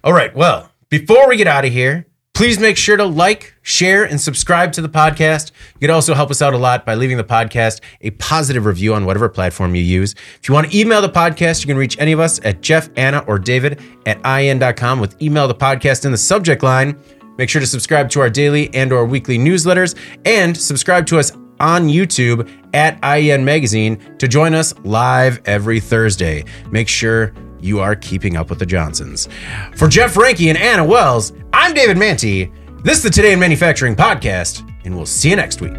All 0.03 0.13
right. 0.13 0.35
Well, 0.35 0.69
before 0.89 1.27
we 1.27 1.37
get 1.37 1.47
out 1.47 1.65
of 1.65 1.71
here, 1.71 2.05
please 2.33 2.59
make 2.59 2.77
sure 2.77 2.97
to 2.97 3.05
like, 3.05 3.53
share, 3.61 4.03
and 4.03 4.19
subscribe 4.19 4.71
to 4.73 4.81
the 4.81 4.89
podcast. 4.89 5.51
You 5.75 5.87
can 5.87 5.91
also 5.91 6.13
help 6.13 6.31
us 6.31 6.41
out 6.41 6.53
a 6.53 6.57
lot 6.57 6.85
by 6.85 6.95
leaving 6.95 7.17
the 7.17 7.23
podcast 7.23 7.81
a 8.01 8.11
positive 8.11 8.65
review 8.65 8.93
on 8.93 9.05
whatever 9.05 9.29
platform 9.29 9.75
you 9.75 9.83
use. 9.83 10.15
If 10.41 10.49
you 10.49 10.55
want 10.55 10.71
to 10.71 10.77
email 10.77 11.01
the 11.01 11.09
podcast, 11.09 11.61
you 11.61 11.67
can 11.67 11.77
reach 11.77 11.99
any 11.99 12.11
of 12.11 12.19
us 12.19 12.39
at 12.43 12.61
Jeff, 12.61 12.89
Anna, 12.95 13.19
or 13.27 13.37
David 13.37 13.79
at 14.05 14.17
in.com 14.25 14.99
with 14.99 15.21
email 15.21 15.47
the 15.47 15.55
podcast 15.55 16.05
in 16.05 16.11
the 16.11 16.17
subject 16.17 16.63
line. 16.63 16.99
Make 17.37 17.49
sure 17.49 17.61
to 17.61 17.67
subscribe 17.67 18.09
to 18.11 18.21
our 18.21 18.29
daily 18.29 18.73
and 18.73 18.91
or 18.91 19.05
weekly 19.05 19.37
newsletters 19.37 19.95
and 20.25 20.55
subscribe 20.55 21.05
to 21.07 21.19
us 21.19 21.31
on 21.59 21.87
YouTube 21.87 22.49
at 22.73 22.99
IEN 23.01 23.43
Magazine 23.43 23.99
to 24.17 24.27
join 24.27 24.53
us 24.53 24.73
live 24.83 25.39
every 25.45 25.79
Thursday. 25.79 26.43
Make 26.71 26.87
sure 26.87 27.33
you 27.61 27.79
are 27.79 27.95
keeping 27.95 28.37
up 28.37 28.49
with 28.49 28.59
the 28.59 28.65
Johnsons. 28.65 29.27
For 29.75 29.87
Jeff 29.87 30.15
Reinke 30.15 30.47
and 30.49 30.57
Anna 30.57 30.85
Wells, 30.85 31.33
I'm 31.53 31.73
David 31.73 31.97
Mantey. 31.97 32.51
This 32.83 32.97
is 32.97 33.03
the 33.03 33.09
Today 33.09 33.33
in 33.33 33.39
Manufacturing 33.39 33.95
podcast, 33.95 34.67
and 34.85 34.95
we'll 34.95 35.05
see 35.05 35.29
you 35.29 35.35
next 35.35 35.61
week. 35.61 35.73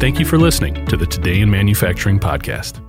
Thank 0.00 0.18
you 0.18 0.24
for 0.24 0.38
listening 0.38 0.86
to 0.86 0.96
the 0.96 1.06
Today 1.06 1.40
in 1.40 1.50
Manufacturing 1.50 2.18
podcast. 2.18 2.80